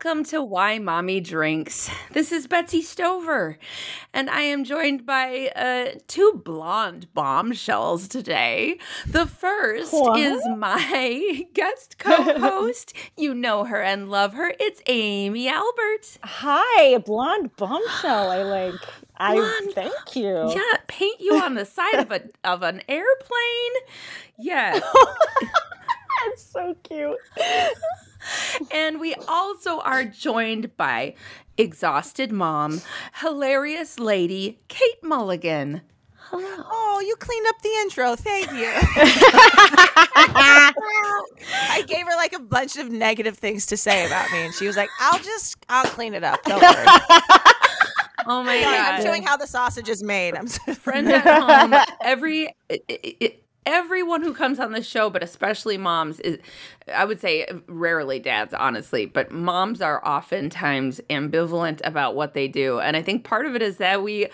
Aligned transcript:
Drinks. 0.00 0.06
Hey 0.10 0.12
everyone, 0.12 0.14
welcome 0.18 0.24
to 0.30 0.42
Why 0.42 0.78
Mommy 0.78 1.20
Drinks. 1.20 1.90
This 2.12 2.32
is 2.32 2.46
Betsy 2.46 2.82
Stover, 2.82 3.58
and 4.12 4.28
I 4.30 4.40
am 4.42 4.64
joined 4.64 5.06
by 5.06 5.48
uh, 5.54 5.98
two 6.08 6.40
blonde 6.44 7.06
bombshells 7.14 8.08
today. 8.08 8.78
The 9.06 9.26
first 9.26 9.92
What? 9.92 10.18
is 10.18 10.42
my 10.56 11.46
guest 11.54 11.98
co 11.98 12.38
host. 12.38 12.94
you 13.16 13.34
know 13.34 13.64
her 13.64 13.80
and 13.82 14.10
love 14.10 14.34
her. 14.34 14.52
It's 14.58 14.80
Amy 14.86 15.48
Albert. 15.48 16.18
Hi, 16.22 16.98
blonde 16.98 17.54
bombshell. 17.56 18.30
I 18.30 18.42
like. 18.42 18.74
I 19.16 19.34
Blonde- 19.34 19.74
thank 19.74 20.16
you. 20.16 20.50
Yeah, 20.50 20.78
paint 20.88 21.20
you 21.20 21.40
on 21.40 21.54
the 21.54 21.64
side 21.64 21.94
of 22.00 22.10
a 22.10 22.22
of 22.42 22.62
an 22.62 22.82
airplane. 22.88 23.72
Yes. 24.38 24.82
That's 26.26 26.42
so 26.42 26.74
cute. 26.82 27.18
And 28.70 29.00
we 29.00 29.14
also 29.28 29.80
are 29.80 30.04
joined 30.04 30.76
by 30.76 31.14
exhausted 31.56 32.32
mom, 32.32 32.80
hilarious 33.20 33.98
lady, 33.98 34.58
Kate 34.68 35.02
Mulligan. 35.02 35.82
Hello. 36.30 36.64
Oh, 36.70 37.02
you 37.06 37.14
cleaned 37.16 37.46
up 37.48 37.60
the 37.62 37.68
intro. 37.82 38.16
Thank 38.16 38.50
you. 38.52 38.72
I 40.46 41.84
gave 41.86 42.06
her 42.06 42.16
like 42.16 42.32
a 42.32 42.38
bunch 42.38 42.76
of 42.76 42.90
negative 42.90 43.36
things 43.38 43.66
to 43.66 43.76
say 43.76 44.06
about 44.06 44.30
me, 44.32 44.38
and 44.46 44.54
she 44.54 44.66
was 44.66 44.76
like, 44.76 44.88
"I'll 45.00 45.18
just, 45.20 45.56
I'll 45.68 45.84
clean 45.84 46.14
it 46.14 46.24
up. 46.24 46.42
Don't 46.44 46.62
worry." 46.62 46.86
Oh 48.26 48.42
my 48.42 48.58
god! 48.58 48.94
I'm 48.94 49.02
showing 49.02 49.22
how 49.22 49.36
the 49.36 49.46
sausage 49.46 49.90
is 49.90 50.02
made. 50.02 50.34
I'm 50.34 50.46
so- 50.48 50.72
Friend 50.72 51.06
at 51.12 51.26
home, 51.70 51.74
every 52.00 52.44
it, 52.70 52.82
it, 52.88 53.16
it- 53.20 53.43
everyone 53.66 54.22
who 54.22 54.34
comes 54.34 54.58
on 54.58 54.72
the 54.72 54.82
show, 54.82 55.10
but 55.10 55.22
especially 55.22 55.78
moms, 55.78 56.20
is 56.20 56.38
I 56.92 57.04
would 57.04 57.20
say 57.20 57.46
rarely 57.66 58.18
dads, 58.18 58.54
honestly, 58.54 59.06
but 59.06 59.30
moms 59.30 59.80
are 59.80 60.06
oftentimes 60.06 61.00
ambivalent 61.10 61.80
about 61.84 62.14
what 62.14 62.34
they 62.34 62.48
do, 62.48 62.80
and 62.80 62.96
I 62.96 63.02
think 63.02 63.24
part 63.24 63.46
of 63.46 63.54
it 63.54 63.62
is 63.62 63.78
that 63.78 64.02
we 64.02 64.28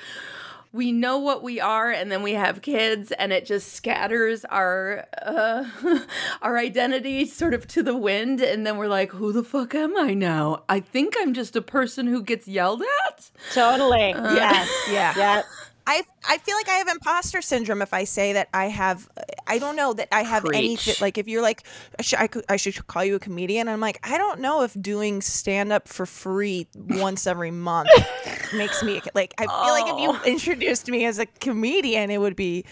we 0.72 0.92
know 0.92 1.18
what 1.18 1.42
we 1.42 1.58
are 1.60 1.90
and 1.90 2.12
then 2.12 2.22
we 2.22 2.32
have 2.34 2.62
kids 2.62 3.10
and 3.18 3.32
it 3.32 3.44
just 3.44 3.72
scatters 3.72 4.44
our 4.44 5.04
uh, 5.20 5.64
our 6.42 6.56
identity 6.58 7.26
sort 7.26 7.54
of 7.54 7.66
to 7.66 7.82
the 7.82 7.96
wind 7.96 8.40
and 8.40 8.64
then 8.64 8.76
we're 8.76 8.86
like 8.86 9.10
who 9.10 9.32
the 9.32 9.42
fuck 9.42 9.74
am 9.74 9.96
i 9.96 10.14
now 10.14 10.62
i 10.68 10.78
think 10.78 11.16
i'm 11.18 11.34
just 11.34 11.56
a 11.56 11.60
person 11.60 12.06
who 12.06 12.22
gets 12.22 12.46
yelled 12.46 12.82
at 13.08 13.30
Totally. 13.52 14.12
Uh, 14.12 14.34
yes. 14.34 14.70
yeah. 14.90 15.14
Yeah. 15.16 15.42
I, 15.90 16.02
I 16.28 16.38
feel 16.38 16.54
like 16.56 16.68
I 16.68 16.74
have 16.74 16.88
imposter 16.88 17.42
syndrome 17.42 17.82
if 17.82 17.92
I 17.92 18.04
say 18.04 18.34
that 18.34 18.48
I 18.54 18.66
have. 18.66 19.08
I 19.46 19.58
don't 19.58 19.74
know 19.74 19.92
that 19.92 20.08
I 20.12 20.22
have 20.22 20.44
any. 20.44 20.76
Preach. 20.76 21.00
Like 21.00 21.18
if 21.18 21.26
you're 21.26 21.42
like, 21.42 21.64
I 21.98 22.02
should, 22.02 22.18
I, 22.20 22.28
I 22.48 22.56
should 22.56 22.86
call 22.86 23.04
you 23.04 23.16
a 23.16 23.18
comedian. 23.18 23.68
I'm 23.68 23.80
like, 23.80 23.98
I 24.08 24.16
don't 24.16 24.40
know 24.40 24.62
if 24.62 24.72
doing 24.80 25.20
stand 25.20 25.72
up 25.72 25.88
for 25.88 26.06
free 26.06 26.68
once 26.76 27.26
every 27.26 27.50
month 27.50 27.90
makes 28.54 28.82
me 28.84 29.00
like. 29.14 29.34
I 29.38 29.46
feel 29.46 29.72
like 29.74 29.86
if 29.86 29.94
Oh. 29.94 30.24
you 30.24 30.32
introduced 30.32 30.88
me 30.88 31.04
as 31.06 31.18
a 31.18 31.26
comedian, 31.26 32.10
it 32.10 32.18
would 32.18 32.36
be 32.36 32.64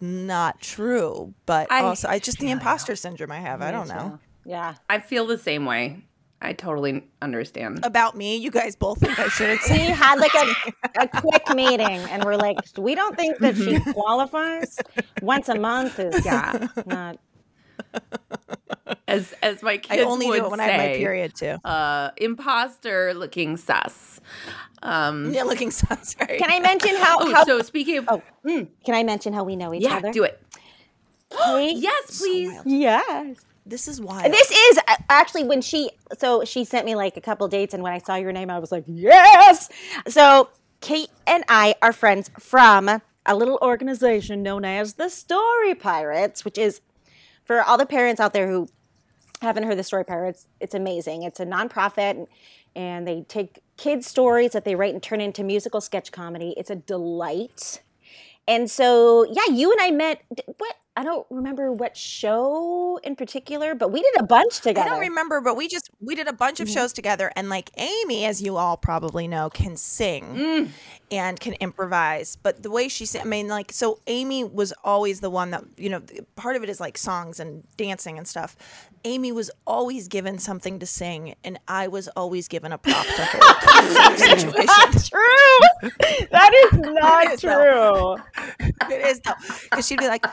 not 0.00 0.60
true. 0.60 1.34
But 1.46 1.72
I 1.72 1.80
also, 1.82 2.08
I 2.08 2.18
just 2.20 2.38
the 2.38 2.50
imposter 2.50 2.94
syndrome 2.96 3.32
I 3.32 3.40
have. 3.40 3.60
I 3.62 3.70
don't 3.72 3.88
know 3.88 4.18
Yeah. 4.44 4.74
i 4.88 4.98
feel 5.00 5.26
the 5.26 5.36
same 5.38 5.66
way 5.66 6.04
i 6.42 6.52
totally 6.52 7.04
understand 7.22 7.80
about 7.84 8.16
me. 8.16 8.36
You 8.36 8.50
guys 8.50 8.74
both 8.76 8.98
think 9.00 9.18
I 9.18 9.28
should 9.28 9.58
have. 9.58 9.70
We 9.70 9.78
had 9.86 10.18
like 10.18 10.34
a, 10.34 11.02
a 11.02 11.08
quick 11.20 11.48
meeting 11.54 11.98
and 12.10 12.24
we're 12.24 12.36
like, 12.36 12.56
we 12.78 12.94
don't 12.94 13.14
think 13.16 13.38
that 13.38 13.56
she 13.56 13.78
qualifies. 13.92 14.78
Once 15.20 15.48
a 15.50 15.54
month 15.56 15.98
is 15.98 16.24
Yeah. 16.24 16.68
not. 16.86 17.18
as 19.08 19.34
as 19.42 19.62
my 19.62 19.72
I 19.72 19.76
kids 19.78 20.02
only 20.04 20.28
would 20.28 20.38
do 20.40 20.44
it 20.46 20.50
when 20.50 20.60
I 20.60 20.64
have 20.66 20.76
my 20.78 20.92
say, 20.92 20.98
period 20.98 21.34
too. 21.34 21.56
uh 21.64 22.10
imposter 22.16 23.12
looking 23.14 23.56
sus 23.56 24.20
um 24.82 25.32
yeah, 25.32 25.42
looking 25.42 25.70
sus. 25.70 26.16
right. 26.20 26.38
Can 26.38 26.50
I 26.50 26.60
mention 26.60 26.94
how? 26.96 27.18
oh 27.20 27.32
how 27.34 27.44
so 27.44 27.60
speaking 27.62 27.98
of 27.98 28.06
oh, 28.08 28.22
can 28.84 28.94
I 28.94 29.02
mention 29.02 29.32
how 29.32 29.44
we 29.44 29.56
know 29.56 29.74
each 29.74 29.82
yeah 29.82 29.96
other? 29.96 30.12
do 30.12 30.24
it 30.24 30.40
Kate? 31.30 31.76
yes 31.76 32.18
please 32.18 32.52
wild. 32.52 32.66
Yes. 32.66 33.36
This 33.70 33.86
is 33.86 34.00
why. 34.00 34.28
This 34.28 34.50
is 34.50 34.78
uh, 34.88 34.96
actually 35.08 35.44
when 35.44 35.62
she 35.62 35.90
so 36.18 36.44
she 36.44 36.64
sent 36.64 36.84
me 36.84 36.96
like 36.96 37.16
a 37.16 37.20
couple 37.20 37.46
dates 37.46 37.72
and 37.72 37.82
when 37.82 37.92
I 37.92 37.98
saw 37.98 38.16
your 38.16 38.32
name 38.32 38.50
I 38.50 38.58
was 38.58 38.72
like 38.72 38.84
yes. 38.86 39.68
So 40.08 40.50
Kate 40.80 41.10
and 41.26 41.44
I 41.48 41.76
are 41.80 41.92
friends 41.92 42.30
from 42.38 43.00
a 43.26 43.36
little 43.36 43.58
organization 43.62 44.42
known 44.42 44.64
as 44.64 44.94
the 44.94 45.08
Story 45.08 45.74
Pirates, 45.74 46.44
which 46.44 46.58
is 46.58 46.80
for 47.44 47.62
all 47.62 47.78
the 47.78 47.86
parents 47.86 48.20
out 48.20 48.32
there 48.32 48.48
who 48.48 48.68
haven't 49.40 49.62
heard 49.62 49.78
the 49.78 49.84
Story 49.84 50.04
Pirates, 50.04 50.46
it's 50.58 50.74
amazing. 50.74 51.22
It's 51.22 51.38
a 51.38 51.46
nonprofit 51.46 52.10
and, 52.10 52.26
and 52.74 53.06
they 53.06 53.22
take 53.22 53.60
kids 53.76 54.06
stories 54.06 54.52
that 54.52 54.64
they 54.64 54.74
write 54.74 54.94
and 54.94 55.02
turn 55.02 55.20
into 55.20 55.44
musical 55.44 55.80
sketch 55.80 56.10
comedy. 56.12 56.54
It's 56.56 56.70
a 56.70 56.76
delight. 56.76 57.82
And 58.48 58.70
so, 58.70 59.24
yeah, 59.24 59.52
you 59.54 59.70
and 59.70 59.80
I 59.80 59.90
met. 59.90 60.22
What 60.58 60.76
I 61.00 61.02
don't 61.02 61.26
remember 61.30 61.72
what 61.72 61.96
show 61.96 63.00
in 63.02 63.16
particular, 63.16 63.74
but 63.74 63.90
we 63.90 64.02
did 64.02 64.20
a 64.20 64.22
bunch 64.22 64.60
together. 64.60 64.86
I 64.86 64.90
don't 64.90 65.00
remember, 65.00 65.40
but 65.40 65.56
we 65.56 65.66
just 65.66 65.88
we 65.98 66.14
did 66.14 66.28
a 66.28 66.32
bunch 66.34 66.60
of 66.60 66.68
mm-hmm. 66.68 66.74
shows 66.74 66.92
together, 66.92 67.32
and 67.36 67.48
like 67.48 67.70
Amy, 67.78 68.26
as 68.26 68.42
you 68.42 68.58
all 68.58 68.76
probably 68.76 69.26
know, 69.26 69.48
can 69.48 69.78
sing 69.78 70.24
mm. 70.24 70.68
and 71.10 71.40
can 71.40 71.54
improvise. 71.54 72.36
But 72.36 72.62
the 72.62 72.70
way 72.70 72.88
she 72.88 73.06
sang, 73.06 73.22
I 73.22 73.24
mean, 73.24 73.48
like, 73.48 73.72
so 73.72 74.00
Amy 74.08 74.44
was 74.44 74.74
always 74.84 75.20
the 75.20 75.30
one 75.30 75.52
that 75.52 75.64
you 75.78 75.88
know. 75.88 76.02
Part 76.36 76.56
of 76.56 76.62
it 76.62 76.68
is 76.68 76.80
like 76.80 76.98
songs 76.98 77.40
and 77.40 77.64
dancing 77.78 78.18
and 78.18 78.28
stuff. 78.28 78.54
Amy 79.04 79.32
was 79.32 79.50
always 79.66 80.06
given 80.08 80.38
something 80.38 80.78
to 80.80 80.86
sing, 80.86 81.34
and 81.42 81.58
I 81.66 81.88
was 81.88 82.08
always 82.08 82.46
given 82.46 82.72
a 82.72 82.78
prop 82.78 83.06
to 83.06 83.12
hold. 83.16 84.18
situation. 84.18 84.66
Not 84.66 84.92
true. 84.92 86.28
That 86.30 86.52
is 86.52 86.78
not 86.78 87.32
is, 87.32 87.40
though. 87.40 88.16
true. 88.16 88.66
it 88.90 89.06
is 89.06 89.20
though, 89.20 89.32
because 89.70 89.86
she'd 89.86 89.98
be 89.98 90.08
like, 90.08 90.26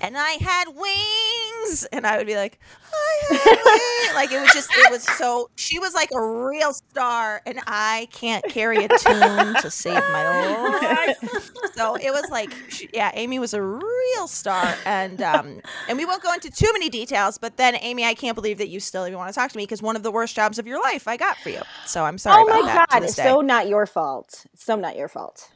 and 0.00 0.16
I 0.16 0.32
had 0.40 0.68
wings, 0.68 1.86
and 1.92 2.06
I 2.06 2.16
would 2.18 2.26
be 2.26 2.36
like, 2.36 2.58
I 2.92 3.34
had 3.34 3.58
wings. 3.64 4.14
like 4.14 4.32
it 4.32 4.40
was 4.40 4.52
just, 4.52 4.70
it 4.72 4.90
was 4.90 5.02
so. 5.02 5.50
She 5.56 5.78
was 5.78 5.94
like 5.94 6.10
a 6.14 6.20
real 6.20 6.72
star, 6.72 7.42
and 7.46 7.60
I 7.66 8.08
can't 8.12 8.44
carry 8.48 8.84
a 8.84 8.88
tune 8.88 9.54
to 9.60 9.70
save 9.70 9.94
my 9.94 11.06
life. 11.22 11.50
So 11.74 11.96
it 11.96 12.10
was 12.10 12.28
like, 12.30 12.52
she, 12.68 12.88
yeah, 12.92 13.10
Amy 13.14 13.38
was 13.38 13.54
a 13.54 13.62
real 13.62 14.26
star, 14.26 14.74
and 14.84 15.20
um, 15.22 15.60
and 15.88 15.98
we 15.98 16.04
won't 16.04 16.22
go 16.22 16.32
into 16.32 16.50
too 16.50 16.70
many 16.72 16.88
details, 16.88 17.38
but 17.38 17.56
then 17.56 17.76
Amy, 17.80 18.04
I 18.04 18.14
can't 18.14 18.34
believe 18.34 18.58
that 18.58 18.68
you 18.68 18.80
still 18.80 19.06
even 19.06 19.18
want 19.18 19.32
to 19.32 19.34
talk 19.38 19.50
to 19.50 19.56
me 19.56 19.64
because 19.64 19.82
one 19.82 19.96
of 19.96 20.02
the 20.02 20.10
worst 20.10 20.34
jobs 20.36 20.58
of 20.58 20.66
your 20.66 20.80
life 20.82 21.08
I 21.08 21.16
got 21.16 21.36
for 21.38 21.50
you. 21.50 21.62
So 21.86 22.04
I'm 22.04 22.18
sorry. 22.18 22.44
Oh 22.46 22.62
my 22.62 22.86
god, 22.90 23.02
it's 23.02 23.16
so 23.16 23.40
not 23.40 23.68
your 23.68 23.86
fault. 23.86 24.46
It's 24.52 24.64
so 24.64 24.76
not 24.76 24.96
your 24.96 25.08
fault. 25.08 25.50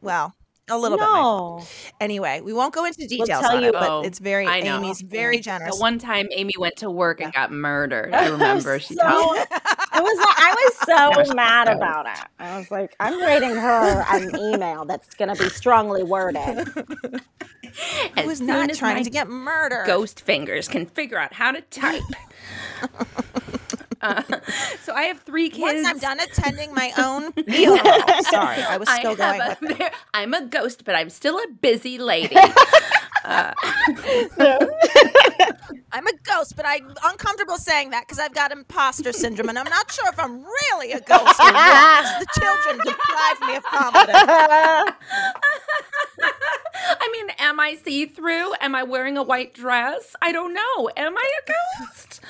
well. 0.00 0.34
A 0.70 0.78
little 0.78 0.96
bit. 0.96 1.04
No. 1.04 1.62
Anyway, 2.00 2.40
we 2.42 2.54
won't 2.54 2.72
go 2.72 2.86
into 2.86 3.06
details 3.06 3.28
tell 3.40 3.56
on 3.56 3.62
you- 3.62 3.68
it, 3.68 3.72
but 3.74 3.90
Oh, 3.90 4.00
it's 4.02 4.18
very 4.18 4.46
I 4.46 4.60
know. 4.60 4.78
Amy's 4.78 5.00
very 5.06 5.38
generous. 5.38 5.74
The 5.76 5.80
one 5.80 5.98
time 5.98 6.26
Amy 6.32 6.54
went 6.58 6.76
to 6.76 6.90
work 6.90 7.20
and 7.20 7.32
got 7.34 7.52
murdered. 7.52 8.14
I 8.14 8.28
remember 8.28 8.78
she 8.78 8.94
So- 8.94 9.02
told 9.08 9.36
me. 9.36 9.42
I 9.96 10.00
was 10.00 10.18
I 10.20 10.54
was 10.64 11.26
so 11.28 11.34
mad 11.34 11.68
about 11.68 12.06
it. 12.06 12.18
I 12.38 12.56
was 12.58 12.70
like, 12.70 12.96
I'm 12.98 13.20
writing 13.20 13.54
her 13.54 14.04
an 14.10 14.34
email 14.36 14.84
that's 14.86 15.14
gonna 15.14 15.36
be 15.36 15.48
strongly 15.50 16.02
worded. 16.02 16.40
I 18.16 18.24
was 18.24 18.40
not 18.40 18.70
trying 18.72 19.04
to 19.04 19.10
get 19.10 19.28
murdered. 19.28 19.84
Ghost 19.86 20.20
fingers 20.22 20.66
can 20.66 20.86
figure 20.86 21.18
out 21.18 21.32
how 21.34 21.52
to 21.52 21.60
type. 21.60 22.02
Uh, 24.04 24.22
so 24.82 24.92
I 24.94 25.04
have 25.04 25.20
three 25.20 25.48
kids. 25.48 25.62
Once 25.62 25.86
I'm 25.86 25.98
done 25.98 26.20
attending 26.20 26.74
my 26.74 26.92
own 26.98 27.32
funeral. 27.32 27.78
Sorry, 28.30 28.62
I 28.62 28.76
was 28.78 28.88
I 28.88 28.98
still 29.00 29.16
have 29.16 29.38
going 29.38 29.40
a- 29.40 29.56
with 29.62 29.80
it. 29.80 29.92
I'm 30.12 30.34
a 30.34 30.42
ghost, 30.42 30.84
but 30.84 30.94
I'm 30.94 31.08
still 31.10 31.38
a 31.38 31.46
busy 31.60 31.98
lady. 31.98 32.36
Uh, 33.26 33.54
I'm 35.92 36.06
a 36.06 36.12
ghost, 36.24 36.56
but 36.56 36.66
I'm 36.66 36.92
uncomfortable 37.04 37.56
saying 37.56 37.88
that 37.90 38.02
because 38.02 38.18
I've 38.18 38.34
got 38.34 38.52
imposter 38.52 39.14
syndrome, 39.14 39.48
and 39.48 39.58
I'm 39.58 39.64
not 39.70 39.90
sure 39.90 40.06
if 40.10 40.18
I'm 40.18 40.44
really 40.44 40.92
a 40.92 41.00
ghost 41.00 41.40
or 41.40 41.50
not. 41.52 42.20
The 42.20 42.26
children 42.38 42.84
deprive 42.84 43.40
me 43.48 43.56
of 43.56 43.62
confidence. 43.64 44.94
I 46.86 47.08
mean, 47.12 47.28
am 47.38 47.60
I 47.60 47.76
see 47.82 48.04
through? 48.06 48.52
Am 48.60 48.74
I 48.74 48.82
wearing 48.82 49.16
a 49.16 49.22
white 49.22 49.54
dress? 49.54 50.14
I 50.20 50.30
don't 50.32 50.52
know. 50.52 50.90
Am 50.96 51.16
I 51.16 51.30
a 51.46 51.52
ghost? 51.86 52.20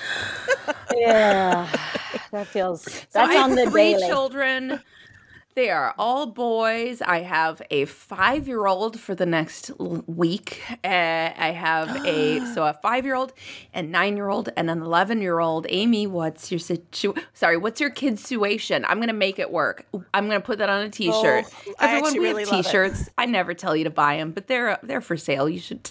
Yeah, 0.98 1.68
that 2.32 2.46
feels 2.48 2.82
So 2.84 3.00
that's 3.12 3.30
I 3.30 3.34
have 3.34 3.50
on 3.50 3.56
the 3.56 3.70
three 3.70 3.94
daily. 3.94 4.06
children. 4.08 4.80
They 5.56 5.70
are 5.70 5.94
all 5.98 6.26
boys. 6.26 7.00
I 7.00 7.20
have 7.20 7.62
a 7.70 7.84
five-year-old 7.84 8.98
for 8.98 9.14
the 9.14 9.24
next 9.24 9.70
week. 9.78 10.60
Uh, 10.82 10.88
I 10.88 11.52
have 11.56 12.04
a 12.04 12.44
so 12.54 12.64
a 12.66 12.74
five-year-old, 12.82 13.32
and 13.72 13.92
nine-year-old, 13.92 14.48
and 14.56 14.68
an 14.68 14.82
eleven-year-old. 14.82 15.66
Amy, 15.68 16.08
what's 16.08 16.50
your 16.50 16.58
situ? 16.58 17.14
Sorry, 17.34 17.56
what's 17.56 17.80
your 17.80 17.90
kid's 17.90 18.20
situation? 18.22 18.84
I'm 18.88 18.98
gonna 18.98 19.12
make 19.12 19.38
it 19.38 19.52
work. 19.52 19.86
I'm 20.12 20.26
gonna 20.26 20.40
put 20.40 20.58
that 20.58 20.68
on 20.70 20.86
a 20.86 20.90
T-shirt. 20.90 21.44
Oh, 21.68 21.74
Everyone, 21.78 22.12
we 22.14 22.18
really 22.18 22.44
have. 22.46 22.64
T-shirts. 22.64 23.08
I 23.16 23.26
never 23.26 23.54
tell 23.54 23.76
you 23.76 23.84
to 23.84 23.90
buy 23.90 24.16
them, 24.16 24.32
but 24.32 24.48
they're 24.48 24.80
they're 24.82 25.00
for 25.00 25.16
sale. 25.16 25.48
You 25.48 25.60
should. 25.60 25.88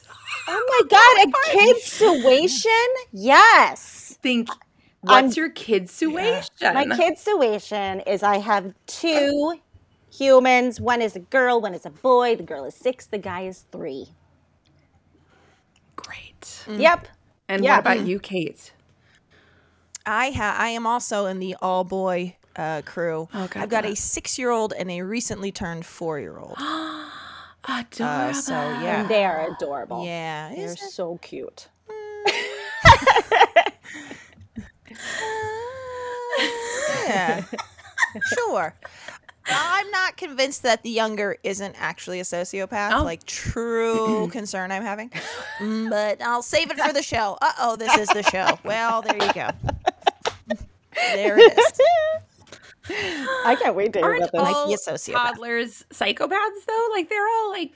Oh 0.49 0.83
my 0.89 0.89
god, 0.89 1.29
a 1.29 1.57
kid's 1.57 1.85
situation? 1.89 2.71
Yes. 3.13 4.17
think 4.21 4.49
I'm- 5.07 5.25
what's 5.25 5.37
your 5.37 5.49
kid's 5.49 5.91
situation? 5.91 6.73
My 6.73 6.85
kid's 6.95 7.21
situation 7.21 8.01
is 8.01 8.23
I 8.23 8.37
have 8.39 8.73
two 8.87 9.55
humans. 10.11 10.79
One 10.79 11.01
is 11.01 11.15
a 11.15 11.19
girl, 11.19 11.59
one 11.61 11.73
is 11.73 11.85
a 11.85 11.89
boy. 11.89 12.35
The 12.35 12.43
girl 12.43 12.65
is 12.65 12.75
six, 12.75 13.05
the 13.05 13.17
guy 13.17 13.41
is 13.41 13.65
three. 13.71 14.07
Great. 15.95 16.65
Yep. 16.67 17.07
And 17.49 17.63
Yeah. 17.63 17.71
what 17.73 17.79
about 17.79 18.05
you, 18.07 18.19
Kate? 18.19 18.73
I 20.05 20.31
ha- 20.31 20.55
I 20.59 20.69
am 20.69 20.85
also 20.85 21.25
in 21.27 21.39
the 21.39 21.55
all 21.61 21.83
boy 21.83 22.35
uh, 22.55 22.81
crew. 22.85 23.27
Oh, 23.33 23.47
God 23.47 23.57
I've 23.63 23.69
got 23.69 23.85
a 23.85 23.95
six 23.95 24.37
year 24.37 24.51
old 24.51 24.73
and 24.73 24.91
a 24.91 25.01
recently 25.01 25.51
turned 25.51 25.85
four 25.85 26.19
year 26.19 26.37
old. 26.37 26.55
Adorable. 27.65 28.29
Uh, 28.29 28.33
so 28.33 28.53
yeah, 28.53 29.07
they 29.07 29.23
are 29.23 29.49
adorable. 29.55 30.05
yeah, 30.05 30.53
They're 30.53 30.75
so 30.75 31.17
cute. 31.21 31.69
yeah, 37.07 37.43
sure. 38.35 38.73
I'm 39.45 39.91
not 39.91 40.15
convinced 40.15 40.63
that 40.63 40.83
the 40.83 40.89
younger 40.89 41.37
isn't 41.43 41.75
actually 41.77 42.19
a 42.19 42.23
sociopath. 42.23 42.99
Oh. 42.99 43.03
Like 43.03 43.25
true 43.25 44.29
concern 44.31 44.71
I'm 44.71 44.83
having, 44.83 45.11
but 45.89 46.21
I'll 46.21 46.41
save 46.41 46.71
it 46.71 46.79
for 46.79 46.93
the 46.93 47.03
show. 47.03 47.37
Uh 47.41 47.51
oh, 47.59 47.75
this 47.75 47.95
is 47.97 48.07
the 48.09 48.23
show. 48.23 48.57
Well, 48.63 49.01
there 49.01 49.15
you 49.15 49.33
go. 49.33 49.49
There 50.95 51.37
it 51.39 51.57
is. 51.57 51.79
I 53.45 53.55
can't 53.61 53.75
wait 53.75 53.93
to 53.93 53.99
hear 53.99 54.07
Aren't 54.07 54.29
about 54.29 54.31
this. 54.31 54.55
All 54.55 54.67
be 54.67 54.75
sociopath. 54.75 55.13
toddlers 55.13 55.85
psychopaths 55.91 56.65
though? 56.67 56.87
Like 56.91 57.09
they're 57.09 57.27
all 57.27 57.49
like 57.51 57.71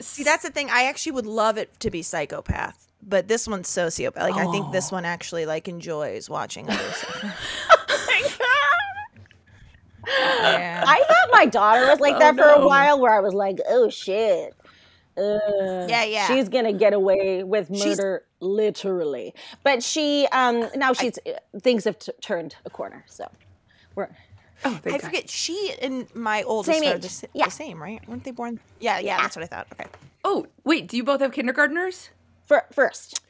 See, 0.00 0.24
that's 0.24 0.42
the 0.42 0.50
thing. 0.50 0.70
I 0.70 0.84
actually 0.84 1.12
would 1.12 1.26
love 1.26 1.56
it 1.56 1.78
to 1.80 1.90
be 1.90 2.02
psychopath, 2.02 2.83
but 3.06 3.28
this 3.28 3.46
one's 3.48 3.68
sociopath. 3.68 4.16
Like, 4.16 4.34
I 4.34 4.50
think 4.50 4.72
this 4.72 4.90
one 4.92 5.04
actually 5.04 5.46
like 5.46 5.68
enjoys 5.68 6.28
watching 6.30 6.68
other 6.68 6.90
stuff. 6.92 7.24
yeah. 10.06 10.84
I 10.86 11.02
thought 11.08 11.28
my 11.32 11.46
daughter 11.46 11.86
was 11.86 12.00
like 12.00 12.16
Oh, 12.16 12.18
that 12.18 12.34
for 12.34 12.40
no. 12.42 12.54
a 12.62 12.66
while, 12.66 13.00
where 13.00 13.12
I 13.14 13.20
was 13.20 13.34
like, 13.34 13.58
"Oh 13.68 13.88
shit, 13.88 14.54
uh, 15.16 15.86
Yeah, 15.88 16.04
yeah. 16.04 16.26
she's 16.26 16.48
gonna 16.48 16.72
get 16.72 16.92
away 16.92 17.42
with 17.42 17.68
She's- 17.74 17.96
murder, 17.98 18.24
literally." 18.40 19.34
But 19.62 19.82
she, 19.82 20.26
um, 20.32 20.68
now 20.76 20.92
she's 20.92 21.18
things 21.60 21.84
have 21.84 21.98
t- 21.98 22.12
turned 22.20 22.56
a 22.66 22.70
corner, 22.70 23.04
so 23.08 23.30
we're 23.94 24.08
oh, 24.64 24.80
I 24.84 24.90
God. 24.90 25.00
forget. 25.02 25.30
She 25.30 25.74
and 25.80 26.06
my 26.14 26.42
oldest 26.42 26.78
Same 26.78 26.92
are 26.94 26.98
the, 26.98 27.28
Yeah. 27.32 27.46
the 27.46 27.50
same, 27.50 27.82
right? 27.82 28.06
Weren't 28.08 28.24
they 28.24 28.30
born? 28.30 28.60
Yeah, 28.80 28.98
yeah, 28.98 29.16
Yeah. 29.16 29.22
that's 29.22 29.36
what 29.36 29.42
I 29.44 29.46
thought. 29.48 29.66
Okay. 29.72 29.88
Oh, 30.26 30.46
wait, 30.64 30.88
do 30.88 30.96
you 30.96 31.04
both 31.04 31.20
have 31.20 31.32
kindergartners? 31.32 32.10
Fir- 32.46 32.66
first. 32.72 33.20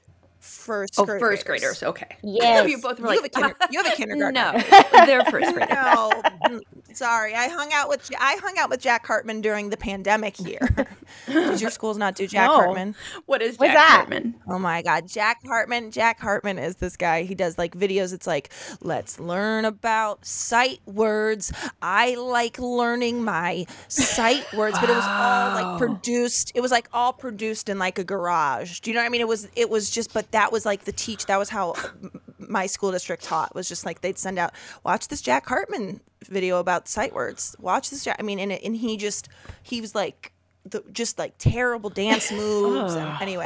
First 0.41 0.95
Oh, 0.99 1.07
grade 1.07 1.21
first 1.21 1.47
graders. 1.47 1.83
Okay. 1.83 2.17
Yes. 2.23 2.69
You 2.69 2.77
both 2.79 3.01
were 3.01 3.15
You, 3.15 3.23
like, 3.23 3.35
have 3.35 3.51
a 3.51 3.55
kinder- 3.55 3.67
you 3.71 3.83
have 3.83 3.93
a 3.93 3.97
kindergarten. 3.97 4.35
no, 4.35 5.07
they're 5.07 5.25
first 5.25 5.55
graders. 5.55 5.71
No, 5.75 6.23
sorry. 6.95 7.35
I 7.35 7.49
hung 7.49 7.73
out 7.73 7.89
with 7.89 8.11
I 8.19 8.37
hung 8.43 8.59
out 8.59 8.71
with 8.71 8.81
Jack 8.81 9.07
Hartmann 9.07 9.41
during 9.41 9.71
the 9.71 9.77
pandemic 9.77 10.37
here. 10.37 10.69
Did 11.27 11.61
your 11.61 11.71
schools 11.71 11.97
not 11.97 12.15
do 12.15 12.27
Jack 12.27 12.49
No. 12.49 12.55
Hartmann? 12.57 12.95
What 13.27 13.43
is 13.43 13.59
What's 13.59 13.73
Jack 13.73 13.77
that? 13.77 13.97
Hartmann? 13.97 14.35
Oh 14.49 14.59
my 14.59 14.83
God, 14.83 15.07
Jack 15.09 15.39
Hartmann. 15.47 15.91
Jack 15.91 16.21
Hartmann 16.21 16.59
is 16.59 16.77
this 16.77 16.97
guy. 16.97 17.23
He 17.23 17.35
does 17.35 17.59
like 17.59 17.77
videos. 17.77 18.13
It's 18.13 18.27
like, 18.27 18.51
let's 18.81 19.21
learn 19.21 19.65
about 19.65 20.25
sight 20.25 20.81
words. 20.87 21.53
I 21.83 22.15
like 22.15 22.59
learning 22.59 23.23
my 23.25 23.67
sight 23.89 24.47
words, 24.55 24.79
but 24.79 24.89
it 24.91 24.95
was 24.95 25.05
all 25.07 25.55
like 25.55 25.79
produced. 25.79 26.53
It 26.55 26.61
was 26.61 26.71
like 26.71 26.89
all 26.93 27.13
produced 27.13 27.69
in 27.69 27.79
like 27.79 27.99
a 27.99 28.05
garage. 28.05 28.81
Do 28.81 28.91
you 28.91 28.95
know 28.95 29.01
what 29.03 29.07
I 29.07 29.11
mean? 29.11 29.21
It 29.21 29.29
was, 29.29 29.49
it 29.57 29.71
was 29.71 29.91
just, 29.91 30.13
but 30.15 30.31
that 30.33 30.53
was 30.53 30.65
like 30.67 30.85
the 30.85 30.93
teach. 30.93 31.27
That 31.27 31.39
was 31.39 31.49
how 31.51 31.73
m- 32.03 32.21
my 32.49 32.67
school 32.67 32.93
district 32.93 33.23
taught. 33.25 33.55
Was 33.55 33.69
just 33.69 33.85
like 33.87 34.01
they'd 34.01 34.19
send 34.19 34.39
out, 34.39 34.53
watch 34.85 35.09
this 35.09 35.21
Jack 35.21 35.47
Hartmann 35.47 36.01
video 36.27 36.59
about 36.59 36.89
sight 36.89 37.15
words. 37.15 37.55
Watch 37.59 37.91
this. 37.91 38.05
Jack. 38.05 38.17
I 38.19 38.23
mean, 38.23 38.39
and 38.39 38.53
it, 38.53 38.63
and 38.65 38.77
he 38.77 38.97
just, 38.97 39.29
he 39.63 39.81
was 39.81 39.95
like. 39.95 40.31
The, 40.67 40.83
just 40.93 41.19
like 41.19 41.35
terrible 41.37 41.91
dance 41.91 42.33
moves. 42.33 42.95
and 42.95 43.21
anyway, 43.21 43.45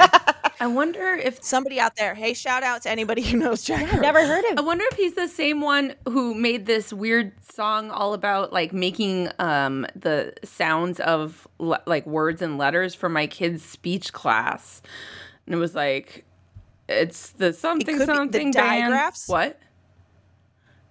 I 0.61 0.67
wonder 0.67 1.15
if 1.15 1.43
somebody 1.43 1.77
out 1.77 1.97
there. 1.97 2.15
Hey, 2.15 2.33
shout 2.33 2.63
out 2.63 2.83
to 2.83 2.89
anybody 2.89 3.21
who 3.21 3.35
knows 3.37 3.61
Jack. 3.65 3.79
Hartmann. 3.81 4.01
Never 4.03 4.25
heard 4.25 4.45
him. 4.45 4.57
I 4.57 4.61
wonder 4.61 4.85
if 4.89 4.95
he's 4.95 5.15
the 5.15 5.27
same 5.27 5.59
one 5.59 5.95
who 6.07 6.33
made 6.33 6.65
this 6.65 6.93
weird 6.93 7.33
song 7.51 7.91
all 7.91 8.13
about 8.13 8.53
like 8.53 8.71
making 8.71 9.31
um 9.37 9.85
the 9.95 10.33
sounds 10.45 11.01
of 11.01 11.45
le- 11.57 11.83
like 11.85 12.05
words 12.05 12.41
and 12.41 12.57
letters 12.57 12.95
for 12.95 13.09
my 13.09 13.27
kids' 13.27 13.63
speech 13.65 14.13
class. 14.13 14.81
And 15.45 15.53
it 15.53 15.57
was 15.57 15.75
like 15.75 16.23
it's 16.89 17.29
the 17.31 17.53
something 17.53 17.85
be 17.97 17.99
the 17.99 18.05
something 18.05 18.51
band. 18.51 18.81
digraphs? 18.91 19.27
What? 19.29 19.59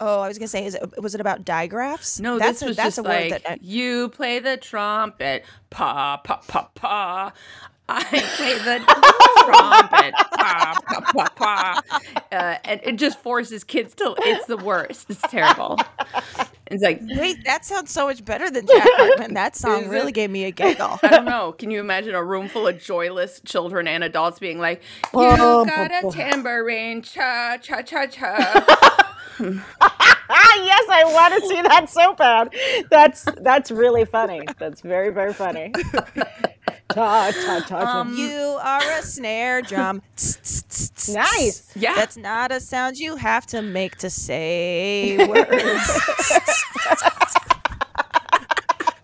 Oh, 0.01 0.21
I 0.21 0.29
was 0.29 0.39
gonna 0.39 0.47
say, 0.49 0.65
is 0.65 0.77
it 0.77 1.03
was 1.03 1.15
it 1.15 1.21
about 1.21 1.45
digraphs? 1.45 2.21
No, 2.21 2.39
that's 2.39 2.61
this 2.61 2.63
a, 2.63 2.67
was 2.67 2.77
that's 2.77 2.97
just 2.97 2.99
a 2.99 3.03
word 3.03 3.31
like 3.33 3.43
that. 3.43 3.53
I- 3.53 3.59
you 3.61 4.09
play 4.11 4.39
the 4.39 4.57
trumpet, 4.57 5.45
pa 5.71 6.19
pa 6.19 6.37
pa 6.47 6.71
pa. 6.75 7.33
I 7.89 8.05
play 8.37 8.55
the 8.59 8.79
trumpet, 9.45 10.15
pa 10.37 10.75
pa 10.87 11.01
pa 11.13 11.29
pa. 11.35 11.83
Uh, 12.31 12.57
and 12.65 12.81
it 12.85 12.97
just 12.97 13.19
forces 13.21 13.65
kids 13.65 13.95
to. 13.97 14.15
It's 14.19 14.47
the 14.47 14.59
worst. 14.59 15.07
It's 15.09 15.23
terrible. 15.23 15.79
It's 16.71 16.83
like 16.83 17.01
Wait, 17.03 17.45
that 17.45 17.65
sounds 17.65 17.91
so 17.91 18.07
much 18.07 18.23
better 18.25 18.51
than 18.51 18.67
Jack 18.67 18.87
Hartmann. 18.97 19.35
That 19.35 19.57
song 19.65 19.89
really 19.89 20.11
it? 20.11 20.15
gave 20.15 20.31
me 20.31 20.45
a 20.45 20.51
giggle. 20.51 20.99
I 21.03 21.09
don't 21.09 21.25
know. 21.25 21.53
Can 21.53 21.71
you 21.71 21.81
imagine 21.81 22.15
a 22.15 22.23
room 22.23 22.49
full 22.49 22.67
of 22.67 22.79
joyless 22.79 23.41
children 23.47 23.89
and 23.89 24.05
adults 24.05 24.39
being 24.39 24.59
like, 24.59 24.83
"You 25.15 25.21
got 25.21 26.05
a 26.05 26.11
tambourine, 26.11 27.01
cha 27.03 27.57
cha 27.63 27.81
cha 27.81 28.07
cha." 28.07 28.37
Ah, 29.81 30.55
yes, 30.65 30.85
I 30.91 31.05
want 31.07 31.41
to 31.43 31.49
see 31.49 31.63
that 31.63 31.89
so 31.89 32.13
bad. 32.15 32.55
That's 32.91 33.25
that's 33.41 33.71
really 33.71 34.05
funny. 34.05 34.43
That's 34.59 34.83
very 34.83 35.11
very 35.11 35.33
funny. 35.33 35.73
Ta 36.91 37.31
ta 37.33 37.61
ta 37.67 37.81
ta. 37.81 38.01
Um, 38.01 38.15
you 38.17 38.59
are 38.63 38.91
a 38.99 39.03
snare 39.03 39.63
drum. 39.63 40.03
Nice. 41.11 41.61
tss. 41.63 41.73
Yeah. 41.75 41.95
That's 41.95 42.17
not 42.19 42.53
a 42.53 42.61
sound 42.61 42.99
you 42.99 43.17
have 43.17 43.47
to 43.47 43.63
make 43.63 43.97
to 43.99 44.11
say 44.11 45.17
words. 45.27 45.49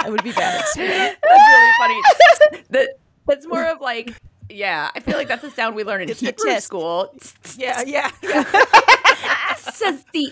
I 0.00 0.08
would 0.10 0.22
be 0.22 0.32
bad 0.32 0.60
at 0.60 0.66
speaking. 0.68 0.90
That's 1.22 1.48
really 1.48 1.72
funny. 1.78 2.62
that 2.70 2.88
that's 3.26 3.46
more 3.46 3.64
of 3.66 3.80
like, 3.80 4.12
yeah. 4.50 4.90
I 4.94 5.00
feel 5.00 5.16
like 5.16 5.28
that's 5.28 5.44
a 5.44 5.50
sound 5.50 5.74
we 5.76 5.82
learn 5.84 6.02
in 6.02 6.10
It's 6.10 6.20
the 6.20 6.26
Hebrew 6.26 6.50
tisk. 6.52 6.62
school. 6.62 7.14
Yeah, 7.56 7.82
yeah, 7.86 8.10
yeah. 8.22 9.54
Says 9.54 10.04
the. 10.12 10.30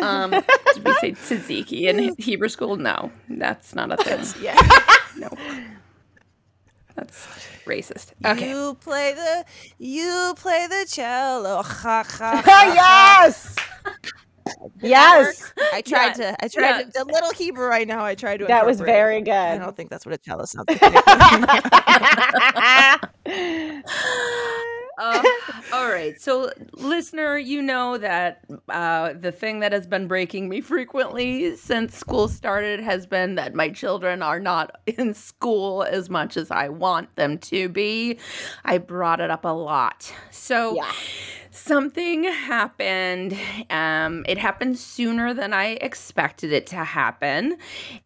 Um, 0.00 0.30
did 0.74 0.84
we 0.84 0.92
say 0.94 1.12
tzatziki 1.12 1.82
in 1.82 2.14
Hebrew 2.18 2.48
school? 2.48 2.76
No, 2.76 3.10
that's 3.28 3.74
not 3.74 3.92
a 3.92 3.96
thing. 3.96 4.24
yeah. 4.42 4.56
No, 5.16 5.28
that's 6.94 7.26
racist. 7.66 8.12
Okay. 8.24 8.48
You 8.50 8.74
play 8.80 9.12
the 9.12 9.44
you 9.78 10.34
play 10.36 10.66
the 10.68 10.86
cello. 10.88 11.62
Ha, 11.62 12.04
ha, 12.08 12.42
ha, 12.44 12.72
yes. 12.74 13.56
Yes. 14.80 15.52
I 15.72 15.82
tried 15.82 16.18
Yeah, 16.18 16.32
to. 16.36 16.44
I 16.44 16.48
tried 16.48 16.70
yeah. 16.78 16.82
to. 16.84 16.90
The 16.92 17.04
little 17.04 17.32
Hebrew 17.32 17.70
I 17.70 17.84
know. 17.84 18.00
I 18.00 18.14
tried 18.14 18.38
to. 18.38 18.46
That 18.46 18.64
was 18.66 18.80
very 18.80 19.20
good. 19.20 19.32
I 19.32 19.58
don't 19.58 19.76
think 19.76 19.90
that's 19.90 20.06
what 20.06 20.14
a 20.14 20.18
cello 20.18 20.44
sounds 20.46 20.66
like. 20.70 20.80
Uh, 25.00 25.22
all 25.72 25.88
right. 25.88 26.20
So, 26.20 26.50
listener, 26.74 27.38
you 27.38 27.62
know 27.62 27.96
that 27.96 28.44
uh, 28.68 29.14
the 29.14 29.32
thing 29.32 29.60
that 29.60 29.72
has 29.72 29.86
been 29.86 30.06
breaking 30.06 30.48
me 30.50 30.60
frequently 30.60 31.56
since 31.56 31.96
school 31.96 32.28
started 32.28 32.80
has 32.80 33.06
been 33.06 33.36
that 33.36 33.54
my 33.54 33.70
children 33.70 34.22
are 34.22 34.38
not 34.38 34.78
in 34.86 35.14
school 35.14 35.82
as 35.84 36.10
much 36.10 36.36
as 36.36 36.50
I 36.50 36.68
want 36.68 37.16
them 37.16 37.38
to 37.38 37.68
be. 37.70 38.18
I 38.64 38.76
brought 38.76 39.20
it 39.20 39.30
up 39.30 39.46
a 39.46 39.48
lot. 39.48 40.12
So, 40.30 40.74
Yeah. 40.76 40.92
something 41.50 42.24
happened. 42.24 43.36
Um, 43.70 44.24
it 44.28 44.36
happened 44.36 44.78
sooner 44.78 45.32
than 45.32 45.54
I 45.54 45.78
expected 45.80 46.52
it 46.52 46.66
to 46.68 46.76
happen. 46.84 47.56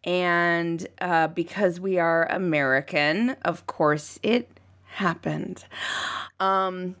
And 0.05 0.87
uh, 1.01 1.27
because 1.27 1.79
we 1.79 1.99
are 1.99 2.25
American, 2.31 3.31
of 3.43 3.67
course, 3.67 4.17
it 4.23 4.49
happened. 4.95 5.65
Um, 6.39 6.95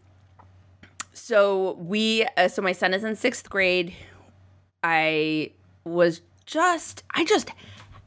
so 1.13 1.73
we, 1.79 2.25
uh, 2.37 2.47
so 2.47 2.61
my 2.61 2.71
son 2.71 2.93
is 2.93 3.03
in 3.03 3.15
sixth 3.15 3.49
grade. 3.49 3.93
I 4.83 5.51
was 5.83 6.21
just, 6.45 7.03
I 7.11 7.25
just 7.25 7.49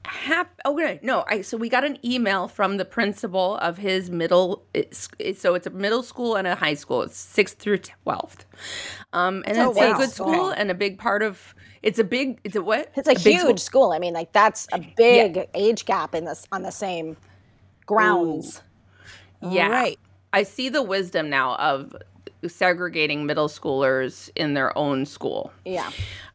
hap- 0.04 0.58
oh 0.64 0.74
no, 0.74 0.98
no 1.02 1.22
i 1.28 1.42
so 1.42 1.54
we 1.58 1.68
got 1.68 1.84
an 1.84 1.98
email 2.02 2.48
from 2.48 2.78
the 2.78 2.84
principal 2.86 3.56
of 3.58 3.76
his 3.76 4.08
middle 4.08 4.64
it's, 4.72 5.06
it's 5.18 5.38
so 5.38 5.54
it's 5.54 5.66
a 5.66 5.70
middle 5.70 6.02
school 6.02 6.34
and 6.34 6.46
a 6.46 6.54
high 6.54 6.72
school 6.72 7.02
it's 7.02 7.18
sixth 7.18 7.58
through 7.58 7.76
12th 7.76 8.46
um 9.12 9.44
and 9.46 9.58
Oh, 9.58 9.68
it's 9.68 9.78
wow. 9.78 9.92
a 9.92 9.96
good 9.98 10.10
school 10.10 10.48
and 10.48 10.70
a 10.70 10.74
big 10.74 10.98
part 10.98 11.22
of 11.22 11.54
it's 11.82 11.98
a 11.98 12.04
big 12.04 12.40
it's 12.42 12.56
a 12.56 12.62
what 12.62 12.90
It's 12.96 13.06
a, 13.06 13.18
school. 13.18 13.32
huge 13.48 13.60
school. 13.60 13.92
I 13.92 13.98
mean, 13.98 14.14
like 14.14 14.32
that's 14.32 14.66
a 14.72 14.78
big 14.96 15.46
age 15.52 15.84
gap 15.84 16.14
in 16.14 16.24
this 16.24 16.46
on 16.52 16.62
the 16.62 16.72
same 16.72 17.18
grounds. 17.84 18.62
Yeah 19.42 19.68
Right. 19.68 19.98
i 20.32 20.42
see 20.42 20.68
the 20.68 20.82
wisdom 20.82 21.28
now 21.30 21.54
of 21.56 21.94
segregating 22.46 23.26
middle 23.26 23.48
schoolers 23.48 24.30
in 24.36 24.54
their 24.54 24.76
own 24.78 25.04
school. 25.06 25.52
Yeah. 25.64 25.90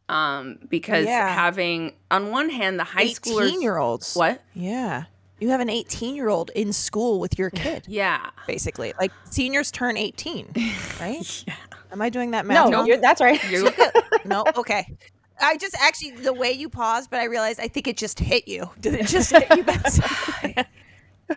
Um, 0.09 0.59
because 0.69 1.05
Yeah. 1.05 1.33
having 1.33 1.93
on 2.11 2.29
one 2.29 2.49
hand 2.49 2.77
the 2.77 2.83
high 2.83 3.05
schoolers 3.07 3.45
Eighteen 3.47 3.61
year 3.61 3.77
olds. 3.77 4.13
what? 4.13 4.41
Yeah. 4.53 5.05
You 5.39 5.49
have 5.49 5.61
an 5.61 5.69
18 5.69 6.13
year 6.15 6.27
old 6.29 6.49
in 6.55 6.73
school 6.73 7.19
with 7.21 7.39
your 7.39 7.49
kid, 7.51 7.85
Yeah. 7.87 8.29
basically. 8.47 8.93
Like 8.99 9.11
seniors 9.29 9.71
turn 9.71 9.95
18, 9.95 10.51
right? 10.99 11.43
yeah. 11.47 11.55
Am 11.91 12.01
I 12.01 12.09
doing 12.09 12.31
that 12.31 12.45
No, 12.45 12.65
math? 12.65 12.73
wrong? 12.73 12.85
you're, 12.87 12.97
that's 12.97 13.21
right. 13.21 13.39
No. 14.25 14.43
Okay. 14.57 14.95
I 15.39 15.55
just 15.57 15.75
actually 15.81 16.11
the 16.11 16.33
way 16.33 16.51
you 16.51 16.67
paused, 16.69 17.09
but 17.09 17.19
I 17.21 17.25
realized 17.25 17.59
I 17.61 17.67
think 17.69 17.87
it 17.87 17.95
just 17.97 18.19
hit 18.19 18.47
you. 18.47 18.69
Did 18.79 18.93
it 18.95 19.07
just 19.07 19.31
hit 19.31 19.47
you? 19.55 19.63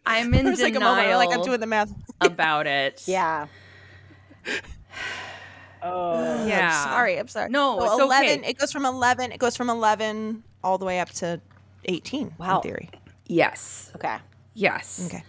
Betsy? 0.04 0.20
I'm 0.20 0.34
in 0.34 0.44
There's 0.46 0.60
like 0.60 0.70
a 0.74 0.78
denial 0.78 0.96
moment 0.96 1.18
like 1.30 1.38
I'm 1.38 1.44
doing 1.44 1.60
the 1.60 1.66
math. 1.66 1.92
about 2.20 2.66
it. 2.66 3.02
yeah. 3.06 3.46
Oh. 5.82 6.46
Yeah. 6.46 6.68
I'm 6.72 6.88
sorry. 6.90 7.18
I'm 7.18 7.28
sorry. 7.28 7.50
No, 7.50 7.78
So 7.80 7.84
it's 7.84 8.02
11. 8.02 8.40
okay. 8.40 8.50
It 8.50 8.58
goes 8.58 8.72
from 8.72 8.84
11. 8.86 9.32
It 9.32 9.38
goes 9.38 9.56
from 9.56 9.68
11 9.70 10.42
all 10.64 10.78
the 10.78 10.84
way 10.84 11.00
up 11.00 11.10
to 11.10 11.40
18. 11.84 12.34
Wow. 12.38 12.56
In 12.56 12.62
theory. 12.62 12.90
Yes. 13.26 13.90
Okay. 13.96 14.16
Yes. 14.54 15.06
Okay. 15.06 15.22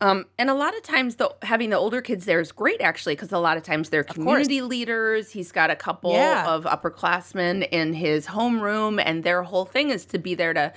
Um, 0.00 0.26
and 0.38 0.48
a 0.48 0.54
lot 0.54 0.76
of 0.76 0.82
times, 0.84 1.16
the 1.16 1.34
having 1.42 1.70
the 1.70 1.76
older 1.76 2.00
kids 2.00 2.24
there 2.24 2.38
is 2.38 2.52
great, 2.52 2.80
actually, 2.80 3.14
because 3.16 3.32
a 3.32 3.38
lot 3.38 3.56
of 3.56 3.64
times 3.64 3.90
they're 3.90 4.04
community 4.04 4.62
leaders. 4.62 5.30
He's 5.32 5.50
got 5.50 5.70
a 5.70 5.76
couple 5.76 6.12
Yeah. 6.12 6.46
of 6.46 6.64
upperclassmen 6.64 7.68
in 7.70 7.94
his 7.94 8.26
homeroom, 8.28 9.02
and 9.04 9.24
their 9.24 9.42
whole 9.42 9.64
thing 9.64 9.90
is 9.90 10.04
to 10.06 10.18
be 10.18 10.36
there 10.36 10.54
to 10.54 10.72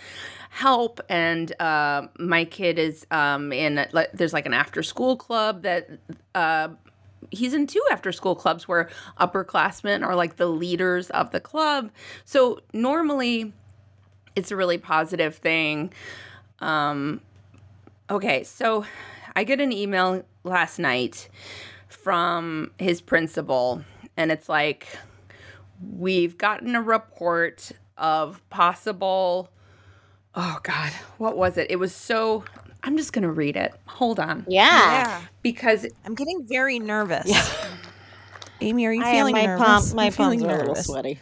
help. 0.49 0.99
And 1.07 1.53
uh, 1.61 2.07
my 2.17 2.45
kid 2.45 2.79
is 2.79 3.05
um, 3.11 3.53
in 3.53 3.85
like, 3.91 4.11
there's 4.11 4.33
like 4.33 4.47
an 4.47 4.53
after 4.55 4.81
school 4.81 5.15
club 5.15 5.61
that 5.61 5.87
uh, 6.33 6.69
he's 7.29 7.53
in 7.53 7.67
two 7.67 7.83
after 7.91 8.11
school 8.11 8.33
clubs 8.35 8.67
where 8.67 8.89
upperclassmen 9.19 10.03
are 10.03 10.15
like 10.15 10.37
the 10.37 10.47
leaders 10.47 11.11
of 11.11 11.29
the 11.29 11.39
club. 11.39 11.91
So 12.25 12.61
normally, 12.73 13.53
it's 14.35 14.49
a 14.49 14.55
really 14.55 14.79
positive 14.79 15.35
thing. 15.35 15.93
Um, 16.59 17.21
okay, 18.11 18.43
so 18.43 18.85
I 19.35 19.43
get 19.43 19.59
an 19.59 19.71
email 19.71 20.23
last 20.43 20.79
night 20.79 21.29
from 21.87 22.71
his 22.77 23.01
principal, 23.01 23.83
and 24.17 24.31
it's 24.31 24.49
like, 24.49 24.87
we've 25.97 26.37
gotten 26.37 26.75
a 26.75 26.81
report 26.81 27.71
of 27.97 28.41
possible. 28.49 29.49
Oh, 30.35 30.59
God, 30.63 30.91
what 31.17 31.37
was 31.37 31.57
it? 31.57 31.67
It 31.69 31.77
was 31.77 31.95
so. 31.95 32.43
I'm 32.83 32.97
just 32.97 33.13
going 33.13 33.23
to 33.23 33.31
read 33.31 33.55
it. 33.55 33.73
Hold 33.85 34.19
on. 34.19 34.43
Yeah. 34.47 35.21
Because 35.43 35.85
I'm 36.03 36.15
getting 36.15 36.47
very 36.47 36.79
nervous. 36.79 37.27
Yeah. 37.27 37.45
Amy, 38.59 38.85
are 38.87 38.93
you 38.93 39.03
I 39.03 39.09
am, 39.09 39.15
feeling 39.15 39.33
my 39.33 39.45
nervous? 39.45 39.65
palm, 39.65 39.95
my 39.95 40.05
I'm 40.05 40.13
palms 40.13 40.43
are 40.43 40.49
a 40.49 40.57
little 40.57 40.75
sweaty. 40.75 41.19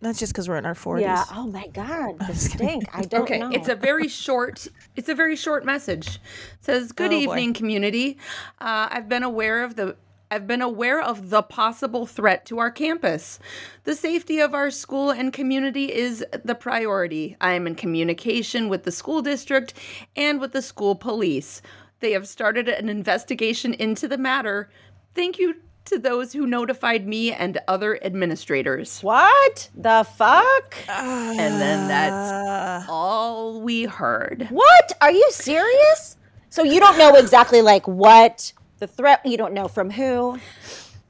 That's 0.00 0.18
just 0.18 0.32
because 0.32 0.48
we're 0.48 0.56
in 0.56 0.64
our 0.66 0.74
40s. 0.74 1.02
Yeah. 1.02 1.24
Oh 1.32 1.46
my 1.46 1.66
God. 1.68 2.16
The 2.26 2.34
stink. 2.34 2.84
I 2.94 3.02
don't 3.02 3.22
Okay, 3.22 3.38
know. 3.38 3.50
it's 3.50 3.68
a 3.68 3.74
very 3.74 4.08
short. 4.08 4.66
It's 4.96 5.08
a 5.08 5.14
very 5.14 5.36
short 5.36 5.64
message. 5.64 6.06
It 6.16 6.20
says, 6.62 6.92
"Good 6.92 7.12
Oh, 7.12 7.16
boy. 7.16 7.22
evening, 7.22 7.52
community. 7.54 8.16
Uh, 8.60 8.88
I've 8.90 9.08
been 9.08 9.22
aware 9.22 9.62
of 9.62 9.76
the." 9.76 9.96
I've 10.32 10.46
been 10.46 10.62
aware 10.62 11.00
of 11.00 11.30
the 11.30 11.42
possible 11.42 12.06
threat 12.06 12.46
to 12.46 12.60
our 12.60 12.70
campus. 12.70 13.40
The 13.82 13.96
safety 13.96 14.38
of 14.38 14.54
our 14.54 14.70
school 14.70 15.10
and 15.10 15.32
community 15.32 15.92
is 15.92 16.24
the 16.44 16.54
priority. 16.54 17.36
I 17.40 17.54
am 17.54 17.66
in 17.66 17.74
communication 17.74 18.68
with 18.68 18.84
the 18.84 18.92
school 18.92 19.22
district 19.22 19.74
and 20.14 20.38
with 20.40 20.52
the 20.52 20.62
school 20.62 20.94
police. 20.94 21.62
They 21.98 22.12
have 22.12 22.28
started 22.28 22.68
an 22.68 22.88
investigation 22.88 23.74
into 23.74 24.06
the 24.06 24.18
matter. 24.18 24.70
Thank 25.16 25.40
you 25.40 25.56
to 25.86 25.98
those 25.98 26.32
who 26.32 26.46
notified 26.46 27.06
me 27.06 27.32
and 27.32 27.58
other 27.66 27.98
administrators. 28.04 29.00
what 29.02 29.68
the 29.74 30.04
fuck? 30.16 30.76
And 30.88 31.38
then 31.60 31.84
Uh, 31.84 31.88
that's 31.88 32.86
all 32.88 33.60
we 33.60 33.84
heard. 33.84 34.46
What? 34.50 34.92
Are 35.00 35.10
you 35.10 35.26
serious? 35.30 36.16
So 36.48 36.62
you 36.62 36.80
don't 36.80 36.98
know 36.98 37.14
exactly 37.16 37.62
like 37.62 37.86
what 37.88 38.52
the 38.78 38.86
threat? 38.86 39.20
You 39.24 39.36
don't 39.36 39.52
know 39.54 39.68
from 39.68 39.90
who? 39.90 40.38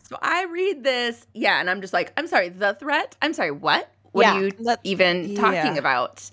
So 0.08 0.16
I 0.20 0.44
read 0.44 0.82
this, 0.82 1.26
yeah, 1.34 1.60
and 1.60 1.70
I'm 1.70 1.80
just 1.80 1.92
like, 1.92 2.12
I'm 2.16 2.26
sorry, 2.26 2.48
the 2.48 2.74
threat? 2.74 3.16
I'm 3.22 3.32
sorry, 3.32 3.52
what? 3.52 3.88
What 4.12 4.22
Yeah, 4.22 4.34
are 4.34 4.42
you 4.44 4.50
that- 4.64 4.80
even 4.82 5.34
talking 5.36 5.54
yeah. 5.54 5.74
about? 5.76 6.28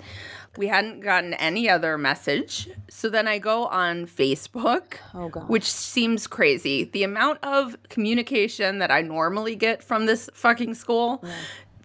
We 0.58 0.68
hadn't 0.68 1.02
gotten 1.02 1.34
any 1.36 1.70
other 1.70 1.98
message. 1.98 2.70
So 2.90 3.10
then 3.10 3.28
I 3.28 3.38
go 3.38 3.68
on 3.68 4.08
Facebook, 4.08 4.96
Oh 5.14 5.30
god. 5.30 5.48
which 5.50 5.66
seems 5.72 6.26
crazy. 6.28 6.86
The 6.86 7.04
amount 7.04 7.40
of 7.44 7.76
communication 7.90 8.80
that 8.80 8.90
I 8.92 9.02
normally 9.02 9.56
get 9.56 9.84
from 9.84 10.06
this 10.08 10.30
fucking 10.34 10.74
school, 10.74 11.24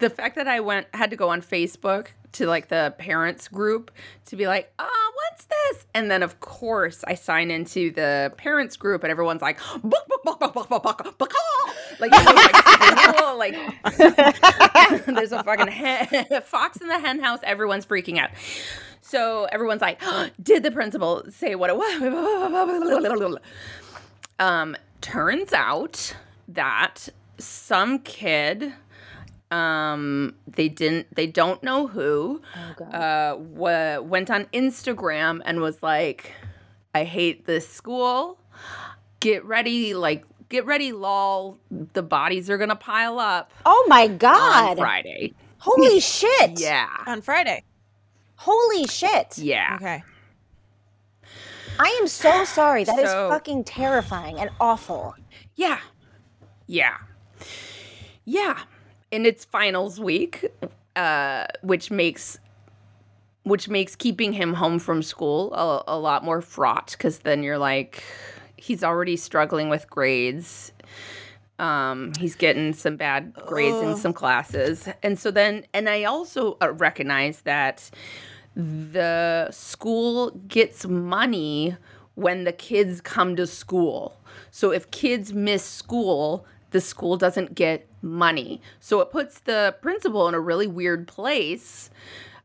the 0.03 0.11
fact 0.11 0.35
that 0.35 0.49
I 0.49 0.61
went 0.61 0.89
had 0.93 1.11
to 1.11 1.17
go 1.17 1.29
on 1.29 1.41
Facebook 1.41 2.09
to 2.33 2.47
like 2.47 2.69
the 2.69 2.95
parents 2.99 3.47
group 3.47 3.91
to 4.27 4.37
be 4.37 4.47
like, 4.47 4.73
oh, 4.79 5.13
what's 5.15 5.45
this? 5.45 5.87
And 5.95 6.11
then 6.11 6.23
of 6.23 6.41
course 6.41 7.05
I 7.07 7.15
sign 7.15 7.51
into 7.51 7.93
the 7.93 8.33
parents 8.37 8.77
group 8.77 9.05
and 9.05 9.11
everyone's 9.11 9.43
like, 9.43 9.61
book, 9.83 10.07
book, 10.09 10.25
book, 10.25 10.41
book, 10.41 10.55
book, 10.55 10.69
book, 10.69 10.83
book, 10.83 11.19
book, 11.19 11.33
ah!" 11.37 11.75
like, 12.01 12.11
like, 13.39 13.55
there's 15.07 15.33
a 15.33 15.45
fucking 15.45 15.69
hen, 15.69 16.27
fox 16.45 16.79
in 16.79 16.89
the 16.89 16.99
hen 16.99 17.21
house. 17.21 17.39
Everyone's 17.45 17.87
freaking 17.87 18.19
out. 18.19 18.31
So 19.01 19.45
everyone's 19.53 19.83
like, 19.83 20.03
did 20.43 20.65
the 20.65 20.73
principal 20.73 21.23
say 21.31 21.55
what 21.55 21.71
it 21.71 21.77
was? 21.77 23.39
Um, 24.39 24.77
turns 25.01 25.53
out 25.53 26.17
that 26.49 27.09
some 27.39 28.01
kid, 28.01 28.73
um, 29.53 30.35
they 30.47 30.69
didn't, 30.69 31.15
they 31.15 31.27
don't 31.27 31.63
know 31.63 31.87
who, 31.87 32.41
uh, 32.93 33.37
wa 33.39 34.01
went 34.01 34.31
on 34.31 34.47
Instagram 34.47 35.41
and 35.45 35.61
was 35.61 35.83
like, 35.83 36.33
I 36.95 37.05
hate 37.05 37.47
this 37.47 37.69
school. 37.69 38.39
Get 39.21 39.45
ready, 39.45 39.95
like, 39.95 40.25
get 40.49 40.65
ready, 40.67 40.93
lol. 40.93 41.59
The 41.93 42.03
bodies 42.03 42.51
are 42.51 42.59
gonna 42.59 42.77
pile 42.77 43.19
up 43.19 43.53
oh 43.67 43.85
my 43.89 44.03
on 44.05 44.19
god. 44.19 44.79
Friday. 44.79 45.33
Holy 45.59 46.01
shit. 46.15 46.59
Yeah. 46.59 46.89
on 47.07 47.21
Friday. 47.23 47.63
Holy 48.37 48.87
shit. 48.87 49.39
Yeah. 49.39 49.77
Okay. 49.77 50.03
I 51.79 51.99
am 52.01 52.09
so 52.09 52.45
sorry. 52.45 52.85
That 52.85 52.99
is 52.99 53.11
So- 53.11 53.29
fucking 53.29 53.65
terrifying 53.65 54.39
and 54.41 54.51
awful. 54.61 55.15
Yeah. 55.55 55.79
Yeah. 56.67 56.97
Yeah. 58.25 58.59
And 59.13 59.27
it's 59.27 59.45
finals 59.45 60.01
week, 60.01 60.51
uh, 60.97 61.47
which 61.61 61.91
makes 61.91 62.39
which 63.45 63.69
makes 63.69 63.97
keeping 63.97 64.33
him 64.33 64.55
home 64.55 64.79
from 64.79 65.03
school 65.03 65.53
a, 65.53 65.83
a 65.89 65.99
lot 65.99 66.25
more 66.25 66.41
fraught 66.41 66.93
because 66.93 67.19
then 67.21 67.43
you're 67.43 67.59
like 67.59 68.03
he's 68.57 68.83
already 68.85 69.17
struggling 69.17 69.69
with 69.69 69.89
grades. 69.91 70.73
Um 71.59 72.13
he's 72.19 72.35
getting 72.35 72.73
some 72.73 72.97
bad 72.97 73.35
grades 73.47 73.77
in 73.83 73.97
some 73.97 74.13
classes. 74.13 74.89
And 75.03 75.19
so 75.19 75.31
then 75.31 75.67
and 75.75 75.89
i 75.89 76.05
also 76.05 76.57
uh, 76.63 76.73
recognize 76.73 77.43
that 77.43 77.91
the 78.55 79.51
school 79.51 80.31
gets 80.49 80.87
money 80.87 81.77
when 82.15 82.45
the 82.45 82.53
kids 82.53 83.01
come 83.01 83.37
to 83.37 83.47
school. 83.47 84.21
So 84.51 84.71
if 84.71 84.91
kids 84.91 85.33
miss 85.33 85.65
school, 85.65 86.47
the 86.73 86.81
school 86.81 87.17
doesn't 87.17 87.55
get 87.55 87.89
money. 88.03 88.61
So 88.81 89.01
it 89.01 89.11
puts 89.11 89.41
the 89.41 89.77
principal 89.81 90.29
in 90.29 90.35
a 90.35 90.41
really 90.41 90.67
weird 90.67 91.07
place 91.07 91.91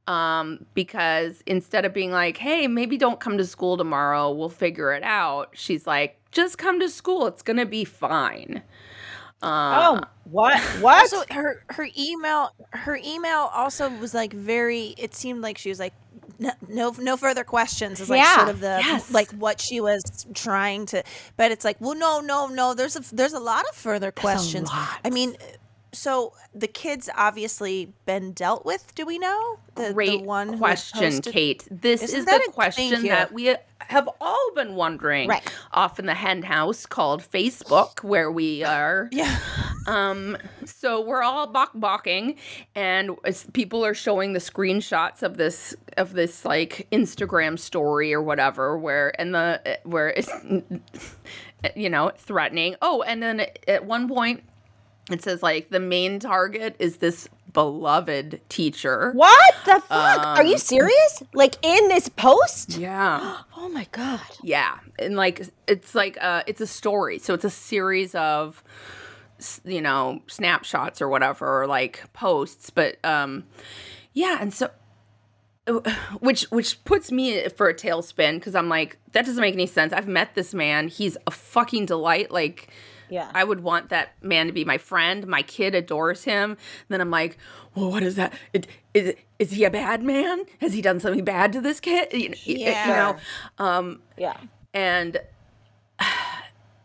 um, 0.08 0.66
because 0.74 1.42
instead 1.46 1.84
of 1.84 1.94
being 1.94 2.12
like, 2.12 2.38
hey, 2.38 2.68
maybe 2.68 2.98
don't 2.98 3.20
come 3.20 3.38
to 3.38 3.46
school 3.46 3.78
tomorrow, 3.78 4.32
we'll 4.32 4.50
figure 4.50 4.94
it 4.94 5.04
out, 5.04 5.50
she's 5.54 5.86
like, 5.86 6.20
just 6.32 6.58
come 6.58 6.80
to 6.80 6.90
school, 6.90 7.28
it's 7.28 7.42
gonna 7.42 7.66
be 7.66 7.84
fine. 7.84 8.62
Uh, 9.42 10.00
oh, 10.02 10.02
what? 10.24 10.60
What? 10.82 11.14
Also, 11.14 11.24
her 11.32 11.64
her 11.70 11.88
email 11.98 12.50
her 12.72 13.00
email 13.06 13.50
also 13.54 13.90
was 13.90 14.14
like 14.14 14.34
very. 14.34 14.96
It 14.98 15.14
seemed 15.14 15.42
like 15.42 15.58
she 15.58 15.70
was 15.70 15.80
like. 15.80 15.94
No, 16.40 16.52
no, 16.68 16.94
no 17.00 17.18
further 17.18 17.44
questions 17.44 18.00
is 18.00 18.10
like 18.10 18.20
Yeah. 18.22 18.36
sort 18.36 18.50
of 18.50 18.60
the 18.60 18.78
Yes. 18.80 19.12
like 19.12 19.32
what 19.32 19.60
she 19.60 19.82
was 19.82 20.04
trying 20.34 20.86
to, 20.88 21.04
but 21.36 21.52
it's 21.52 21.66
like, 21.66 21.78
well, 21.80 21.96
no, 21.96 22.20
no, 22.20 22.48
no. 22.48 22.74
There's 22.74 22.96
a 22.96 23.02
there's 23.16 23.34
a 23.34 23.40
lot 23.40 23.66
of 23.70 23.76
further 23.76 24.12
questions. 24.12 24.70
I 24.72 25.10
mean, 25.10 25.36
so 25.94 26.34
the 26.54 26.68
kids 26.68 27.10
obviously 27.16 27.94
been 28.06 28.32
dealt 28.34 28.66
with. 28.66 28.94
Do 28.96 29.06
we 29.06 29.18
know 29.18 29.60
the, 29.76 29.94
Great 29.94 30.20
the 30.22 30.26
one 30.28 30.58
question, 30.58 31.22
Kate. 31.22 31.68
This 31.72 32.02
Isn't 32.04 32.20
is 32.20 32.26
the 32.26 32.46
a- 32.48 32.52
question 32.52 33.04
that 33.04 33.32
we 33.32 33.56
have 33.80 34.10
all 34.20 34.52
been 34.56 34.76
wondering 34.76 35.30
Right. 35.30 35.48
off 35.72 35.98
in 36.00 36.08
the 36.08 36.14
hen 36.16 36.42
house 36.44 36.86
called 36.86 37.22
Facebook, 37.22 38.04
where 38.04 38.32
we 38.32 38.64
are. 38.64 39.10
Yeah. 39.18 39.38
Um, 39.88 40.38
so 40.66 41.00
we're 41.00 41.24
all 41.24 41.48
bok 41.48 41.74
boking, 41.74 42.36
and 42.76 43.12
people 43.54 43.86
are 43.86 43.94
showing 43.94 44.34
the 44.34 44.40
screenshots 44.40 45.24
of 45.24 45.38
this 45.38 45.74
of 45.96 46.12
this 46.12 46.44
like 46.44 46.88
Instagram 46.92 47.58
story 47.58 48.14
or 48.14 48.22
whatever, 48.22 48.78
where 48.78 49.18
and 49.20 49.34
the 49.34 49.80
where 49.84 50.10
it's 50.10 50.30
you 51.76 51.90
know, 51.90 52.12
threatening. 52.18 52.76
Oh, 52.82 53.02
and 53.02 53.24
then 53.24 53.46
at 53.68 53.86
one 53.86 54.08
point 54.10 54.44
it 55.12 55.24
says 55.24 55.42
like 55.44 55.70
the 55.70 55.80
main 55.80 56.20
target 56.20 56.76
is 56.80 56.98
this 56.98 57.28
beloved 57.54 58.40
teacher. 58.50 59.12
What 59.14 59.56
the 59.66 59.80
fuck? 59.82 60.26
Are 60.26 60.44
you 60.44 60.54
Um, 60.54 60.60
serious? 60.60 61.24
Like 61.34 61.56
in 61.64 61.88
this 61.88 62.10
post? 62.10 62.78
Yeah. 62.78 63.38
Oh 63.60 63.70
my 63.70 63.88
god. 63.92 64.22
Yeah, 64.44 64.78
and 65.00 65.16
like 65.16 65.42
it's 65.68 65.94
like 65.96 66.18
uh 66.22 66.44
it's 66.48 66.62
a 66.62 66.68
story. 66.68 67.20
So 67.20 67.34
it's 67.34 67.44
a 67.44 67.50
series 67.50 68.14
of 68.16 68.64
you 69.66 69.82
know, 69.82 70.22
snapshots 70.28 71.02
or 71.02 71.10
whatever 71.10 71.62
or 71.64 71.68
like 71.68 72.02
posts, 72.14 72.70
but 72.70 72.98
um 73.04 73.44
yeah, 74.14 74.38
and 74.40 74.54
so 74.54 74.70
which 76.20 76.44
which 76.44 76.84
puts 76.86 77.12
me 77.12 77.48
for 77.50 77.68
a 77.68 77.74
tailspin 77.74 78.42
cuz 78.42 78.56
I'm 78.56 78.70
like 78.70 78.98
that 79.12 79.26
doesn't 79.26 79.42
make 79.42 79.54
any 79.54 79.68
sense. 79.68 79.92
I've 79.92 80.08
met 80.08 80.34
this 80.36 80.54
man. 80.54 80.88
He's 80.88 81.18
a 81.28 81.32
fucking 81.32 81.88
delight 81.88 82.32
like 82.32 82.70
Yeah. 83.10 83.32
I 83.34 83.44
would 83.44 83.62
want 83.62 83.90
that 83.90 84.10
man 84.22 84.48
to 84.48 84.54
be 84.54 84.66
my 84.66 84.78
friend. 84.78 85.26
My 85.28 85.42
kid 85.42 85.74
adores 85.76 86.24
him. 86.26 86.58
Then 86.90 87.00
I'm 87.02 87.10
like, 87.12 87.38
well, 87.76 87.90
what 87.92 88.04
is 88.04 88.16
that? 88.16 88.34
It, 88.54 88.68
is 88.94 89.16
is 89.40 89.52
he 89.52 89.64
a 89.66 89.70
bad 89.72 90.02
man? 90.04 90.44
Has 90.60 90.74
he 90.74 90.82
done 90.82 91.00
something 91.00 91.24
bad 91.24 91.54
to 91.54 91.62
this 91.62 91.80
kid? 91.80 92.12
You, 92.12 92.34
you- 92.44 92.58
you 92.60 92.66
know, 92.72 93.18
um, 93.60 94.02
yeah. 94.18 94.38
and 94.74 95.20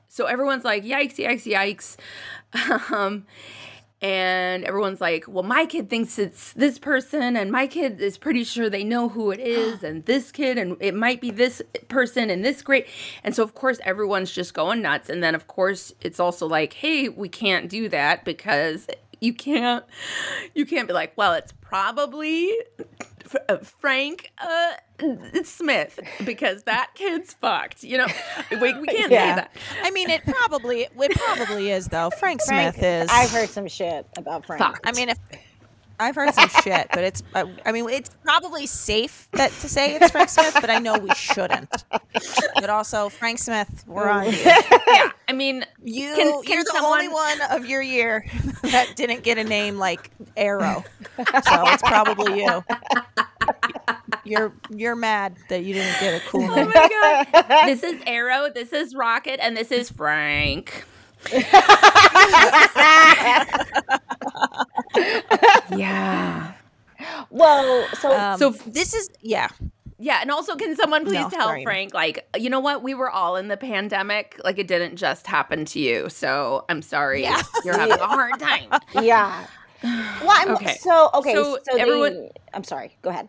so 0.08 0.26
everyone's 0.26 0.64
like, 0.64 0.84
yikes, 0.84 1.16
yikes, 1.16 1.50
yikes. 1.50 1.96
Um, 2.92 3.24
and 4.02 4.64
everyone's 4.64 5.00
like, 5.00 5.26
well, 5.28 5.44
my 5.44 5.64
kid 5.64 5.88
thinks 5.88 6.18
it's 6.18 6.52
this 6.54 6.76
person, 6.76 7.36
and 7.36 7.52
my 7.52 7.68
kid 7.68 8.00
is 8.00 8.18
pretty 8.18 8.42
sure 8.42 8.68
they 8.68 8.82
know 8.82 9.08
who 9.08 9.30
it 9.30 9.38
is, 9.38 9.84
and 9.84 10.04
this 10.06 10.32
kid, 10.32 10.58
and 10.58 10.76
it 10.80 10.94
might 10.94 11.20
be 11.20 11.30
this 11.30 11.62
person, 11.88 12.28
and 12.28 12.44
this 12.44 12.62
great. 12.62 12.88
And 13.22 13.34
so, 13.34 13.44
of 13.44 13.54
course, 13.54 13.78
everyone's 13.84 14.32
just 14.32 14.54
going 14.54 14.82
nuts. 14.82 15.08
And 15.08 15.22
then, 15.22 15.36
of 15.36 15.46
course, 15.46 15.94
it's 16.00 16.18
also 16.18 16.48
like, 16.48 16.72
hey, 16.72 17.08
we 17.08 17.28
can't 17.28 17.68
do 17.68 17.88
that 17.90 18.24
because 18.24 18.88
you 19.20 19.32
can't, 19.32 19.84
you 20.52 20.66
can't 20.66 20.88
be 20.88 20.94
like, 20.94 21.12
well, 21.16 21.34
it's 21.34 21.52
probably 21.60 22.52
uh, 23.48 23.58
Frank 23.58 24.32
uh, 24.38 24.72
Smith 25.44 25.98
because 26.24 26.62
that 26.64 26.90
kid's 26.94 27.34
fucked. 27.34 27.82
You 27.84 27.98
know, 27.98 28.06
we, 28.50 28.78
we 28.78 28.86
can't 28.86 29.10
Yeah. 29.10 29.34
say 29.34 29.40
that. 29.42 29.56
I 29.82 29.90
mean, 29.90 30.10
it 30.10 30.22
probably 30.24 30.82
it 30.82 31.12
probably 31.18 31.70
is 31.70 31.86
though. 31.88 32.10
Frank, 32.10 32.42
Frank, 32.42 32.74
Smith 32.74 32.84
is. 32.84 33.10
I've 33.12 33.30
heard 33.30 33.48
some 33.48 33.66
shit 33.68 34.06
about 34.16 34.46
Frank. 34.46 34.62
Fuck. 34.62 34.80
I 34.84 34.92
mean, 34.92 35.08
if 35.10 35.18
I've 36.02 36.14
heard 36.14 36.34
some 36.34 36.48
shit, 36.62 36.88
but 36.92 37.04
it's. 37.04 37.22
Uh, 37.34 37.46
I 37.64 37.72
mean, 37.72 37.88
it's 37.88 38.10
probably 38.22 38.66
safe 38.66 39.28
that 39.32 39.50
to 39.52 39.68
say 39.68 39.94
it's 39.96 40.10
Frank 40.10 40.28
Smith, 40.28 40.56
but 40.60 40.68
I 40.70 40.78
know 40.78 40.98
we 40.98 41.10
shouldn't. 41.14 41.84
But 42.54 42.68
also, 42.70 43.08
Frank 43.08 43.38
Smith, 43.38 43.84
we're 43.86 44.08
on 44.08 44.26
you. 44.26 44.32
Yeah, 44.92 45.10
I 45.28 45.32
mean, 45.32 45.64
You, 45.82 46.14
Can- 46.14 46.42
can 46.42 46.52
you're 46.54 46.64
the 46.64 46.70
someone- 46.74 46.92
only 46.92 47.08
one 47.08 47.40
of 47.50 47.64
your 47.66 47.80
year 47.82 48.26
that 48.62 48.94
didn't 48.96 49.22
get 49.22 49.38
a 49.38 49.44
name 49.44 49.78
like 49.78 50.10
Arrow, 50.36 50.84
so 51.16 51.24
it's 51.68 51.82
probably 51.82 52.42
you. 52.44 52.62
You're 54.24 54.52
you're 54.70 54.94
mad 54.96 55.36
that 55.48 55.64
you 55.64 55.74
didn't 55.74 55.98
get 56.00 56.22
a 56.22 56.24
cool 56.28 56.42
oh 56.44 56.54
name. 56.54 56.68
my 56.68 57.26
god, 57.32 57.66
this 57.66 57.82
is 57.82 58.00
Arrow, 58.06 58.50
this 58.54 58.72
is 58.72 58.94
Rocket, 58.94 59.40
and 59.42 59.56
this 59.56 59.72
is 59.72 59.90
Frank. 59.90 60.84
yeah. 65.76 66.52
well, 67.30 67.86
so 68.00 68.16
Um, 68.16 68.38
So- 68.38 68.52
so 68.52 68.70
this 68.70 68.94
is 68.94 69.10
yeah. 69.20 69.48
Yeah, 69.98 70.18
and 70.20 70.32
also, 70.32 70.56
can 70.56 70.74
someone 70.74 71.04
please 71.04 71.14
No, 71.20 71.30
tell 71.30 71.46
sorry. 71.46 71.62
Frank, 71.62 71.94
like, 71.94 72.26
you 72.36 72.50
know 72.50 72.58
what? 72.58 72.82
We 72.82 72.92
were 72.92 73.08
all 73.08 73.36
in 73.36 73.46
the 73.46 73.56
pandemic. 73.56 74.40
Like, 74.42 74.58
it 74.58 74.66
didn't 74.66 74.96
just 74.96 75.28
happen 75.28 75.64
to 75.66 75.78
you. 75.78 76.08
So 76.08 76.64
I'm 76.68 76.82
sorry. 76.82 77.22
Yeah. 77.22 77.40
You're 77.64 77.78
having 77.78 78.00
a 78.00 78.06
hard 78.06 78.36
time. 78.40 78.80
yeah. 79.00 79.46
Well, 79.84 80.30
I'm, 80.32 80.50
Okay. 80.56 80.74
so 80.80 81.08
okay. 81.14 81.34
So 81.34 81.58
So, 81.70 81.76
everyone- 81.76 82.14
the, 82.14 82.30
I'm 82.52 82.64
sorry. 82.64 82.96
Go 83.02 83.10
ahead. 83.10 83.28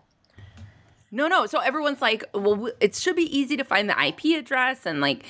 No, 1.13 1.27
no. 1.27 1.45
So 1.45 1.59
everyone's 1.59 2.01
like, 2.01 2.23
well, 2.33 2.71
it 2.79 2.95
should 2.95 3.15
be 3.15 3.37
easy 3.37 3.55
to 3.55 3.63
find 3.63 3.87
the 3.87 3.95
IP 4.03 4.37
address, 4.37 4.85
and 4.87 4.99
like, 4.99 5.25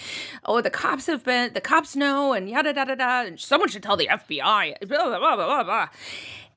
oh, 0.46 0.62
the 0.62 0.70
cops 0.70 1.08
have 1.08 1.26
been, 1.26 1.54
the 1.54 1.60
cops 1.62 1.94
know, 1.96 2.32
and 2.32 2.50
yada 2.50 2.72
da 2.72 2.86
da 2.86 2.96
da. 2.96 3.24
And 3.24 3.38
someone 3.40 3.68
should 3.68 3.84
tell 3.84 3.98
the 3.98 4.08
FBI. 4.08 4.88
Blah 4.88 5.04
blah 5.10 5.20
blah 5.20 5.36
blah 5.36 5.46
blah. 5.46 5.64
blah. 5.64 5.88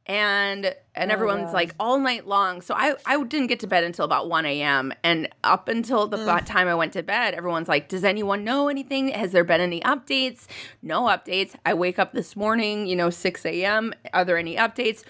And 0.08 0.66
and 0.94 1.10
oh, 1.10 1.14
everyone's 1.14 1.46
God. 1.46 1.54
like 1.54 1.74
all 1.80 1.98
night 1.98 2.28
long. 2.28 2.62
So 2.62 2.72
I 2.74 2.94
I 3.04 3.20
didn't 3.24 3.48
get 3.48 3.58
to 3.60 3.66
bed 3.66 3.82
until 3.82 4.04
about 4.04 4.28
one 4.28 4.46
a.m. 4.46 4.92
And 5.02 5.28
up 5.42 5.66
until 5.66 6.06
the 6.06 6.18
ba- 6.18 6.44
time 6.46 6.68
I 6.68 6.76
went 6.76 6.92
to 6.92 7.02
bed, 7.02 7.34
everyone's 7.34 7.66
like, 7.66 7.88
does 7.88 8.04
anyone 8.04 8.44
know 8.44 8.68
anything? 8.68 9.08
Has 9.08 9.32
there 9.32 9.42
been 9.42 9.60
any 9.60 9.80
updates? 9.80 10.46
No 10.82 11.02
updates. 11.02 11.56
I 11.66 11.74
wake 11.74 11.98
up 11.98 12.12
this 12.12 12.36
morning, 12.36 12.86
you 12.86 12.94
know, 12.94 13.10
six 13.10 13.44
a.m. 13.44 13.92
Are 14.14 14.24
there 14.24 14.38
any 14.38 14.54
updates? 14.54 15.02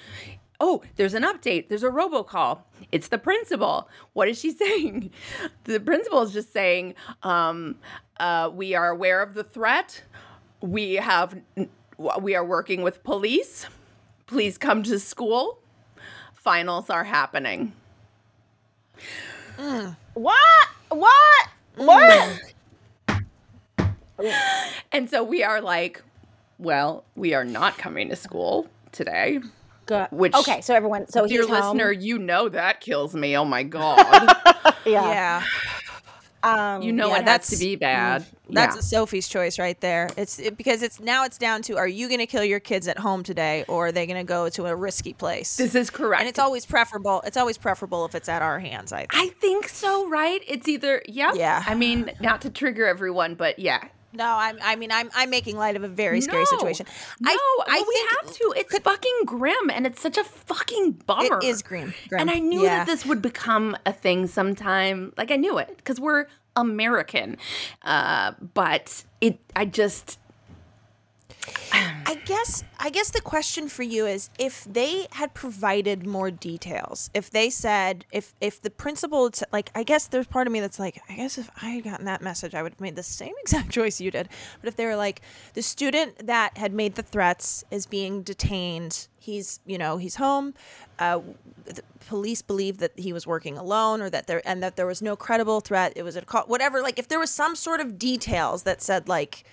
Oh, 0.60 0.82
there's 0.96 1.14
an 1.14 1.22
update. 1.22 1.68
There's 1.68 1.82
a 1.82 1.90
robocall. 1.90 2.60
It's 2.92 3.08
the 3.08 3.18
principal. 3.18 3.88
What 4.12 4.28
is 4.28 4.38
she 4.38 4.50
saying? 4.62 5.10
The 5.64 5.80
principal 5.80 6.22
is 6.22 6.32
just 6.32 6.52
saying, 6.52 6.94
um, 7.22 7.76
uh, 8.18 8.50
we 8.52 8.74
are 8.74 8.88
aware 8.88 9.22
of 9.22 9.34
the 9.34 9.44
threat. 9.44 10.02
We 10.60 10.94
have, 10.94 11.38
we 12.20 12.34
are 12.34 12.44
working 12.44 12.82
with 12.82 13.02
police. 13.04 13.66
Please 14.26 14.58
come 14.58 14.82
to 14.84 14.98
school. 14.98 15.58
Finals 16.34 16.90
are 16.90 17.04
happening. 17.04 17.72
What? 20.14 20.68
What? 20.88 21.48
What? 21.76 22.40
And 24.92 25.10
so 25.10 25.22
we 25.22 25.42
are 25.42 25.60
like, 25.60 26.02
well, 26.58 27.04
we 27.14 27.34
are 27.34 27.44
not 27.44 27.76
coming 27.76 28.08
to 28.08 28.16
school 28.16 28.66
today. 28.92 29.40
Go- 29.86 30.06
Which- 30.10 30.34
okay, 30.34 30.60
so 30.60 30.74
everyone, 30.74 31.06
so 31.08 31.26
Dear 31.26 31.42
he's 31.42 31.50
home. 31.50 31.76
listener, 31.76 31.92
you 31.92 32.18
know 32.18 32.48
that 32.48 32.80
kills 32.80 33.14
me. 33.14 33.36
Oh 33.36 33.44
my 33.44 33.62
God. 33.62 33.98
yeah. 34.84 34.84
Yeah. 34.84 35.42
Um, 36.42 36.82
You 36.82 36.92
know 36.92 37.08
Yeah, 37.08 37.14
it 37.14 37.16
has 37.18 37.24
that's- 37.24 37.50
to 37.50 37.56
be 37.58 37.74
bad. 37.76 38.24
That's 38.48 38.76
yeah. 38.76 38.80
a 38.80 38.82
Sophie's 38.82 39.26
choice 39.26 39.58
right 39.58 39.80
there. 39.80 40.08
It's 40.16 40.38
it, 40.38 40.56
because 40.56 40.82
it's 40.82 41.00
now 41.00 41.24
it's 41.24 41.38
down 41.38 41.62
to 41.62 41.76
are 41.76 41.88
you 41.88 42.06
going 42.06 42.20
to 42.20 42.26
kill 42.26 42.44
your 42.44 42.60
kids 42.60 42.86
at 42.86 42.96
home 42.98 43.24
today 43.24 43.64
or 43.66 43.88
are 43.88 43.92
they 43.92 44.06
going 44.06 44.18
to 44.18 44.22
go 44.24 44.48
to 44.50 44.66
a 44.66 44.76
risky 44.76 45.12
place? 45.14 45.56
This 45.56 45.74
is 45.74 45.90
correct. 45.90 46.20
and 46.20 46.28
it's 46.28 46.38
always 46.38 46.64
preferable. 46.64 47.22
It's 47.26 47.36
always 47.36 47.58
preferable 47.58 48.04
if 48.04 48.14
it's 48.14 48.28
at 48.28 48.42
our 48.42 48.60
hands. 48.60 48.92
I 48.92 48.98
think. 49.06 49.14
I 49.16 49.28
think 49.40 49.68
so, 49.68 50.08
right? 50.08 50.40
It's 50.46 50.68
either 50.68 51.02
yeah. 51.06 51.32
Yeah. 51.34 51.64
I 51.66 51.74
mean, 51.74 52.12
not 52.20 52.42
to 52.42 52.50
trigger 52.50 52.86
everyone, 52.86 53.34
but 53.34 53.58
yeah. 53.58 53.82
No, 54.16 54.24
I'm, 54.26 54.58
I 54.62 54.76
mean 54.76 54.90
I'm 54.90 55.10
I'm 55.14 55.30
making 55.30 55.56
light 55.56 55.76
of 55.76 55.84
a 55.84 55.88
very 55.88 56.20
scary 56.20 56.40
No. 56.50 56.56
situation. 56.58 56.86
No, 57.20 57.30
I, 57.30 57.36
well, 57.58 57.66
I 57.68 57.84
we 57.86 58.08
have 58.28 58.34
to. 58.36 58.54
It's 58.56 58.78
fucking 58.78 59.20
grim, 59.26 59.70
and 59.70 59.86
it's 59.86 60.00
such 60.00 60.16
a 60.18 60.24
fucking 60.24 60.92
bummer. 61.06 61.38
It 61.38 61.44
is 61.44 61.62
grim. 61.62 61.92
grim. 62.08 62.20
And 62.20 62.30
I 62.30 62.38
knew 62.38 62.62
Yeah. 62.62 62.78
that 62.78 62.86
this 62.86 63.04
would 63.06 63.20
become 63.22 63.76
a 63.84 63.92
thing 63.92 64.26
sometime. 64.26 65.12
Like 65.18 65.30
I 65.30 65.36
knew 65.36 65.58
it 65.58 65.76
because 65.76 66.00
we're 66.00 66.26
American. 66.56 67.36
Uh, 67.82 68.32
but 68.54 69.04
it, 69.20 69.38
I 69.54 69.66
just, 69.66 70.18
guess 72.26 72.64
I 72.78 72.90
guess 72.90 73.10
the 73.10 73.20
question 73.20 73.68
for 73.68 73.84
you 73.84 74.04
is 74.04 74.28
if 74.38 74.64
they 74.64 75.06
had 75.12 75.32
provided 75.32 76.06
more 76.06 76.30
details, 76.30 77.08
if 77.14 77.30
they 77.30 77.48
said 77.48 78.04
if 78.10 78.34
if 78.40 78.60
the 78.60 78.68
principal 78.68 79.30
said, 79.32 79.48
like 79.52 79.70
I 79.74 79.84
guess 79.84 80.08
there's 80.08 80.26
part 80.26 80.46
of 80.46 80.52
me 80.52 80.60
that's 80.60 80.78
like 80.78 81.00
I 81.08 81.14
guess 81.14 81.38
if 81.38 81.48
I 81.62 81.70
had 81.70 81.84
gotten 81.84 82.04
that 82.04 82.20
message 82.20 82.54
I 82.54 82.62
would 82.62 82.72
have 82.72 82.80
made 82.80 82.96
the 82.96 83.02
same 83.02 83.32
exact 83.40 83.70
choice 83.70 84.00
you 84.00 84.10
did. 84.10 84.28
But 84.60 84.68
if 84.68 84.76
they 84.76 84.84
were 84.84 84.96
like 84.96 85.22
the 85.54 85.62
student 85.62 86.26
that 86.26 86.58
had 86.58 86.74
made 86.74 86.96
the 86.96 87.02
threats 87.02 87.64
is 87.70 87.86
being 87.86 88.22
detained, 88.22 89.06
he's 89.18 89.60
you 89.64 89.78
know 89.78 89.96
he's 89.96 90.16
home. 90.16 90.52
Uh, 90.98 91.20
the 91.64 91.82
police 92.08 92.42
believe 92.42 92.78
that 92.78 92.92
he 92.96 93.12
was 93.12 93.26
working 93.26 93.56
alone 93.56 94.02
or 94.02 94.10
that 94.10 94.26
there 94.26 94.42
and 94.46 94.62
that 94.62 94.76
there 94.76 94.86
was 94.86 95.00
no 95.00 95.14
credible 95.14 95.60
threat. 95.60 95.92
It 95.94 96.02
was 96.02 96.16
a 96.16 96.22
call, 96.22 96.44
whatever. 96.46 96.82
Like 96.82 96.98
if 96.98 97.06
there 97.06 97.20
was 97.20 97.30
some 97.30 97.54
sort 97.54 97.80
of 97.80 97.98
details 97.98 98.64
that 98.64 98.82
said 98.82 99.08
like 99.08 99.44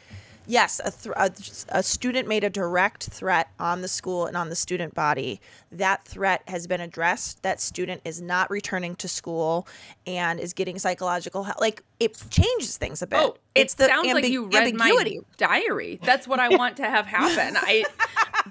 yes, 0.48 0.82
a, 0.84 0.92
thr 0.92 1.12
a, 1.16 1.32
a 1.70 1.84
student 1.84 2.28
made 2.28 2.44
a 2.44 2.50
direct 2.50 3.04
threat 3.06 3.50
on 3.60 3.82
the 3.82 3.88
school 3.88 4.26
and 4.26 4.36
on 4.38 4.50
the 4.50 4.56
student 4.56 4.94
body. 4.94 5.40
That 5.72 6.06
threat 6.06 6.44
has 6.48 6.68
been 6.68 6.82
addressed. 6.82 7.42
That 7.44 7.60
student 7.62 8.02
is 8.06 8.22
not 8.22 8.50
returning 8.52 8.96
to 8.98 9.08
school 9.08 9.68
and 10.06 10.40
is 10.40 10.54
getting 10.54 10.78
psychological 10.80 11.44
help. 11.44 11.60
Like 11.60 11.84
it 12.00 12.22
changes 12.30 12.78
things 12.78 13.02
a 13.02 13.08
bit. 13.08 13.20
oh, 13.20 13.36
it's 13.56 13.74
it 13.74 13.78
the 13.78 13.86
sounds 13.88 14.14
like 14.14 14.28
you 14.28 14.46
read 14.46 14.68
ambiguity. 14.68 15.20
my 15.20 15.26
diary. 15.38 16.00
That's 16.04 16.28
what 16.28 16.40
I 16.40 16.50
want 16.50 16.78
to 16.78 16.84
have 16.84 17.06
happen. 17.06 17.58
I. 17.60 17.86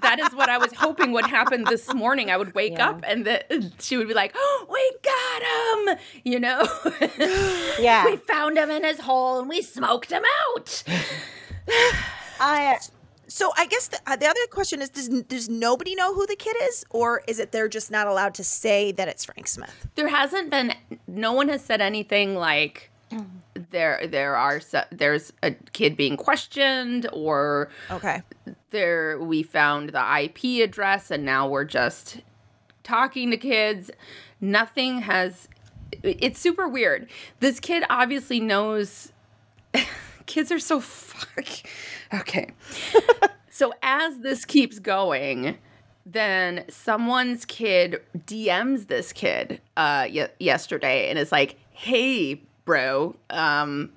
That 0.01 0.19
is 0.19 0.33
what 0.33 0.49
I 0.49 0.57
was 0.57 0.73
hoping 0.73 1.11
would 1.11 1.27
happen 1.27 1.65
this 1.65 1.93
morning. 1.93 2.31
I 2.31 2.35
would 2.35 2.55
wake 2.55 2.73
Yeah. 2.73 2.89
up 2.89 3.03
and 3.07 3.25
the, 3.25 3.71
she 3.79 3.95
would 3.95 4.07
be 4.07 4.15
like, 4.15 4.31
oh, 4.35 4.65
"We 4.67 4.91
got 5.03 5.93
him," 5.93 5.99
you 6.23 6.39
know. 6.39 6.67
Yeah. 7.79 8.03
we 8.09 8.17
found 8.17 8.57
him 8.57 8.71
in 8.71 8.83
his 8.83 9.01
hole 9.01 9.39
and 9.39 9.47
we 9.47 9.61
smoked 9.61 10.11
him 10.11 10.23
out. 10.55 10.83
I 12.39 12.77
So 13.27 13.51
I 13.57 13.65
guess 13.65 13.87
the, 13.87 13.99
uh, 14.05 14.15
the 14.15 14.27
other 14.27 14.39
question 14.51 14.81
is: 14.81 14.89
does 14.89 15.09
does 15.23 15.49
nobody 15.49 15.95
know 15.95 16.13
who 16.13 16.25
the 16.25 16.35
kid 16.35 16.55
is, 16.63 16.85
or 16.89 17.21
is 17.27 17.39
it 17.39 17.51
they're 17.51 17.69
just 17.69 17.89
not 17.91 18.07
allowed 18.07 18.33
to 18.35 18.43
say 18.43 18.91
that 18.91 19.07
it's 19.07 19.25
Frank 19.25 19.47
Smith? 19.47 19.87
There 19.95 20.09
hasn't 20.09 20.49
been, 20.49 20.73
no 21.07 21.31
one 21.33 21.49
has 21.49 21.63
said 21.63 21.81
anything 21.81 22.35
like 22.35 22.91
there 23.71 24.05
there 24.07 24.35
are 24.35 24.61
there's 24.91 25.31
a 25.41 25.51
kid 25.71 25.95
being 25.95 26.17
questioned 26.17 27.07
or 27.13 27.69
Okay. 27.91 28.21
there 28.71 29.19
we 29.19 29.43
found 29.43 29.89
the 29.89 30.21
IP 30.23 30.63
address 30.67 31.11
and 31.11 31.23
now 31.23 31.47
we're 31.47 31.63
just 31.65 32.21
talking 32.83 33.31
to 33.31 33.37
kids. 33.37 33.89
Nothing 34.41 35.01
has 35.01 35.47
it's 36.03 36.39
super 36.39 36.67
weird. 36.67 37.07
This 37.39 37.59
kid 37.59 37.83
obviously 37.89 38.39
knows 38.39 39.11
kids 40.25 40.51
are 40.51 40.59
so 40.59 40.79
fuck. 40.79 41.45
Okay. 42.13 42.49
so 43.49 43.73
as 43.81 44.19
this 44.19 44.45
keeps 44.45 44.77
going, 44.77 45.57
then 46.05 46.63
someone's 46.69 47.43
kid 47.43 48.03
DMs 48.15 48.85
this 48.85 49.11
kid 49.11 49.61
uh 49.75 50.05
y- 50.13 50.29
yesterday 50.39 51.09
and 51.09 51.17
is 51.17 51.31
like, 51.31 51.55
"Hey, 51.71 52.43
bro, 52.65 53.15
um 53.31 53.91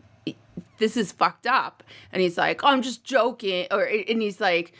this 0.79 0.97
is 0.97 1.12
fucked 1.12 1.47
up." 1.47 1.83
And 2.11 2.23
he's 2.23 2.39
like, 2.39 2.65
oh, 2.65 2.69
"I'm 2.69 2.81
just 2.81 3.05
joking." 3.05 3.67
Or 3.71 3.83
and 3.85 4.23
he's 4.23 4.41
like, 4.41 4.73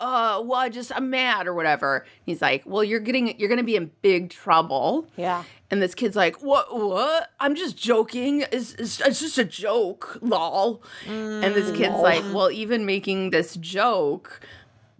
"Uh, 0.00 0.42
well, 0.44 0.58
I 0.58 0.68
just 0.68 0.90
I'm 0.94 1.10
mad 1.10 1.46
or 1.46 1.54
whatever." 1.54 2.06
He's 2.24 2.42
like, 2.42 2.62
"Well, 2.66 2.82
you're 2.82 3.00
getting 3.00 3.38
you're 3.38 3.54
to 3.58 3.62
be 3.62 3.76
in 3.76 3.90
big 4.02 4.30
trouble." 4.30 5.06
Yeah. 5.16 5.44
And 5.70 5.80
this 5.80 5.94
kid's 5.94 6.16
like, 6.16 6.42
"What? 6.42 6.74
What? 6.74 7.30
I'm 7.38 7.54
just 7.54 7.76
joking. 7.76 8.44
It's, 8.50 8.74
it's, 8.74 9.00
it's 9.00 9.20
just 9.20 9.38
a 9.38 9.44
joke, 9.44 10.18
lol." 10.20 10.82
and 11.06 11.54
this 11.54 11.70
kid's 11.76 11.98
like, 11.98 12.24
"Well, 12.32 12.50
even 12.50 12.86
making 12.86 13.30
this 13.30 13.54
joke, 13.56 14.40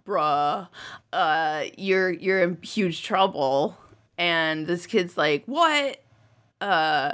bruh, 0.05 0.67
uh, 1.11 1.63
you're 1.77 2.11
you're 2.11 2.43
in 2.43 2.57
huge 2.61 3.03
trouble." 3.03 3.77
And 4.17 4.67
this 4.67 4.85
kid's 4.85 5.17
like, 5.17 5.43
"What?" 5.45 6.01
Uh, 6.61 7.13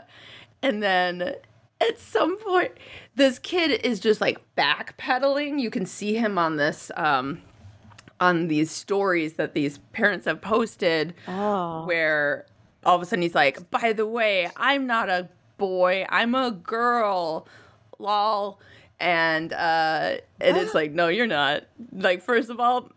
and 0.61 0.83
then 0.83 1.35
at 1.79 1.99
some 1.99 2.37
point, 2.39 2.71
this 3.15 3.39
kid 3.39 3.71
is 3.85 3.99
just 3.99 4.21
like 4.21 4.39
backpedaling. 4.55 5.59
You 5.59 5.69
can 5.69 5.85
see 5.85 6.15
him 6.15 6.37
on 6.37 6.57
this 6.57 6.91
um 6.95 7.41
on 8.19 8.47
these 8.47 8.71
stories 8.71 9.33
that 9.33 9.53
these 9.53 9.77
parents 9.93 10.25
have 10.25 10.41
posted 10.41 11.13
Oh. 11.27 11.85
where 11.85 12.45
all 12.85 12.95
of 12.95 13.01
a 13.01 13.05
sudden 13.05 13.21
he's 13.21 13.35
like, 13.35 13.69
by 13.69 13.93
the 13.93 14.05
way, 14.07 14.49
I'm 14.55 14.87
not 14.87 15.09
a 15.09 15.29
boy, 15.57 16.05
I'm 16.09 16.33
a 16.35 16.51
girl. 16.51 17.47
Lol. 17.99 18.59
And 18.99 19.53
uh 19.53 20.17
and 20.41 20.57
it's 20.57 20.73
like, 20.73 20.91
no, 20.91 21.07
you're 21.07 21.27
not. 21.27 21.63
Like, 21.91 22.21
first 22.23 22.49
of 22.49 22.59
all, 22.59 22.89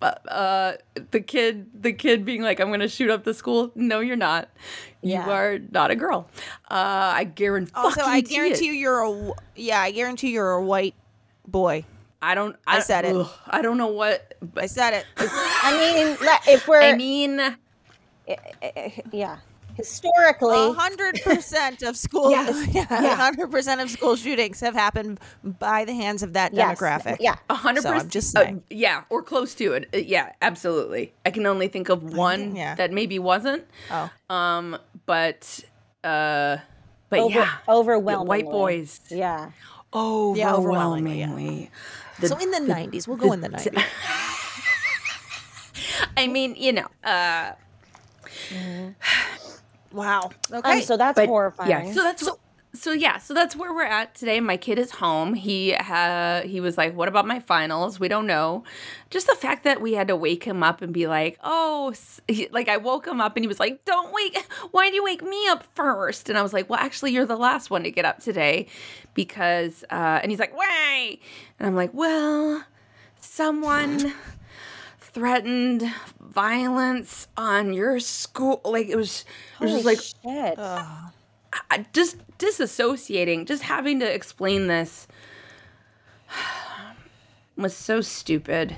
uh 0.00 0.72
the 1.12 1.20
kid 1.20 1.70
the 1.80 1.92
kid 1.92 2.24
being 2.24 2.42
like, 2.42 2.60
I'm 2.60 2.70
gonna 2.70 2.88
shoot 2.88 3.10
up 3.10 3.24
the 3.24 3.34
school. 3.34 3.70
No, 3.74 4.00
you're 4.00 4.16
not. 4.16 4.48
Yeah. 5.00 5.26
You 5.26 5.32
are 5.32 5.58
not 5.70 5.90
a 5.90 5.96
girl. 5.96 6.28
Uh 6.70 7.12
I 7.14 7.24
guarantee 7.24 7.72
Also, 7.74 8.02
I 8.02 8.20
guarantee 8.20 8.66
you, 8.66 8.72
you're 8.72 9.02
a 9.02 9.32
yeah. 9.56 9.80
I 9.80 9.90
guarantee 9.92 10.30
you're 10.32 10.52
a 10.52 10.64
white 10.64 10.94
boy. 11.46 11.84
I 12.22 12.34
don't 12.34 12.56
I 12.66 12.80
said 12.80 13.04
it. 13.04 13.14
ugh, 13.16 13.28
I 13.46 13.62
don't 13.62 13.76
know 13.78 13.88
what 13.88 14.34
I 14.56 14.66
said 14.66 14.94
it. 14.94 15.06
I 15.18 15.72
mean, 15.94 16.16
if 16.54 16.68
we're 16.68 16.80
I 16.80 16.94
mean 16.96 17.40
yeah, 19.12 19.38
historically, 19.76 20.54
A 20.56 20.72
hundred 20.72 21.20
percent 21.24 21.82
of 21.82 21.96
school, 21.96 22.30
Yes. 22.30 22.68
yeah, 22.68 22.86
Yeah. 23.02 23.16
hundred 23.16 23.50
percent 23.50 23.80
of 23.80 23.90
school 23.90 24.14
shootings 24.16 24.60
have 24.60 24.74
happened 24.74 25.18
by 25.42 25.84
the 25.84 25.92
hands 25.94 26.22
of 26.22 26.32
that 26.34 26.54
yes, 26.54 26.78
demographic. 26.78 27.16
Yeah. 27.20 27.36
A 27.50 27.54
hundred 27.54 27.82
So 27.82 27.88
I'm 27.88 27.94
percent. 27.94 28.12
just 28.12 28.36
uh, 28.36 28.42
saying. 28.44 28.62
yeah, 28.70 29.02
or 29.10 29.22
close 29.22 29.54
to 29.56 29.72
it. 29.72 29.88
Uh, 29.92 29.98
yeah, 29.98 30.32
absolutely. 30.40 31.12
I 31.26 31.30
can 31.30 31.44
only 31.46 31.68
think 31.68 31.88
of 31.88 32.14
one 32.14 32.54
yeah. 32.54 32.76
that 32.76 32.92
maybe 32.92 33.18
wasn't. 33.18 33.64
Oh, 33.90 34.08
Um, 34.30 34.78
but 35.06 35.60
uh, 36.04 36.58
but 37.10 37.18
Over- 37.18 37.34
yeah, 37.34 37.50
overwhelmingly. 37.68 38.28
white 38.28 38.44
boys. 38.50 39.00
Yeah. 39.10 39.50
Yeah, 39.94 40.54
overwhelmingly, 40.54 41.20
yeah. 41.20 41.66
Overwhelmingly. 42.18 42.20
The- 42.20 42.28
so 42.28 42.36
in 42.38 42.50
the 42.50 42.60
nineties, 42.74 43.08
we'll 43.08 43.16
go 43.16 43.32
in 43.32 43.40
the 43.40 43.48
nineties. 43.48 43.72
I 46.16 46.26
mean, 46.26 46.54
you 46.56 46.72
know, 46.72 46.86
uh, 47.04 47.52
Wow. 49.92 50.30
Okay. 50.50 50.72
Um, 50.78 50.82
so 50.82 50.96
that's 50.96 51.16
but 51.16 51.28
horrifying. 51.28 51.70
yeah. 51.70 51.92
So 51.92 52.02
that's 52.02 52.24
so 52.24 52.38
yeah. 52.92 53.18
So 53.18 53.34
that's 53.34 53.54
where 53.54 53.72
we're 53.72 53.82
at 53.84 54.14
today. 54.14 54.40
My 54.40 54.56
kid 54.56 54.78
is 54.78 54.92
home. 54.92 55.34
He 55.34 55.72
ha- 55.74 56.40
he 56.44 56.58
was 56.60 56.78
like, 56.78 56.94
"What 56.94 57.06
about 57.06 57.26
my 57.26 57.38
finals? 57.38 58.00
We 58.00 58.08
don't 58.08 58.26
know." 58.26 58.64
Just 59.10 59.26
the 59.26 59.34
fact 59.34 59.64
that 59.64 59.82
we 59.82 59.92
had 59.92 60.08
to 60.08 60.16
wake 60.16 60.44
him 60.44 60.62
up 60.62 60.80
and 60.80 60.92
be 60.92 61.06
like, 61.06 61.38
"Oh," 61.44 61.92
he- 62.28 62.48
like 62.50 62.68
I 62.68 62.78
woke 62.78 63.06
him 63.06 63.20
up 63.20 63.36
and 63.36 63.44
he 63.44 63.48
was 63.48 63.60
like, 63.60 63.84
"Don't 63.84 64.12
wake! 64.12 64.42
Why 64.70 64.88
do 64.88 64.94
you 64.96 65.04
wake 65.04 65.22
me 65.22 65.48
up 65.48 65.64
first? 65.74 66.30
And 66.30 66.38
I 66.38 66.42
was 66.42 66.54
like, 66.54 66.70
"Well, 66.70 66.80
actually, 66.80 67.12
you're 67.12 67.26
the 67.26 67.36
last 67.36 67.70
one 67.70 67.82
to 67.84 67.90
get 67.90 68.04
up 68.06 68.20
today, 68.20 68.68
because." 69.12 69.84
Uh, 69.90 70.20
and 70.22 70.30
he's 70.30 70.40
like, 70.40 70.56
"Why?" 70.56 71.18
And 71.58 71.66
I'm 71.66 71.76
like, 71.76 71.92
"Well, 71.92 72.64
someone." 73.20 74.14
threatened 75.14 75.84
violence 76.20 77.28
on 77.36 77.74
your 77.74 78.00
school 78.00 78.62
like 78.64 78.88
it 78.88 78.96
was 78.96 79.26
it 79.60 79.64
was 79.64 79.70
Holy 79.70 79.82
just 79.82 79.84
like 79.84 80.00
shit. 80.24 80.58
I- 80.58 81.10
just 81.92 82.16
disassociating, 82.38 83.46
just 83.46 83.62
having 83.62 84.00
to 84.00 84.12
explain 84.12 84.66
this 84.66 85.06
was 87.56 87.76
so 87.76 88.00
stupid. 88.00 88.76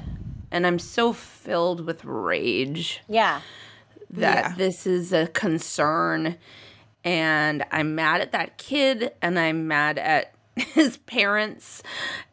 And 0.50 0.66
I'm 0.66 0.78
so 0.78 1.12
filled 1.12 1.84
with 1.84 2.04
rage 2.04 3.00
yeah. 3.08 3.40
that 4.10 4.44
Yeah. 4.50 4.54
this 4.56 4.86
is 4.86 5.12
a 5.12 5.26
concern. 5.28 6.36
And 7.02 7.64
I'm 7.70 7.94
mad 7.94 8.20
at 8.20 8.32
that 8.32 8.56
kid, 8.56 9.12
and 9.20 9.38
I'm 9.38 9.68
mad 9.68 9.98
at 9.98 10.33
his 10.74 10.98
parents, 10.98 11.82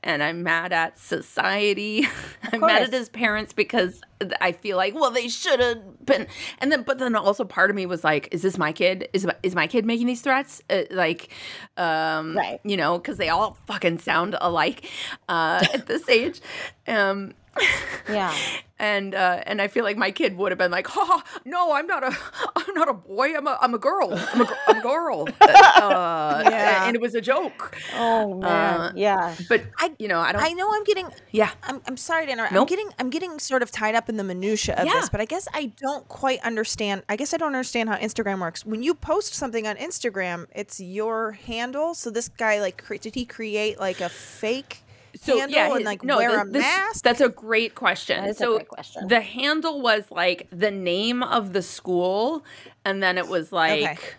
and 0.04 0.22
I'm 0.22 0.44
mad 0.44 0.72
at 0.72 1.00
society. 1.00 2.06
I'm 2.54 2.60
mad 2.62 2.84
at 2.84 2.94
his 2.94 3.10
parents 3.10 3.52
because 3.54 4.02
I 4.40 4.52
feel 4.52 4.78
like, 4.78 4.94
well, 4.94 5.10
they 5.10 5.28
should 5.28 5.60
have 5.60 6.06
been. 6.06 6.28
And 6.60 6.72
then, 6.72 6.84
but 6.84 7.00
then 7.00 7.16
also 7.16 7.44
part 7.44 7.72
of 7.72 7.76
me 7.76 7.86
was 7.88 8.04
like, 8.04 8.28
is 8.32 8.44
this 8.44 8.58
my 8.58 8.72
kid? 8.72 9.10
Is 9.14 9.26
my, 9.26 9.36
is 9.42 9.56
my 9.56 9.66
kid 9.66 9.86
making 9.86 10.06
these 10.08 10.22
threats? 10.22 10.62
Uh, 10.70 10.84
like, 10.92 11.30
um, 11.78 12.38
Right. 12.38 12.60
you 12.64 12.78
know, 12.78 12.98
because 13.00 13.18
they 13.18 13.30
all 13.30 13.58
fucking 13.66 13.98
sound 13.98 14.36
alike 14.40 14.88
uh, 15.28 15.66
at 15.74 15.88
this 15.88 16.08
age. 16.08 16.42
Um, 16.88 17.34
Yeah. 18.10 18.34
and 18.80 19.14
uh, 19.14 19.44
and 19.46 19.62
I 19.62 19.68
feel 19.68 19.84
like 19.84 19.96
my 19.96 20.10
kid 20.12 20.36
would 20.36 20.52
have 20.52 20.58
been 20.58 20.72
like, 20.72 20.88
"Ha, 20.88 21.24
no, 21.46 21.72
I'm 21.74 21.86
not 21.86 22.04
a, 22.04 22.18
I'm 22.56 22.74
not 22.74 22.90
a 22.90 22.94
boy. 22.94 23.36
I'm 23.38 23.46
a, 23.48 23.58
I'm 23.62 23.74
a 23.74 23.78
girl. 23.78 24.12
I'm 24.12 24.42
a, 24.42 24.58
I'm 24.68 24.78
a 24.78 24.82
girl." 24.82 25.28
Uh, 25.42 26.44
Yeah. 26.50 26.86
and 26.88 26.96
it 26.96 27.02
was 27.02 27.16
a 27.16 27.22
joke. 27.22 27.76
Oh 27.96 28.36
man. 28.36 28.80
Uh, 28.82 28.92
yeah. 28.96 29.36
But 29.50 29.64
I, 29.78 29.94
you 30.00 30.08
know, 30.08 30.20
I 30.20 30.32
don't. 30.32 30.42
I 30.44 30.50
know 30.54 30.70
I'm 30.74 30.84
getting. 30.84 31.10
yeah, 31.32 31.52
I'm, 31.64 31.82
I'm 31.88 31.98
sorry 31.98 32.26
to 32.26 32.32
interrupt. 32.32 32.54
I'm 32.54 32.66
getting 32.66 32.90
I'm 33.00 33.10
getting 33.10 33.40
sort 33.40 33.62
of 33.62 33.72
tied 33.72 33.96
up 33.96 34.10
in 34.10 34.18
the 34.18 34.24
minutia 34.24 34.76
of 34.76 34.86
Yeah. 34.88 34.94
this, 34.94 35.10
but 35.10 35.22
I 35.22 35.26
guess 35.26 35.48
I 35.54 35.72
don't 35.78 36.08
quite 36.08 36.40
understand. 36.44 37.04
I 37.08 37.16
guess 37.16 37.34
I 37.34 37.38
don't 37.38 37.48
understand 37.56 37.90
how 37.90 37.98
Instagram 37.98 38.40
works. 38.42 38.66
When 38.66 38.82
you 38.84 38.94
post 38.94 39.34
something 39.34 39.68
on 39.68 39.76
Instagram, 39.78 40.48
it's 40.56 40.80
your 40.80 41.32
handle. 41.34 41.94
So 41.94 42.10
this 42.10 42.28
guy 42.30 42.60
like 42.60 42.84
cre- 42.84 42.96
did 42.96 43.16
he 43.16 43.26
create 43.26 43.80
like 43.80 44.02
a 44.02 44.10
fake 44.10 44.84
handle 45.26 45.50
yeah, 45.50 45.74
his- 45.76 45.86
like 45.86 46.04
no, 46.04 46.18
wear 46.18 46.30
th- 46.30 46.42
a 46.42 46.50
this- 46.50 46.62
mask? 46.62 47.04
That's 47.04 47.22
a 47.22 47.30
great 47.30 47.76
question. 47.76 48.22
That 48.24 48.30
is 48.32 48.38
a 48.38 48.40
so 48.40 48.56
great 48.58 48.68
question. 48.70 49.08
the 49.08 49.22
handle 49.22 49.82
was 49.82 50.10
like 50.12 50.48
the 50.52 50.72
name 50.72 51.24
of 51.24 51.54
the 51.54 51.62
school, 51.62 52.44
and 52.86 53.02
then 53.04 53.18
it 53.18 53.28
was 53.28 53.52
like, 53.52 54.16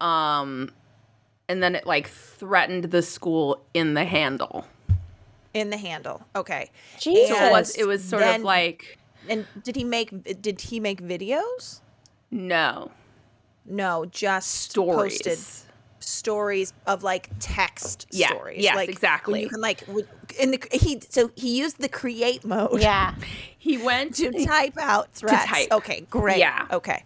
um, 0.00 0.70
and 1.48 1.62
then 1.62 1.74
it 1.74 1.86
like 1.86 2.08
threatened 2.08 2.84
the 2.84 3.02
school 3.02 3.62
in 3.74 3.94
the 3.94 4.04
handle. 4.04 4.66
in 5.52 5.70
the 5.70 5.76
handle. 5.76 6.22
Okay. 6.34 6.70
Jesus. 6.98 7.36
So 7.36 7.44
it 7.46 7.50
was 7.52 7.76
it 7.76 7.86
was 7.86 8.02
sort 8.04 8.22
then- 8.22 8.40
of 8.40 8.44
like 8.44 8.98
And 9.28 9.46
did 9.62 9.76
he 9.76 9.84
make 9.84 10.42
did 10.42 10.60
he 10.60 10.80
make 10.80 11.00
videos? 11.00 11.80
no 12.30 12.90
No, 13.64 14.04
just 14.06 14.50
stories. 14.50 15.22
posted 15.22 15.63
stories 16.04 16.72
of 16.86 17.02
like 17.02 17.30
text 17.40 18.06
Yeah, 18.10 18.28
stories. 18.28 18.62
yes, 18.62 18.76
like 18.76 18.88
exactly. 18.88 19.42
You 19.42 19.48
can 19.48 19.60
like 19.60 19.82
in 20.38 20.50
the 20.52 20.62
he 20.72 21.00
so 21.08 21.30
he 21.36 21.58
used 21.58 21.78
the 21.80 21.88
create 21.88 22.44
mode. 22.44 22.80
Yeah. 22.80 23.14
He 23.64 23.78
went 23.78 24.16
To 24.16 24.30
type 24.44 24.76
out 24.78 25.10
threats. 25.12 25.46
type. 25.46 25.68
Okay, 25.72 26.02
great. 26.10 26.36
Yeah. 26.36 26.66
Okay. 26.70 27.02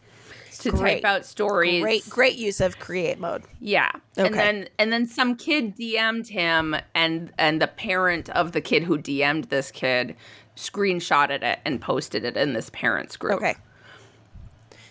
to 0.59 0.71
great. 0.73 1.03
type 1.03 1.05
out 1.05 1.25
stories. 1.25 1.81
Great, 1.81 2.11
great 2.11 2.35
use 2.35 2.61
of 2.61 2.81
create 2.81 3.21
mode. 3.21 3.45
Yeah. 3.61 3.93
And 4.17 4.27
Okay. 4.27 4.37
then 4.37 4.69
and 4.77 4.93
then 4.93 5.07
some 5.07 5.37
kid 5.37 5.77
DM'd 5.77 6.27
him 6.27 6.75
and 6.97 7.33
and 7.39 7.63
the 7.63 7.69
parent 7.69 8.29
of 8.31 8.51
the 8.51 8.61
kid 8.61 8.83
who 8.83 8.99
DM'd 8.99 9.51
this 9.51 9.71
kid 9.71 10.17
screenshotted 10.57 11.43
it 11.43 11.61
and 11.65 11.81
posted 11.81 12.25
it 12.25 12.37
in 12.37 12.53
this 12.55 12.71
parents 12.73 13.17
group. 13.17 13.35
Okay. 13.35 13.55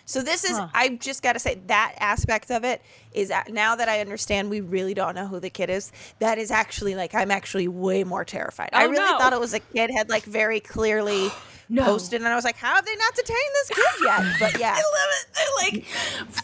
So 0.08 0.24
this 0.24 0.43
is 0.46 0.58
Huh. 0.58 0.70
I've 0.74 1.00
just 1.00 1.22
got 1.22 1.34
to 1.34 1.39
say 1.39 1.60
that 1.67 1.93
aspect 2.00 2.50
of 2.50 2.63
it 2.63 2.82
is 3.13 3.28
that 3.28 3.52
now 3.52 3.76
that 3.76 3.88
I 3.89 4.00
understand 4.00 4.50
we 4.50 4.62
really 4.62 4.93
don't 4.93 5.13
know 5.15 5.28
who 5.28 5.39
the 5.39 5.50
kid 5.50 5.70
is. 5.70 5.91
That 6.20 6.38
is 6.38 6.50
actually 6.50 6.96
like 6.96 7.13
I'm 7.13 7.30
actually 7.30 7.67
way 7.67 8.04
more 8.06 8.24
terrified. 8.26 8.70
I 8.74 8.86
Oh, 8.86 8.89
really 8.89 9.04
no. 9.04 9.17
thought 9.20 9.34
it 9.34 9.39
was 9.39 9.54
a 9.54 9.60
kid 9.60 9.91
had 9.96 10.10
like 10.10 10.24
very 10.24 10.60
clearly 10.62 11.30
No. 11.70 11.84
posted, 11.84 12.22
and 12.22 12.30
I 12.30 12.36
was 12.36 12.46
like, 12.46 12.56
how 12.56 12.76
have 12.76 12.86
they 12.86 12.96
not 12.96 13.13
detained 13.13 13.38
this 13.56 13.70
kid 13.76 14.06
yet? 14.06 14.36
But 14.39 14.58
yeah, 14.62 14.72
I 14.72 14.78
love 14.78 15.12
it. 15.20 15.28
I 15.36 15.63
like 15.63 15.86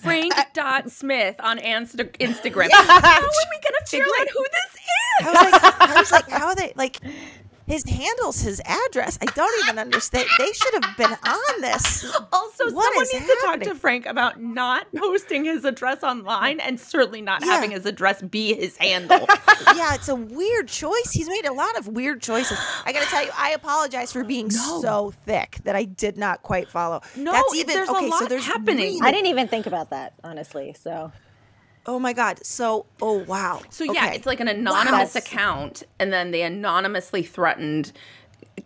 Frank 0.02 0.34
dot 0.54 0.92
Smith 0.92 1.38
on 1.40 1.60
Insta- 1.60 2.12
Instagram. 2.18 2.68
How 2.72 3.22
are 3.22 3.22
we 3.22 3.60
gonna 3.64 3.86
figure 3.88 4.06
out 4.20 4.28
who 4.30 4.44
this 4.52 4.74
is? 4.76 5.28
I 5.28 5.32
was 5.32 5.64
like, 5.64 5.82
I 5.82 6.00
was 6.00 6.12
like, 6.12 6.30
how 6.30 6.48
are 6.48 6.56
they 6.56 6.74
like? 6.76 7.00
His 7.66 7.84
handles, 7.86 8.42
his 8.42 8.62
address. 8.66 9.18
I 9.22 9.26
don't 9.26 9.64
even 9.64 9.80
understand. 9.80 10.28
They 10.38 10.52
should 10.52 10.84
have 10.84 10.98
been 10.98 11.12
on 11.12 11.62
this. 11.62 12.04
Also, 12.32 12.66
What 12.72 12.84
someone 12.86 13.04
is 13.04 13.14
needs 13.14 13.26
to 13.26 13.38
talk 13.42 13.60
to? 13.62 13.76
Frank 13.76 14.06
about 14.06 14.42
not 14.42 14.88
posting 14.96 15.46
his 15.46 15.64
address 15.64 16.04
online 16.04 16.60
and 16.60 16.80
certainly 16.80 17.22
not 17.22 17.42
Yeah. 17.46 17.54
having 17.54 17.72
his 17.72 17.86
address 17.86 18.22
be 18.22 18.54
his 18.54 18.76
handle. 18.78 19.28
Yeah, 19.76 19.96
it's 19.96 20.10
a 20.10 20.16
weird 20.16 20.68
choice. 20.68 21.12
He's 21.12 21.28
made 21.28 21.46
a 21.46 21.54
lot 21.54 21.78
of 21.78 21.88
weird 21.88 22.22
choices. 22.22 22.58
I 22.86 22.92
gotta 22.92 23.06
tell 23.08 23.24
you, 23.24 23.32
I 23.38 23.52
apologize 23.52 24.12
for 24.12 24.24
being 24.24 24.50
No. 24.50 24.82
so 24.82 25.14
thick 25.26 25.58
that 25.64 25.76
I 25.76 25.86
did 25.86 26.18
not 26.18 26.44
quite 26.44 26.70
follow. 26.70 27.02
No, 27.16 27.32
That's 27.32 27.56
even 27.56 27.74
there's 27.76 27.90
a 27.90 27.92
okay. 27.94 28.10
so 28.10 28.18
lot 28.20 28.30
there's 28.30 28.46
happening. 28.46 28.78
really- 28.78 29.00
I 29.02 29.12
didn't 29.12 29.28
even 29.28 29.48
think 29.48 29.66
about 29.66 29.90
that, 29.92 30.14
honestly. 30.24 30.76
So 30.80 31.12
oh 31.86 32.00
my 32.00 32.14
god. 32.14 32.46
So 32.46 32.86
oh 33.02 33.20
wow. 33.24 33.62
So 33.70 33.84
yeah, 33.84 34.06
Okay. 34.08 34.16
it's 34.16 34.26
like 34.26 34.40
an 34.40 34.48
anonymous 34.48 35.16
Wow. 35.16 35.20
account, 35.20 35.84
and 36.00 36.12
then 36.14 36.32
they 36.32 36.42
anonymously 36.44 37.24
threatened 37.24 37.92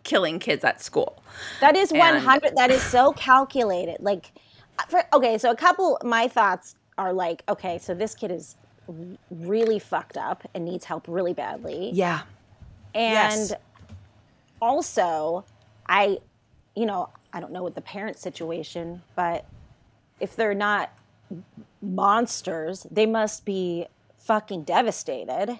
killing 0.04 0.40
kids 0.40 0.64
at 0.64 0.82
school. 0.82 1.22
that 1.62 1.76
is 1.76 1.92
And- 1.92 2.00
100. 2.00 2.56
That 2.56 2.72
is 2.72 2.82
so 2.82 3.12
calculated. 3.14 3.98
Like, 4.00 4.32
uh, 4.80 4.84
for, 4.90 5.04
okay, 5.14 5.38
so 5.38 5.52
a 5.52 5.56
couple. 5.56 6.00
My 6.04 6.28
thoughts 6.28 6.76
are 6.98 7.14
like, 7.14 7.44
okay, 7.48 7.78
so 7.78 7.94
this 7.94 8.16
kid 8.16 8.32
is 8.32 8.56
really 9.30 9.80
fucked 9.80 10.18
up 10.18 10.44
and 10.54 10.66
needs 10.66 10.86
help 10.86 11.06
really 11.08 11.34
badly. 11.34 11.92
Yeah. 11.94 12.22
And 12.96 13.14
Yes. 13.50 13.54
also, 14.62 15.46
I, 15.88 16.18
you 16.76 16.86
know, 16.86 17.10
I 17.34 17.40
don't 17.40 17.52
know 17.52 17.64
what 17.64 17.76
the 17.76 17.82
parent 17.82 18.18
situation, 18.18 19.02
but 19.16 19.46
if 20.20 20.36
they're 20.36 20.54
not 20.56 20.90
monsters, 21.82 22.86
they 22.90 23.06
must 23.06 23.46
be 23.46 23.88
fucking 24.18 24.63
devastated. 24.63 25.60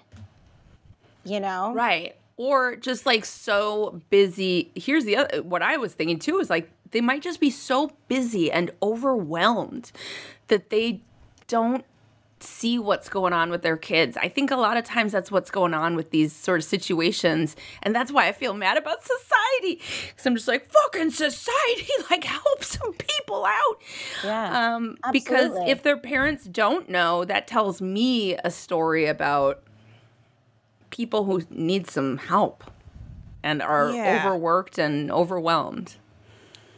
You 1.24 1.40
know? 1.40 1.72
Right. 1.74 2.16
Or 2.36 2.76
just 2.76 3.06
like 3.06 3.24
so 3.24 4.00
busy. 4.10 4.70
Here's 4.74 5.04
the 5.04 5.16
other 5.16 5.42
what 5.42 5.62
I 5.62 5.76
was 5.76 5.94
thinking 5.94 6.18
too 6.18 6.38
is 6.38 6.48
like 6.48 6.70
they 6.90 7.00
might 7.00 7.22
just 7.22 7.40
be 7.40 7.50
so 7.50 7.92
busy 8.06 8.50
and 8.50 8.70
overwhelmed 8.82 9.92
that 10.46 10.70
they 10.70 11.02
don't 11.46 11.84
see 12.40 12.78
what's 12.78 13.08
going 13.08 13.32
on 13.32 13.50
with 13.50 13.62
their 13.62 13.76
kids. 13.76 14.16
I 14.16 14.28
think 14.28 14.50
a 14.50 14.56
lot 14.56 14.76
of 14.76 14.84
times 14.84 15.12
that's 15.12 15.30
what's 15.30 15.50
going 15.50 15.74
on 15.74 15.96
with 15.96 16.10
these 16.10 16.32
sort 16.32 16.60
of 16.60 16.64
situations. 16.64 17.56
And 17.82 17.94
that's 17.94 18.10
why 18.12 18.28
I 18.28 18.32
feel 18.32 18.54
mad 18.54 18.76
about 18.76 18.98
society. 19.02 19.76
Cuz 20.16 20.26
I'm 20.26 20.34
just 20.34 20.48
like 20.48 20.70
fucking 20.70 21.10
society 21.10 21.88
like 22.10 22.24
help 22.24 22.62
some 22.64 22.92
people 22.94 23.44
out. 23.44 23.76
Yeah. 24.24 24.74
Um, 24.76 24.96
because 25.12 25.52
if 25.68 25.82
their 25.82 25.96
parents 25.96 26.44
don't 26.44 26.88
know, 26.88 27.24
that 27.24 27.46
tells 27.46 27.80
me 27.82 28.34
a 28.36 28.50
story 28.50 29.06
about 29.06 29.62
people 30.90 31.24
who 31.24 31.42
need 31.50 31.88
some 31.90 32.18
help 32.18 32.64
and 33.42 33.62
are 33.62 33.90
Yeah. 33.90 34.20
overworked 34.26 34.78
and 34.78 35.10
overwhelmed. 35.10 35.96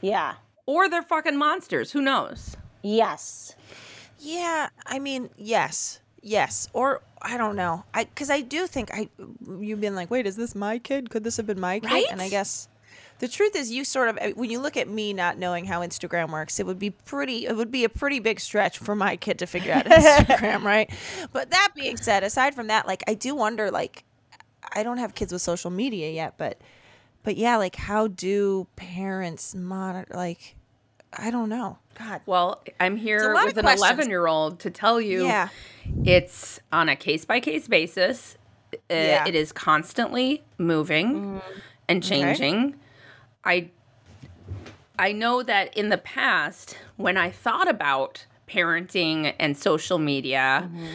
yeah. 0.01 0.35
Or 0.67 0.89
they're 0.89 1.03
fucking 1.03 1.37
monsters. 1.37 1.91
Who 1.93 2.01
knows? 2.01 2.57
Yes. 2.83 3.57
Yeah, 4.21 4.69
I 4.87 4.99
mean, 4.99 5.31
yes, 5.37 6.01
yes, 6.23 6.69
or 6.73 7.01
I 7.23 7.37
don't 7.37 7.57
know. 7.57 7.85
I 7.95 8.05
because 8.05 8.31
I 8.31 8.43
do 8.43 8.67
think 8.67 8.93
I 8.93 9.09
you've 9.61 9.81
been 9.81 9.95
like, 9.95 10.11
wait, 10.11 10.27
is 10.27 10.37
this 10.37 10.55
my 10.55 10.79
kid? 10.79 11.11
Could 11.11 11.25
this 11.25 11.37
have 11.39 11.47
been 11.47 11.61
my 11.61 11.81
kid? 11.81 11.89
And 12.11 12.21
I 12.21 12.29
guess 12.29 12.69
the 13.19 13.29
truth 13.29 13.57
is, 13.57 13.71
you 13.71 13.85
sort 13.85 14.09
of 14.09 14.19
uh, 14.19 14.31
when 14.35 14.51
you 14.51 14.61
look 14.61 14.77
at 14.77 14.89
me 14.89 15.13
not 15.13 15.39
knowing 15.39 15.65
how 15.65 15.81
Instagram 15.81 16.31
works, 16.31 16.61
it 16.61 16.67
would 16.67 16.79
be 16.79 16.91
pretty. 16.91 17.47
It 17.47 17.57
would 17.57 17.71
be 17.71 17.85
a 17.85 17.89
pretty 17.89 18.19
big 18.19 18.41
stretch 18.41 18.79
for 18.79 18.95
my 18.95 19.17
kid 19.17 19.39
to 19.41 19.47
figure 19.47 19.73
out 19.73 19.85
Instagram, 19.87 20.65
right? 20.65 20.91
But 21.33 21.51
that 21.51 21.71
being 21.75 21.97
said, 21.97 22.23
aside 22.23 22.55
from 22.55 22.67
that, 22.69 22.87
like 22.87 23.03
I 23.09 23.15
do 23.15 23.35
wonder, 23.35 23.71
like 23.71 24.05
I 24.75 24.83
don't 24.83 24.99
have 24.99 25.15
kids 25.15 25.33
with 25.33 25.43
social 25.43 25.71
media 25.71 26.11
yet, 26.11 26.35
but 26.37 26.61
but 27.23 27.37
yeah, 27.37 27.57
like 27.57 27.77
how 27.77 28.07
do 28.07 28.67
parents 28.77 29.55
monitor? 29.55 30.15
Like 30.15 30.57
I 31.13 31.31
don't 31.31 31.49
know. 31.49 31.79
God. 31.99 32.21
Well, 32.27 32.63
I'm 32.79 32.97
here 32.97 33.35
with 33.35 33.59
an 33.59 33.67
11 33.67 34.09
year 34.09 34.27
old 34.27 34.61
to 34.61 34.71
tell 34.71 35.01
you 35.01 35.25
Yeah. 35.25 35.49
it's 36.05 36.61
on 36.73 36.89
a 36.89 36.97
case 36.97 37.25
by 37.25 37.41
case 37.41 37.69
basis. 37.69 38.37
Yeah. 38.89 39.27
It 39.27 39.35
is 39.35 39.53
constantly 39.53 40.43
moving 40.57 41.15
mm-hmm. 41.15 41.59
and 41.89 42.03
changing. 42.03 42.77
I 43.45 43.71
I 44.99 45.13
know 45.13 45.43
that 45.43 45.77
in 45.77 45.89
the 45.89 45.99
past, 45.99 46.77
when 46.97 47.17
I 47.17 47.31
thought 47.31 47.69
about 47.69 48.27
parenting 48.47 49.35
and 49.39 49.57
social 49.57 49.99
media, 49.99 50.69
mm-hmm. 50.71 50.87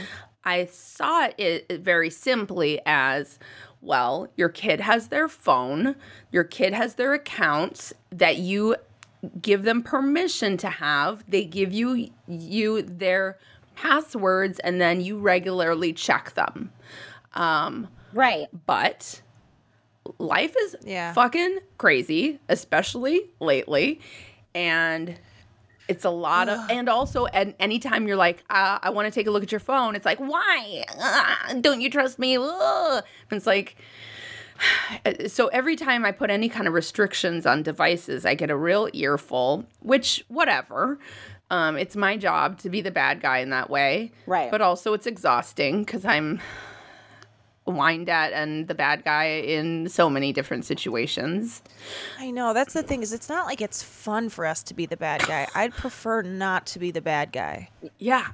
I 0.43 0.65
saw 0.65 1.29
it 1.37 1.81
very 1.81 2.11
simply 2.11 2.79
as 2.85 3.39
well, 3.81 4.27
your 4.35 4.49
kid 4.49 4.81
has 4.81 5.07
their 5.07 5.27
phone, 5.27 5.95
your 6.31 6.43
kid 6.43 6.73
has 6.73 6.95
their 6.95 7.13
accounts 7.13 7.93
that 8.11 8.37
you 8.37 8.75
give 9.41 9.63
them 9.63 9.81
permission 9.81 10.57
to 10.57 10.69
have. 10.69 11.23
They 11.29 11.45
give 11.45 11.73
you 11.73 12.09
you 12.27 12.81
their 12.81 13.37
passwords 13.75 14.59
and 14.59 14.79
then 14.79 15.01
you 15.01 15.17
regularly 15.17 15.93
check 15.93 16.33
them. 16.33 16.71
Um, 17.33 17.87
Right. 18.13 18.47
but 18.65 19.21
life 20.19 20.55
is 20.63 20.75
Yeah. 20.83 21.13
fucking 21.13 21.59
crazy, 21.77 22.39
especially 22.47 23.29
lately. 23.39 23.99
And 24.53 25.19
it's 25.87 26.05
a 26.05 26.09
lot 26.09 26.47
of, 26.49 26.57
and 26.71 26.87
also, 26.89 27.25
and 27.27 27.53
anytime 27.59 28.07
you're 28.07 28.15
like, 28.15 28.43
uh, 28.49 28.79
I 28.81 28.89
want 28.91 29.05
to 29.07 29.11
take 29.11 29.27
a 29.27 29.31
look 29.31 29.43
at 29.43 29.51
your 29.51 29.59
phone, 29.59 29.95
it's 29.95 30.05
like, 30.05 30.19
why? 30.19 30.83
Uh, 30.97 31.53
don't 31.61 31.81
you 31.81 31.89
trust 31.89 32.17
me? 32.17 32.37
Ugh. 32.37 33.03
And 33.29 33.37
it's 33.37 33.45
like, 33.45 33.75
so 35.27 35.47
every 35.47 35.75
time 35.75 36.05
I 36.05 36.11
put 36.11 36.29
any 36.29 36.49
kind 36.49 36.67
of 36.67 36.73
restrictions 36.73 37.45
on 37.45 37.63
devices, 37.63 38.25
I 38.25 38.35
get 38.35 38.49
a 38.49 38.57
real 38.57 38.89
earful, 38.93 39.65
which, 39.79 40.23
whatever. 40.27 40.99
Um, 41.51 41.77
it's 41.77 41.95
my 41.95 42.17
job 42.17 42.57
to 42.59 42.69
be 42.69 42.81
the 42.81 42.91
bad 42.91 43.21
guy 43.21 43.39
in 43.39 43.51
that 43.51 43.69
way. 43.69 44.11
Right. 44.25 44.49
But 44.49 44.61
also, 44.61 44.93
it's 44.93 45.05
exhausting 45.05 45.83
because 45.83 46.03
I'm 46.03 46.39
whined 47.65 48.09
at 48.09 48.31
and 48.31 48.67
the 48.67 48.75
bad 48.75 49.03
guy 49.03 49.25
in 49.25 49.89
so 49.89 50.09
many 50.09 50.31
different 50.31 50.65
situations. 50.65 51.63
I 52.19 52.31
know 52.31 52.53
that's 52.53 52.73
the 52.73 52.83
thing 52.83 53.01
is 53.01 53.11
it's 53.11 53.29
not 53.29 53.47
like 53.47 53.59
it's 53.59 53.81
fun 53.81 54.29
for 54.29 54.45
us 54.45 54.61
to 54.63 54.73
be 54.73 54.85
the 54.85 54.97
bad 54.97 55.21
guy. 55.27 55.47
I'd 55.55 55.73
prefer 55.73 56.21
not 56.21 56.67
to 56.67 56.79
be 56.79 56.91
the 56.91 57.01
bad 57.01 57.31
guy. 57.31 57.69
Yeah. 57.97 58.27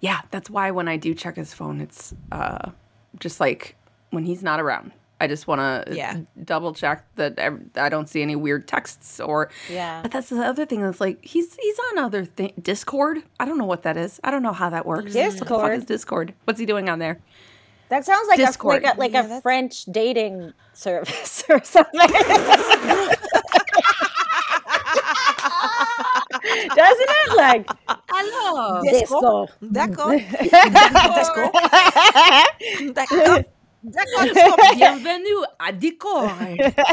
Yeah. 0.00 0.20
That's 0.30 0.48
why 0.48 0.70
when 0.70 0.88
I 0.88 0.96
do 0.96 1.14
check 1.14 1.36
his 1.36 1.52
phone, 1.52 1.80
it's 1.80 2.14
uh, 2.32 2.70
just 3.18 3.38
like 3.40 3.76
when 4.10 4.24
he's 4.24 4.42
not 4.42 4.60
around. 4.60 4.92
I 5.24 5.26
just 5.26 5.46
want 5.48 5.60
to 5.88 5.94
Yeah. 5.96 6.18
double 6.44 6.74
check 6.74 7.04
that 7.16 7.38
ev- 7.38 7.60
I 7.76 7.88
don't 7.88 8.08
see 8.08 8.20
any 8.22 8.36
weird 8.36 8.68
texts 8.68 9.18
or. 9.20 9.50
Yeah. 9.70 10.02
But 10.02 10.10
that's 10.12 10.28
the 10.28 10.42
other 10.44 10.66
thing 10.66 10.82
that's 10.82 11.00
like 11.00 11.24
he's 11.24 11.54
he's 11.56 11.78
on 11.90 11.98
other 12.04 12.24
thing 12.26 12.52
Discord. 12.60 13.22
I 13.40 13.46
don't 13.46 13.56
know 13.58 13.64
what 13.64 13.82
that 13.84 13.96
is. 13.96 14.20
I 14.22 14.30
don't 14.30 14.42
know 14.42 14.52
how 14.52 14.68
that 14.70 14.84
works. 14.86 15.04
What 15.06 15.12
the 15.14 15.30
fuck 15.30 15.38
Discord? 15.48 15.72
is 15.78 15.84
Discord? 15.86 16.34
What's 16.44 16.60
he 16.60 16.66
doing 16.66 16.88
on 16.90 16.98
there? 16.98 17.18
That 17.88 18.04
sounds 18.04 18.28
like 18.28 18.36
Discord. 18.38 18.82
a 18.82 18.86
like 18.88 18.96
a, 18.96 19.00
like 19.00 19.12
Yeah, 19.12 19.38
a 19.38 19.40
French 19.40 19.84
dating 19.86 20.52
service 20.74 21.44
or 21.50 21.62
something. 21.64 22.00
Doesn't 26.74 27.10
it? 27.10 27.36
Like 27.36 27.66
Hello. 28.08 28.82
disco. 28.82 29.46
D'accord. 29.72 30.18
D'accord. 30.50 31.52
D'accord. 32.94 33.44
D'accord. 33.84 34.56
Bienvenue 34.76 35.44
à 35.58 35.72
Discord. 35.72 36.30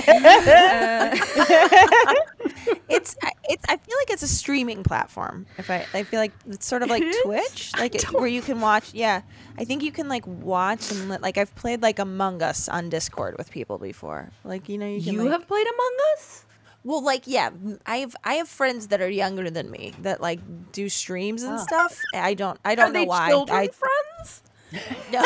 Euh, 0.07 1.15
it's 2.89 3.15
I- 3.23 3.31
it's 3.49 3.63
I 3.69 3.77
feel 3.77 3.95
like 3.99 4.09
it's 4.09 4.23
a 4.23 4.27
streaming 4.27 4.83
platform. 4.83 5.45
If 5.57 5.69
I 5.69 5.85
I 5.93 6.03
feel 6.03 6.19
like 6.19 6.31
it's 6.49 6.65
sort 6.65 6.83
of 6.83 6.89
like 6.89 7.03
is? 7.03 7.15
Twitch, 7.23 7.71
like 7.79 7.95
it, 7.95 8.03
where 8.11 8.27
you 8.27 8.41
can 8.41 8.59
watch. 8.61 8.93
Yeah, 8.93 9.21
I 9.57 9.63
think 9.65 9.83
you 9.83 9.91
can 9.91 10.09
like 10.09 10.25
watch 10.27 10.91
and 10.91 11.09
li- 11.09 11.17
like 11.21 11.37
I've 11.37 11.53
played 11.55 11.81
like 11.81 11.99
Among 11.99 12.41
Us 12.43 12.67
on 12.67 12.89
Discord 12.89 13.35
with 13.37 13.51
people 13.51 13.77
before. 13.77 14.29
Like 14.43 14.67
you 14.69 14.77
know 14.77 14.87
you 14.87 15.01
can 15.01 15.13
you 15.13 15.23
like, 15.23 15.31
have 15.31 15.47
played 15.47 15.67
Among 15.67 15.95
Us? 16.17 16.45
Well, 16.83 17.01
like 17.03 17.23
yeah, 17.25 17.51
I 17.85 17.97
have 17.97 18.15
I 18.23 18.33
have 18.35 18.49
friends 18.49 18.87
that 18.87 19.01
are 19.01 19.09
younger 19.09 19.49
than 19.49 19.71
me 19.71 19.93
that 20.01 20.19
like 20.21 20.39
do 20.71 20.89
streams 20.89 21.43
and 21.43 21.55
Oh. 21.55 21.63
stuff. 21.63 21.97
I 22.13 22.33
don't 22.33 22.59
I 22.65 22.75
don't 22.75 22.89
Are 22.89 22.93
know 22.93 22.99
they 22.99 23.05
why. 23.05 23.29
children 23.29 23.57
I, 23.57 23.67
friends? 23.69 24.41
no. 25.11 25.21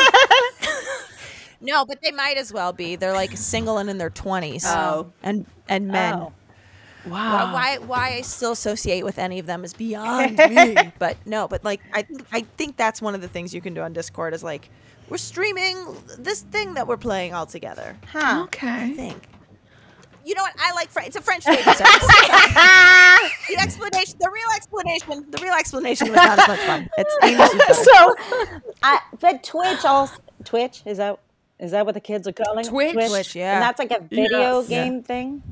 No, 1.66 1.84
but 1.84 2.00
they 2.00 2.12
might 2.12 2.36
as 2.36 2.52
well 2.52 2.72
be. 2.72 2.96
They're 2.96 3.12
like 3.12 3.36
single 3.36 3.78
and 3.78 3.90
in 3.90 3.98
their 3.98 4.10
twenties. 4.10 4.64
Oh. 4.66 4.70
oh. 5.08 5.12
and 5.22 5.46
and 5.68 5.88
men. 5.88 6.14
Oh. 6.14 6.32
Wow. 7.06 7.52
Why 7.52 7.78
why 7.78 8.14
I 8.14 8.20
still 8.22 8.52
associate 8.52 9.04
with 9.04 9.18
any 9.18 9.38
of 9.38 9.46
them 9.46 9.64
is 9.64 9.74
beyond 9.74 10.38
me. 10.50 10.76
But 10.98 11.16
no, 11.26 11.48
but 11.48 11.64
like 11.64 11.80
I 11.92 12.06
I 12.32 12.42
think 12.56 12.76
that's 12.76 13.02
one 13.02 13.14
of 13.14 13.20
the 13.20 13.28
things 13.28 13.52
you 13.52 13.60
can 13.60 13.74
do 13.74 13.82
on 13.82 13.92
Discord 13.92 14.32
is 14.32 14.44
like 14.44 14.70
we're 15.08 15.18
streaming 15.18 15.76
this 16.18 16.42
thing 16.42 16.74
that 16.74 16.86
we're 16.86 16.96
playing 16.96 17.34
all 17.34 17.46
together. 17.46 17.96
Huh. 18.12 18.44
Okay. 18.44 18.68
I 18.68 18.92
think. 18.92 19.28
You 20.24 20.34
know 20.34 20.42
what? 20.42 20.54
I 20.58 20.72
like 20.72 20.88
French. 20.88 21.08
It's 21.08 21.16
a 21.16 21.22
French 21.22 21.44
baby 21.44 21.62
sex. 21.62 21.78
the 21.78 23.56
explanation, 23.60 24.16
the 24.18 24.30
real 24.32 24.48
explanation, 24.56 25.30
the 25.30 25.38
real 25.40 25.54
explanation 25.54 26.08
was 26.08 26.16
not 26.16 26.38
as 26.40 26.48
much 26.48 26.60
fun. 26.60 26.88
It's 26.98 27.16
Amy's 27.22 27.38
was 27.38 27.54
better. 27.54 27.74
so, 27.74 28.14
I, 28.82 28.98
but 29.20 29.44
Twitch 29.44 29.84
also 29.84 30.16
Twitch 30.44 30.82
is 30.84 30.98
that 30.98 31.20
is 31.58 31.70
that 31.72 31.84
what 31.86 31.94
the 31.94 32.00
kids 32.00 32.26
are 32.28 32.32
calling 32.32 32.64
it? 32.64 32.68
Twitch? 32.68 32.92
Twitch, 32.92 33.34
yeah. 33.36 33.54
and 33.54 33.62
that's 33.62 33.78
like 33.78 33.90
a 33.90 34.00
video 34.00 34.60
Yes. 34.60 34.68
game 34.68 35.02
thing. 35.02 35.42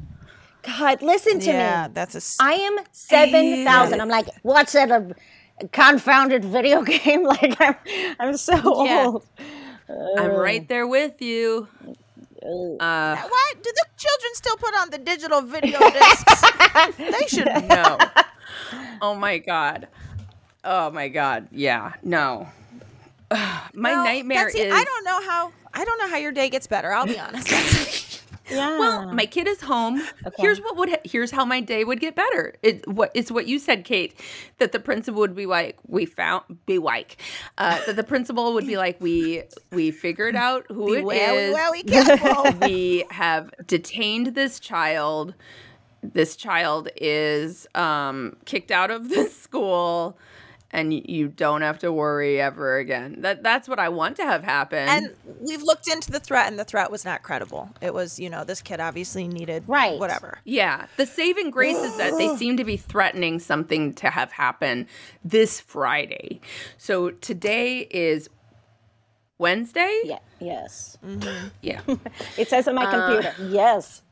God, 0.62 1.02
listen 1.02 1.40
to 1.40 1.50
yeah, 1.50 1.88
me. 1.88 1.92
that's 1.94 2.14
a. 2.14 2.18
s- 2.18 2.38
I 2.40 2.54
am 2.54 2.78
seven 2.92 3.64
thousand. 3.64 4.00
I'm 4.00 4.08
like, 4.08 4.28
what's 4.42 4.72
that? 4.72 4.90
A 4.90 5.14
confounded 5.72 6.44
video 6.44 6.82
game? 6.94 7.24
Like 7.26 7.56
I'm, 7.60 7.76
I'm 8.18 8.36
so 8.36 8.84
Yeah. 8.84 9.04
old. 9.06 9.26
I'm 10.18 10.30
right 10.32 10.66
there 10.66 10.86
with 10.86 11.20
you. 11.20 11.68
Uh, 12.42 13.16
What? 13.16 13.62
Do 13.62 13.70
the 13.74 13.86
children 13.96 14.30
still 14.34 14.56
put 14.56 14.74
on 14.74 14.90
the 14.90 14.98
digital 14.98 15.40
video 15.42 15.78
discs? 15.78 16.42
they 16.98 17.26
should 17.28 17.46
know. 17.68 17.98
Oh 19.02 19.14
my 19.14 19.38
god. 19.38 19.88
Oh 20.64 20.90
my 20.90 21.08
god. 21.08 21.48
Yeah. 21.52 21.92
No. 22.02 22.48
My 23.30 23.92
Well, 23.92 24.04
nightmare 24.04 24.46
Betsy, 24.46 24.60
is 24.60 24.74
I 24.74 24.84
don't 24.84 25.04
know 25.04 25.20
how. 25.30 25.52
I 25.74 25.84
don't 25.84 25.98
know 25.98 26.08
how 26.08 26.16
your 26.16 26.32
day 26.32 26.48
gets 26.48 26.66
better. 26.66 26.92
I'll 26.92 27.06
be 27.06 27.18
honest. 27.18 28.22
Yeah. 28.50 28.78
Well, 28.78 29.12
my 29.14 29.24
kid 29.24 29.48
is 29.48 29.62
home. 29.62 30.02
Okay. 30.26 30.36
Here's 30.38 30.60
what 30.60 30.76
would 30.76 30.98
here's 31.04 31.30
how 31.30 31.46
my 31.46 31.60
day 31.60 31.82
would 31.82 31.98
get 31.98 32.14
better. 32.14 32.54
It 32.62 32.86
what 32.86 33.10
it's 33.14 33.30
what 33.30 33.46
you 33.46 33.58
said, 33.58 33.84
Kate, 33.84 34.20
that 34.58 34.72
the 34.72 34.78
principal 34.80 35.20
would 35.20 35.34
be 35.34 35.46
like, 35.46 35.78
we 35.86 36.04
found 36.04 36.44
be 36.66 36.78
like, 36.78 37.16
uh, 37.56 37.80
that 37.86 37.96
the 37.96 38.04
principal 38.04 38.52
would 38.52 38.66
be 38.66 38.76
like, 38.76 39.00
we 39.00 39.44
we 39.72 39.90
figured 39.90 40.36
out 40.36 40.66
who 40.68 40.92
Be 40.92 40.98
it 40.98 41.04
well, 41.04 41.34
is. 41.36 41.54
well, 41.54 42.44
we 42.60 42.66
we 42.68 43.04
have 43.10 43.50
detained 43.66 44.34
this 44.34 44.60
child. 44.60 45.34
This 46.02 46.36
child 46.36 46.90
is 46.96 47.66
um, 47.74 48.36
kicked 48.44 48.70
out 48.70 48.90
of 48.90 49.08
this 49.08 49.34
school, 49.40 50.18
and 50.74 50.92
you 50.92 51.28
don't 51.28 51.62
have 51.62 51.78
to 51.78 51.90
worry 51.92 52.40
ever 52.40 52.76
again. 52.78 53.16
That 53.20 53.42
that's 53.42 53.68
what 53.68 53.78
I 53.78 53.88
want 53.88 54.16
to 54.16 54.24
have 54.24 54.44
happen. 54.44 54.88
and 54.88 55.14
we've 55.40 55.62
looked 55.62 55.88
into 55.88 56.10
the 56.10 56.20
threat, 56.20 56.48
and 56.48 56.58
the 56.58 56.64
threat 56.64 56.90
was 56.90 57.04
not 57.04 57.22
credible. 57.22 57.70
It 57.80 57.94
was, 57.94 58.18
you 58.18 58.28
know, 58.28 58.44
this 58.44 58.60
kid 58.60 58.80
obviously 58.80 59.26
needed 59.28 59.64
Right. 59.66 59.98
whatever. 59.98 60.38
Yeah, 60.44 60.86
the 60.96 61.06
saving 61.06 61.50
grace 61.50 61.76
is 61.78 61.96
that 61.96 62.18
they 62.18 62.36
seem 62.36 62.56
to 62.58 62.64
be 62.64 62.76
threatening 62.76 63.38
something 63.38 63.94
to 63.94 64.10
have 64.10 64.32
happen 64.32 64.86
this 65.24 65.60
Friday. 65.60 66.40
So 66.76 67.10
today 67.10 67.78
is 67.90 68.28
Wednesday. 69.38 70.00
yeah. 70.04 70.18
Yes. 70.40 70.98
Yeah. 71.62 71.80
It 72.36 72.48
says 72.48 72.68
on 72.68 72.74
my 72.74 72.84
Uh, 72.84 72.90
computer. 72.90 73.34
Yes. 73.48 74.02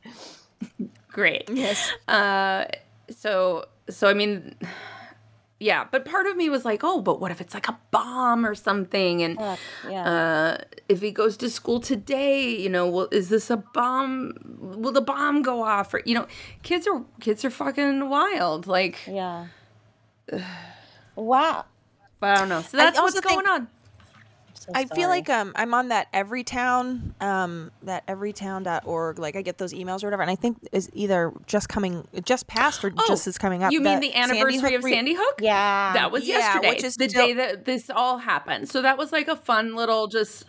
Great. 1.11 1.49
Yes. 1.51 1.91
Uh, 2.07 2.65
so 3.09 3.65
so 3.89 4.07
I 4.07 4.13
mean, 4.13 4.55
yeah. 5.63 5.85
But 5.89 6.03
part 6.05 6.25
of 6.27 6.35
me 6.35 6.49
was 6.49 6.65
like, 6.65 6.81
oh, 6.83 6.99
but 7.01 7.19
what 7.21 7.31
if 7.31 7.39
it's 7.39 7.53
like 7.53 7.67
a 7.69 7.77
bomb 7.91 8.45
or 8.45 8.53
something? 8.55 9.23
And 9.23 9.37
Ugh, 9.39 9.57
yeah. 9.89 10.03
uh, 10.11 10.57
if 10.89 11.01
he 11.01 11.11
goes 11.11 11.37
to 11.37 11.49
school 11.49 11.79
today, 11.79 12.53
you 12.55 12.69
know, 12.69 12.87
well, 12.87 13.07
is 13.11 13.29
this 13.29 13.49
a 13.49 13.57
bomb? 13.57 14.33
Will 14.59 14.91
the 14.91 15.01
bomb 15.01 15.41
go 15.41 15.63
off? 15.63 15.93
Or 15.93 16.01
you 16.05 16.15
know, 16.15 16.27
kids 16.63 16.85
are 16.87 17.03
kids 17.21 17.45
are 17.45 17.49
fucking 17.49 18.09
wild. 18.09 18.67
Like, 18.67 18.99
yeah. 19.07 19.47
Wow. 21.15 21.65
but 22.19 22.29
I 22.29 22.39
don't 22.39 22.49
know. 22.49 22.61
So 22.61 22.77
that's 22.77 22.99
what's 22.99 23.13
think- 23.13 23.25
going 23.25 23.47
on. 23.47 23.67
So 24.65 24.71
I 24.73 24.85
feel 24.85 25.09
like 25.09 25.29
um 25.29 25.51
I'm 25.55 25.73
on 25.73 25.89
that 25.89 26.11
Everytown 26.13 27.21
um 27.21 27.69
that 27.83 28.05
everytown.org 28.07 29.19
like 29.19 29.35
I 29.35 29.41
get 29.41 29.57
those 29.57 29.73
emails 29.73 30.03
or 30.03 30.07
whatever 30.07 30.21
and 30.21 30.31
I 30.31 30.35
think 30.35 30.57
is 30.71 30.89
either 30.93 31.33
just 31.47 31.67
coming 31.67 32.07
just 32.23 32.47
passed 32.47 32.83
or 32.85 32.91
just 33.07 33.27
is 33.27 33.37
coming 33.37 33.61
up. 33.63 33.69
Oh, 33.69 33.73
You 33.73 33.81
mean 33.81 33.99
the 33.99 34.15
anniversary 34.15 34.59
Sandy 34.59 34.75
of 34.75 34.83
re- 34.85 34.93
Sandy 34.93 35.13
Hook? 35.15 35.39
Yeah. 35.41 35.91
That 35.93 36.11
was 36.11 36.25
Yeah, 36.25 36.37
yesterday, 36.37 36.69
which 36.69 36.83
is 36.85 36.95
the 36.95 37.09
still- 37.09 37.27
day 37.27 37.33
that 37.33 37.65
this 37.65 37.89
all 37.89 38.19
happened. 38.19 38.69
So 38.69 38.81
that 38.81 38.97
was 38.97 39.11
like 39.11 39.27
a 39.27 39.35
fun 39.35 39.75
little 39.75 40.07
just 40.07 40.45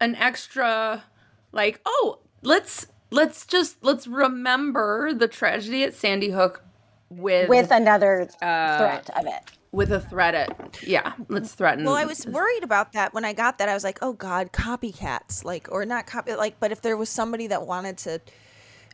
an 0.00 0.14
extra 0.16 1.04
like, 1.52 1.80
oh, 1.84 2.20
let's 2.42 2.86
let's 3.10 3.46
just 3.46 3.82
let's 3.82 4.06
remember 4.06 5.12
the 5.12 5.28
tragedy 5.28 5.82
at 5.84 5.94
Sandy 5.94 6.30
Hook 6.30 6.62
with 7.10 7.48
with 7.48 7.70
another 7.70 8.28
Uh, 8.40 8.78
threat 8.78 9.10
of 9.16 9.26
it. 9.26 9.42
With 9.72 9.90
a 9.90 10.00
threat 10.00 10.34
at 10.34 10.78
yeah, 10.86 11.14
let's 11.28 11.52
threaten. 11.54 11.84
Well, 11.84 11.94
I 11.94 12.04
was 12.04 12.26
worried 12.26 12.62
about 12.62 12.92
that 12.92 13.12
when 13.14 13.24
I 13.24 13.32
got 13.32 13.58
that. 13.58 13.68
I 13.68 13.74
was 13.74 13.82
like, 13.84 13.98
"Oh 14.02 14.12
God, 14.12 14.52
copycats!" 14.52 15.44
Like, 15.44 15.68
or 15.72 15.84
not 15.86 16.06
copy. 16.06 16.34
Like, 16.34 16.60
but 16.60 16.70
if 16.72 16.82
there 16.82 16.96
was 16.96 17.08
somebody 17.08 17.46
that 17.48 17.66
wanted 17.66 17.96
to, 17.98 18.20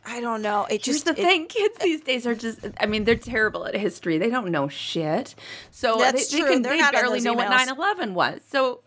I 0.05 0.21
don't 0.21 0.41
know. 0.41 0.65
It 0.65 0.85
Here's 0.85 1.03
just 1.03 1.05
the 1.05 1.11
it- 1.11 1.17
thing, 1.17 1.47
kids 1.47 1.77
these 1.81 2.01
days 2.01 2.25
are 2.25 2.35
just 2.35 2.59
I 2.79 2.85
mean, 2.85 3.03
they're 3.03 3.15
terrible 3.15 3.65
at 3.65 3.75
history. 3.75 4.17
They 4.17 4.29
don't 4.29 4.51
know 4.51 4.67
shit. 4.69 5.35
So 5.71 5.97
That's 5.99 6.29
they, 6.29 6.37
they 6.37 6.43
true. 6.43 6.53
can 6.53 6.61
They're 6.61 6.77
they 6.77 6.91
barely 6.91 7.21
know 7.21 7.33
what 7.33 7.47
emails. 7.51 7.75
9/11 7.75 8.13
was. 8.13 8.39
So 8.49 8.81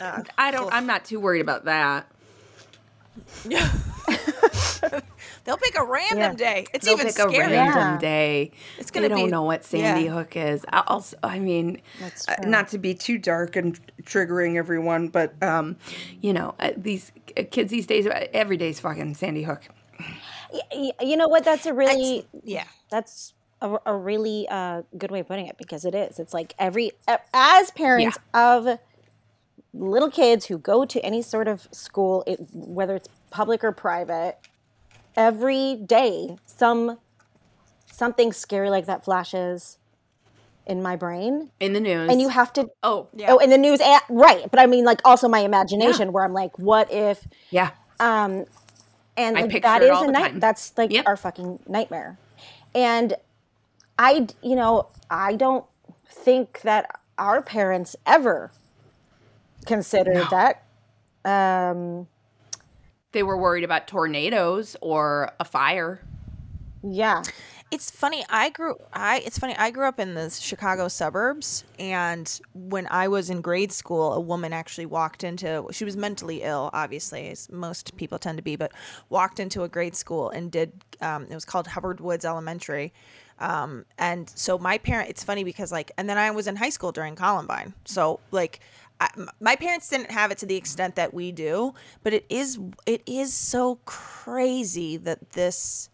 uh, 0.00 0.22
I 0.36 0.50
don't. 0.50 0.72
I'm 0.72 0.86
not 0.86 1.04
too 1.04 1.20
worried 1.20 1.40
about 1.42 1.64
that. 1.66 2.10
They'll 5.46 5.56
pick 5.56 5.78
a 5.78 5.84
random 5.84 6.18
Yeah. 6.18 6.34
day. 6.34 6.66
It's 6.74 6.84
They'll 6.84 6.94
even 6.94 7.06
pick 7.06 7.18
a 7.20 7.28
random 7.28 7.52
Yeah. 7.54 7.98
day. 7.98 8.50
It's 8.78 8.90
gonna 8.90 9.08
don't 9.08 9.24
be- 9.26 9.30
know 9.30 9.44
what 9.44 9.64
Sandy 9.64 10.04
yeah. 10.06 10.10
Hook 10.12 10.36
is. 10.36 10.64
I 10.70 10.82
also, 10.86 11.16
I 11.22 11.38
mean, 11.38 11.80
uh, 12.02 12.34
not 12.44 12.68
to 12.68 12.78
be 12.78 12.94
too 12.94 13.16
dark 13.16 13.56
and 13.56 13.78
triggering 14.02 14.56
everyone, 14.56 15.08
but 15.08 15.40
um, 15.42 15.76
you 16.20 16.32
know, 16.32 16.54
uh, 16.58 16.72
these 16.76 17.12
uh, 17.38 17.44
kids 17.50 17.70
these 17.70 17.86
days, 17.86 18.06
uh, 18.06 18.26
every 18.34 18.56
day's 18.56 18.80
fucking 18.80 19.14
Sandy 19.14 19.44
Hook. 19.44 19.62
Y- 20.52 20.60
y- 20.74 20.92
You 21.00 21.16
know 21.16 21.28
what? 21.28 21.44
That's 21.44 21.64
a 21.66 21.72
really 21.72 22.26
Yeah. 22.42 22.64
that's 22.90 23.32
a, 23.62 23.76
a 23.86 23.96
really 23.96 24.46
uh, 24.50 24.82
good 24.98 25.10
way 25.10 25.20
of 25.20 25.28
putting 25.28 25.46
it 25.46 25.56
because 25.56 25.84
it 25.84 25.94
is. 25.94 26.18
It's 26.18 26.34
like 26.34 26.54
every 26.58 26.90
as 27.32 27.70
parents 27.70 28.18
of 28.34 28.78
little 29.72 30.10
kids 30.10 30.46
who 30.46 30.58
go 30.58 30.84
to 30.84 31.00
any 31.04 31.22
sort 31.22 31.48
of 31.48 31.68
school, 31.70 32.24
it, 32.26 32.40
whether 32.52 32.96
it's 32.96 33.08
public 33.30 33.62
or 33.64 33.72
private, 33.72 34.38
every 35.16 35.76
day 35.76 36.36
some 36.46 36.98
something 37.92 38.32
scary 38.32 38.70
like 38.70 38.86
that 38.86 39.04
flashes 39.04 39.78
in 40.66 40.82
my 40.82 40.96
brain, 40.96 41.50
In 41.60 41.72
the 41.72 41.80
news, 41.80 42.10
and 42.10 42.20
you 42.20 42.28
have 42.28 42.52
to. 42.54 42.68
oh 42.82 43.08
Yeah. 43.14 43.32
Oh, 43.32 43.38
in 43.38 43.50
the 43.50 43.58
news, 43.58 43.80
and, 43.80 44.00
right? 44.10 44.50
But 44.50 44.60
I 44.60 44.66
mean, 44.66 44.84
like 44.84 45.00
also 45.04 45.28
my 45.28 45.40
imagination, 45.40 46.12
where 46.12 46.24
I'm 46.24 46.32
like, 46.32 46.58
what 46.58 46.92
if 46.92 47.26
yeah, 47.50 47.70
um, 48.00 48.46
and 49.16 49.38
I 49.38 49.42
like, 49.42 49.62
that 49.62 49.82
is 49.82 50.00
a 50.02 50.10
night. 50.10 50.40
That's 50.40 50.76
like 50.76 50.92
Yep. 50.92 51.06
our 51.06 51.16
fucking 51.16 51.60
nightmare. 51.68 52.18
And 52.74 53.14
i 53.98 54.26
you 54.42 54.56
know, 54.56 54.88
I 55.10 55.36
don't 55.36 55.64
think 56.10 56.60
that 56.62 56.90
our 57.16 57.40
parents 57.40 57.96
ever 58.04 58.50
considered 59.64 60.26
that. 60.30 60.62
Um, 61.24 62.08
they 63.12 63.22
were 63.22 63.36
worried 63.36 63.64
about 63.64 63.86
tornadoes 63.88 64.76
or 64.80 65.32
a 65.40 65.44
fire. 65.44 66.00
yeah, 66.82 67.22
It's 67.70 67.90
funny. 67.90 68.24
I 68.28 68.50
grew. 68.50 68.76
I. 68.92 69.18
It's 69.26 69.38
funny. 69.38 69.56
I 69.56 69.70
grew 69.72 69.86
up 69.88 69.98
in 69.98 70.14
the 70.14 70.30
Chicago 70.30 70.86
suburbs, 70.86 71.64
and 71.80 72.40
when 72.54 72.86
I 72.88 73.08
was 73.08 73.28
in 73.28 73.40
grade 73.40 73.72
school, 73.72 74.12
a 74.12 74.20
woman 74.20 74.52
actually 74.52 74.86
walked 74.86 75.24
into. 75.24 75.66
She 75.72 75.84
was 75.84 75.96
mentally 75.96 76.42
ill, 76.42 76.70
obviously, 76.72 77.28
as 77.28 77.50
most 77.50 77.96
people 77.96 78.18
tend 78.20 78.38
to 78.38 78.42
be, 78.42 78.54
but 78.54 78.70
walked 79.08 79.40
into 79.40 79.64
a 79.64 79.68
grade 79.68 79.96
school 79.96 80.30
and 80.30 80.50
did. 80.52 80.72
Um, 81.00 81.24
it 81.24 81.34
was 81.34 81.44
called 81.44 81.66
Hubbard 81.66 82.00
Woods 82.00 82.24
Elementary, 82.24 82.92
um, 83.40 83.84
and 83.98 84.30
so 84.30 84.58
my 84.58 84.78
parent. 84.78 85.10
It's 85.10 85.24
funny 85.24 85.42
because 85.42 85.72
like, 85.72 85.90
and 85.98 86.08
then 86.08 86.18
I 86.18 86.30
was 86.30 86.46
in 86.46 86.54
high 86.56 86.70
school 86.70 86.92
during 86.92 87.16
Columbine, 87.16 87.74
so 87.84 88.20
like. 88.30 88.60
I, 89.00 89.08
my 89.40 89.56
parents 89.56 89.88
didn't 89.90 90.10
have 90.10 90.30
it 90.30 90.38
to 90.38 90.46
the 90.46 90.56
extent 90.56 90.96
that 90.96 91.12
we 91.12 91.30
do, 91.32 91.74
but 92.02 92.12
it 92.14 92.24
is 92.30 92.58
it 92.86 93.02
is 93.06 93.34
so 93.34 93.76
crazy 93.84 94.96
that 94.96 95.30
this 95.30 95.90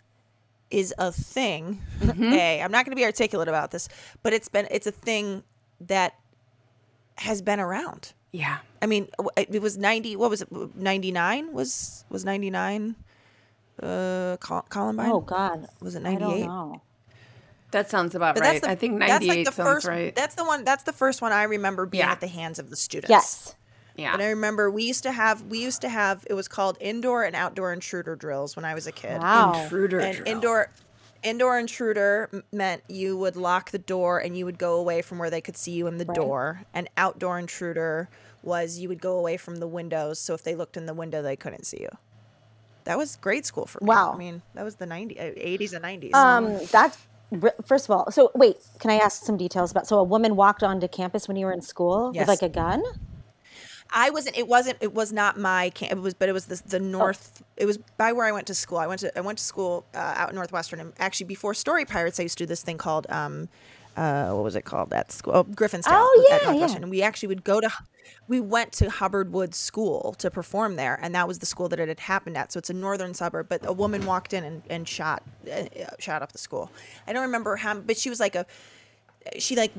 is 0.70 0.94
a 0.98 1.10
thing. 1.12 1.82
A, 2.02 2.62
I'm 2.62 2.70
not 2.70 2.84
going 2.84 2.92
to 2.92 2.96
be 3.00 3.04
articulate 3.04 3.48
about 3.48 3.70
this, 3.72 3.88
but 4.22 4.32
it's 4.32 4.48
been 4.48 4.68
it's 4.70 4.86
a 4.86 4.92
thing 4.92 5.42
that 5.80 6.14
has 7.18 7.42
been 7.42 7.60
around. 7.60 8.12
Yeah, 8.30 8.58
I 8.80 8.86
mean, 8.86 9.08
it 9.36 9.60
was 9.60 9.76
90. 9.76 10.16
What 10.16 10.30
was 10.30 10.40
it? 10.40 10.48
99 10.76 11.52
was 11.52 12.04
was 12.08 12.24
99. 12.24 12.96
Uh, 13.82 14.36
Col- 14.40 14.62
Columbine. 14.68 15.10
Oh 15.10 15.20
God, 15.20 15.66
was 15.80 15.94
it 15.96 16.06
I 16.06 16.14
don't 16.14 16.20
98? 16.40 16.48
Know. 17.72 17.78
that 17.80 17.90
sounds 17.90 18.14
about 18.14 18.34
But 18.34 18.42
right. 18.42 18.52
that's 18.52 18.66
the, 18.66 18.70
I 18.70 18.74
think 18.74 18.98
that's 19.00 19.26
like 19.26 19.44
the 19.44 19.52
sounds 19.52 19.68
first. 19.68 19.86
right. 19.86 20.14
That's 20.14 20.34
the 20.34 20.44
one. 20.44 20.64
That's 20.64 20.82
the 20.84 20.92
first 20.92 21.22
one 21.22 21.32
I 21.32 21.44
remember 21.44 21.86
being 21.86 22.04
Yeah. 22.04 22.12
at 22.12 22.20
the 22.20 22.26
hands 22.28 22.58
of 22.58 22.70
the 22.70 22.76
students. 22.76 23.10
Yes. 23.10 23.54
yeah, 23.96 24.12
And 24.12 24.22
I 24.22 24.28
remember 24.28 24.70
we 24.70 24.84
used 24.84 25.02
to 25.04 25.12
have 25.12 25.42
we 25.42 25.58
used 25.62 25.80
to 25.82 25.88
have 25.88 26.24
it 26.30 26.34
was 26.34 26.48
called 26.48 26.76
indoor 26.80 27.24
and 27.24 27.34
outdoor 27.36 27.72
intruder 27.72 28.16
drills 28.16 28.56
when 28.56 28.64
I 28.64 28.74
was 28.74 28.86
a 28.86 28.92
kid. 28.92 29.20
Wow. 29.20 29.62
intruder 29.64 30.00
and 30.00 30.16
drill. 30.16 30.28
indoor 30.28 30.70
indoor 31.22 31.58
intruder 31.58 32.42
meant 32.52 32.82
you 32.88 33.16
would 33.16 33.36
lock 33.36 33.70
the 33.70 33.78
door 33.78 34.18
and 34.18 34.36
you 34.36 34.44
would 34.44 34.58
go 34.58 34.74
away 34.74 35.02
from 35.02 35.18
where 35.18 35.30
they 35.30 35.40
could 35.40 35.56
see 35.56 35.70
you 35.72 35.86
in 35.86 35.98
the 35.98 36.04
door 36.04 36.62
and 36.74 36.88
outdoor 36.96 37.38
intruder 37.38 38.08
was 38.42 38.80
you 38.80 38.88
would 38.88 39.00
go 39.00 39.16
away 39.16 39.36
from 39.36 39.56
the 39.56 39.68
windows 39.68 40.18
so 40.18 40.34
if 40.34 40.42
they 40.42 40.56
looked 40.56 40.76
in 40.76 40.86
the 40.86 40.94
window 40.94 41.22
they 41.22 41.36
couldn't 41.36 41.64
see 41.64 41.78
you 41.80 41.88
that 42.84 42.98
was 42.98 43.14
grade 43.14 43.46
school 43.46 43.66
for 43.66 43.78
me. 43.80 43.86
Wow. 43.86 44.12
I 44.12 44.16
mean, 44.16 44.42
that 44.54 44.64
was 44.64 44.74
the 44.74 44.86
90s, 44.86 45.16
uh, 45.16 45.38
80s 45.38 45.72
and 45.72 45.84
90s. 45.84 46.14
Um, 46.14 46.58
that's 46.72 46.96
r- 46.96 47.02
first 47.64 47.86
of 47.86 47.90
all. 47.90 48.10
So 48.10 48.30
wait, 48.34 48.56
can 48.78 48.90
I 48.90 48.96
ask 48.96 49.24
some 49.24 49.36
details 49.36 49.70
about? 49.70 49.86
So 49.86 49.98
a 49.98 50.04
woman 50.04 50.36
walked 50.36 50.62
onto 50.62 50.88
campus 50.88 51.28
when 51.28 51.36
you 51.36 51.46
were 51.46 51.52
in 51.52 51.62
school 51.62 52.10
Yes. 52.14 52.22
with 52.22 52.28
like 52.40 52.42
a 52.42 52.52
gun. 52.52 52.82
I 53.94 54.08
wasn't. 54.10 54.38
It 54.38 54.48
wasn't. 54.48 54.78
It 54.80 54.94
was 54.94 55.12
not 55.12 55.38
my 55.38 55.68
camp. 55.70 55.92
It 55.92 55.98
was, 55.98 56.14
but 56.14 56.28
it 56.30 56.32
was 56.32 56.46
the, 56.46 56.62
the 56.66 56.80
north. 56.80 57.42
It 57.58 57.66
was 57.66 57.76
by 57.76 58.12
where 58.12 58.26
I 58.26 58.32
went 58.32 58.46
to 58.46 58.54
school. 58.54 58.78
I 58.78 58.86
went 58.86 59.00
to 59.00 59.18
I 59.18 59.20
went 59.20 59.36
to 59.38 59.44
school 59.44 59.84
uh, 59.94 60.14
out 60.16 60.30
in 60.30 60.34
Northwestern, 60.34 60.80
and 60.80 60.92
actually 60.98 61.26
before 61.26 61.52
Story 61.52 61.84
Pirates, 61.84 62.18
I 62.18 62.22
used 62.22 62.38
to 62.38 62.44
do 62.44 62.48
this 62.48 62.62
thing 62.62 62.78
called 62.78 63.06
um, 63.10 63.50
uh, 63.96 64.30
what 64.32 64.44
was 64.44 64.56
it 64.56 64.62
called 64.64 64.92
at 64.92 65.12
school? 65.12 65.32
Oh, 65.34 65.42
Griffin's 65.42 65.84
Tale 65.86 65.94
Oh, 65.96 66.26
at 66.32 66.40
yeah, 66.42 66.46
Northwestern. 66.50 66.80
yeah. 66.80 66.82
And 66.84 66.90
we 66.90 67.02
actually 67.02 67.28
would 67.28 67.44
go 67.44 67.60
to. 67.60 67.70
We 68.28 68.40
went 68.40 68.72
to 68.74 68.90
Hubbard 68.90 69.32
Woods 69.32 69.56
School 69.58 70.14
to 70.18 70.30
perform 70.30 70.76
there, 70.76 70.98
and 71.02 71.14
that 71.14 71.28
was 71.28 71.38
the 71.38 71.46
school 71.46 71.68
that 71.68 71.78
it 71.78 71.88
had 71.88 72.00
happened 72.00 72.36
at. 72.36 72.52
So 72.52 72.58
it's 72.58 72.70
a 72.70 72.74
northern 72.74 73.14
suburb. 73.14 73.48
But 73.48 73.64
a 73.66 73.72
woman 73.72 74.06
walked 74.06 74.32
in 74.32 74.44
and, 74.44 74.62
and 74.70 74.88
shot 74.88 75.22
uh, 75.50 75.64
shot 75.98 76.22
up 76.22 76.32
the 76.32 76.38
school. 76.38 76.70
I 77.06 77.12
don't 77.12 77.22
remember 77.22 77.56
how, 77.56 77.74
but 77.78 77.96
she 77.96 78.08
was 78.10 78.18
like 78.20 78.34
a 78.34 78.46
she 79.38 79.54
like 79.54 79.72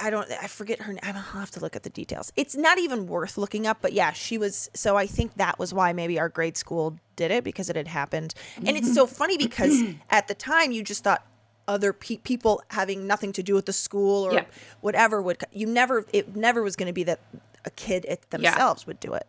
I 0.00 0.08
don't 0.08 0.30
I 0.30 0.46
forget 0.46 0.80
her 0.80 0.92
name. 0.92 1.00
I'll 1.02 1.12
have 1.12 1.50
to 1.52 1.60
look 1.60 1.76
at 1.76 1.82
the 1.82 1.90
details. 1.90 2.32
It's 2.36 2.56
not 2.56 2.78
even 2.78 3.06
worth 3.06 3.36
looking 3.36 3.66
up, 3.66 3.78
but 3.82 3.92
yeah, 3.92 4.12
she 4.12 4.38
was 4.38 4.70
so 4.74 4.96
I 4.96 5.06
think 5.06 5.34
that 5.34 5.58
was 5.58 5.74
why 5.74 5.92
maybe 5.92 6.18
our 6.18 6.28
grade 6.28 6.56
school 6.56 6.96
did 7.16 7.30
it 7.30 7.44
because 7.44 7.68
it 7.68 7.76
had 7.76 7.88
happened. 7.88 8.32
And 8.56 8.76
it's 8.76 8.94
so 8.94 9.06
funny 9.06 9.36
because 9.36 9.82
at 10.10 10.28
the 10.28 10.34
time 10.34 10.72
you 10.72 10.82
just 10.82 11.04
thought 11.04 11.26
other 11.68 11.92
pe- 11.92 12.16
people 12.18 12.62
having 12.70 13.06
nothing 13.06 13.32
to 13.32 13.42
do 13.42 13.54
with 13.54 13.66
the 13.66 13.72
school 13.72 14.24
or 14.26 14.34
Yeah. 14.34 14.44
whatever 14.80 15.22
would 15.22 15.42
you 15.52 15.66
never 15.66 16.04
it 16.12 16.34
never 16.36 16.62
was 16.62 16.76
going 16.76 16.88
to 16.88 16.92
be 16.92 17.04
that 17.04 17.20
a 17.64 17.70
kid 17.70 18.04
it 18.08 18.28
themselves 18.30 18.86
would 18.86 18.98
do 19.00 19.14
it. 19.14 19.26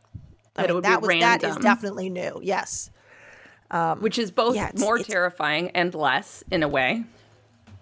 I 0.56 0.62
That 0.62 0.66
it 0.66 0.68
mean, 0.68 0.76
would 0.76 0.84
be 0.84 0.90
that 0.90 1.02
was 1.02 1.10
that 1.20 1.44
is 1.44 1.56
definitely 1.58 2.10
new. 2.10 2.40
Yes. 2.44 2.90
which 4.00 4.18
is 4.20 4.32
both 4.32 4.56
yeah, 4.56 4.70
it's- 4.70 4.80
more 4.80 4.96
it's- 4.98 5.08
terrifying 5.08 5.70
and 5.72 5.94
less 5.94 6.44
in 6.52 6.64
a 6.64 6.68
way. 6.68 7.04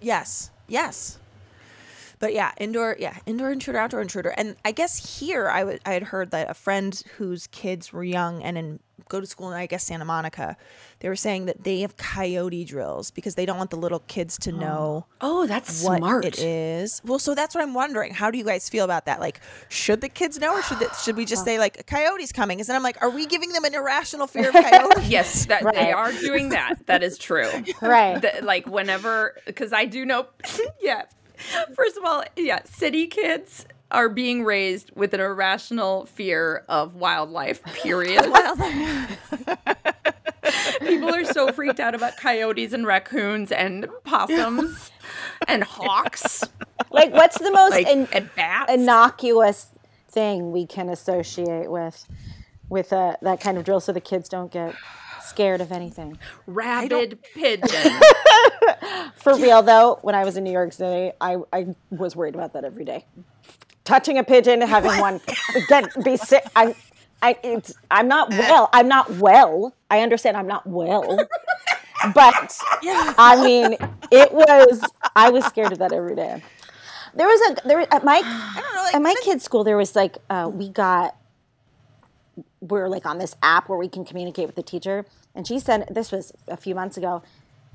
Yes. 0.01 0.51
Yes. 0.67 1.19
But 2.21 2.33
yeah, 2.33 2.51
indoor, 2.57 2.95
yeah, 2.99 3.17
indoor 3.25 3.51
intruder, 3.51 3.79
outdoor 3.79 4.01
intruder, 4.01 4.29
and 4.37 4.55
I 4.63 4.71
guess 4.71 5.19
here 5.19 5.49
I 5.49 5.63
would 5.63 5.81
I 5.85 5.93
had 5.93 6.03
heard 6.03 6.29
that 6.31 6.49
a 6.49 6.53
friend 6.53 7.01
whose 7.17 7.47
kids 7.47 7.91
were 7.91 8.03
young 8.03 8.43
and 8.43 8.57
in 8.57 8.79
go 9.09 9.19
to 9.19 9.27
school 9.27 9.51
in 9.51 9.57
I 9.57 9.65
guess 9.65 9.83
Santa 9.83 10.05
Monica, 10.05 10.55
they 10.99 11.09
were 11.09 11.15
saying 11.17 11.45
that 11.45 11.63
they 11.63 11.81
have 11.81 11.97
coyote 11.97 12.63
drills 12.63 13.11
because 13.11 13.35
they 13.35 13.45
don't 13.45 13.57
want 13.57 13.69
the 13.71 13.75
little 13.77 13.99
kids 14.07 14.37
to 14.39 14.51
oh. 14.51 14.55
know 14.55 15.05
Oh, 15.19 15.45
that's 15.47 15.83
what 15.83 15.97
smart. 15.97 16.25
it 16.25 16.39
is. 16.39 17.01
Well, 17.03 17.19
so 17.19 17.35
that's 17.35 17.53
what 17.53 17.61
I'm 17.63 17.73
wondering. 17.73 18.13
How 18.13 18.31
do 18.31 18.37
you 18.37 18.45
guys 18.45 18.69
feel 18.69 18.85
about 18.85 19.05
that? 19.05 19.19
Like, 19.19 19.41
should 19.67 20.01
the 20.01 20.09
kids 20.09 20.39
know, 20.39 20.53
or 20.53 20.61
should 20.63 20.79
the, 20.79 20.93
should 20.93 21.17
we 21.17 21.25
just 21.25 21.43
say 21.49 21.59
like 21.59 21.79
a 21.79 21.83
coyote's 21.83 22.31
coming? 22.31 22.59
And 22.59 22.67
then 22.67 22.75
I'm 22.75 22.83
like, 22.83 23.01
are 23.01 23.09
we 23.09 23.25
giving 23.25 23.51
them 23.51 23.65
an 23.65 23.75
irrational 23.75 24.27
fear 24.27 24.49
of 24.49 24.53
coyotes? 24.69 25.09
Yes, 25.09 25.45
that 25.47 25.63
Right. 25.63 25.75
they 25.75 25.91
are 25.91 26.11
doing 26.13 26.49
that. 26.49 26.85
That 26.85 27.03
is 27.03 27.17
true. 27.17 27.49
Right. 27.81 28.21
That, 28.21 28.43
like 28.43 28.67
whenever, 28.67 29.35
because 29.45 29.73
I 29.73 29.85
do 29.85 30.05
know. 30.05 30.27
yeah. 30.81 31.05
First 31.75 31.97
of 31.97 32.03
all, 32.05 32.23
yeah, 32.35 32.59
city 32.65 33.07
kids 33.07 33.65
are 33.91 34.07
being 34.09 34.43
raised 34.45 34.91
with 34.95 35.13
an 35.13 35.19
irrational 35.19 36.05
fear 36.05 36.63
of 36.69 36.95
wildlife. 36.95 37.61
Period. 37.83 38.23
People 40.79 41.13
are 41.13 41.25
so 41.25 41.51
freaked 41.51 41.79
out 41.79 41.93
about 41.95 42.17
coyotes 42.17 42.73
and 42.73 42.85
raccoons 42.87 43.51
and 43.51 43.87
possums 44.03 44.91
and 45.47 45.63
hawks, 45.63 46.43
Like, 46.91 47.13
what's 47.13 47.37
the 47.37 47.51
most 47.51 47.71
like 47.71 47.87
in- 47.87 48.07
and 48.13 48.29
bats. 48.35 48.71
innocuous 48.71 49.67
thing 50.09 50.51
we 50.51 50.65
can 50.65 50.89
associate 50.89 51.69
with 51.71 52.05
with 52.69 52.93
uh, 52.93 53.15
that 53.21 53.41
kind 53.41 53.57
of 53.57 53.65
drill, 53.65 53.81
so 53.81 53.91
the 53.91 53.99
kids 54.01 54.29
don't 54.29 54.51
get 54.51 54.73
scared 55.31 55.61
of 55.61 55.71
anything? 55.71 56.17
rabid 56.45 57.19
pigeon. 57.33 57.69
For 59.15 59.35
real 59.35 59.61
though, 59.61 59.99
when 60.01 60.13
I 60.13 60.25
was 60.25 60.37
in 60.37 60.43
New 60.43 60.51
York 60.51 60.73
City, 60.73 61.11
I, 61.21 61.37
I 61.53 61.75
was 61.89 62.15
worried 62.15 62.35
about 62.35 62.53
that 62.53 62.63
every 62.63 62.85
day. 62.85 63.05
Touching 63.83 64.17
a 64.17 64.23
pigeon, 64.23 64.61
having 64.61 64.99
one 64.99 65.21
get 65.67 66.03
be 66.03 66.17
sick. 66.17 66.43
I, 66.55 66.75
I, 67.21 67.37
it's, 67.43 67.73
I'm 67.89 68.07
not 68.07 68.29
well. 68.29 68.69
I'm 68.73 68.87
not 68.87 69.09
well. 69.17 69.73
I 69.89 70.01
understand 70.01 70.37
I'm 70.37 70.47
not 70.47 70.67
well, 70.67 71.27
but 72.13 72.57
I 72.83 73.41
mean, 73.43 73.77
it 74.11 74.33
was. 74.33 74.83
I 75.15 75.29
was 75.29 75.45
scared 75.45 75.71
of 75.71 75.79
that 75.79 75.93
every 75.93 76.15
day. 76.15 76.43
There 77.13 77.27
was 77.27 77.51
a 77.51 77.67
there 77.67 77.79
at 77.93 78.03
my 78.03 78.21
don't 78.21 78.75
know, 78.75 78.83
like, 78.83 78.95
at 78.95 79.01
my 79.01 79.15
kid's 79.23 79.43
school. 79.43 79.63
There 79.63 79.77
was 79.77 79.95
like 79.95 80.17
uh, 80.29 80.49
we 80.53 80.69
got 80.69 81.15
we're 82.61 82.87
like 82.87 83.05
on 83.05 83.17
this 83.17 83.35
app 83.41 83.67
where 83.67 83.77
we 83.77 83.89
can 83.89 84.05
communicate 84.05 84.45
with 84.45 84.55
the 84.55 84.63
teacher, 84.63 85.05
and 85.35 85.47
she 85.47 85.59
said 85.59 85.87
this 85.89 86.11
was 86.11 86.33
a 86.47 86.57
few 86.57 86.75
months 86.75 86.97
ago. 86.97 87.23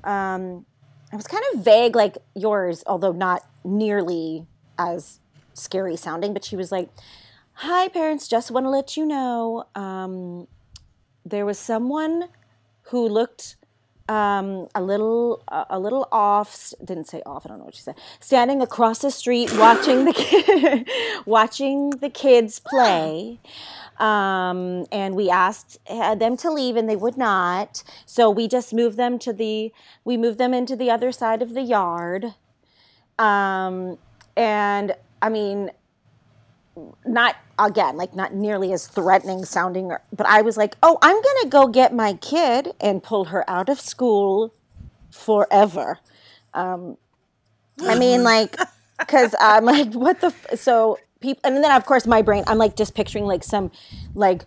Um, 0.03 0.65
it 1.11 1.15
was 1.15 1.27
kind 1.27 1.43
of 1.53 1.63
vague, 1.63 1.95
like 1.95 2.17
yours, 2.35 2.83
although 2.85 3.13
not 3.13 3.45
nearly 3.63 4.45
as 4.77 5.19
scary 5.53 5.95
sounding. 5.95 6.33
But 6.33 6.43
she 6.43 6.55
was 6.55 6.71
like, 6.71 6.89
"Hi, 7.53 7.87
parents, 7.87 8.27
just 8.27 8.51
want 8.51 8.65
to 8.65 8.69
let 8.69 8.97
you 8.97 9.05
know 9.05 9.65
um, 9.75 10.47
there 11.25 11.45
was 11.45 11.57
someone 11.57 12.29
who 12.83 13.07
looked 13.07 13.55
um, 14.09 14.67
a 14.75 14.81
little 14.81 15.43
uh, 15.47 15.65
a 15.69 15.79
little 15.79 16.07
off. 16.11 16.73
Didn't 16.83 17.07
say 17.07 17.21
off. 17.25 17.45
I 17.45 17.49
don't 17.49 17.59
know 17.59 17.65
what 17.65 17.75
she 17.75 17.81
said. 17.81 17.95
Standing 18.19 18.61
across 18.61 18.99
the 18.99 19.11
street, 19.11 19.51
watching 19.57 20.05
the 20.05 20.13
ki- 20.13 20.85
watching 21.25 21.91
the 21.91 22.09
kids 22.09 22.59
play." 22.59 23.39
um, 23.99 24.85
and 24.91 25.15
we 25.15 25.29
asked 25.29 25.77
uh, 25.89 26.15
them 26.15 26.37
to 26.37 26.51
leave 26.51 26.75
and 26.75 26.87
they 26.87 26.95
would 26.95 27.17
not 27.17 27.83
so 28.05 28.29
we 28.29 28.47
just 28.47 28.73
moved 28.73 28.97
them 28.97 29.17
to 29.19 29.33
the 29.33 29.71
we 30.05 30.17
moved 30.17 30.37
them 30.37 30.53
into 30.53 30.75
the 30.75 30.89
other 30.89 31.11
side 31.11 31.41
of 31.41 31.53
the 31.53 31.61
yard 31.61 32.35
um, 33.17 33.97
and 34.35 34.95
i 35.21 35.29
mean 35.29 35.71
not 37.05 37.35
again 37.59 37.97
like 37.97 38.15
not 38.15 38.33
nearly 38.33 38.71
as 38.73 38.87
threatening 38.87 39.43
sounding 39.45 39.91
but 40.13 40.27
i 40.27 40.41
was 40.41 40.57
like 40.57 40.75
oh 40.83 40.97
i'm 41.01 41.21
gonna 41.21 41.49
go 41.49 41.67
get 41.67 41.93
my 41.93 42.13
kid 42.13 42.73
and 42.79 43.03
pull 43.03 43.25
her 43.25 43.47
out 43.49 43.69
of 43.69 43.79
school 43.79 44.53
forever 45.11 45.99
um, 46.53 46.97
i 47.81 47.97
mean 47.97 48.23
like 48.23 48.55
because 48.99 49.33
i'm 49.39 49.65
like 49.65 49.93
what 49.93 50.19
the 50.21 50.27
f-? 50.27 50.59
so 50.59 50.99
people 51.19 51.41
and 51.43 51.63
then 51.63 51.71
of 51.71 51.85
course 51.85 52.05
my 52.05 52.21
brain 52.21 52.43
i'm 52.47 52.57
like 52.57 52.75
just 52.75 52.93
picturing 52.95 53.25
like 53.25 53.43
some 53.43 53.71
like 54.13 54.45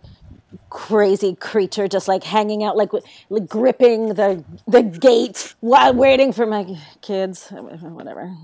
crazy 0.69 1.35
creature 1.35 1.87
just 1.87 2.07
like 2.07 2.23
hanging 2.23 2.63
out 2.63 2.75
like, 2.77 2.91
like 3.29 3.47
gripping 3.47 4.13
the 4.15 4.43
the 4.67 4.81
gate 4.81 5.53
while 5.59 5.93
waiting 5.93 6.31
for 6.33 6.45
my 6.45 6.65
kids 7.01 7.49
whatever 7.49 8.35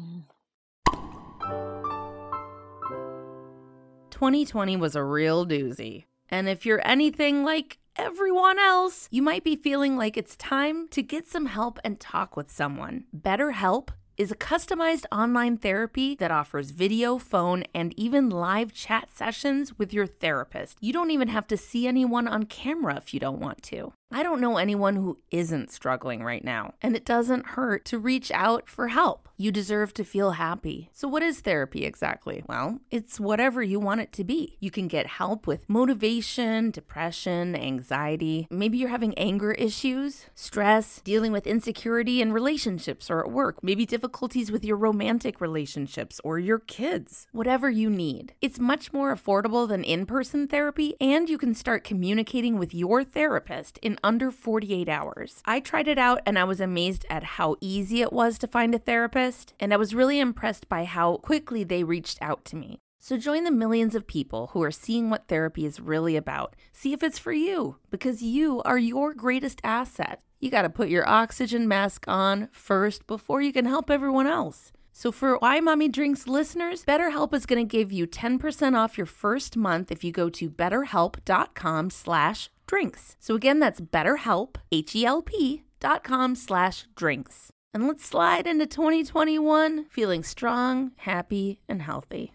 2020 4.18 4.76
was 4.78 4.95
a 4.95 5.03
real 5.03 5.45
doozy. 5.45 6.05
And 6.28 6.49
if 6.49 6.65
you're 6.65 6.82
anything 6.84 7.43
like 7.43 7.78
everyone 7.95 8.57
else, 8.57 9.07
you 9.11 9.22
might 9.22 9.43
be 9.43 9.55
feeling 9.55 9.95
like 9.95 10.18
it's 10.18 10.36
time 10.36 10.88
to 10.88 11.03
get 11.03 11.28
some 11.28 11.45
help 11.45 11.78
and 11.84 11.99
talk 11.99 12.36
with 12.36 12.49
someone. 12.49 13.03
BetterHelp 13.15 13.89
is 14.18 14.32
a 14.32 14.36
customized 14.36 15.05
online 15.11 15.55
therapy 15.55 16.15
that 16.15 16.32
offers 16.32 16.72
video, 16.72 17.20
phone, 17.20 17.63
and 17.76 17.93
even 17.95 18.32
live 18.32 18.74
chat 18.74 19.15
sessions 19.15 19.78
with 19.78 19.93
your 19.93 20.07
therapist. 20.07 20.80
You 20.82 20.91
don't 20.93 21.11
even 21.11 21.28
have 21.28 21.45
to 21.49 21.55
see 21.55 21.86
anyone 21.86 22.28
on 22.28 22.45
camera 22.45 22.95
if 22.95 23.13
you 23.13 23.20
don't 23.20 23.39
want 23.39 23.61
to. 23.63 23.93
I 24.10 24.24
don't 24.24 24.39
know 24.39 24.58
anyone 24.58 24.95
who 24.95 25.20
isn't 25.32 25.70
struggling 25.70 26.24
right 26.24 26.43
now, 26.43 26.74
and 26.82 26.95
it 26.95 27.03
doesn't 27.03 27.47
hurt 27.47 27.84
to 27.86 27.99
reach 27.99 28.32
out 28.32 28.70
for 28.70 28.88
help. 28.88 29.28
You 29.36 29.51
deserve 29.51 29.93
to 29.95 30.03
feel 30.03 30.32
happy. 30.32 30.89
So, 30.93 31.08
what 31.08 31.22
is 31.22 31.41
therapy 31.41 31.86
exactly? 31.86 32.43
Well, 32.47 32.80
it's 32.89 33.20
whatever 33.20 33.62
you 33.62 33.80
want 33.80 34.01
it 34.01 34.12
to 34.14 34.24
be. 34.24 34.58
You 34.60 34.72
can 34.72 34.88
get 34.88 35.05
help 35.05 35.45
with 35.45 35.70
motivation, 35.70 36.72
depression, 36.72 37.55
anxiety. 37.55 38.47
Maybe 38.49 38.78
you're 38.78 38.89
having 38.89 39.14
anger 39.16 39.51
issues, 39.51 40.26
stress, 40.34 41.01
dealing 41.03 41.32
with 41.32 41.45
insecurity 41.45 42.22
in 42.22 42.34
relationships 42.34 43.12
or 43.12 43.20
at 43.20 43.32
work, 43.32 43.62
maybe 43.62 43.86
difficulties 43.86 44.51
with 44.51 44.66
your 44.66 44.78
romantic 44.78 45.39
relationships 45.39 46.20
or 46.24 46.39
your 46.39 46.60
kids. 46.60 47.28
Whatever 47.32 47.70
you 47.70 47.89
need. 47.89 48.34
It's 48.41 48.58
much 48.58 48.91
more 48.91 49.14
affordable 49.14 49.68
than 49.68 49.84
in 49.84 50.05
person 50.08 50.47
therapy, 50.47 50.95
and 50.99 51.30
you 51.30 51.38
can 51.38 51.53
start 51.53 51.84
communicating 51.84 52.58
with 52.58 52.74
your 52.74 53.03
therapist 53.03 53.78
in 53.80 53.97
under 54.04 54.32
48 54.32 54.88
hours. 54.89 55.41
I 55.45 55.60
tried 55.60 55.88
it 55.88 55.98
out 55.98 56.22
and 56.26 56.38
I 56.38 56.43
was 56.43 56.60
amazed 56.60 57.06
at 57.10 57.24
how 57.24 57.56
easy 57.62 58.02
it 58.02 58.14
was 58.14 58.38
to 58.39 58.48
find 58.48 58.74
a 58.74 58.80
therapist, 58.80 59.54
and 59.60 59.74
I 59.74 59.78
was 59.78 59.95
really 59.95 60.20
impressed 60.20 60.70
by 60.70 60.86
how 60.86 61.18
quickly 61.18 61.64
they 61.64 61.84
reached 61.84 62.18
out 62.22 62.45
to 62.45 62.56
me. 62.56 62.80
So 63.00 63.18
join 63.18 63.43
the 63.43 63.52
millions 63.52 63.95
of 63.95 64.08
people 64.08 64.48
who 64.48 64.62
are 64.64 64.72
seeing 64.72 65.10
what 65.10 65.28
therapy 65.28 65.66
is 65.66 65.80
really 65.80 66.16
about. 66.16 66.56
See 66.74 66.93
if 66.93 67.04
it's 67.04 67.20
for 67.20 67.32
you, 67.32 67.78
because 67.89 68.22
you 68.22 68.62
are 68.64 68.78
your 68.78 69.14
greatest 69.14 69.62
asset. 69.64 70.22
You 70.39 70.52
got 70.52 70.64
to 70.64 70.70
put 70.70 70.89
your 70.89 71.08
oxygen 71.08 71.68
mask 71.68 72.06
on 72.08 72.50
first 72.52 73.08
before 73.08 73.41
you 73.41 73.54
can 73.54 73.66
help 73.66 73.89
everyone 73.89 74.28
else. 74.28 74.72
So 74.91 75.12
for 75.12 75.38
Why 75.38 75.60
Mommy 75.60 75.89
Drinks 75.89 76.28
listeners, 76.28 76.84
BetterHelp 76.84 77.32
is 77.34 77.45
going 77.45 77.66
to 77.66 77.78
give 77.78 77.91
you 77.91 78.08
10% 78.08 78.76
off 78.76 78.98
your 78.98 79.06
first 79.06 79.56
month 79.56 79.91
if 79.91 80.04
you 80.04 80.12
go 80.12 80.28
to 80.32 80.50
betterhelp.com 80.50 81.91
slash 81.91 82.50
drinks. 82.68 83.15
So 83.20 83.36
again, 83.36 83.59
that's 83.59 83.82
BetterHelp, 83.82 84.57
H-E-L-P 84.72 85.63
dot 85.80 86.03
com 86.03 86.36
slash 86.36 86.86
drinks. 86.95 87.51
And 87.74 87.88
let's 87.88 88.05
slide 88.05 88.47
into 88.47 88.65
2021 88.65 89.86
feeling 89.86 90.24
strong, 90.24 90.91
happy, 90.97 91.59
and 91.68 91.82
healthy. 91.82 92.34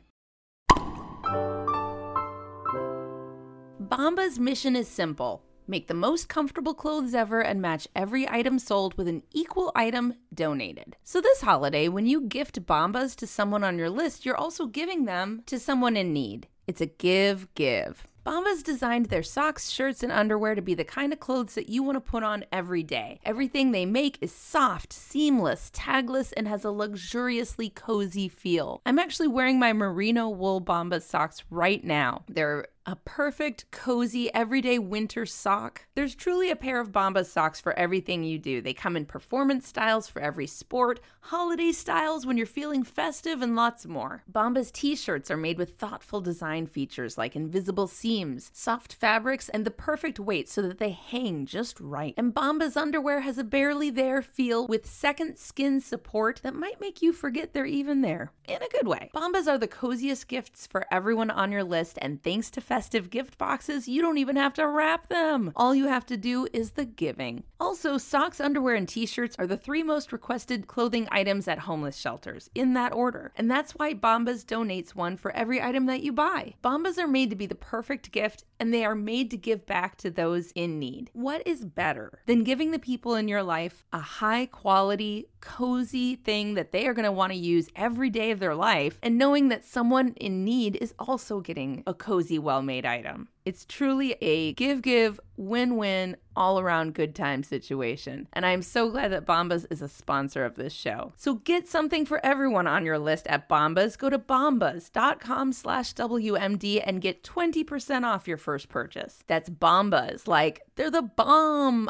Bombas' 3.81 4.39
mission 4.39 4.77
is 4.77 4.89
simple. 4.89 5.43
Make 5.67 5.87
the 5.89 5.95
most 5.95 6.29
comfortable 6.29 6.75
clothes 6.75 7.15
ever 7.15 7.41
and 7.41 7.61
match 7.61 7.87
every 7.95 8.29
item 8.29 8.59
sold 8.59 8.97
with 8.97 9.09
an 9.09 9.23
equal 9.33 9.71
item 9.75 10.15
donated. 10.35 10.97
So, 11.05 11.21
this 11.21 11.41
holiday, 11.41 11.89
when 11.89 12.07
you 12.07 12.23
gift 12.23 12.65
Bombas 12.67 13.15
to 13.17 13.27
someone 13.27 13.63
on 13.63 13.79
your 13.79 13.91
list, 13.91 14.25
you're 14.27 14.37
also 14.37 14.67
giving 14.67 15.05
them 15.05 15.43
to 15.47 15.59
someone 15.59 15.97
in 15.97 16.13
need. 16.13 16.49
It's 16.67 16.81
a 16.81 16.87
give 16.87 17.53
give. 17.55 18.07
Bombas 18.25 18.63
designed 18.63 19.07
their 19.07 19.23
socks, 19.25 19.69
shirts, 19.69 20.03
and 20.03 20.13
underwear 20.13 20.55
to 20.55 20.63
be 20.63 20.75
the 20.75 20.85
kind 20.85 21.13
of 21.13 21.19
clothes 21.19 21.55
that 21.55 21.69
you 21.69 21.83
want 21.83 21.97
to 21.97 22.01
put 22.01 22.23
on 22.23 22.45
every 22.53 22.85
day. 22.85 23.19
Everything 23.25 23.73
they 23.73 23.85
make 23.85 24.17
is 24.21 24.33
soft, 24.33 24.93
seamless, 24.93 25.71
tagless, 25.75 26.33
and 26.37 26.47
has 26.47 26.65
a 26.65 26.71
luxuriously 26.71 27.69
cozy 27.69 28.29
feel. 28.29 28.81
I'm 28.87 29.01
actually 29.01 29.29
wearing 29.29 29.59
my 29.59 29.73
merino 29.73 30.29
wool 30.29 30.61
Bombas 30.61 31.03
socks 31.03 31.43
right 31.51 31.83
now. 31.83 32.23
They're 32.29 32.69
a 32.85 32.97
perfect, 32.97 33.71
cozy, 33.71 34.33
everyday 34.35 34.79
winter 34.79 35.25
sock. 35.25 35.87
There's 35.95 36.15
truly 36.15 36.51
a 36.51 36.57
pair 36.57 36.81
of 36.81 36.91
Bombas 36.91 37.27
socks 37.27 37.61
for 37.61 37.73
everything 37.75 38.25
you 38.25 38.39
do. 38.39 38.61
They 38.61 38.75
come 38.75 38.97
in 38.97 39.07
performance 39.07 39.69
styles 39.69 40.09
for 40.09 40.21
every 40.21 40.47
sport, 40.47 40.99
holiday 41.21 41.71
styles 41.71 42.27
when 42.27 42.37
you're 42.37 42.47
feeling 42.47 42.83
festive, 42.83 43.41
and 43.41 43.55
lots 43.55 43.87
more. 43.87 44.25
Bombas 44.31 44.73
t 44.73 44.97
shirts 44.97 45.31
are 45.31 45.37
made 45.37 45.59
with 45.59 45.79
thoughtful 45.79 46.21
design 46.21 46.67
features 46.67 47.17
like 47.17 47.37
invisible 47.37 47.87
seams, 47.87 48.51
soft 48.53 48.95
fabrics, 48.95 49.49
and 49.49 49.65
the 49.65 49.71
perfect 49.71 50.19
weight 50.19 50.49
so 50.49 50.63
that 50.63 50.79
they 50.79 50.91
hang 50.91 51.47
just 51.47 51.79
right. 51.79 52.15
And 52.17 52.35
Bombas 52.35 52.77
underwear 52.77 53.21
has 53.21 53.39
a 53.39 53.45
barely 53.45 53.91
there 53.91 54.23
feel 54.23 54.67
with 54.67 54.87
second 54.87 55.37
skin 55.39 55.81
support 55.81 56.41
that 56.43 56.55
might 56.55 56.81
make 56.81 57.01
you 57.01 57.13
forget 57.13 57.53
they're 57.53 57.65
even 57.65 58.01
there 58.01 58.33
in 58.49 58.63
a 58.63 58.69
good 58.69 58.89
way. 58.89 59.11
Bombas 59.15 59.47
are 59.47 59.59
the 59.59 59.69
coziest 59.69 60.27
gifts 60.27 60.67
for 60.67 60.87
everyone 60.91 61.31
on 61.31 61.53
your 61.53 61.65
list, 61.65 61.99
and 62.03 62.23
thanks 62.23 62.51
to 62.51 62.61
festive 62.73 63.11
gift 63.11 63.37
boxes, 63.37 63.87
you 63.87 64.01
don't 64.01 64.17
even 64.17 64.35
have 64.37 64.55
to 64.55 64.67
wrap 64.67 65.09
them. 65.09 65.53
All 65.55 65.75
you 65.75 65.89
have 65.89 66.07
to 66.07 66.17
do 66.17 66.49
is 66.55 66.71
the 66.71 66.87
giving. 66.87 67.45
Also, 67.61 67.99
socks, 67.99 68.41
underwear, 68.41 68.75
and 68.75 68.89
t 68.89 69.05
shirts 69.05 69.37
are 69.39 69.47
the 69.47 69.59
three 69.59 69.83
most 69.83 70.11
requested 70.11 70.67
clothing 70.69 71.07
items 71.13 71.47
at 71.47 71.59
homeless 71.59 71.99
shelters, 71.99 72.49
in 72.55 72.73
that 72.73 72.95
order. 72.95 73.31
And 73.37 73.51
that's 73.51 73.73
why 73.73 73.93
Bombas 73.93 74.47
donates 74.47 74.95
one 74.95 75.19
for 75.19 75.33
every 75.33 75.61
item 75.61 75.85
that 75.85 76.03
you 76.03 76.15
buy. 76.15 76.55
Bombas 76.65 76.97
are 76.97 77.07
made 77.07 77.29
to 77.29 77.37
be 77.37 77.45
the 77.45 77.55
perfect 77.55 78.11
gift, 78.11 78.45
and 78.63 78.73
they 78.73 78.85
are 78.85 78.95
made 78.95 79.29
to 79.29 79.37
give 79.37 79.67
back 79.67 79.97
to 79.97 80.09
those 80.09 80.53
in 80.53 80.79
need. 80.79 81.11
What 81.15 81.45
is 81.45 81.65
better 81.65 82.21
than 82.27 82.45
giving 82.45 82.71
the 82.71 82.79
people 82.79 83.17
in 83.17 83.27
your 83.27 83.43
life 83.43 83.85
a 83.93 83.99
high 83.99 84.47
quality, 84.47 85.27
cozy 85.41 86.15
thing 86.15 86.55
that 86.55 86.71
they 86.71 86.87
are 86.87 86.95
going 86.95 87.05
to 87.05 87.11
want 87.11 87.33
to 87.33 87.39
use 87.39 87.69
every 87.75 88.09
day 88.09 88.31
of 88.31 88.39
their 88.39 88.55
life, 88.55 89.01
and 89.03 89.19
knowing 89.19 89.49
that 89.49 89.65
someone 89.65 90.15
in 90.15 90.45
need 90.45 90.77
is 90.81 90.95
also 90.97 91.41
getting 91.41 91.83
a 91.89 91.93
cozy, 91.93 92.39
well 92.39 92.63
made 92.63 92.87
item? 92.87 93.27
It's 93.45 93.65
truly 93.65 94.13
a 94.21 94.53
give 94.53 94.83
give, 94.83 95.19
win 95.37 95.77
win, 95.77 96.17
all 96.37 96.61
around 96.61 96.95
good 96.95 97.15
time 97.15 97.43
situation. 97.43 98.29
And 98.33 98.47
I'm 98.47 98.63
so 98.63 98.91
glad 98.91 99.13
that 99.13 99.27
Bombas 99.27 99.67
is 99.71 99.83
a 99.83 99.89
sponsor 99.89 100.45
of 100.45 100.55
this 100.55 100.73
show. 100.73 101.13
So 101.17 101.35
get 101.35 101.69
something 101.69 102.07
for 102.07 102.25
everyone 102.25 102.67
on 102.67 102.85
your 102.85 102.99
list 102.99 103.27
at 103.27 103.49
Bombas. 103.49 103.99
Go 103.99 104.11
to 104.11 104.19
bombas.com 104.19 105.53
slash 105.53 105.95
WMD 105.95 106.83
and 106.85 107.01
get 107.01 107.25
20% 107.25 108.05
off 108.05 108.29
your 108.29 108.37
first 108.37 108.69
purchase. 108.69 109.25
That's 109.27 109.51
Bombas, 109.51 110.29
like 110.29 110.63
they're 110.77 110.91
the 110.91 111.03
bomb. 111.03 111.89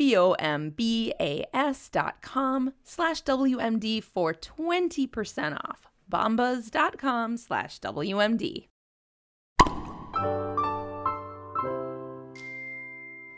B-O-M-B-A-S 0.00 1.88
dot 1.90 2.22
com 2.22 2.72
slash 2.84 3.22
WMD 3.22 4.02
for 4.02 4.32
20% 4.32 5.54
off. 5.54 5.88
Bombas.com 6.10 7.36
slash 7.36 7.80
WMD. 7.80 8.68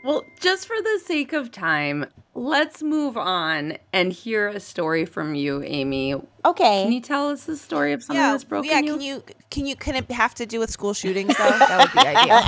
Well, 0.03 0.25
just 0.41 0.67
for 0.67 0.75
the 0.75 0.99
sake 1.05 1.31
of 1.31 1.49
time, 1.51 2.05
let's 2.35 2.83
move 2.83 3.15
on 3.17 3.77
and 3.93 4.11
hear 4.11 4.49
a 4.49 4.59
story 4.59 5.05
from 5.05 5.33
you, 5.33 5.63
Amy. 5.63 6.15
Okay. 6.43 6.83
Can 6.83 6.91
you 6.91 6.99
tell 6.99 7.29
us 7.29 7.45
the 7.45 7.55
story 7.55 7.93
of 7.93 8.03
something 8.03 8.21
yeah, 8.21 8.33
that's 8.33 8.43
broken 8.43 8.69
yeah. 8.69 8.79
you? 8.81 8.91
Can 8.91 9.01
you 9.01 9.23
can 9.49 9.65
you 9.65 9.75
can 9.77 9.95
it 9.95 10.11
have 10.11 10.35
to 10.35 10.45
do 10.45 10.59
with 10.59 10.69
school 10.69 10.93
shootings 10.93 11.37
though? 11.37 11.57
that 11.57 11.79
would 11.79 11.93
be 11.93 12.07
ideal. 12.09 12.41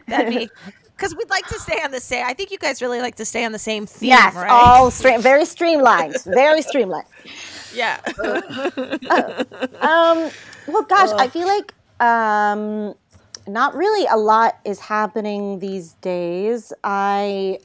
That'd 0.06 0.34
be 0.34 0.50
because 0.94 1.16
we'd 1.16 1.30
like 1.30 1.46
to 1.46 1.58
stay 1.58 1.80
on 1.82 1.92
the 1.92 2.00
same. 2.00 2.26
I 2.26 2.34
think 2.34 2.50
you 2.50 2.58
guys 2.58 2.82
really 2.82 3.00
like 3.00 3.14
to 3.14 3.24
stay 3.24 3.46
on 3.46 3.52
the 3.52 3.58
same 3.58 3.86
theme, 3.86 4.10
yes, 4.10 4.34
right? 4.34 4.50
all 4.50 4.90
stre- 4.90 5.22
very 5.22 5.46
streamlined. 5.46 6.16
Very 6.26 6.60
streamlined. 6.62 7.06
yeah. 7.74 8.00
Um, 9.80 10.30
well, 10.68 10.82
gosh, 10.82 11.10
I 11.12 11.28
feel 11.28 11.48
like 11.48 11.72
um, 12.00 12.94
not 13.52 13.74
really 13.74 14.06
a 14.10 14.16
lot 14.16 14.58
is 14.64 14.80
happening 14.80 15.58
these 15.58 15.94
days. 15.94 16.72
I 16.84 17.58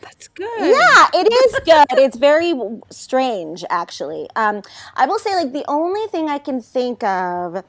That's 0.00 0.28
good. 0.28 0.48
yeah, 0.58 1.06
it 1.14 1.32
is 1.32 1.58
good. 1.64 1.86
it's 1.98 2.16
very 2.16 2.54
strange, 2.90 3.64
actually. 3.70 4.28
Um, 4.36 4.62
I 4.94 5.06
will 5.06 5.18
say, 5.18 5.34
like, 5.34 5.52
the 5.52 5.64
only 5.68 6.06
thing 6.08 6.28
I 6.28 6.38
can 6.38 6.60
think 6.60 7.02
of 7.04 7.64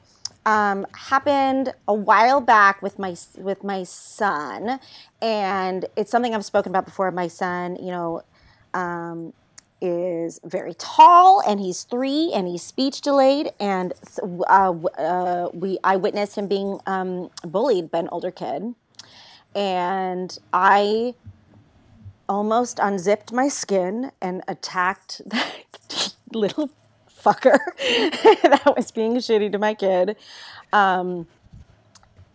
um, 0.46 0.86
happened 0.94 1.72
a 1.86 1.94
while 1.94 2.40
back 2.40 2.82
with 2.82 2.98
my 2.98 3.14
with 3.36 3.64
my 3.64 3.84
son, 3.84 4.80
and 5.20 5.86
it's 5.96 6.10
something 6.10 6.34
I've 6.34 6.44
spoken 6.44 6.70
about 6.72 6.84
before. 6.86 7.10
My 7.10 7.28
son, 7.28 7.76
you 7.76 7.90
know, 7.90 8.22
um, 8.74 9.32
is 9.80 10.40
very 10.44 10.74
tall, 10.74 11.42
and 11.46 11.60
he's 11.60 11.84
three, 11.84 12.32
and 12.32 12.46
he's 12.46 12.62
speech 12.62 13.00
delayed, 13.00 13.52
and 13.58 13.92
uh, 14.22 14.72
uh, 14.98 15.48
we 15.52 15.78
I 15.82 15.96
witnessed 15.96 16.36
him 16.36 16.48
being 16.48 16.80
um, 16.86 17.30
bullied 17.42 17.90
by 17.90 17.98
an 18.00 18.08
older 18.10 18.30
kid, 18.30 18.74
and 19.54 20.38
I 20.52 21.14
almost 22.28 22.78
unzipped 22.80 23.32
my 23.32 23.48
skin 23.48 24.12
and 24.22 24.42
attacked 24.46 25.20
that 25.26 26.14
little 26.32 26.70
fucker 27.22 27.58
that 28.42 28.72
was 28.76 28.90
being 28.90 29.16
shitty 29.16 29.50
to 29.52 29.58
my 29.58 29.74
kid. 29.74 30.16
Um, 30.72 31.26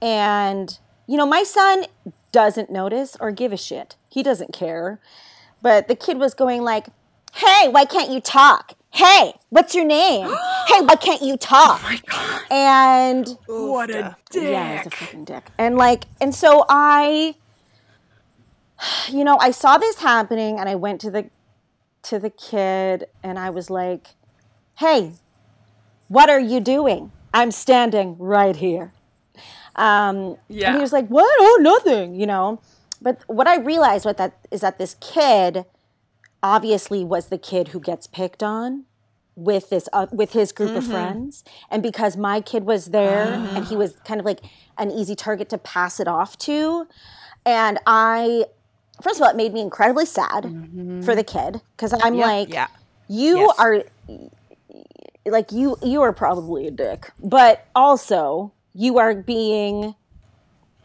and, 0.01 0.77
you 1.07 1.17
know, 1.17 1.25
my 1.25 1.43
son 1.43 1.85
doesn't 2.31 2.69
notice 2.69 3.15
or 3.19 3.31
give 3.31 3.53
a 3.53 3.57
shit. 3.57 3.95
He 4.09 4.21
doesn't 4.21 4.53
care. 4.53 4.99
But 5.61 5.87
the 5.87 5.95
kid 5.95 6.17
was 6.17 6.33
going 6.33 6.61
like, 6.61 6.87
hey, 7.35 7.67
why 7.69 7.85
can't 7.85 8.09
you 8.11 8.19
talk? 8.19 8.73
Hey, 8.91 9.33
what's 9.49 9.75
your 9.75 9.85
name? 9.85 10.25
hey, 10.67 10.81
why 10.81 10.95
can't 10.99 11.21
you 11.21 11.37
talk? 11.37 11.81
Oh 11.83 11.87
my 11.89 11.99
God. 12.07 12.41
And 12.49 13.37
What 13.47 13.89
a 13.89 14.15
dick. 14.29 14.43
yeah, 14.43 14.77
he's 14.77 14.87
a 14.87 14.89
fucking 14.89 15.25
dick. 15.25 15.43
And 15.57 15.77
like, 15.77 16.05
and 16.21 16.33
so 16.33 16.65
I, 16.69 17.35
you 19.09 19.23
know, 19.23 19.37
I 19.39 19.51
saw 19.51 19.77
this 19.77 19.97
happening, 19.99 20.59
and 20.59 20.67
I 20.69 20.75
went 20.75 21.01
to 21.01 21.11
the 21.11 21.29
to 22.03 22.19
the 22.19 22.29
kid, 22.29 23.05
and 23.23 23.39
I 23.39 23.49
was 23.49 23.69
like, 23.69 24.09
"Hey, 24.77 25.13
what 26.07 26.29
are 26.29 26.39
you 26.39 26.59
doing? 26.59 27.11
I'm 27.33 27.51
standing 27.51 28.15
right 28.19 28.55
here." 28.55 28.93
Um, 29.75 30.37
Yeah. 30.47 30.67
And 30.67 30.75
he 30.77 30.81
was 30.81 30.93
like, 30.93 31.07
"What? 31.07 31.29
Oh, 31.39 31.57
nothing," 31.61 32.15
you 32.15 32.27
know. 32.27 32.61
But 33.01 33.21
what 33.27 33.47
I 33.47 33.57
realized 33.57 34.05
with 34.05 34.17
that 34.17 34.37
is 34.51 34.61
that 34.61 34.77
this 34.77 34.95
kid 35.01 35.65
obviously 36.43 37.03
was 37.03 37.27
the 37.27 37.37
kid 37.37 37.69
who 37.69 37.79
gets 37.79 38.07
picked 38.07 38.43
on 38.43 38.85
with 39.35 39.69
this 39.69 39.89
uh, 39.91 40.07
with 40.11 40.31
his 40.31 40.51
group 40.51 40.71
of 40.71 40.83
mm-hmm. 40.83 40.93
friends 40.93 41.43
and 41.69 41.83
because 41.83 42.15
my 42.15 42.39
kid 42.39 42.63
was 42.63 42.87
there 42.87 43.33
and 43.33 43.65
he 43.65 43.71
mm-hmm. 43.71 43.79
was 43.79 43.93
kind 44.05 44.19
of 44.19 44.25
like 44.25 44.39
an 44.77 44.89
easy 44.91 45.15
target 45.15 45.49
to 45.49 45.57
pass 45.57 45.99
it 45.99 46.07
off 46.07 46.37
to 46.37 46.87
and 47.45 47.77
i 47.85 48.45
first 49.01 49.19
of 49.19 49.23
all 49.23 49.29
it 49.29 49.35
made 49.35 49.53
me 49.53 49.59
incredibly 49.59 50.05
sad 50.05 50.43
for 51.03 51.15
the 51.15 51.23
mm-hmm. 51.23 51.51
kid 51.53 51.61
because 51.75 51.93
i'm 52.01 52.15
like 52.15 52.49
yeah. 52.49 52.67
you 53.09 53.39
Yes. 53.39 53.55
are 53.59 53.83
like 55.25 55.51
you 55.51 55.75
you 55.83 56.01
are 56.01 56.13
probably 56.13 56.67
a 56.67 56.71
dick 56.71 57.11
but 57.19 57.67
also 57.75 58.53
you 58.73 58.99
are 58.99 59.13
being 59.13 59.95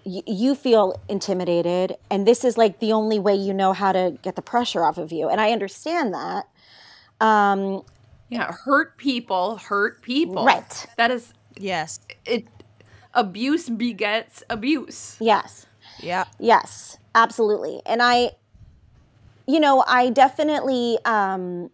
y- 0.04 0.22
you 0.26 0.54
feel 0.54 1.00
intimidated 1.08 1.96
and 2.10 2.26
this 2.26 2.44
is 2.44 2.56
like 2.58 2.78
the 2.80 2.92
only 2.92 3.18
way 3.18 3.34
you 3.34 3.52
know 3.54 3.72
how 3.72 3.92
to 3.92 4.16
get 4.22 4.36
the 4.36 4.42
pressure 4.42 4.84
off 4.84 4.98
of 4.98 5.12
you 5.12 5.28
and 5.28 5.40
i 5.40 5.50
understand 5.52 6.12
that 6.14 6.46
um 7.20 7.82
Yeah, 8.28 8.52
hurt 8.64 8.96
people 8.96 9.56
hurt 9.56 10.02
people. 10.02 10.44
Right. 10.44 10.86
That 10.96 11.10
is 11.10 11.32
Yes. 11.56 12.00
it. 12.24 12.46
Abuse 13.12 13.68
begets 13.68 14.42
abuse. 14.48 15.16
yes 15.20 15.66
Yeah. 16.02 16.24
Yes, 16.38 16.96
absolutely. 17.14 17.82
And 17.84 18.00
I, 18.02 18.30
you 19.46 19.60
know, 19.60 19.84
I 19.86 20.10
definitely, 20.10 20.98
um, 21.04 21.70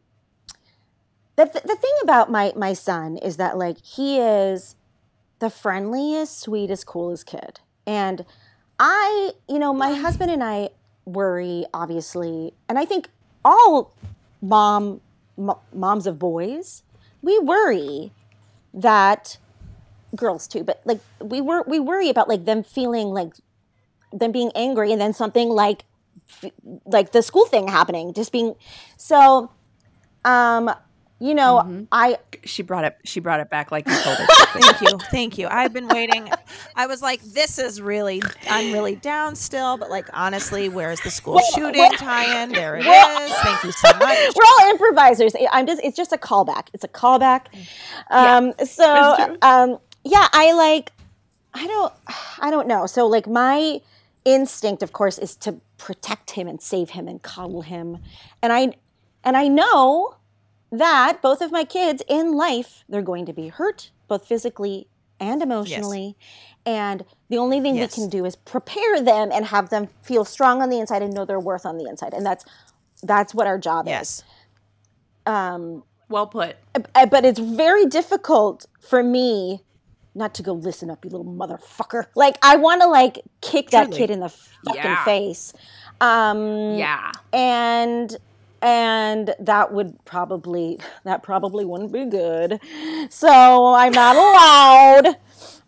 the, 1.37 1.45
the 1.45 1.77
thing 1.77 1.93
about 2.03 2.31
my, 2.31 2.53
my 2.57 2.73
son 2.73 3.19
is 3.19 3.37
that 3.37 3.57
like 3.59 3.79
he 3.85 4.19
is 4.19 4.75
the 5.39 5.51
friendliest, 5.51 6.41
sweetest, 6.41 6.87
coolest 6.87 7.27
kid. 7.27 7.61
And 7.87 8.25
I, 8.79 9.33
you 9.49 9.59
know, 9.59 9.73
my 9.73 9.95
husband 9.95 10.31
and 10.31 10.43
I 10.43 10.71
worry, 11.05 11.65
obviously, 11.73 12.53
and 12.69 12.79
I 12.79 12.85
think 12.85 13.09
all 13.45 13.95
mom 14.43 15.01
mo- 15.37 15.61
moms 15.73 16.07
of 16.07 16.19
boys, 16.19 16.83
we 17.23 17.39
worry 17.39 18.13
that 18.75 19.39
girls 20.15 20.47
too, 20.49 20.65
but 20.65 20.83
like 20.85 21.01
we 21.21 21.41
were 21.41 21.63
we 21.67 21.79
worry 21.79 22.09
about 22.09 22.29
like 22.29 22.45
them 22.45 22.63
feeling 22.63 23.09
like 23.09 23.35
them 24.13 24.33
being 24.33 24.51
angry 24.55 24.93
and 24.93 25.01
then 25.01 25.13
something 25.13 25.49
like 25.49 25.85
like 26.85 27.13
the 27.13 27.23
school 27.23 27.47
thing 27.47 27.69
happening, 27.69 28.13
just 28.13 28.33
being 28.33 28.55
so. 28.97 29.51
Um, 30.25 30.75
you 31.19 31.35
know, 31.35 31.87
I 31.91 32.19
She 32.45 32.63
brought 32.63 32.85
it. 32.85 32.99
She 33.05 33.21
brought 33.21 33.41
it 33.41 33.49
back 33.49 33.71
like 33.73 33.89
you 33.89 33.97
told 34.03 34.19
her. 34.19 34.27
Thank 34.61 34.81
you. 34.83 34.99
Thank 35.11 35.39
you. 35.39 35.49
I've 35.49 35.73
been 35.73 35.89
waiting. 35.89 36.31
I 36.75 36.87
was 36.87 37.01
like, 37.01 37.23
this 37.23 37.59
is 37.59 37.81
really, 37.81 38.23
I'm 38.51 38.71
really 38.71 38.97
down 38.97 39.35
still, 39.35 39.79
but 39.79 39.89
like, 39.89 40.09
honestly, 40.13 40.69
where's 40.69 41.01
the 41.01 41.11
school 41.11 41.41
shooting 41.55 41.91
tie 41.93 42.43
in? 42.43 42.53
There 42.53 42.77
it 42.77 42.81
is. 42.87 43.33
Thank 43.35 43.65
you 43.65 43.73
so 43.73 43.89
much. 43.99 44.01
we're 44.37 44.45
all 44.45 44.71
improvisers. 44.71 45.35
I'm 45.51 45.67
just 45.67 45.81
it's 45.83 45.97
just 45.97 46.13
a 46.13 46.19
callback. 46.19 46.69
It's 46.75 46.85
a 46.85 46.89
callback. 46.89 47.47
Um 48.11 48.53
so 48.65 49.39
um 49.41 49.79
yeah, 50.05 50.29
I 50.33 50.53
like 50.53 50.93
I 51.55 51.67
don't 51.67 51.93
I 52.41 52.51
don't 52.51 52.69
know. 52.69 52.87
So 52.87 53.07
like 53.07 53.27
my 53.27 53.81
instinct 54.27 54.83
of 54.83 54.93
course 54.93 55.17
is 55.17 55.35
to 55.37 55.61
protect 55.79 56.33
him 56.33 56.47
and 56.47 56.61
save 56.61 56.91
him 56.91 57.09
and 57.09 57.23
coddle 57.23 57.63
him. 57.63 57.99
And 58.43 58.53
I 58.53 58.75
and 59.25 59.35
I 59.37 59.49
know 59.49 60.17
that 60.79 61.21
both 61.23 61.41
of 61.41 61.51
my 61.53 61.65
kids 61.65 62.03
in 62.09 62.33
life 62.37 62.85
they're 62.89 63.03
going 63.03 63.27
to 63.27 63.33
be 63.33 63.49
hurt 63.49 63.91
both 64.09 64.27
physically 64.27 64.87
and 65.19 65.43
emotionally. 65.43 66.17
And 66.65 67.05
the 67.29 67.39
only 67.39 67.61
thing 67.61 67.77
Yes. 67.77 67.97
we 67.97 68.03
can 68.03 68.11
do 68.11 68.25
is 68.25 68.37
prepare 68.37 69.01
them 69.01 69.31
and 69.33 69.47
have 69.47 69.71
them 69.71 69.89
feel 70.03 70.25
strong 70.25 70.61
on 70.63 70.69
the 70.69 70.79
inside 70.79 71.03
and 71.03 71.13
know 71.15 71.25
their 71.25 71.41
worth 71.41 71.65
on 71.65 71.79
the 71.79 71.87
inside. 71.87 72.13
And 72.13 72.25
that's 72.27 72.45
that's 73.03 73.35
what 73.35 73.47
our 73.47 73.59
job 73.59 73.87
is. 73.87 73.91
Yes. 73.91 74.23
Um, 75.27 75.83
well 76.09 76.27
put. 76.27 76.57
but 77.11 77.25
it's 77.25 77.39
very 77.41 77.87
difficult 77.87 78.67
for 78.81 79.03
me 79.03 79.63
not 80.15 80.35
to 80.35 80.43
go 80.43 80.53
listen 80.53 80.91
up, 80.91 81.05
you 81.05 81.11
little 81.11 81.27
motherfucker. 81.27 82.07
Like 82.15 82.37
I 82.43 82.57
want 82.57 82.81
to 82.83 82.89
like 82.89 83.21
kick 83.43 83.71
that 83.71 83.91
kid 83.93 84.11
in 84.11 84.21
the 84.21 84.29
fucking 84.31 84.83
Yeah. 84.83 85.05
face. 85.05 85.53
Um, 86.01 86.77
Yeah. 86.77 87.13
and 87.33 88.17
and 88.67 89.33
that 89.39 89.73
would 89.73 90.05
probably 90.05 90.81
that 91.05 91.23
probably 91.23 91.65
wouldn't 91.65 91.93
be 91.93 92.05
good. 92.05 92.61
So 93.11 93.75
I'm 93.75 93.93
not 93.93 94.17
allowed. 94.17 95.17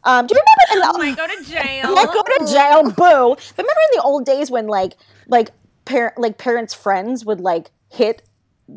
Um, 0.03 0.27
do 0.27 0.35
you 0.35 0.41
remember 0.73 0.89
in 0.89 0.93
the, 0.93 0.99
Might 0.99 1.17
go 1.17 1.27
to 1.29 1.45
jail. 1.45 1.97
I 1.97 2.05
go 2.07 2.23
to 2.23 2.53
jail, 2.53 2.83
boo. 2.83 3.37
But 3.55 3.59
remember 3.59 3.81
in 3.93 3.99
the 3.99 4.03
old 4.03 4.27
days 4.27 4.51
when 4.51 4.67
like 4.67 4.97
like 5.29 5.51
parent 5.85 6.19
like 6.19 6.39
parents' 6.39 6.75
friends 6.75 7.25
would 7.25 7.41
like 7.41 7.71
hit 7.89 8.23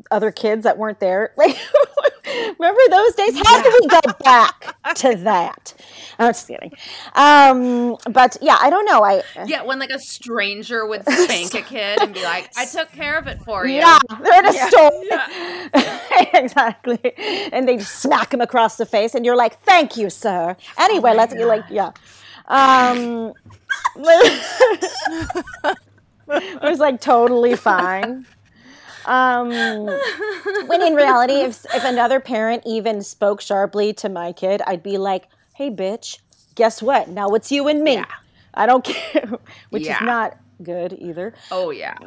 other 0.10 0.32
kids 0.32 0.64
that 0.64 0.78
weren't 0.78 1.00
there? 1.00 1.34
Like 1.38 1.58
remember 2.60 2.82
those 2.90 3.14
days? 3.16 3.36
How 3.46 3.62
do 3.62 3.80
we 3.82 3.88
go 3.88 4.00
back 4.24 4.76
to 4.96 5.16
that? 5.24 5.74
I'm 6.20 6.30
just 6.30 6.48
kidding. 6.48 6.72
Um, 7.16 7.98
but 8.12 8.38
yeah, 8.42 8.58
I 8.60 8.70
don't 8.70 8.86
know. 8.86 9.04
I 9.04 9.24
Yeah, 9.46 9.64
when 9.64 9.80
like 9.80 9.90
a 9.90 10.00
stranger 10.00 10.86
would 10.86 11.04
spank 11.10 11.54
a 11.56 11.62
kid 11.62 12.02
and 12.02 12.14
be 12.14 12.24
like, 12.24 12.50
"I 12.56 12.66
took 12.66 12.92
care 12.92 13.18
of 13.18 13.28
it 13.28 13.42
for 13.42 13.66
you." 13.66 13.76
yeah, 13.76 13.98
they're 14.22 14.40
in 14.40 14.46
a 14.46 14.54
store. 14.54 15.04
Yeah. 15.10 16.00
exactly. 16.36 17.00
And 17.52 17.68
they 17.68 17.78
just 17.78 18.00
smack 18.00 18.34
him 18.34 18.42
across 18.42 18.78
the 18.78 18.86
face, 18.86 19.16
and 19.16 19.26
you're 19.26 19.36
like, 19.36 19.60
"Thank 19.62 19.98
you, 19.98 20.10
sir." 20.10 20.56
Anyway, 20.78 21.14
let's 21.14 21.34
you 21.34 21.46
like, 21.46 21.66
yeah. 21.70 21.92
Um, 22.48 23.34
it 26.28 26.62
was 26.62 26.80
like 26.80 27.02
totally 27.02 27.56
fine. 27.56 28.26
Um, 29.06 29.50
when 30.68 30.82
in 30.82 30.94
reality, 30.96 31.34
if 31.42 31.66
if 31.74 31.84
another 31.84 32.20
parent 32.20 32.64
even 32.66 33.02
spoke 33.02 33.42
sharply 33.42 33.94
to 33.94 34.10
my 34.10 34.32
kid, 34.34 34.62
I'd 34.68 34.84
be 34.84 34.98
like, 34.98 35.28
"Hey, 35.56 35.70
bitch, 35.70 36.20
guess 36.56 36.82
what? 36.82 37.08
Now 37.10 37.30
it's 37.30 37.52
you 37.52 37.68
and 37.68 37.84
me. 37.84 37.94
Yeah. 37.96 38.06
I 38.54 38.66
don't 38.66 38.84
care," 38.84 39.40
which 39.70 39.84
Yeah. 39.86 39.96
is 39.96 40.02
not 40.02 40.38
good 40.64 40.94
either. 40.94 41.34
Oh 41.52 41.72
yeah. 41.72 41.96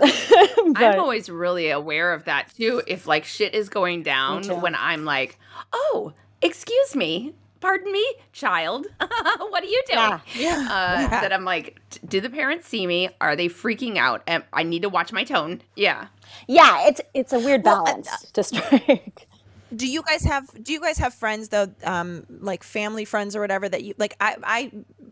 But- 0.66 0.82
I'm 0.82 1.01
always 1.01 1.28
really 1.28 1.70
aware 1.70 2.12
of 2.14 2.24
that 2.24 2.53
too. 2.57 2.82
If 2.86 3.07
like 3.07 3.24
shit 3.24 3.55
is 3.55 3.68
going 3.68 4.03
down 4.03 4.45
when 4.61 4.74
I'm 4.74 5.05
like, 5.05 5.38
"Oh, 5.72 6.12
excuse 6.40 6.95
me, 6.97 7.34
pardon 7.65 7.91
me, 7.93 8.05
child, 8.33 8.87
what 9.01 9.62
are 9.62 9.67
you 9.67 9.83
doing?" 9.87 9.99
Yeah. 9.99 10.21
Yeah. 10.37 10.69
Uh, 10.71 11.09
That 11.23 11.33
I'm 11.33 11.45
like, 11.45 11.81
do 12.07 12.21
the 12.21 12.31
parents 12.31 12.69
see 12.69 12.87
me? 12.87 13.09
Are 13.21 13.37
they 13.37 13.49
freaking 13.49 13.97
out? 13.97 14.23
And 14.27 14.45
I 14.53 14.62
need 14.62 14.83
to 14.83 14.89
watch 14.89 15.12
my 15.12 15.25
tone. 15.25 15.62
Yeah. 15.77 16.09
yeah, 16.47 16.87
it's 16.89 17.01
it's 17.15 17.33
a 17.33 17.39
weird 17.39 17.65
Well, 17.65 17.81
uh, 17.81 17.85
balance 17.85 18.31
to 18.33 18.43
strike. 18.43 19.27
do 19.75 19.89
you 19.89 20.03
guys 20.03 20.23
have 20.25 20.47
do 20.62 20.73
you 20.73 20.81
guys 20.81 20.99
have 20.99 21.12
friends 21.15 21.49
though 21.49 21.67
um 21.83 22.25
like 22.41 22.62
family 22.62 23.05
friends 23.05 23.35
or 23.35 23.41
whatever 23.41 23.69
that 23.69 23.83
you 23.83 23.93
like 23.99 24.15
i 24.21 24.37
i 24.45 24.71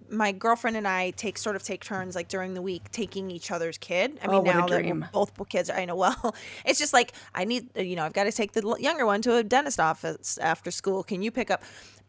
my 0.09 0.30
girlfriend 0.30 0.76
and 0.76 0.86
i 0.86 1.11
take 1.12 1.36
sort 1.36 1.57
of 1.57 1.62
take 1.64 1.82
turns 1.82 2.14
like 2.14 2.28
during 2.28 2.55
the 2.55 2.62
week 2.62 2.88
taking 2.92 3.28
each 3.30 3.50
other's 3.50 3.76
kid 3.78 4.20
i 4.22 4.28
mean 4.28 4.36
Oh, 4.36 4.42
now 4.42 4.66
that 4.68 4.84
we're 4.84 5.09
both 5.12 5.32
kids 5.48 5.68
i 5.68 5.84
know 5.84 5.96
well 6.05 6.34
it's 6.64 6.78
just 6.78 6.92
like 6.92 7.12
i 7.34 7.44
need 7.44 7.76
you 7.76 7.96
know 7.96 8.05
i've 8.05 8.12
got 8.12 8.24
to 8.24 8.32
take 8.32 8.53
the 8.53 8.62
younger 8.78 9.05
one 9.05 9.20
to 9.22 9.34
a 9.34 9.42
dentist 9.42 9.80
office 9.80 10.38
after 10.38 10.70
school 10.70 11.03
can 11.03 11.22
you 11.22 11.32
pick 11.32 11.50
up 11.50 11.62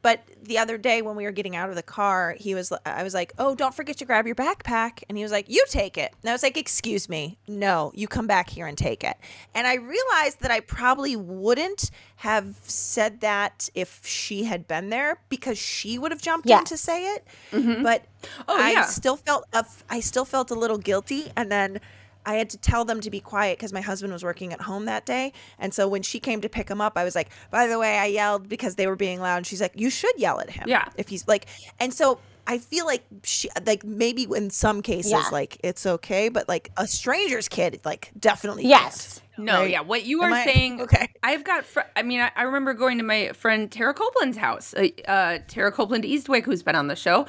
but 0.04 0.22
the 0.44 0.60
other 0.60 0.78
day 0.78 1.02
when 1.02 1.16
we 1.16 1.24
were 1.24 1.32
getting 1.32 1.56
out 1.56 1.70
of 1.70 1.76
the 1.76 1.82
car 1.82 2.36
he 2.38 2.54
was 2.54 2.72
i 2.86 3.02
was 3.02 3.14
like 3.16 3.34
oh 3.40 3.56
don't 3.56 3.74
forget 3.74 3.98
to 3.98 4.06
grab 4.06 4.28
your 4.28 4.36
backpack. 4.36 5.02
And 5.10 5.18
he 5.18 5.24
was 5.24 5.32
like 5.32 5.50
you 5.50 5.64
take 5.70 5.98
it. 5.98 6.14
And 6.22 6.30
i 6.30 6.34
was 6.34 6.44
like 6.44 6.58
excuse 6.58 7.10
me. 7.10 7.40
No 7.48 7.92
you 7.96 8.08
come 8.08 8.28
back 8.28 8.50
here 8.52 8.68
and 8.68 8.78
take 8.78 9.04
it. 9.04 9.18
And 9.56 9.66
i 9.66 9.76
realized 9.76 10.42
that 10.42 10.52
i 10.52 10.60
probably 10.60 11.16
wouldn't 11.16 11.90
have 12.18 12.56
said 12.64 13.22
that 13.22 13.70
if 13.74 14.02
she 14.06 14.44
had 14.44 14.68
been 14.68 14.90
there 14.90 15.20
because 15.30 15.58
she 15.58 15.98
would 15.98 16.12
have 16.12 16.22
jumped 16.22 16.48
in 16.50 16.64
to 16.66 16.78
say 16.78 17.16
it. 17.16 17.26
Mm-hmm. 17.52 17.82
But 17.82 18.04
Oh, 18.48 18.62
i 18.62 18.72
yeah. 18.72 18.86
still 18.86 19.18
felt 19.18 19.46
a 19.54 19.66
i 19.90 20.00
still 20.00 20.26
felt 20.26 20.52
a 20.52 20.56
little 20.56 20.78
guilty. 20.78 21.32
And 21.36 21.52
then 21.52 21.80
I 22.26 22.36
had 22.36 22.50
to 22.52 22.58
tell 22.58 22.86
them 22.86 23.02
to 23.02 23.10
be 23.10 23.20
quiet 23.20 23.58
because 23.58 23.74
my 23.74 23.82
husband 23.82 24.14
was 24.14 24.24
working 24.24 24.54
at 24.54 24.62
home 24.62 24.86
that 24.86 25.06
day. 25.06 25.34
And 25.60 25.74
so 25.74 25.88
when 25.88 26.02
she 26.04 26.20
came 26.20 26.42
to 26.42 26.50
pick 26.50 26.70
him 26.70 26.82
up, 26.82 26.98
I 26.98 27.04
was 27.04 27.16
like, 27.16 27.30
by 27.52 27.68
the 27.68 27.78
way, 27.80 27.98
I 27.98 28.06
yelled 28.06 28.48
because 28.50 28.76
they 28.76 28.88
were 28.88 28.96
being 28.96 29.20
loud. 29.20 29.38
And 29.38 29.46
she's 29.48 29.62
like, 29.62 29.74
you 29.76 29.90
should 29.90 30.18
yell 30.18 30.40
at 30.40 30.50
him. 30.50 30.66
Yeah. 30.68 30.86
If 30.96 31.10
he's 31.10 31.28
like, 31.28 31.48
and 31.80 31.94
so 31.94 32.20
I 32.48 32.58
feel 32.58 32.86
like 32.86 33.04
she, 33.24 33.50
like 33.66 33.84
maybe 33.84 34.24
in 34.36 34.50
some 34.50 34.82
cases, 34.82 35.12
Yeah. 35.12 35.24
like 35.32 35.58
it's 35.64 35.86
okay, 35.86 36.30
but 36.30 36.48
like 36.50 36.72
a 36.78 36.88
stranger's 36.88 37.48
kid, 37.48 37.80
like 37.86 38.12
definitely. 38.20 38.68
Yes. 38.68 39.22
No, 39.38 39.62
Right? 39.62 39.72
yeah. 39.72 39.82
What 39.82 40.04
you 40.06 40.22
are 40.22 40.32
I- 40.32 40.44
saying, 40.46 40.82
okay. 40.82 41.10
I've 41.24 41.44
got, 41.44 41.66
fr- 41.66 41.80
I 41.96 42.04
mean, 42.04 42.20
I, 42.22 42.32
I 42.36 42.44
remember 42.44 42.74
going 42.74 42.98
to 43.00 43.04
my 43.04 43.30
friend 43.30 43.72
Tara 43.72 43.94
Copeland's 43.94 44.38
house, 44.38 44.74
uh, 44.76 44.88
uh, 45.08 45.40
Tara 45.48 45.72
Copeland 45.72 46.04
Eastwick, 46.04 46.44
who's 46.44 46.62
been 46.64 46.76
on 46.76 46.88
the 46.88 46.96
show. 46.96 47.26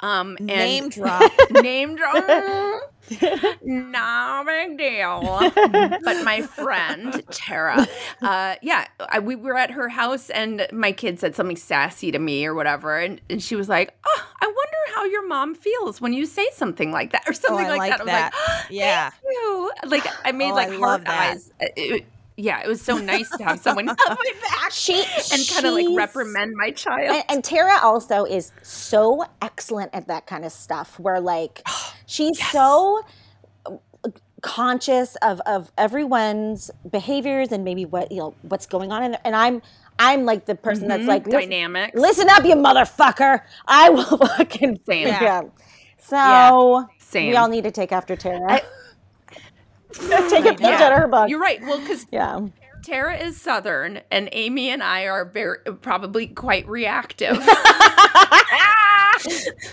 Um, 0.00 0.36
and 0.38 0.46
Name 0.46 0.88
drop. 0.90 1.32
name 1.50 1.96
drop. 1.96 2.24
no 3.62 4.42
big 4.46 4.78
deal. 4.78 5.20
but 6.04 6.24
my 6.24 6.42
friend 6.42 7.22
Tara, 7.30 7.86
uh, 8.22 8.54
yeah, 8.62 8.86
I, 9.08 9.18
we 9.18 9.34
were 9.34 9.56
at 9.56 9.70
her 9.70 9.88
house 9.88 10.30
and 10.30 10.66
my 10.72 10.92
kid 10.92 11.18
said 11.18 11.34
something 11.34 11.56
sassy 11.56 12.12
to 12.12 12.18
me 12.18 12.44
or 12.46 12.54
whatever, 12.54 12.98
and, 12.98 13.20
and 13.30 13.42
she 13.42 13.56
was 13.56 13.68
like, 13.68 13.96
"Oh, 14.06 14.26
I 14.40 14.46
wonder 14.46 14.94
how 14.94 15.04
your 15.04 15.26
mom 15.26 15.54
feels 15.54 16.00
when 16.00 16.12
you 16.12 16.26
say 16.26 16.46
something 16.54 16.90
like 16.92 17.12
that 17.12 17.22
or 17.26 17.32
something 17.32 17.66
I 17.66 17.70
like, 17.70 17.78
like 17.78 17.90
that." 17.90 18.00
I 18.00 18.04
was 18.04 18.10
that. 18.12 18.32
like, 18.62 18.70
Yeah. 18.70 19.10
"Thank 19.10 19.22
you." 19.24 19.70
Like 19.86 20.06
I 20.24 20.32
made 20.32 20.50
Oh, 20.50 20.54
like 20.54 20.68
I 20.70 20.76
heart 20.76 21.02
eyes. 21.06 21.47
It- 21.60 22.04
yeah, 22.40 22.60
it 22.62 22.68
was 22.68 22.80
so 22.80 22.98
nice 22.98 23.28
to 23.36 23.42
have 23.42 23.58
someone 23.58 23.88
have 23.88 23.96
my 23.98 24.16
back 24.42 24.70
She 24.70 24.94
and 25.32 25.44
kind 25.52 25.66
of 25.66 25.74
like 25.74 25.88
reprimand 25.96 26.54
my 26.56 26.70
child. 26.70 27.10
And, 27.16 27.24
and 27.28 27.42
Tara 27.44 27.80
also 27.82 28.24
is 28.24 28.52
so 28.62 29.24
excellent 29.42 29.92
at 29.92 30.06
that 30.06 30.28
kind 30.28 30.44
of 30.44 30.52
stuff 30.52 31.00
where 31.00 31.18
like 31.20 31.62
she's 32.06 32.38
so 32.52 33.02
uh, 33.66 33.72
conscious 34.40 35.16
of 35.16 35.40
of 35.46 35.72
everyone's 35.76 36.70
behaviors 36.88 37.50
and 37.50 37.64
maybe 37.64 37.84
what 37.84 38.12
you 38.12 38.18
know 38.18 38.34
what's 38.42 38.66
going 38.66 38.92
on 38.92 39.02
in 39.02 39.10
there. 39.10 39.20
and 39.24 39.34
I'm 39.34 39.60
I'm 39.98 40.24
like 40.24 40.46
the 40.46 40.54
person 40.54 40.86
that's 40.86 41.06
like 41.06 41.26
"Listen- 41.26 41.40
dynamic. 41.50 41.90
listen 41.96 42.28
up 42.30 42.44
you 42.44 42.54
motherfucker 42.54 43.40
I 43.66 43.90
will 43.90 44.04
fucking 44.36 44.78
Same. 44.86 45.08
yeah. 45.08 45.42
So 45.98 46.86
Same. 47.00 47.30
we 47.30 47.36
all 47.36 47.48
need 47.48 47.64
to 47.64 47.72
take 47.72 47.90
after 47.90 48.14
Tara. 48.14 48.60
Take 49.92 50.44
a 50.44 50.50
page 50.54 50.60
Yeah. 50.60 50.82
out 50.82 50.92
of 50.92 50.98
her 50.98 51.08
book. 51.08 51.28
You're 51.28 51.40
right. 51.40 51.60
Well, 51.62 51.78
because 51.80 52.06
Yeah. 52.10 52.40
Tara 52.84 53.16
is 53.16 53.38
Southern, 53.40 54.00
and 54.10 54.28
Amy 54.32 54.70
and 54.70 54.82
I 54.82 55.06
are 55.08 55.24
very 55.24 55.58
probably 55.82 56.28
quite 56.28 56.66
reactive. 56.68 57.36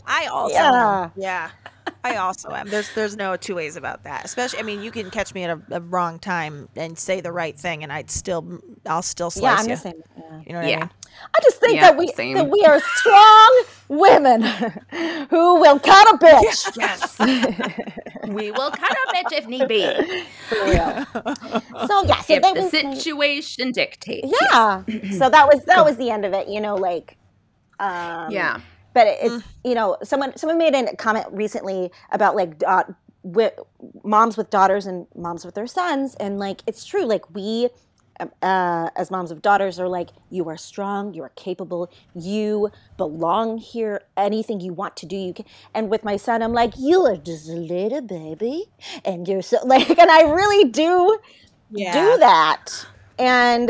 I 0.08 0.28
also, 0.32 0.54
Yeah. 0.56 1.10
yeah. 1.16 1.50
I 2.04 2.16
also 2.18 2.50
am. 2.52 2.68
There's 2.68 2.94
there's 2.94 3.16
no 3.16 3.36
two 3.36 3.56
ways 3.56 3.76
about 3.76 4.04
that. 4.04 4.26
Especially, 4.26 4.60
I 4.60 4.64
mean, 4.64 4.82
you 4.82 4.92
can 4.92 5.10
catch 5.12 5.34
me 5.34 5.44
at 5.44 5.50
a, 5.52 5.62
a 5.78 5.82
wrong 5.82 6.20
time 6.20 6.68
and 6.76 6.98
say 6.98 7.22
the 7.22 7.32
right 7.32 7.58
thing, 7.58 7.84
and 7.84 7.92
I'd 7.94 8.10
still, 8.12 8.60
I'll 8.86 9.02
still 9.02 9.30
slice 9.32 9.44
Yeah, 9.44 9.56
I'm 9.64 9.70
you. 9.70 9.76
the 9.76 9.82
same. 9.82 10.02
Yeah. 10.18 10.42
You 10.46 10.54
know 10.54 10.60
what 10.62 10.70
Yeah. 10.70 10.76
I 10.78 10.80
mean? 10.82 10.90
I 11.36 11.40
just 11.44 11.60
think 11.60 11.76
Yeah, 11.76 11.82
that 11.92 11.98
we 11.98 12.08
same. 12.10 12.36
that 12.38 12.50
we 12.50 12.64
are 12.66 12.80
strong 12.80 13.64
women 13.98 14.42
who 15.30 15.60
will 15.60 15.80
cut 15.80 16.08
a 16.14 16.18
bitch. 16.18 16.78
Yes. 16.78 17.18
we 18.28 18.52
will 18.52 18.72
cut 18.72 18.92
a 18.92 19.14
bitch 19.16 19.32
if 19.38 19.48
need 19.48 19.68
be. 19.68 19.86
For 20.50 20.66
real. 20.66 21.06
So 21.88 22.04
yeah, 22.06 22.22
so 22.22 22.34
if 22.34 22.42
the 22.42 22.54
was 22.62 22.72
situation 22.72 23.72
dictates. 23.72 24.32
yeah. 24.52 24.84
so 25.18 25.30
that 25.30 25.48
was 25.52 25.64
that 25.66 25.84
was 25.86 25.98
the 25.98 26.10
end 26.10 26.26
of 26.26 26.34
it. 26.34 26.48
You 26.48 26.62
know, 26.62 26.76
like 26.76 27.18
um, 27.80 28.32
Yeah. 28.32 28.60
but 28.94 29.08
it, 29.08 29.18
it's 29.22 29.44
you 29.64 29.76
know 29.76 29.98
someone 30.04 30.36
someone 30.38 30.58
made 30.58 30.76
a 30.76 30.96
comment 30.96 31.26
recently 31.32 31.92
about 32.12 32.36
like 32.36 32.62
uh, 32.66 32.84
wi- 33.24 33.52
moms 34.04 34.38
with 34.38 34.50
daughters 34.50 34.86
and 34.86 35.08
moms 35.16 35.46
with 35.46 35.56
their 35.56 35.68
sons 35.68 36.16
and 36.20 36.40
like 36.40 36.62
it's 36.68 36.86
true 36.86 37.06
like 37.06 37.34
we 37.34 37.70
uh, 38.20 38.90
as 38.96 39.12
moms 39.12 39.32
of 39.32 39.42
daughters 39.42 39.80
are 39.80 39.88
like 39.90 40.10
you 40.30 40.48
are 40.48 40.58
strong 40.58 41.14
you 41.14 41.22
are 41.22 41.32
capable 41.36 41.92
you 42.14 42.70
belong 42.98 43.58
here 43.58 44.02
anything 44.16 44.60
you 44.62 44.72
want 44.74 44.96
to 44.96 45.06
do 45.06 45.18
you 45.18 45.34
can 45.34 45.46
and 45.74 45.90
with 45.90 46.04
my 46.04 46.16
son 46.16 46.42
i'm 46.42 46.54
like 46.54 46.74
you 46.78 47.02
are 47.06 47.18
just 47.18 47.50
a 47.50 47.54
little 47.54 48.02
baby 48.02 48.66
and 49.04 49.28
you're 49.28 49.42
so 49.42 49.58
like 49.66 49.90
and 50.00 50.10
i 50.10 50.22
really 50.22 50.70
do 50.70 51.18
Yeah. 51.72 51.92
do 51.94 52.18
that 52.20 52.86
and 53.20 53.70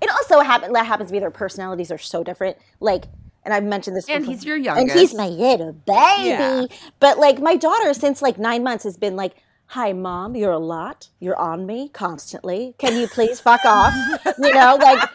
it 0.00 0.08
also 0.10 0.40
happen, 0.40 0.72
that 0.74 0.86
happens 0.86 1.08
to 1.08 1.12
be 1.12 1.18
their 1.18 1.30
personalities 1.32 1.90
are 1.90 1.98
so 1.98 2.22
different 2.22 2.56
like 2.78 3.06
and 3.44 3.52
i've 3.52 3.64
mentioned 3.64 3.96
this 3.96 4.08
And 4.08 4.22
before. 4.22 4.34
he's 4.34 4.44
your 4.44 4.56
young 4.56 4.78
and 4.78 4.90
he's 4.90 5.14
my 5.14 5.26
little 5.26 5.72
baby 5.72 6.28
Yeah. 6.28 6.66
but 7.00 7.18
like 7.18 7.40
my 7.40 7.56
daughter 7.56 7.92
since 7.94 8.22
like 8.22 8.38
nine 8.38 8.62
months 8.62 8.84
has 8.84 8.96
been 8.96 9.16
like 9.16 9.34
hi 9.72 9.92
mom 9.92 10.34
you're 10.34 10.52
a 10.52 10.58
lot. 10.58 11.08
You're 11.20 11.36
on 11.36 11.66
me 11.66 11.90
constantly. 11.90 12.74
Can 12.78 12.98
you 12.98 13.06
please 13.06 13.38
fuck 13.38 13.64
off? 13.66 13.92
You 14.38 14.54
know 14.54 14.76
like 14.80 15.10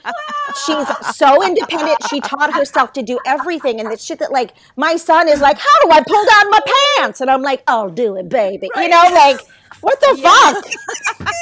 she's 0.65 1.15
so 1.15 1.43
independent. 1.45 1.97
She 2.09 2.19
taught 2.19 2.53
herself 2.53 2.93
to 2.93 3.01
do 3.01 3.17
everything 3.25 3.79
and 3.79 3.91
the 3.91 3.97
shit 3.97 4.19
that 4.19 4.31
like 4.31 4.53
my 4.75 4.95
son 4.95 5.27
is 5.27 5.39
like 5.41 5.57
how 5.57 5.79
do 5.83 5.91
i 5.91 6.03
pull 6.05 6.25
down 6.25 6.49
my 6.51 6.59
pants? 6.99 7.21
And 7.21 7.31
i'm 7.31 7.41
like 7.41 7.63
i'll 7.67 7.89
do 7.89 8.15
it 8.15 8.29
baby. 8.29 8.69
You 8.75 8.89
know 8.89 9.03
like 9.11 9.39
what 9.81 9.99
the 10.01 10.17
fuck? 10.21 10.65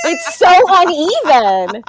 It's 0.06 0.36
so 0.36 0.52
uneven. 0.68 1.84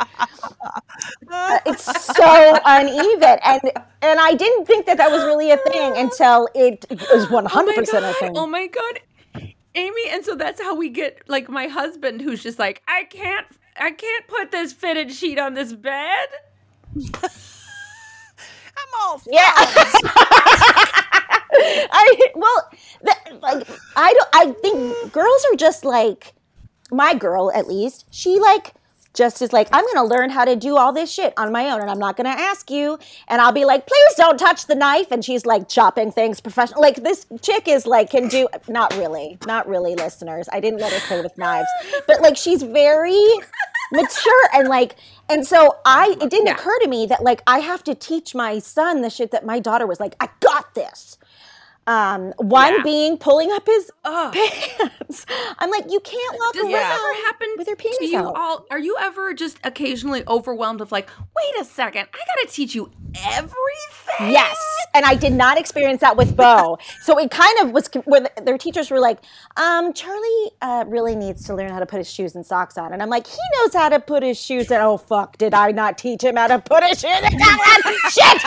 Uh, 1.30 1.58
it's 1.66 2.06
so 2.16 2.58
uneven. 2.64 3.38
And 3.44 3.60
and 4.02 4.20
i 4.20 4.34
didn't 4.34 4.66
think 4.66 4.86
that 4.86 4.96
that 4.98 5.10
was 5.10 5.24
really 5.24 5.50
a 5.50 5.56
thing 5.58 5.96
until 6.04 6.48
it 6.54 6.84
was 6.90 7.26
100% 7.26 7.48
Oh 7.48 8.10
a 8.10 8.14
thing. 8.14 8.32
Oh 8.36 8.46
my 8.46 8.66
god, 8.66 9.00
Amy! 9.74 10.02
And 10.10 10.24
so 10.24 10.34
that's 10.34 10.60
how 10.60 10.74
we 10.74 10.88
get 10.88 11.22
like 11.28 11.48
my 11.48 11.66
husband, 11.66 12.20
who's 12.20 12.42
just 12.42 12.58
like, 12.58 12.82
I 12.88 13.04
can't, 13.04 13.46
I 13.76 13.90
can't 13.90 14.26
put 14.26 14.50
this 14.50 14.72
fitted 14.72 15.12
sheet 15.12 15.38
on 15.38 15.54
this 15.54 15.72
bed. 15.72 16.28
I'm 18.76 19.00
all 19.00 19.18
for 19.18 19.30
Yeah. 19.32 19.52
I 21.54 22.16
well, 22.34 22.70
the, 23.02 23.14
like 23.40 23.66
I 23.96 24.12
don't. 24.12 24.28
I 24.32 24.52
think 24.60 25.12
girls 25.12 25.44
are 25.52 25.56
just 25.56 25.84
like 25.84 26.32
my 26.90 27.14
girl, 27.14 27.50
at 27.54 27.66
least. 27.68 28.06
She 28.10 28.38
like 28.38 28.74
just 29.14 29.42
is 29.42 29.52
like 29.52 29.68
I'm 29.72 29.84
gonna 29.92 30.06
learn 30.08 30.30
how 30.30 30.44
to 30.44 30.56
do 30.56 30.76
all 30.76 30.92
this 30.92 31.12
shit 31.12 31.32
on 31.36 31.52
my 31.52 31.70
own, 31.70 31.80
and 31.80 31.90
I'm 31.90 31.98
not 31.98 32.16
gonna 32.16 32.30
ask 32.30 32.70
you. 32.70 32.98
And 33.28 33.40
I'll 33.40 33.52
be 33.52 33.64
like, 33.64 33.86
please 33.86 34.14
don't 34.16 34.38
touch 34.38 34.66
the 34.66 34.74
knife. 34.74 35.10
And 35.10 35.24
she's 35.24 35.44
like 35.46 35.68
chopping 35.68 36.10
things 36.12 36.40
professional. 36.40 36.80
Like 36.80 36.96
this 37.02 37.26
chick 37.42 37.68
is 37.68 37.86
like 37.86 38.10
can 38.10 38.28
do. 38.28 38.48
Not 38.68 38.94
really, 38.96 39.38
not 39.46 39.68
really, 39.68 39.94
listeners. 39.96 40.48
I 40.52 40.60
didn't 40.60 40.80
let 40.80 40.92
her 40.92 41.00
play 41.06 41.20
with 41.20 41.36
knives, 41.36 41.68
but 42.06 42.22
like 42.22 42.36
she's 42.36 42.62
very 42.62 43.20
mature 43.92 44.42
and 44.54 44.68
like 44.68 44.96
and 45.28 45.46
so 45.46 45.76
i 45.84 46.16
it 46.20 46.30
didn't 46.30 46.46
Yeah. 46.46 46.54
occur 46.54 46.78
to 46.78 46.88
me 46.88 47.04
that 47.06 47.22
like 47.22 47.42
i 47.46 47.58
have 47.58 47.84
to 47.84 47.94
teach 47.94 48.34
my 48.34 48.58
son 48.58 49.02
the 49.02 49.10
shit 49.10 49.32
that 49.32 49.44
my 49.44 49.58
daughter 49.58 49.86
was 49.86 50.00
like 50.00 50.14
i 50.18 50.30
got 50.40 50.74
this 50.74 51.18
um 51.87 52.33
one 52.39 52.74
Yeah. 52.76 52.83
being 52.85 53.18
pulling 53.18 53.51
up 53.51 53.66
his 53.66 53.91
pants 54.05 55.26
i'm 55.59 55.70
like 55.70 55.85
you 55.91 55.99
can't 56.01 56.37
walk 56.39 56.53
Does 56.55 56.62
around 56.64 56.72
this 56.72 56.80
ever 57.01 57.14
happen 57.26 57.49
with 57.59 57.66
your 57.66 57.76
penis 57.76 57.99
to 57.99 58.07
you 58.07 58.18
out 58.18 58.37
all? 58.37 58.66
Are 58.70 58.78
you 58.78 58.97
ever 59.01 59.35
just 59.35 59.59
occasionally 59.64 60.22
overwhelmed 60.28 60.80
of 60.80 60.93
like, 60.93 61.09
wait 61.18 61.61
a 61.61 61.64
second, 61.64 62.07
I 62.14 62.18
gotta 62.37 62.49
teach 62.53 62.74
you 62.74 62.91
everything? 63.26 64.30
Yes, 64.33 64.57
and 64.95 65.05
I 65.05 65.14
did 65.14 65.33
not 65.33 65.59
experience 65.59 66.01
that 66.03 66.16
with 66.16 66.37
Bo. 66.37 66.78
So 67.03 67.18
it 67.18 67.30
kind 67.30 67.53
of 67.61 67.72
was 67.72 67.89
where 68.05 68.20
the- 68.20 68.43
their 68.45 68.57
teachers 68.59 68.91
were 68.91 69.01
like, 69.01 69.18
um, 69.57 69.93
"Charlie 69.93 70.51
uh, 70.61 70.85
really 70.87 71.16
needs 71.16 71.45
to 71.47 71.55
learn 71.55 71.70
how 71.70 71.80
to 71.80 71.87
put 71.87 71.99
his 71.99 72.09
shoes 72.11 72.35
and 72.37 72.45
socks 72.47 72.78
on," 72.78 72.93
and 72.93 73.03
I'm 73.03 73.09
like, 73.09 73.26
"He 73.26 73.39
knows 73.57 73.74
how 73.74 73.89
to 73.89 73.99
put 73.99 74.22
his 74.22 74.41
shoes 74.41 74.70
on." 74.70 74.80
Oh 74.80 74.97
fuck! 74.99 75.37
Did 75.39 75.53
I 75.55 75.72
not 75.72 75.99
teach 75.99 76.22
him 76.22 76.37
how 76.37 76.47
to 76.47 76.59
put 76.61 76.85
his 76.85 77.01
shoes 77.01 77.11
and 77.22 77.41
socks 77.41 77.87
on? 77.87 78.11
Shit! 78.11 78.43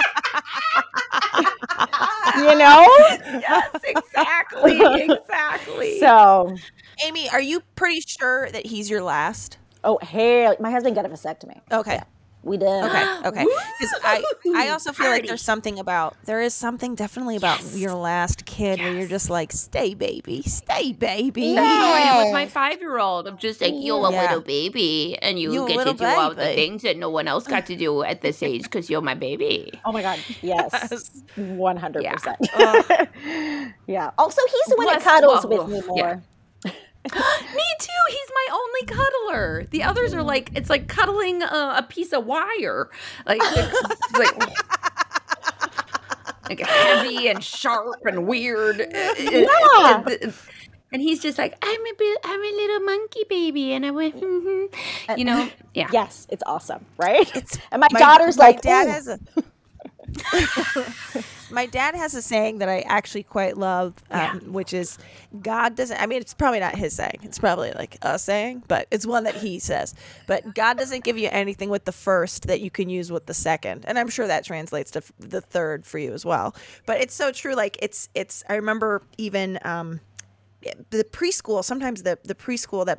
You 2.38 2.56
know. 2.58 2.88
Yes, 3.48 3.70
exactly, 3.84 4.80
exactly. 5.04 6.00
So, 6.00 6.58
Amy, 7.06 7.30
are 7.30 7.42
you 7.42 7.62
pretty 7.76 8.02
sure 8.02 8.50
that 8.52 8.66
he's 8.66 8.90
your 8.90 9.02
last? 9.02 9.58
oh 9.84 10.00
hey, 10.02 10.56
my 10.60 10.72
husband 10.72 10.96
got 10.96 11.06
a 11.06 11.10
vasectomy. 11.10 11.62
Okay. 11.72 12.02
We 12.46 12.58
did. 12.58 12.68
Okay. 12.68 13.12
Okay. 13.26 13.44
Because 13.80 13.94
I, 14.04 14.24
I 14.56 14.70
also 14.70 14.94
feel 14.94 15.08
like 15.10 15.26
there's 15.26 15.42
something 15.42 15.80
about 15.80 16.16
there 16.26 16.42
is 16.42 16.54
something 16.54 16.94
definitely 16.94 17.36
about 17.38 17.60
your 17.74 17.96
last 17.96 18.46
kid 18.46 18.80
where 18.80 18.94
you're 18.94 19.08
just 19.08 19.32
like, 19.32 19.52
stay 19.52 19.96
baby, 19.96 20.44
stay 20.44 20.94
baby. 20.94 21.42
Yeah. 21.42 21.56
That's 21.56 21.76
how 21.76 21.94
I 21.94 22.00
am 22.20 22.26
with 22.26 22.34
my 22.34 22.46
five 22.48 22.80
year 22.82 23.00
old. 23.00 23.28
I'm 23.28 23.40
just 23.40 23.62
like, 23.62 23.74
you're 23.76 24.08
a 24.08 24.12
Yeah. 24.12 24.22
little 24.22 24.42
baby, 24.42 25.18
and 25.24 25.40
you, 25.40 25.52
You 25.54 25.64
a 25.66 25.68
get 25.68 25.74
to 25.74 25.78
little 25.80 25.94
do 25.96 26.06
all 26.06 26.36
the 26.36 26.46
things 26.54 26.84
that 26.84 26.98
no 26.98 27.10
one 27.10 27.28
else 27.28 27.48
got 27.48 27.66
to 27.66 27.76
do 27.76 28.04
at 28.04 28.22
this 28.22 28.44
age 28.44 28.62
because 28.64 28.92
you're 28.92 29.02
my 29.02 29.16
baby. 29.16 29.72
Oh 29.84 29.92
my 29.92 30.04
god. 30.04 30.20
Yes. 30.44 31.24
One 31.36 31.78
hundred 31.78 32.06
percent. 32.06 32.38
Yeah. 33.88 34.12
Also, 34.20 34.42
he's 34.52 34.66
the 34.68 34.76
one 34.78 34.86
that 34.88 35.02
cuddles 35.02 35.46
well, 35.48 35.66
with 35.66 35.74
me 35.82 35.88
more. 35.88 35.98
yeah. 35.98 36.20
More. 37.14 37.24
Me 37.56 37.64
too. 37.80 38.04
He's 38.10 38.32
my 38.34 38.48
only 38.54 38.86
cuddler. 38.86 39.68
The 39.72 39.84
others 39.84 40.14
are 40.14 40.24
like 40.24 40.52
it's 40.56 40.70
like 40.70 40.88
cuddling 40.88 41.42
a, 41.44 41.76
a 41.78 41.86
piece 41.88 42.14
of 42.14 42.26
wire, 42.26 42.90
like 43.26 43.40
it's 43.42 44.14
like 44.18 44.50
like 46.50 46.60
heavy 46.60 47.28
and 47.28 47.44
sharp 47.44 48.06
and 48.06 48.28
weird. 48.28 48.82
Yeah. 49.18 50.04
And 50.92 51.02
he's 51.02 51.20
just 51.22 51.38
like, 51.38 51.58
I'm 51.62 51.82
a 51.82 51.94
bit, 51.98 52.20
I'm 52.24 52.40
a 52.40 52.52
little 52.56 52.80
monkey 52.82 53.24
baby, 53.28 53.74
and 53.74 53.86
I 53.86 53.92
went, 53.92 54.16
mm-hmm. 54.16 55.18
you 55.18 55.26
know, 55.26 55.50
yeah. 55.74 55.90
Yes, 55.92 56.26
it's 56.30 56.44
awesome, 56.46 56.86
right? 56.98 57.30
It's 57.36 57.58
and 57.72 57.82
my, 57.82 57.88
My- 57.92 58.00
daughter's 58.00 58.38
my 58.38 58.46
like, 58.46 58.62
dad 58.62 58.88
"Ooh." 58.88 58.92
has 58.92 59.08
a 59.10 59.20
my 61.52 61.66
dad 61.66 61.96
has 61.96 62.14
a 62.16 62.22
saying 62.22 62.60
that 62.60 62.70
I 62.70 62.82
actually 62.82 63.24
quite 63.24 63.58
love, 63.58 63.94
um, 64.12 64.54
which 64.54 64.74
is 64.74 64.98
God 65.42 65.76
doesn't. 65.76 66.02
I 66.02 66.06
mean, 66.06 66.20
it's 66.22 66.34
probably 66.34 66.60
not 66.60 66.76
his 66.76 66.96
saying. 66.96 67.20
It's 67.24 67.40
probably 67.40 67.72
like 67.74 67.98
a 68.02 68.18
saying, 68.18 68.64
but 68.68 68.88
it's 68.92 69.06
one 69.06 69.24
that 69.26 69.36
he 69.36 69.60
says. 69.60 69.94
But 70.28 70.56
God 70.56 70.78
doesn't 70.78 71.04
give 71.04 71.18
you 71.18 71.30
anything 71.32 71.70
with 71.70 71.86
the 71.86 71.92
first 71.92 72.48
that 72.48 72.62
you 72.62 72.70
can 72.72 72.90
use 72.90 73.12
with 73.12 73.26
the 73.26 73.34
second, 73.34 73.86
and 73.88 73.98
I'm 74.00 74.10
sure 74.10 74.28
that 74.28 74.46
translates 74.46 74.92
to 74.92 75.00
f- 75.00 75.12
the 75.20 75.42
third 75.42 75.86
for 75.86 75.98
you 76.00 76.14
as 76.14 76.26
well. 76.26 76.56
But 76.86 77.02
it's 77.02 77.14
so 77.14 77.32
true. 77.32 77.56
Like 77.56 77.78
it's 77.82 78.10
it's. 78.14 78.44
I 78.50 78.56
remember 78.56 79.04
even. 79.18 79.60
Um, 79.64 80.02
the 80.90 81.04
preschool 81.04 81.64
sometimes 81.64 82.02
the 82.02 82.18
the 82.24 82.34
preschool 82.34 82.88
that 82.88 82.98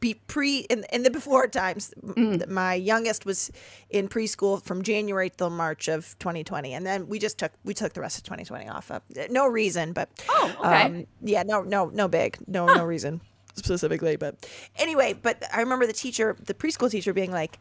be 0.00 0.14
pre 0.26 0.58
in, 0.70 0.84
in 0.92 1.02
the 1.02 1.10
before 1.10 1.46
times 1.48 1.92
m- 2.16 2.42
my 2.48 2.74
youngest 2.74 3.26
was 3.26 3.50
in 3.90 4.08
preschool 4.08 4.62
from 4.62 4.82
january 4.82 5.30
till 5.30 5.50
march 5.50 5.88
of 5.88 6.16
2020 6.18 6.72
and 6.72 6.86
then 6.86 7.06
we 7.08 7.18
just 7.18 7.36
took 7.38 7.52
we 7.64 7.74
took 7.74 7.92
the 7.92 8.00
rest 8.00 8.16
of 8.16 8.24
2020 8.24 8.68
off 8.68 8.90
uh, 8.90 9.00
no 9.30 9.46
reason 9.46 9.92
but 9.92 10.08
Oh, 10.28 10.54
okay. 10.60 10.82
um, 10.82 11.06
yeah 11.20 11.42
no 11.42 11.62
no 11.62 11.86
no 11.86 12.08
big 12.08 12.38
no 12.46 12.66
no 12.66 12.84
reason 12.84 13.20
specifically 13.54 14.16
but 14.16 14.46
anyway 14.76 15.12
but 15.12 15.42
i 15.52 15.60
remember 15.60 15.86
the 15.86 15.92
teacher 15.92 16.36
the 16.44 16.54
preschool 16.54 16.90
teacher 16.90 17.12
being 17.12 17.30
like 17.32 17.58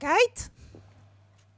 kate 0.00 0.48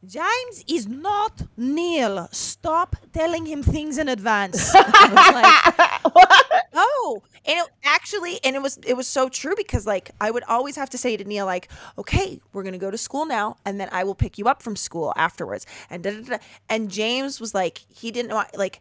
James 0.07 0.65
is 0.69 0.87
not 0.87 1.43
Neil. 1.57 2.29
Stop 2.31 2.97
telling 3.13 3.47
him 3.47 3.63
things 3.63 3.99
in 3.99 4.09
advance. 4.09 4.75
Like, 5.09 5.75
oh, 6.75 7.23
and 7.47 7.59
it 7.59 7.67
actually, 7.85 8.39
and 8.45 8.55
it 8.57 8.63
was 8.63 8.79
it 8.87 8.95
was 8.95 9.07
so 9.07 9.29
true 9.29 9.55
because 9.57 9.87
like 9.87 10.11
I 10.21 10.31
would 10.31 10.43
always 10.45 10.77
have 10.77 10.91
to 10.91 10.99
say 10.99 11.17
to 11.17 11.25
Neil 11.25 11.47
like, 11.47 11.69
okay, 11.97 12.41
we're 12.53 12.63
gonna 12.63 12.79
go 12.79 12.91
to 12.91 12.99
school 12.99 13.27
now, 13.27 13.57
and 13.65 13.81
then 13.81 13.89
I 13.93 14.05
will 14.05 14.15
pick 14.15 14.39
you 14.39 14.47
up 14.47 14.63
from 14.63 14.77
school 14.77 15.13
afterwards, 15.17 15.67
and 15.91 16.03
da, 16.03 16.11
da, 16.13 16.23
da. 16.23 16.39
and 16.69 16.91
James 16.91 17.41
was 17.41 17.55
like, 17.55 17.79
he 17.89 18.11
didn't 18.11 18.33
want 18.33 18.57
like. 18.57 18.81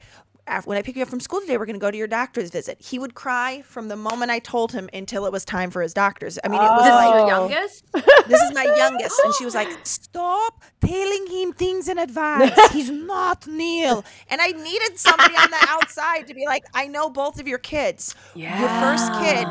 When 0.65 0.77
I 0.77 0.81
pick 0.81 0.95
you 0.95 1.01
up 1.03 1.09
from 1.09 1.19
school 1.19 1.41
today, 1.41 1.57
we're 1.57 1.65
going 1.65 1.75
to 1.75 1.79
go 1.79 1.91
to 1.91 1.97
your 1.97 2.07
doctor's 2.07 2.49
visit. 2.49 2.79
He 2.81 2.97
would 2.99 3.13
cry 3.15 3.61
from 3.63 3.89
the 3.89 3.95
moment 3.97 4.31
I 4.31 4.39
told 4.39 4.71
him 4.71 4.89
until 4.93 5.25
it 5.25 5.31
was 5.31 5.43
time 5.43 5.71
for 5.71 5.81
his 5.81 5.93
doctor's. 5.93 6.39
I 6.43 6.47
mean, 6.47 6.61
it 6.61 6.65
was 6.65 6.81
oh. 6.83 6.87
This 6.87 6.87
is 6.87 6.95
like 6.95 7.09
your 7.13 7.23
Oh. 7.23 7.27
youngest? 7.27 7.83
This 8.27 8.41
is 8.41 8.53
my 8.53 8.63
youngest, 8.63 9.21
and 9.23 9.33
she 9.35 9.45
was 9.45 9.55
like, 9.55 9.69
"Stop 9.83 10.61
telling 10.81 11.27
him 11.27 11.53
things 11.53 11.87
in 11.87 11.97
advance. 11.97 12.51
He's 12.73 12.89
not 12.89 13.47
Neil." 13.47 14.03
And 14.29 14.41
I 14.41 14.47
needed 14.51 14.97
somebody 14.99 15.33
on 15.35 15.49
the 15.49 15.65
outside 15.69 16.27
to 16.27 16.33
be 16.33 16.45
like, 16.45 16.63
"I 16.73 16.87
know 16.87 17.09
both 17.09 17.39
of 17.39 17.47
your 17.47 17.57
kids. 17.59 18.15
Your 18.35 18.49
first 18.83 19.11
kid, 19.21 19.47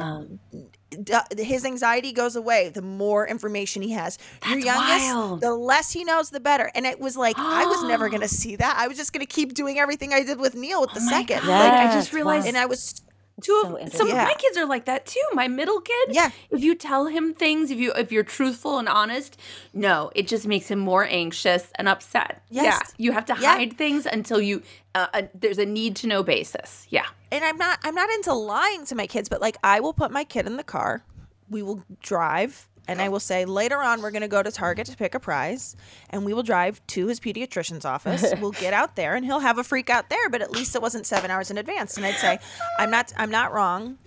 Uh, 1.13 1.23
his 1.37 1.65
anxiety 1.65 2.13
goes 2.13 2.37
away 2.37 2.69
the 2.69 2.83
more 2.83 3.27
information 3.27 3.83
he 3.83 3.93
has. 3.93 4.19
Your 4.49 4.59
youngest, 4.59 5.15
wild. 5.15 5.41
the 5.41 5.55
less 5.55 5.93
he 5.93 6.05
knows, 6.05 6.31
the 6.31 6.41
better." 6.41 6.71
And 6.75 6.87
it 6.87 7.01
was 7.01 7.17
like 7.17 7.37
I 7.39 7.65
was 7.67 7.85
never 7.85 8.09
gonna 8.15 8.29
see 8.29 8.57
that. 8.57 8.77
I 8.79 8.89
was 8.89 8.97
just 8.97 9.13
gonna 9.13 9.27
keep 9.27 9.55
doing 9.55 9.79
everything 9.79 10.13
I 10.13 10.23
did 10.23 10.39
with 10.39 10.55
Neil 10.55 10.81
with 10.81 10.93
the 10.93 11.01
oh 11.03 11.09
second. 11.09 11.41
God. 11.41 11.49
Like, 11.49 11.73
I 11.73 11.93
just 11.95 12.13
realized 12.13 12.45
wow. 12.45 12.49
And 12.49 12.59
I 12.59 12.67
was 12.67 13.03
Two 13.43 13.53
So 13.53 13.61
of 13.61 13.73
some 13.73 13.79
interesting. 13.81 14.09
of 14.13 14.17
my 14.25 14.35
kids 14.39 14.57
are 14.57 14.65
like 14.67 14.87
that 14.87 15.05
too. 15.05 15.21
My 15.35 15.47
middle 15.47 15.81
kid, 15.81 16.09
Yeah. 16.09 16.31
If 16.51 16.63
you 16.63 16.75
tell 16.75 17.07
him 17.07 17.35
things, 17.35 17.71
if 17.71 17.79
you 17.79 17.93
if 17.93 18.11
you're 18.11 18.25
truthful 18.25 18.79
and 18.79 18.89
honest, 18.89 19.39
no, 19.75 20.11
it 20.15 20.27
just 20.27 20.47
makes 20.47 20.69
him 20.71 20.79
more 20.79 21.05
anxious 21.05 21.71
and 21.75 21.87
upset. 21.89 22.43
Yes. 22.49 22.65
Yeah, 22.65 22.81
you 22.97 23.13
have 23.13 23.27
to 23.27 23.37
Yeah. 23.39 23.57
hide 23.57 23.77
things 23.77 24.07
until 24.07 24.41
you 24.41 24.63
uh, 24.95 25.09
uh, 25.13 25.23
there's 25.35 25.59
a 25.59 25.67
need 25.67 25.97
to 25.97 26.07
know 26.07 26.23
basis. 26.23 26.87
Yeah, 26.89 27.05
and 27.31 27.45
I'm 27.45 27.59
not 27.59 27.79
I'm 27.85 27.95
not 27.95 28.09
into 28.11 28.33
lying 28.33 28.87
to 28.87 28.95
my 28.95 29.07
kids, 29.07 29.29
but 29.29 29.43
like 29.43 29.59
I 29.63 29.81
will 29.81 29.93
put 29.93 30.11
my 30.11 30.25
kid 30.25 30.47
in 30.47 30.57
the 30.57 30.65
car. 30.65 31.03
We 31.51 31.63
will 31.63 31.85
drive 32.01 32.69
and 32.89 33.01
I 33.01 33.09
will 33.09 33.21
say 33.21 33.45
later 33.45 33.79
on 33.83 34.03
we're 34.03 34.11
going 34.11 34.23
to 34.23 34.29
go 34.29 34.43
to 34.43 34.51
Target 34.51 34.87
to 34.89 34.97
pick 34.97 35.15
a 35.15 35.21
prize 35.21 35.77
and 36.11 36.25
we 36.25 36.33
will 36.33 36.43
drive 36.43 36.81
to 36.89 37.07
his 37.07 37.21
pediatrician's 37.21 37.85
office. 37.85 38.33
we'll 38.41 38.53
get 38.53 38.73
out 38.73 38.97
there 38.97 39.15
and 39.15 39.25
he'll 39.25 39.41
have 39.41 39.59
a 39.59 39.65
freak 39.65 39.91
out 39.91 40.09
there, 40.11 40.29
but 40.31 40.43
at 40.43 40.51
least 40.51 40.75
it 40.75 40.83
wasn't 40.83 41.07
7 41.07 41.31
hours 41.31 41.51
in 41.51 41.59
advance. 41.59 41.97
And 41.97 42.07
I'd 42.07 42.15
say 42.17 42.39
I'm 42.79 42.91
not 42.91 43.13
I'm 43.17 43.31
not 43.31 43.53
wrong. 43.53 43.99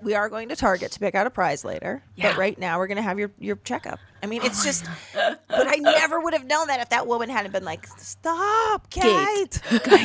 We 0.00 0.16
are 0.16 0.28
going 0.28 0.48
to 0.48 0.56
Target 0.56 0.90
to 0.92 0.98
pick 0.98 1.14
out 1.14 1.28
a 1.28 1.30
prize 1.30 1.64
later, 1.64 2.02
Yeah. 2.16 2.30
but 2.30 2.38
right 2.38 2.58
now 2.58 2.78
we're 2.78 2.88
going 2.88 2.96
to 2.96 3.02
have 3.02 3.18
your 3.18 3.30
your 3.38 3.56
checkup. 3.56 4.00
I 4.20 4.26
mean, 4.26 4.42
it's 4.44 4.64
just 4.64 4.84
but 5.14 5.38
I 5.48 5.76
never 5.76 6.18
would 6.20 6.32
have 6.32 6.44
known 6.46 6.66
that 6.66 6.80
if 6.80 6.88
that 6.88 7.06
woman 7.06 7.28
hadn't 7.28 7.52
been 7.52 7.64
like, 7.64 7.86
"Stop, 7.98 8.90
Kate." 8.90 9.60
Kate." 9.84 10.02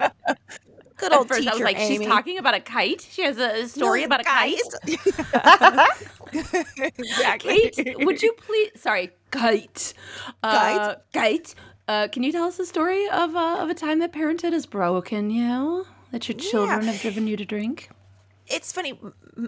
Good 1.00 1.12
At 1.12 1.18
old 1.18 1.28
first 1.28 1.40
teacher 1.40 1.50
I 1.50 1.54
was 1.54 1.62
like, 1.62 1.78
Amy. 1.78 1.98
she's 1.98 2.06
talking 2.06 2.38
about 2.38 2.54
a 2.54 2.60
kite. 2.60 3.00
She 3.10 3.22
has 3.22 3.38
a 3.38 3.66
story 3.68 4.00
No, 4.00 4.06
about 4.06 4.20
a 4.20 4.24
kite. 4.24 4.60
exactly. 6.98 7.70
Kate, 7.70 7.96
would 8.04 8.22
you 8.22 8.32
please? 8.34 8.70
Sorry, 8.76 9.10
kite. 9.30 9.94
Uh, 10.42 10.96
kite. 11.12 11.54
Uh, 11.88 12.08
can 12.08 12.22
you 12.22 12.32
tell 12.32 12.44
us 12.44 12.58
a 12.58 12.66
story 12.66 13.08
of 13.08 13.34
uh, 13.34 13.56
of 13.60 13.68
a 13.70 13.74
time 13.74 13.98
that 14.00 14.12
parenthood 14.12 14.52
has 14.52 14.66
broken 14.66 15.30
you? 15.30 15.86
That 16.12 16.28
your 16.28 16.36
children 16.38 16.84
have 16.84 17.00
driven 17.00 17.26
you 17.26 17.36
to 17.36 17.44
drink? 17.44 17.90
It's 18.46 18.72
funny. 18.72 18.98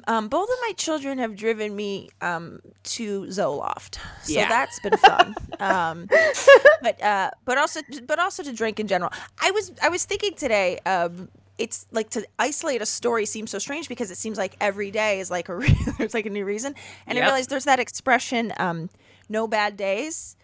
Um, 0.06 0.28
both 0.28 0.48
of 0.48 0.56
my 0.66 0.72
children 0.76 1.18
have 1.18 1.34
driven 1.34 1.74
me 1.74 2.08
um, 2.20 2.60
to 2.84 3.22
Zoloft, 3.24 3.98
so 4.22 4.32
Yeah. 4.32 4.48
that's 4.48 4.78
been 4.80 4.96
fun. 4.96 5.34
um, 5.58 6.06
but 6.82 7.02
uh, 7.02 7.30
but 7.44 7.58
also 7.58 7.80
but 8.06 8.18
also 8.20 8.42
to 8.44 8.52
drink 8.52 8.78
in 8.80 8.86
general. 8.86 9.12
I 9.40 9.50
was 9.50 9.72
I 9.82 9.88
was 9.88 10.04
thinking 10.04 10.34
today. 10.34 10.78
Um, 10.86 11.28
it's 11.58 11.86
like 11.92 12.10
to 12.10 12.26
isolate 12.38 12.80
a 12.82 12.86
story 12.86 13.26
seems 13.26 13.50
so 13.50 13.58
strange 13.58 13.88
because 13.88 14.10
it 14.10 14.16
seems 14.18 14.38
like 14.38 14.56
every 14.60 14.90
day 14.90 15.20
is 15.20 15.30
like 15.30 15.48
a 15.48 15.56
re- 15.62 15.76
there's 15.98 16.14
like 16.14 16.26
a 16.26 16.30
new 16.30 16.44
reason, 16.44 16.74
and 17.06 17.18
I 17.18 17.20
Yep. 17.20 17.26
realized 17.28 17.50
there's 17.50 17.64
that 17.64 17.78
expression, 17.80 18.52
um, 18.58 18.88
"no 19.28 19.46
bad 19.46 19.76
days." 19.76 20.36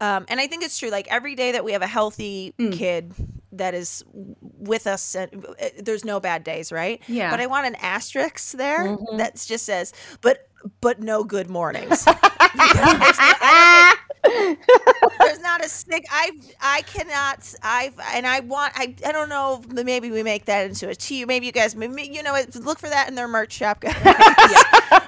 Um, 0.00 0.26
and 0.28 0.38
I 0.40 0.46
think 0.46 0.62
it's 0.62 0.78
true. 0.78 0.90
Like 0.90 1.08
every 1.10 1.34
day 1.34 1.52
that 1.52 1.64
we 1.64 1.72
have 1.72 1.82
a 1.82 1.86
healthy 1.86 2.52
Mm. 2.58 2.72
kid 2.72 3.14
that 3.52 3.74
is 3.74 4.04
with 4.40 4.86
us, 4.86 5.14
and 5.14 5.44
uh, 5.46 5.52
there's 5.80 6.04
no 6.04 6.20
bad 6.20 6.44
days, 6.44 6.70
right? 6.70 7.00
Yeah. 7.08 7.30
But 7.30 7.40
I 7.40 7.46
want 7.46 7.66
an 7.66 7.76
asterisk 7.76 8.52
there 8.52 8.84
Mm-hmm. 8.84 9.16
that 9.18 9.36
just 9.46 9.64
says, 9.64 9.92
"But 10.20 10.48
but 10.80 11.00
no 11.00 11.24
good 11.24 11.48
mornings." 11.48 12.04
There's, 14.26 14.56
no- 14.68 14.74
I 14.86 14.92
don't 15.00 15.08
think- 15.08 15.18
there's 15.20 15.40
not 15.40 15.64
a 15.64 15.68
stick. 15.68 16.04
I 16.10 16.30
I 16.60 16.82
cannot. 16.82 17.54
I 17.62 17.92
and 18.14 18.26
I 18.26 18.40
want. 18.40 18.72
I 18.76 18.94
I 19.04 19.12
don't 19.12 19.28
know. 19.28 19.62
Maybe 19.68 20.10
we 20.10 20.22
make 20.22 20.46
that 20.46 20.66
into 20.66 20.88
a 20.88 20.94
tea. 20.94 21.24
Maybe 21.24 21.46
you 21.46 21.52
guys. 21.52 21.74
You 21.74 22.22
know, 22.22 22.38
look 22.56 22.78
for 22.78 22.88
that 22.88 23.08
in 23.08 23.14
their 23.14 23.28
merch 23.28 23.52
shop. 23.52 23.80
guys. 23.82 23.94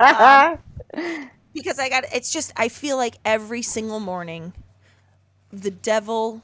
Um, 0.00 0.58
because 1.54 1.78
I 1.78 1.88
got 1.88 2.04
it's 2.12 2.32
just 2.32 2.52
I 2.56 2.68
feel 2.68 2.96
like 2.96 3.16
every 3.24 3.62
single 3.62 4.00
morning 4.00 4.52
the 5.52 5.70
devil 5.70 6.42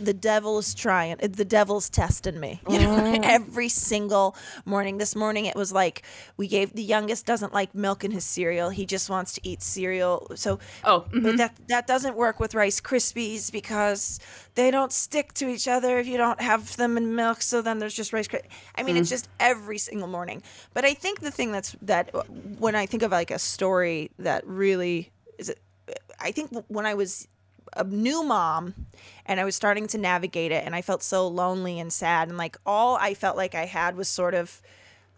the 0.00 0.14
devil 0.14 0.58
is 0.58 0.74
trying 0.74 1.16
uh, 1.22 1.28
the 1.30 1.44
devil's 1.44 1.88
testing 1.90 2.38
me 2.40 2.60
you 2.68 2.78
know 2.78 3.20
every 3.22 3.68
single 3.68 4.36
morning. 4.64 4.98
This 4.98 5.14
morning 5.14 5.46
it 5.46 5.56
was 5.56 5.72
like 5.72 6.02
we 6.36 6.48
gave 6.48 6.72
the 6.74 6.82
youngest 6.82 7.26
doesn't 7.26 7.52
like 7.52 7.74
milk 7.74 8.04
in 8.04 8.10
his 8.10 8.24
cereal. 8.24 8.70
He 8.70 8.86
just 8.86 9.10
wants 9.10 9.32
to 9.34 9.40
eat 9.42 9.62
cereal. 9.62 10.26
So 10.34 10.58
Oh, 10.84 11.06
but 11.12 11.36
that 11.36 11.54
that 11.68 11.86
doesn't 11.86 12.16
work 12.16 12.40
with 12.40 12.54
rice 12.54 12.80
krispies 12.80 13.50
because 13.52 14.20
they 14.54 14.70
don't 14.70 14.92
stick 14.92 15.32
to 15.34 15.48
each 15.48 15.66
other 15.68 15.98
if 15.98 16.06
you 16.06 16.16
don't 16.16 16.40
have 16.40 16.76
them 16.76 16.96
in 16.96 17.14
milk. 17.14 17.42
So 17.42 17.62
then 17.62 17.78
there's 17.78 17.94
just 17.94 18.12
rice 18.12 18.28
krispies 18.28 18.50
i 18.76 18.82
mean 18.82 18.96
it's 18.96 19.10
just 19.10 19.28
every 19.40 19.78
single 19.78 20.08
morning. 20.08 20.42
But 20.72 20.84
i 20.84 20.94
think 20.94 21.20
the 21.20 21.30
thing 21.30 21.52
that's 21.52 21.76
that 21.82 22.14
uh, 22.14 22.22
when 22.58 22.74
i 22.74 22.86
think 22.86 23.02
of 23.02 23.10
like 23.10 23.30
a 23.30 23.38
story 23.38 24.10
that 24.18 24.46
really 24.46 25.10
is 25.38 25.48
it 25.48 25.58
i 26.20 26.30
think 26.30 26.50
when 26.68 26.86
i 26.86 26.94
was 26.94 27.28
a 27.76 27.84
new 27.84 28.22
mom 28.22 28.74
and 29.26 29.40
I 29.40 29.44
was 29.44 29.56
starting 29.56 29.86
to 29.88 29.98
navigate 29.98 30.52
it 30.52 30.64
and 30.64 30.74
I 30.74 30.82
felt 30.82 31.02
so 31.02 31.26
lonely 31.26 31.80
and 31.80 31.92
sad 31.92 32.28
and 32.28 32.38
like 32.38 32.56
all 32.64 32.96
I 32.96 33.14
felt 33.14 33.36
like 33.36 33.54
I 33.54 33.66
had 33.66 33.96
was 33.96 34.08
sort 34.08 34.34
of 34.34 34.60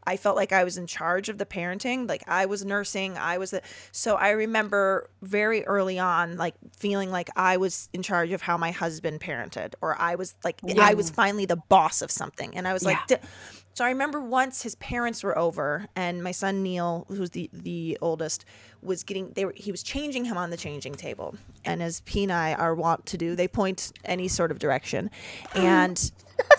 I 0.09 0.17
felt 0.17 0.37
like 0.37 0.53
I 0.53 0.63
was 0.63 0.79
in 0.79 0.87
charge 0.87 1.29
of 1.29 1.39
the 1.39 1.47
parenting 1.47 2.09
like 2.09 2.23
I 2.29 2.47
was 2.47 2.65
nursing 2.65 3.19
I 3.19 3.39
was 3.39 3.51
the 3.51 3.63
so 3.93 4.15
I 4.15 4.31
remember 4.31 5.11
very 5.23 5.65
early 5.67 5.99
on 5.99 6.37
like 6.37 6.55
feeling 6.77 7.11
like 7.11 7.29
I 7.37 7.57
was 7.57 7.89
in 7.93 8.03
charge 8.03 8.31
of 8.33 8.43
how 8.43 8.57
my 8.57 8.71
husband 8.71 9.21
parented 9.21 9.75
or 9.81 10.01
I 10.01 10.15
was 10.15 10.35
like 10.45 10.61
I 10.79 10.95
was 10.95 11.11
finally 11.11 11.47
the 11.47 11.57
boss 11.57 12.03
of 12.03 12.11
something 12.11 12.57
and 12.57 12.69
I 12.69 12.73
was 12.73 12.85
like 12.85 12.99
Yeah. 13.11 13.17
"D-" 13.17 13.29
so 13.77 13.85
I 13.85 13.91
remember 13.91 14.23
once 14.23 14.63
his 14.63 14.75
parents 14.77 15.23
were 15.23 15.37
over 15.37 15.87
and 15.95 16.25
my 16.25 16.33
son 16.33 16.63
Neil 16.63 17.05
who's 17.09 17.29
the 17.29 17.51
the 17.53 17.99
oldest 18.01 18.47
was 18.81 19.05
getting 19.05 19.33
they 19.35 19.45
were 19.45 19.53
he 19.55 19.71
was 19.71 19.83
changing 19.83 20.25
him 20.25 20.39
on 20.39 20.49
the 20.49 20.57
changing 20.57 20.95
table. 20.95 21.35
And 21.63 21.83
as 21.83 22.01
P 22.01 22.23
and 22.23 22.33
I 22.33 22.55
are 22.55 22.75
wont 22.75 23.05
to 23.05 23.19
do 23.19 23.37
they 23.37 23.47
point 23.47 23.93
any 24.07 24.29
sort 24.29 24.51
of 24.51 24.59
direction. 24.59 25.11
And 25.55 25.99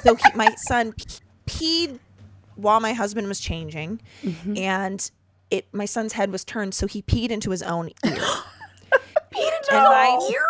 so 0.03 0.13
he, 0.13 0.23
my 0.35 0.53
son 0.67 0.93
peed 1.47 1.97
while 2.53 2.79
my 2.79 2.93
husband 2.93 3.27
was 3.27 3.39
changing 3.39 3.99
mm-hmm. 4.21 4.55
and 4.55 5.09
it 5.49 5.65
my 5.73 5.85
son's 5.85 6.13
head 6.13 6.31
was 6.31 6.45
turned 6.45 6.75
so 6.75 6.85
he 6.85 7.01
peed 7.01 7.31
into 7.31 7.49
his 7.49 7.63
own 7.63 7.89
ear. 8.05 8.13
Peed 9.33 9.51
And 9.71 9.83
my- 9.83 10.29
ear? 10.31 10.45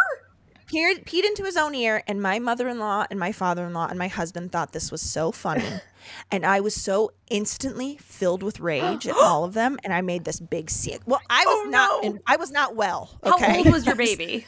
Peed, 0.68 1.06
peed 1.06 1.24
into 1.26 1.44
his 1.44 1.58
own 1.58 1.74
ear 1.74 2.04
and 2.08 2.22
my 2.22 2.40
mother-in-law 2.40 3.06
and 3.10 3.20
my 3.20 3.32
father-in-law 3.32 3.88
and 3.90 3.98
my 3.98 4.08
husband 4.08 4.52
thought 4.52 4.72
this 4.74 4.92
was 4.92 5.02
so 5.02 5.32
funny 5.32 5.64
and 6.32 6.46
i 6.46 6.60
was 6.60 6.76
so 6.76 7.12
instantly 7.30 7.98
filled 8.02 8.44
with 8.44 8.60
rage 8.60 9.08
at 9.08 9.16
all 9.22 9.44
of 9.44 9.54
them 9.54 9.78
and 9.84 9.94
i 9.94 10.02
made 10.02 10.24
this 10.26 10.40
big 10.40 10.70
scene 10.70 11.00
well 11.06 11.22
i 11.30 11.44
was 11.46 11.66
Oh, 11.66 11.70
not 11.70 12.04
no. 12.04 12.10
in, 12.10 12.20
i 12.28 12.36
was 12.36 12.52
not 12.52 12.76
well 12.76 13.18
How 13.24 13.56
old 13.58 13.72
was 13.72 13.86
your 13.86 13.96
baby? 14.08 14.46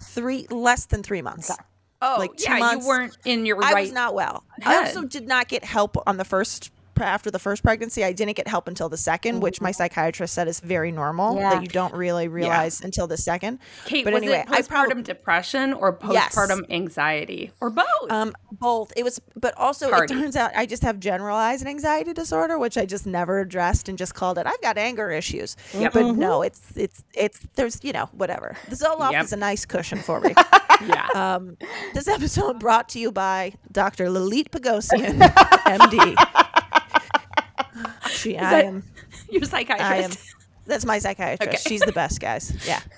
three 0.00 0.46
less 0.50 0.86
than 0.86 1.02
three 1.02 1.22
months 1.22 1.50
Oh, 2.00 2.14
Like 2.20 2.36
two 2.36 2.44
yeah, 2.52 2.58
months. 2.60 2.84
you 2.84 2.88
weren't 2.88 3.18
in 3.24 3.44
your 3.44 3.58
I 3.60 3.74
was 3.80 3.90
not 3.90 4.14
well. 4.14 4.44
I 4.64 4.76
also 4.86 5.02
did 5.02 5.26
not 5.26 5.48
get 5.48 5.64
help 5.64 5.96
on 6.06 6.16
the 6.16 6.24
first 6.24 6.70
after 7.02 7.30
the 7.30 7.38
first 7.38 7.62
pregnancy. 7.62 8.04
I 8.04 8.12
didn't 8.12 8.36
get 8.36 8.48
help 8.48 8.68
until 8.68 8.88
the 8.88 8.96
2nd 8.96 9.40
which 9.40 9.60
my 9.60 9.70
psychiatrist 9.72 10.34
said 10.34 10.48
is 10.48 10.60
very 10.60 10.90
normal 10.92 11.36
Yeah. 11.36 11.50
that 11.50 11.62
you 11.62 11.68
don't 11.68 11.94
really 11.94 12.28
realize 12.28 12.80
until 12.80 13.06
the 13.06 13.16
second. 13.16 13.58
Kate, 13.84 14.04
but 14.04 14.14
anyway, 14.14 14.44
it 14.46 14.50
I 14.50 14.62
postpartum 14.62 15.04
depression 15.04 15.72
or 15.72 15.98
Yes. 16.10 16.34
postpartum 16.34 16.70
anxiety 16.70 17.50
or 17.60 17.70
both? 17.70 17.86
um 18.10 18.32
both. 18.52 18.92
It 18.96 19.04
was 19.04 19.20
but 19.36 19.56
also 19.56 19.90
Party. 19.90 20.14
it 20.14 20.18
turns 20.18 20.36
out 20.36 20.50
I 20.56 20.66
just 20.66 20.82
have 20.82 20.98
generalized 21.00 21.66
anxiety 21.66 22.12
disorder 22.12 22.58
which 22.58 22.76
I 22.76 22.86
just 22.86 23.06
never 23.06 23.40
addressed 23.40 23.88
and 23.88 23.96
just 23.98 24.14
called 24.14 24.38
it 24.38 24.46
I've 24.46 24.60
got 24.62 24.78
anger 24.78 25.10
issues. 25.10 25.56
Yep. 25.74 25.92
But 25.92 26.14
no, 26.16 26.42
it's 26.42 26.60
it's 26.76 27.02
it's 27.14 27.40
there's 27.54 27.78
you 27.82 27.92
know 27.92 28.08
whatever. 28.12 28.56
The 28.68 28.76
Zoloft 28.76 29.12
Yep. 29.12 29.24
is 29.24 29.32
a 29.32 29.36
nice 29.36 29.64
cushion 29.64 29.98
for 29.98 30.20
me. 30.20 30.34
yeah. 30.86 31.06
Um, 31.14 31.56
this 31.94 32.08
episode 32.08 32.58
brought 32.60 32.88
to 32.90 32.98
you 32.98 33.10
by 33.12 33.54
Dr. 33.72 34.06
Lalit 34.06 34.48
Pagosian, 34.50 35.18
MD. 35.66 36.57
She, 38.10 38.36
I 38.38 38.50
that- 38.50 38.64
am, 38.64 38.82
Your 39.30 39.42
I 39.42 39.44
am. 39.44 39.50
psychiatrist. 39.50 40.34
That's 40.66 40.84
my 40.84 40.98
psychiatrist. 40.98 41.48
Okay. 41.48 41.68
She's 41.68 41.80
the 41.80 41.92
best, 41.92 42.20
guys. 42.20 42.52
Yeah. 42.66 42.80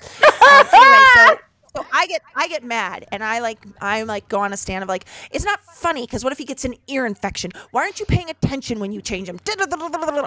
Um, 0.51 0.67
anyway, 0.73 1.05
so, 1.15 1.37
so 1.77 1.87
I 1.93 2.07
get, 2.07 2.23
I 2.35 2.49
get 2.49 2.65
mad, 2.65 3.07
and 3.13 3.23
I 3.23 3.39
like, 3.39 3.59
I'm 3.81 4.09
like, 4.09 4.29
go 4.29 4.41
on 4.41 4.53
a 4.53 4.57
stand 4.57 4.83
of 4.83 4.89
like, 4.89 5.05
it's 5.31 5.45
not 5.45 5.61
funny 5.61 6.01
because 6.07 6.25
what 6.25 6.33
if 6.33 6.39
he 6.39 6.45
gets 6.45 6.65
an 6.65 6.75
ear 6.89 7.07
infection? 7.07 7.53
Why 7.71 7.83
aren't 7.83 8.01
you 8.01 8.07
paying 8.07 8.29
attention 8.31 8.81
when 8.81 8.91
you 8.91 9.01
change 9.01 9.29
him? 9.29 9.39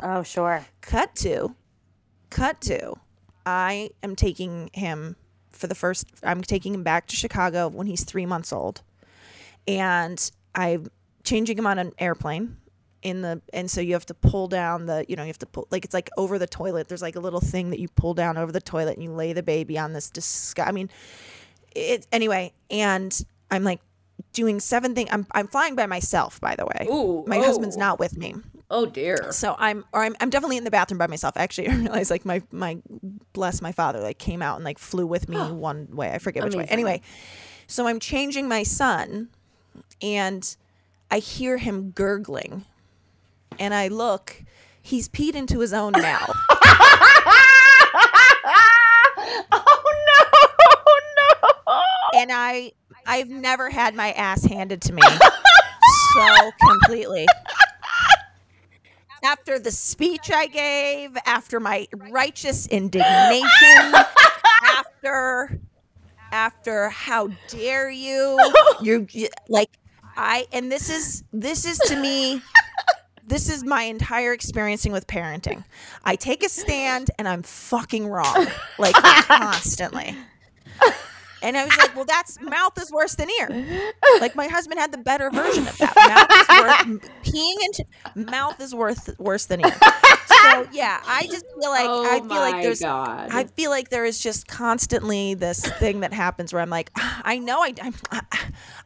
Oh, 0.03 0.23
sure. 0.23 0.65
Cut 0.81 1.13
to, 1.15 1.55
cut 2.29 2.61
to, 2.61 2.93
I 3.45 3.89
am 4.01 4.15
taking 4.15 4.69
him 4.71 5.17
for 5.51 5.67
the 5.67 5.75
first. 5.75 6.07
I'm 6.23 6.41
taking 6.41 6.73
him 6.73 6.83
back 6.83 7.07
to 7.07 7.15
Chicago 7.17 7.67
when 7.67 7.87
he's 7.87 8.05
three 8.05 8.25
months 8.27 8.53
old, 8.53 8.81
and 9.67 10.31
I'm 10.55 10.87
changing 11.23 11.57
him 11.57 11.67
on 11.67 11.79
an 11.79 11.91
airplane, 11.99 12.57
in 13.03 13.21
the 13.21 13.41
and 13.53 13.69
so 13.69 13.81
you 13.81 13.93
have 13.93 14.05
to 14.05 14.13
pull 14.13 14.47
down 14.47 14.85
the 14.85 15.05
you 15.07 15.15
know 15.15 15.23
you 15.23 15.27
have 15.27 15.37
to 15.37 15.45
pull 15.45 15.67
like 15.71 15.83
it's 15.85 15.93
like 15.93 16.09
over 16.17 16.39
the 16.39 16.47
toilet 16.47 16.87
there's 16.87 17.01
like 17.01 17.15
a 17.15 17.19
little 17.19 17.41
thing 17.41 17.69
that 17.69 17.79
you 17.79 17.87
pull 17.89 18.13
down 18.13 18.37
over 18.37 18.51
the 18.51 18.61
toilet 18.61 18.93
and 18.93 19.03
you 19.03 19.11
lay 19.11 19.33
the 19.33 19.43
baby 19.43 19.77
on 19.77 19.93
this 19.93 20.09
disgust 20.09 20.67
i 20.67 20.71
mean 20.71 20.89
it 21.75 22.07
anyway 22.11 22.51
and 22.71 23.25
i'm 23.51 23.63
like 23.63 23.81
doing 24.31 24.59
seven 24.59 24.95
things 24.95 25.09
i'm, 25.11 25.27
I'm 25.31 25.47
flying 25.47 25.75
by 25.75 25.85
myself 25.85 26.39
by 26.39 26.55
the 26.55 26.65
way 26.65 26.87
Ooh, 26.89 27.23
my 27.27 27.37
husband's 27.37 27.75
oh. 27.75 27.79
not 27.79 27.99
with 27.99 28.17
me 28.17 28.35
Oh 28.69 28.87
dear. 28.87 29.31
so 29.31 29.55
I'm 29.59 29.85
or 29.93 30.01
I'm, 30.01 30.15
I'm 30.19 30.31
definitely 30.31 30.57
in 30.57 30.63
the 30.63 30.71
bathroom 30.71 30.97
by 30.97 31.05
myself. 31.05 31.37
Actually, 31.37 31.67
I 31.69 31.75
realized 31.75 32.09
like 32.09 32.25
my 32.25 32.41
my 32.51 32.79
bless 33.33 33.61
my 33.61 33.71
father 33.71 33.99
like 33.99 34.17
came 34.17 34.41
out 34.41 34.55
and 34.55 34.65
like 34.65 34.79
flew 34.79 35.05
with 35.05 35.29
me 35.29 35.37
one 35.37 35.89
way. 35.91 36.11
I 36.11 36.17
forget 36.17 36.43
which 36.43 36.55
way. 36.55 36.65
Anyway, 36.65 37.01
so 37.67 37.85
I'm 37.85 37.99
changing 37.99 38.47
my 38.47 38.63
son, 38.63 39.29
and 40.01 40.55
I 41.11 41.19
hear 41.19 41.57
him 41.57 41.91
gurgling, 41.91 42.65
and 43.59 43.73
I 43.73 43.87
look. 43.89 44.43
He's 44.81 45.07
peed 45.07 45.35
into 45.35 45.59
his 45.59 45.71
own 45.73 45.93
mouth. 45.93 46.35
oh 49.51 49.93
no! 50.07 50.39
oh, 51.67 51.81
No! 52.13 52.19
and 52.19 52.31
I 52.31 52.71
I've 53.05 53.29
never 53.29 53.69
had 53.69 53.95
my 53.95 54.11
ass 54.13 54.43
handed 54.45 54.81
to 54.83 54.93
me 54.93 55.01
so 56.13 56.51
completely. 56.67 57.25
After 59.23 59.57
the 59.57 59.71
speech 59.71 60.29
I 60.31 60.47
gave, 60.47 61.15
after 61.25 61.59
my 61.61 61.87
righteous 62.09 62.67
indignation, 62.67 63.93
after 64.63 65.59
after 66.31 66.89
how 66.89 67.29
dare 67.47 67.89
you 67.89 68.37
you 68.81 69.07
you- 69.11 69.29
like 69.47 69.69
I 70.17 70.45
and 70.51 70.71
this 70.71 70.89
is 70.89 71.23
this 71.31 71.65
is 71.65 71.77
to 71.87 71.95
me 71.95 72.41
this 73.25 73.49
is 73.49 73.63
my 73.63 73.83
entire 73.83 74.33
experiencing 74.33 74.91
with 74.91 75.07
parenting. 75.07 75.63
I 76.03 76.15
take 76.15 76.43
a 76.43 76.49
stand 76.49 77.09
and 77.17 77.27
I'm 77.27 77.43
fucking 77.43 78.07
wrong 78.07 78.47
like 78.77 78.95
constantly. 78.95 80.15
And 81.41 81.57
I 81.57 81.65
was 81.65 81.77
like, 81.77 81.93
well, 81.93 82.05
that's 82.05 82.39
mouth 82.41 82.81
is 82.81 82.89
worse 82.89 83.15
than 83.15 83.29
ear. 83.41 83.81
Like 84.21 84.35
my 84.35 84.47
husband 84.47 84.79
had 84.79 84.93
the 84.93 84.97
better 84.97 85.29
version 85.29 85.67
of 85.67 85.77
that. 85.77 85.93
Mouth 86.07 86.87
is 86.87 87.01
worth 87.01 87.11
peeing 87.23 87.55
into 87.65 87.85
mouth 88.31 88.59
is 88.61 88.73
worth 88.73 89.09
worse 89.19 89.45
than 89.45 89.59
ear. 89.65 89.75
So 90.53 90.67
yeah, 90.71 91.01
I 91.05 91.27
just 91.27 91.45
feel 91.59 91.69
like 91.69 91.85
oh 91.89 92.05
I 92.09 92.19
feel 92.19 92.29
like 92.29 92.63
there's 92.63 92.81
God. 92.81 93.29
I 93.31 93.45
feel 93.45 93.69
like 93.71 93.89
there 93.89 94.05
is 94.05 94.19
just 94.19 94.47
constantly 94.47 95.33
this 95.33 95.61
thing 95.79 96.01
that 96.01 96.13
happens 96.13 96.53
where 96.53 96.61
I'm 96.61 96.69
like, 96.69 96.91
"Ah, 96.97 97.21
I 97.25 97.39
know 97.39 97.61
I, 97.63 97.73
I'm, 97.81 97.93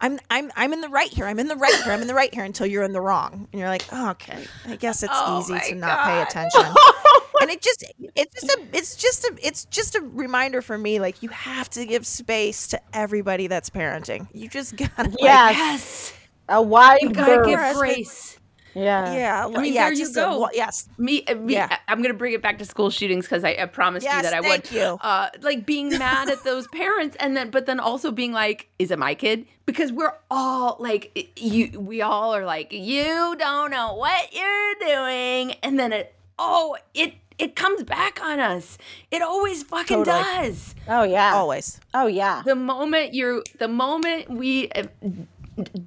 I'm, 0.02 0.20
I'm, 0.30 0.52
I'm 0.56 0.74
in 0.74 0.82
the 0.82 0.90
right 0.90 1.10
here. 1.10 1.26
I'm 1.26 1.40
in 1.40 1.48
the 1.48 1.56
right 1.56 1.74
here. 1.84 1.94
I'm 1.94 2.02
in 2.02 2.08
the 2.08 2.14
right 2.14 2.34
here 2.34 2.44
until 2.44 2.68
you're 2.68 2.84
in 2.84 2.94
the 2.94 3.02
wrong, 3.02 3.48
and 3.52 3.60
you're 3.60 3.70
like, 3.70 3.86
oh, 3.92 4.12
okay, 4.12 4.46
I 4.66 4.76
guess 4.76 5.04
it's 5.04 5.12
Oh 5.16 5.40
easy 5.42 5.54
my 5.54 5.60
to 5.60 5.76
not 5.76 6.06
pay 6.06 6.22
attention. 6.22 6.62
and 7.42 7.50
it 7.52 7.62
just, 7.62 7.84
it's 8.16 8.34
just 8.42 8.50
a, 8.58 8.62
it's 8.74 8.96
just 8.96 9.24
a, 9.26 9.36
it's 9.42 9.66
just 9.66 9.96
a 9.96 10.02
reminder 10.02 10.62
for 10.62 10.78
me. 10.78 11.00
Like 11.00 11.22
you 11.24 11.30
have 11.30 11.70
to 11.72 11.86
give 11.86 12.06
space 12.06 12.68
to 12.70 12.82
everybody 12.94 13.48
that's 13.48 13.70
parenting. 13.70 14.28
You 14.34 14.48
just 14.50 14.76
gotta, 14.76 15.10
like, 15.10 15.16
Yes. 15.20 15.56
yes. 15.58 16.14
A 16.50 16.62
wide 16.62 17.02
You 17.02 17.10
gotta 17.10 17.36
berth. 17.38 17.48
give 17.48 17.60
Husband- 17.60 17.80
grace. 17.80 18.37
Yeah. 18.78 19.14
yeah, 19.14 19.46
I 19.48 19.62
mean, 19.62 19.74
yeah, 19.74 19.86
there 19.86 19.94
you 19.94 19.98
just 20.00 20.12
a- 20.16 20.20
go. 20.22 20.50
yes, 20.54 20.88
Me, 20.98 21.24
uh, 21.26 21.36
me 21.36 21.54
Yeah. 21.54 21.68
I- 21.72 21.80
I'm 21.92 22.02
gonna 22.02 22.14
bring 22.14 22.34
it 22.34 22.42
back 22.44 22.60
to 22.60 22.66
school 22.66 22.90
shootings 22.92 23.26
because 23.26 23.44
I, 23.44 23.56
I 23.60 23.66
promised 23.66 24.06
you 24.06 24.12
that 24.22 24.34
I 24.34 24.42
thank 24.42 24.66
would. 24.66 24.72
you. 24.72 24.98
Uh, 25.02 25.30
like 25.42 25.66
being 25.66 25.90
mad 25.90 26.30
at 26.30 26.44
those 26.44 26.68
parents, 26.68 27.18
and 27.20 27.36
then 27.36 27.50
but 27.50 27.66
then 27.66 27.80
also 27.80 28.12
being 28.12 28.32
like, 28.34 28.68
"Is 28.78 28.92
it 28.92 29.00
my 29.00 29.16
kid?" 29.16 29.48
Because 29.66 29.92
we're 29.92 30.14
all 30.32 30.78
like, 30.80 31.32
you, 31.36 31.80
we 31.80 32.02
all 32.02 32.36
are 32.36 32.46
like, 32.46 32.72
"You 32.72 33.36
don't 33.38 33.72
know 33.72 33.96
what 33.96 34.34
you're 34.34 34.76
doing," 34.80 35.54
and 35.64 35.80
then 35.80 35.92
it, 35.92 36.14
oh, 36.38 36.78
it 36.94 37.16
it 37.40 37.56
comes 37.56 37.84
back 37.84 38.20
on 38.24 38.40
us. 38.40 38.78
It 39.12 39.22
always 39.22 39.64
fucking 39.64 40.06
Totally. 40.06 40.24
does. 40.24 40.76
Oh 40.88 41.04
yeah. 41.04 41.34
always. 41.36 41.80
Oh 41.94 42.08
yeah. 42.08 42.44
The 42.46 42.56
moment 42.56 43.14
you're. 43.14 43.44
the 43.60 43.68
moment 43.68 44.30
we. 44.30 44.70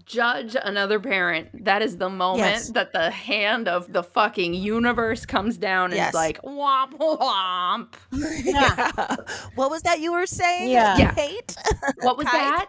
Judge 0.05 0.57
another 0.62 0.99
parent. 0.99 1.64
That 1.64 1.83
is 1.83 1.97
the 1.97 2.09
moment 2.11 2.49
Yes. 2.51 2.71
that 2.71 2.93
the 2.93 3.11
hand 3.11 3.68
of 3.68 3.93
the 3.93 4.03
fucking 4.03 4.55
universe 4.55 5.25
comes 5.27 5.57
down 5.57 5.87
and 5.87 5.95
Yes. 5.95 6.09
is 6.11 6.14
like 6.14 6.43
womp 6.43 6.93
womp. 6.99 7.95
Yeah. 8.45 9.16
What 9.55 9.71
was 9.71 9.83
that 9.83 10.01
you 10.01 10.12
were 10.12 10.27
saying? 10.27 10.71
Yeah. 10.71 10.97
Yeah. 10.99 11.12
Kate. 11.12 11.55
What 12.03 12.16
was 12.18 12.27
Kite. 12.27 12.68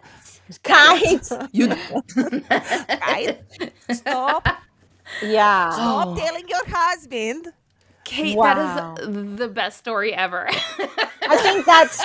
Kite. 0.62 1.48
You 1.52 1.68
Kite. 3.00 3.42
Stop. 3.90 4.48
Yeah. 5.22 5.70
Stop 5.70 6.08
Oh. 6.08 6.16
telling 6.16 6.48
your 6.48 6.64
husband. 6.68 7.48
Kate, 8.12 8.36
Wow. 8.36 8.94
that 8.96 9.04
is 9.08 9.36
the 9.38 9.48
best 9.48 9.78
story 9.78 10.12
ever. 10.14 10.46
I 11.28 11.36
think 11.38 11.64
that's 11.66 11.96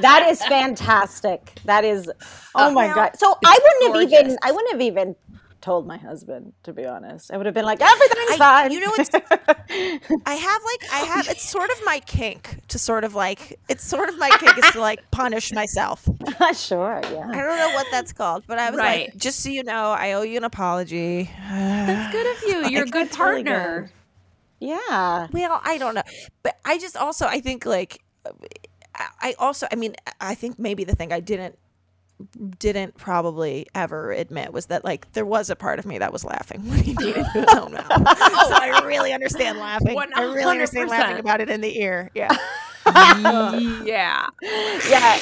that 0.00 0.26
is 0.30 0.44
fantastic. 0.46 1.52
That 1.64 1.84
is 1.84 2.08
oh, 2.54 2.68
oh 2.68 2.70
my 2.70 2.86
Well, 2.86 2.94
god. 2.94 3.10
So 3.18 3.36
I 3.44 3.58
wouldn't 3.62 4.12
have 4.12 4.20
even. 4.24 4.38
I 4.42 4.52
wouldn't 4.52 4.72
have 4.72 4.80
even 4.80 5.16
told 5.62 5.84
my 5.86 5.96
husband 5.96 6.52
to 6.62 6.72
be 6.72 6.84
honest. 6.86 7.32
I 7.32 7.36
would 7.36 7.46
have 7.46 7.54
been 7.54 7.64
like 7.64 7.80
everything's 7.80 8.30
I- 8.32 8.36
fine. 8.38 8.70
you 8.70 8.78
know, 8.80 8.92
it's- 8.98 9.10
I 10.26 10.34
have 10.34 10.62
like 10.64 10.92
I 10.92 10.98
have 11.12 11.28
it's 11.28 11.48
sort 11.48 11.70
of 11.70 11.76
my 11.84 11.98
kink 12.06 12.60
to 12.68 12.78
sort 12.78 13.02
of 13.02 13.14
like 13.16 13.58
it's 13.68 13.82
sort 13.82 14.08
of 14.08 14.16
my 14.18 14.30
kink 14.38 14.56
is 14.58 14.70
to 14.72 14.80
like 14.80 15.00
punish 15.10 15.52
myself. 15.52 16.08
sure, 16.54 17.00
yeah. 17.12 17.26
I 17.28 17.34
don't 17.42 17.56
know 17.58 17.72
what 17.74 17.86
that's 17.90 18.12
called, 18.12 18.44
but 18.46 18.58
I 18.60 18.70
was 18.70 18.78
Right. 18.78 19.08
like, 19.08 19.16
just 19.16 19.40
so 19.40 19.48
you 19.48 19.64
know, 19.64 19.90
I 19.90 20.12
owe 20.12 20.22
you 20.22 20.36
an 20.36 20.44
apology. 20.44 21.28
That's 21.48 22.12
good 22.12 22.26
of 22.36 22.42
you. 22.48 22.70
You're 22.70 22.82
a 22.84 22.86
good 22.86 23.06
That's 23.08 23.18
really 23.18 23.42
partner. 23.44 23.80
good. 23.82 23.90
Yeah. 24.60 25.26
Well, 25.32 25.60
I 25.64 25.78
don't 25.78 25.94
know, 25.94 26.02
but 26.42 26.56
I 26.64 26.78
just 26.78 26.96
also 26.96 27.26
I 27.26 27.40
think 27.40 27.66
like 27.66 28.02
uh, 28.24 28.30
I- 28.94 29.06
I 29.20 29.34
also 29.38 29.66
I 29.70 29.76
mean 29.76 29.94
I 30.20 30.34
think 30.34 30.58
maybe 30.58 30.84
the 30.84 30.94
thing 30.94 31.12
I 31.12 31.20
didn't 31.20 31.58
didn't 32.58 32.96
probably 32.96 33.66
ever 33.74 34.10
admit 34.10 34.50
was 34.50 34.66
that 34.66 34.82
like 34.84 35.12
there 35.12 35.26
was 35.26 35.50
a 35.50 35.56
part 35.56 35.78
of 35.78 35.84
me 35.84 35.98
that 35.98 36.12
was 36.14 36.24
laughing 36.24 36.60
when 36.70 36.78
he 36.82 36.94
to 36.94 37.24
his 37.24 37.44
own 37.54 37.72
mouth. 37.72 37.86
oh, 37.90 38.50
I 38.58 38.80
really 38.86 39.12
understand 39.12 39.58
laughing. 39.58 39.94
I 40.14 40.22
really 40.22 40.52
understand 40.52 40.88
laughing 40.88 41.18
about 41.18 41.42
it 41.42 41.50
in 41.50 41.60
the 41.60 41.78
ear. 41.78 42.10
Yeah. 42.14 42.30
yeah. 43.84 44.28
Yeah. 44.88 45.18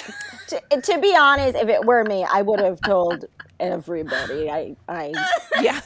To, 0.48 0.80
to 0.80 1.00
be 1.00 1.14
honest, 1.16 1.56
if 1.56 1.68
it 1.68 1.84
were 1.84 2.04
me, 2.04 2.24
I 2.30 2.42
would 2.42 2.60
have 2.60 2.80
told 2.82 3.24
everybody. 3.60 4.50
I 4.50 4.76
I 4.88 5.12
Yeah. 5.60 5.80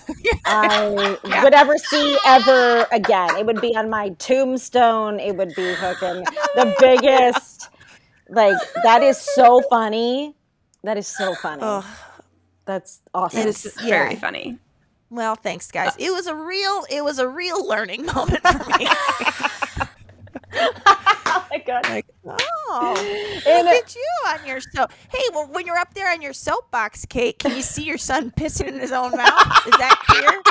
I 0.47 1.19
would 1.45 1.55
ever 1.55 1.77
see 1.79 2.17
ever 2.27 2.87
again. 2.93 3.37
It 3.37 3.47
would 3.47 3.61
be 3.61 3.77
on 3.77 3.89
my 3.91 4.11
tombstone. 4.19 5.21
It 5.21 5.37
would 5.37 5.55
be 5.55 5.75
fucking 5.77 6.25
the 6.55 6.75
biggest. 6.81 7.69
Like 8.29 8.57
that 8.85 9.03
is 9.03 9.19
so 9.19 9.63
funny. 9.71 10.35
That 10.85 10.97
is 10.97 11.07
so 11.07 11.35
funny. 11.35 11.63
Oh, 11.65 11.85
That's 12.65 13.01
awesome. 13.15 13.41
It 13.41 13.47
is 13.47 13.77
yeah. 13.83 13.89
very 13.89 14.17
funny. 14.17 14.59
well, 15.11 15.35
thanks, 15.35 15.71
guys. 15.71 15.93
Uh, 15.93 15.97
it 15.99 16.11
was 16.13 16.27
a 16.27 16.35
real, 16.35 16.85
it 16.91 17.03
was 17.03 17.19
a 17.19 17.29
real 17.29 17.67
learning 17.67 18.07
moment 18.15 18.43
for 18.47 18.79
me. 18.79 18.87
Oh 20.55 21.47
my 21.51 21.59
god. 21.67 21.89
like, 21.89 22.07
oh, 22.27 23.41
And 23.47 23.67
look 23.67 23.75
at 23.85 23.95
you 23.95 24.07
on 24.29 24.47
your 24.47 24.61
soap. 24.61 24.93
Hey, 25.13 25.23
well, 25.33 25.47
when 25.49 25.67
you're 25.67 25.77
up 25.79 25.95
there 25.95 26.11
on 26.11 26.23
your 26.23 26.33
soapbox, 26.33 27.05
Kate, 27.07 27.39
can 27.39 27.55
you 27.55 27.63
see 27.63 27.83
your 27.85 27.99
son 27.99 28.31
pissing 28.33 28.69
in 28.69 28.81
his 28.81 28.93
own 28.93 29.13
mouth? 29.17 29.67
Is 29.67 29.77
that 29.79 29.99
clear? 30.07 30.43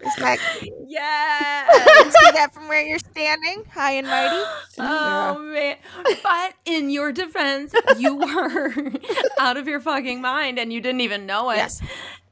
Is 0.00 0.16
that, 0.16 0.40
Yeah. 0.62 0.79
You 1.00 2.10
see 2.10 2.30
that 2.32 2.50
from 2.52 2.68
where 2.68 2.84
you're 2.84 2.98
standing, 2.98 3.64
high 3.72 3.92
and 3.92 4.06
mighty? 4.06 4.42
Oh 4.78 5.38
man. 5.38 5.76
But 6.22 6.54
in 6.64 6.90
your 6.90 7.12
defense, 7.12 7.74
you 7.98 8.16
were 8.16 8.74
out 9.38 9.56
of 9.56 9.68
your 9.68 9.80
fucking 9.80 10.20
mind 10.20 10.58
and 10.58 10.72
you 10.72 10.80
didn't 10.80 11.02
even 11.02 11.26
know 11.26 11.50
it. 11.50 11.56
Yes. 11.56 11.80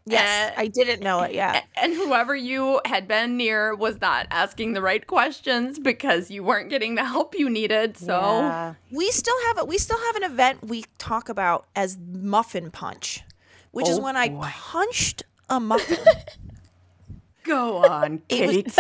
Yes, 0.07 0.53
Uh, 0.57 0.61
I 0.63 0.67
didn't 0.69 1.03
know 1.03 1.21
it. 1.21 1.35
Yeah. 1.35 1.61
And 1.77 1.93
whoever 1.93 2.35
you 2.35 2.81
had 2.87 3.07
been 3.07 3.37
near 3.37 3.75
was 3.75 4.01
not 4.01 4.27
asking 4.31 4.73
the 4.73 4.81
right 4.81 5.07
questions 5.07 5.79
because 5.79 6.31
you 6.31 6.43
weren't 6.43 6.71
getting 6.71 6.95
the 6.95 7.05
help 7.05 7.35
you 7.39 7.51
needed. 7.51 7.99
So 7.99 8.19
Yeah. 8.19 8.75
we 8.91 9.11
still 9.11 9.37
have 9.49 9.59
a, 9.59 9.65
we 9.67 9.77
still 9.77 9.99
have 9.99 10.17
an 10.17 10.23
event 10.25 10.65
we 10.67 10.87
talk 10.97 11.29
about 11.29 11.67
as 11.77 11.99
muffin 11.99 12.71
punch, 12.71 13.23
which 13.73 13.87
is 13.87 13.99
Oh, 13.99 14.03
when 14.03 14.17
I 14.17 14.31
punched 14.31 15.25
a 15.51 15.61
muffin. 15.71 15.99
Go 17.49 17.79
on, 17.79 18.19
Kate. 18.29 18.73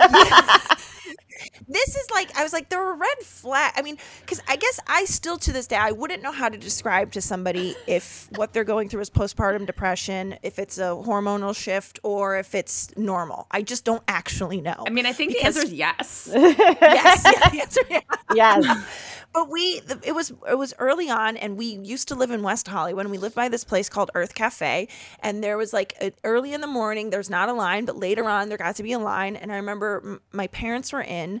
this 1.68 1.96
is 1.96 2.10
like 2.10 2.36
I 2.38 2.42
was 2.42 2.52
like 2.52 2.68
there 2.68 2.80
were 2.82 2.94
red 2.94 3.18
flag. 3.22 3.72
I 3.76 3.82
mean, 3.82 3.96
because 4.20 4.40
I 4.48 4.56
guess 4.56 4.78
I 4.86 5.04
still 5.04 5.36
to 5.38 5.52
this 5.52 5.66
day 5.66 5.76
I 5.76 5.92
wouldn't 5.92 6.22
know 6.22 6.32
how 6.32 6.48
to 6.48 6.56
describe 6.58 7.12
to 7.12 7.20
somebody 7.20 7.74
if 7.86 8.28
what 8.36 8.52
they're 8.52 8.64
going 8.64 8.88
through 8.88 9.00
is 9.02 9.10
postpartum 9.10 9.66
depression, 9.66 10.36
if 10.42 10.58
it's 10.58 10.78
a 10.78 10.82
hormonal 11.06 11.54
shift, 11.56 11.98
or 12.02 12.36
if 12.38 12.54
it's 12.54 12.96
normal. 12.96 13.46
I 13.50 13.62
just 13.62 13.84
don't 13.84 14.02
actually 14.08 14.60
know. 14.60 14.84
I 14.86 14.90
mean, 14.90 15.06
I 15.06 15.12
think 15.12 15.32
Because- 15.34 15.54
the 15.54 15.60
answer 15.60 15.66
is 15.66 15.72
yes. 15.72 16.28
yes, 16.32 17.24
yeah, 17.24 17.48
the 17.50 17.60
answer- 17.60 17.80
yeah. 17.90 18.00
Yes. 18.34 18.84
but 19.32 19.50
we 19.50 19.80
it 20.04 20.14
was 20.14 20.32
it 20.48 20.56
was 20.56 20.74
early 20.78 21.08
on 21.10 21.36
and 21.36 21.56
we 21.56 21.66
used 21.66 22.08
to 22.08 22.14
live 22.14 22.30
in 22.30 22.42
west 22.42 22.66
hollywood 22.68 23.04
and 23.04 23.10
we 23.12 23.18
lived 23.18 23.34
by 23.34 23.48
this 23.48 23.64
place 23.64 23.88
called 23.88 24.10
Urth 24.14 24.32
Caffé 24.34 24.88
and 25.20 25.44
there 25.44 25.56
was 25.56 25.72
like 25.72 25.94
a, 26.00 26.12
early 26.24 26.52
in 26.54 26.60
the 26.60 26.66
morning 26.66 27.10
there's 27.10 27.30
not 27.30 27.48
a 27.48 27.52
line 27.52 27.84
but 27.84 27.96
later 27.96 28.24
on 28.28 28.48
there 28.48 28.58
got 28.58 28.76
to 28.76 28.82
be 28.82 28.92
a 28.92 28.98
line 28.98 29.36
and 29.36 29.52
i 29.52 29.56
remember 29.56 30.00
m- 30.04 30.20
my 30.32 30.46
parents 30.48 30.92
were 30.92 31.02
in 31.02 31.40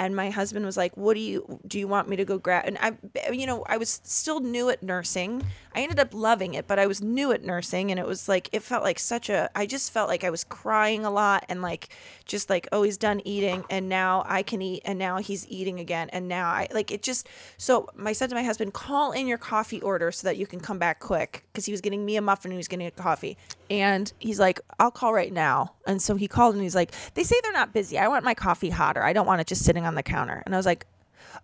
and 0.00 0.16
my 0.16 0.30
husband 0.30 0.66
was 0.66 0.76
like 0.76 0.96
what 0.96 1.14
do 1.14 1.20
you 1.20 1.60
do 1.66 1.78
you 1.78 1.86
want 1.86 2.08
me 2.08 2.16
to 2.16 2.24
go 2.24 2.38
grab? 2.38 2.64
And 2.66 2.78
i 2.80 2.92
you 3.30 3.46
know 3.46 3.64
i 3.68 3.76
was 3.76 4.00
still 4.02 4.40
new 4.40 4.68
at 4.70 4.82
nursing. 4.82 5.44
I 5.72 5.82
ended 5.82 6.00
up 6.00 6.12
loving 6.12 6.54
it 6.54 6.66
but 6.66 6.80
i 6.80 6.86
was 6.88 7.00
new 7.00 7.30
at 7.30 7.44
nursing 7.44 7.92
and 7.92 8.00
it 8.00 8.06
was 8.06 8.28
like 8.28 8.48
it 8.50 8.62
felt 8.62 8.82
like 8.82 8.98
such 8.98 9.28
a 9.28 9.48
i 9.54 9.66
just 9.66 9.92
felt 9.92 10.08
like 10.08 10.24
i 10.24 10.30
was 10.30 10.42
crying 10.42 11.04
a 11.04 11.10
lot 11.10 11.44
and 11.48 11.62
like 11.62 11.90
just 12.24 12.50
like 12.50 12.66
oh 12.72 12.82
he's 12.82 12.96
done 12.96 13.20
eating 13.24 13.64
and 13.70 13.88
now 13.88 14.24
i 14.26 14.42
can 14.42 14.60
eat 14.62 14.82
and 14.84 14.98
now 14.98 15.18
he's 15.18 15.46
eating 15.48 15.78
again 15.78 16.08
and 16.10 16.26
now 16.26 16.48
i 16.48 16.66
like 16.72 16.90
it 16.90 17.02
just 17.02 17.28
so 17.56 17.88
i 18.04 18.12
said 18.12 18.28
to 18.28 18.34
my 18.34 18.42
husband 18.42 18.72
call 18.72 19.12
in 19.12 19.28
your 19.28 19.38
coffee 19.38 19.80
order 19.82 20.10
so 20.10 20.26
that 20.26 20.36
you 20.36 20.46
can 20.46 20.58
come 20.58 20.78
back 20.78 20.98
quick 20.98 21.44
because 21.52 21.66
he 21.66 21.72
was 21.72 21.80
getting 21.80 22.04
me 22.04 22.16
a 22.16 22.22
muffin 22.22 22.50
and 22.50 22.54
he 22.54 22.58
was 22.58 22.68
getting 22.68 22.86
a 22.86 22.90
coffee. 22.90 23.36
And 23.68 24.12
he's 24.18 24.40
like 24.40 24.60
i'll 24.78 24.90
call 24.90 25.12
right 25.12 25.32
now. 25.32 25.74
And 25.86 26.00
so 26.00 26.14
he 26.16 26.28
called 26.28 26.54
and 26.54 26.62
he's 26.62 26.74
like 26.74 26.92
they 27.14 27.22
say 27.22 27.36
they're 27.42 27.52
not 27.52 27.72
busy. 27.72 27.98
I 27.98 28.08
want 28.08 28.24
my 28.24 28.34
coffee 28.34 28.70
hotter. 28.70 29.02
I 29.02 29.12
don't 29.12 29.26
want 29.26 29.40
it 29.40 29.46
just 29.46 29.64
sitting 29.64 29.86
on 29.86 29.89
the 29.94 30.02
counter. 30.02 30.42
And 30.46 30.54
i 30.54 30.58
was 30.58 30.66
like 30.66 30.86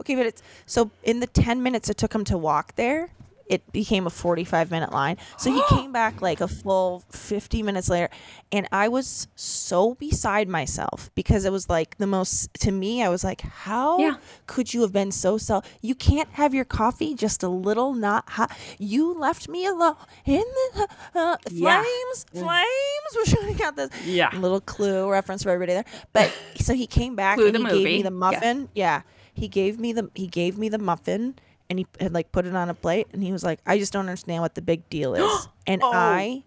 okay 0.01 0.15
but 0.15 0.27
it's 0.27 0.43
so 0.67 0.91
in 1.05 1.21
the 1.21 1.27
10 1.27 1.63
minutes 1.63 1.89
it 1.89 1.97
took 1.97 2.15
him 2.15 2.25
to 2.25 2.37
walk 2.37 2.75
there 2.77 3.11
it 3.49 3.71
became 3.73 4.07
a 4.07 4.11
45 4.11 4.71
minute 4.71 4.93
line. 4.93 5.17
So 5.39 5.53
he 5.53 5.63
came 5.69 5.93
back 5.93 6.21
like 6.21 6.41
a 6.41 6.49
full 6.49 7.05
50 7.11 7.63
minutes 7.63 7.89
later 7.89 8.09
and 8.53 8.69
i 8.71 8.87
was 8.89 9.27
so 9.35 9.95
beside 9.95 10.49
myself 10.49 11.11
because 11.17 11.45
it 11.45 11.51
was 11.51 11.69
like 11.69 11.97
the 11.99 12.07
most 12.07 12.53
to 12.55 12.71
me 12.71 13.03
i 13.03 13.09
was 13.09 13.25
like 13.25 13.41
how 13.41 13.99
Yeah. 13.99 14.15
could 14.47 14.73
you 14.73 14.83
have 14.83 14.93
been 14.93 15.11
so 15.11 15.37
self 15.39 15.65
you 15.81 15.95
can't 15.95 16.29
have 16.33 16.55
your 16.55 16.65
coffee 16.65 17.15
just 17.15 17.43
a 17.43 17.49
little 17.49 17.93
not 17.95 18.29
hot. 18.31 18.51
You 18.79 19.15
left 19.15 19.49
me 19.49 19.67
alone 19.67 19.97
in 20.25 20.45
the 20.75 20.89
uh, 21.15 21.37
Yeah. 21.51 21.83
flames 21.83 22.27
flames. 22.33 23.11
We're 23.17 23.25
shooting 23.25 23.63
out 23.63 23.77
this 23.77 23.91
Yeah. 24.05 24.31
little 24.37 24.61
clue 24.61 25.09
reference 25.11 25.43
for 25.43 25.51
everybody 25.51 25.73
there. 25.75 25.85
But 26.13 26.33
so 26.61 26.75
he 26.75 26.87
came 26.87 27.17
back 27.17 27.37
Clue 27.39 27.49
and 27.49 27.57
he 27.57 27.63
gave 27.65 27.73
movie. 27.73 27.85
me 27.97 28.03
the 28.03 28.11
muffin. 28.11 28.69
Yeah. 28.75 29.03
He 29.35 29.49
gave 29.49 29.79
me 29.79 29.93
the 29.93 30.11
he 30.15 30.27
gave 30.27 30.57
me 30.59 30.69
the 30.69 30.79
muffin 30.79 31.35
and 31.69 31.79
he 31.79 31.87
had 32.01 32.13
like 32.15 32.31
put 32.33 32.47
it 32.47 32.55
on 32.55 32.69
a 32.69 32.75
plate 32.75 33.07
and 33.13 33.23
he 33.23 33.33
was 33.33 33.43
like 33.45 33.59
i 33.67 33.79
just 33.79 33.93
don't 33.93 34.07
understand 34.09 34.41
what 34.43 34.55
the 34.55 34.63
big 34.63 34.89
deal 34.91 35.15
is. 35.15 35.23
Oh. 35.27 35.47
And 35.67 35.83
Oh. 35.83 35.91
i 35.93 36.45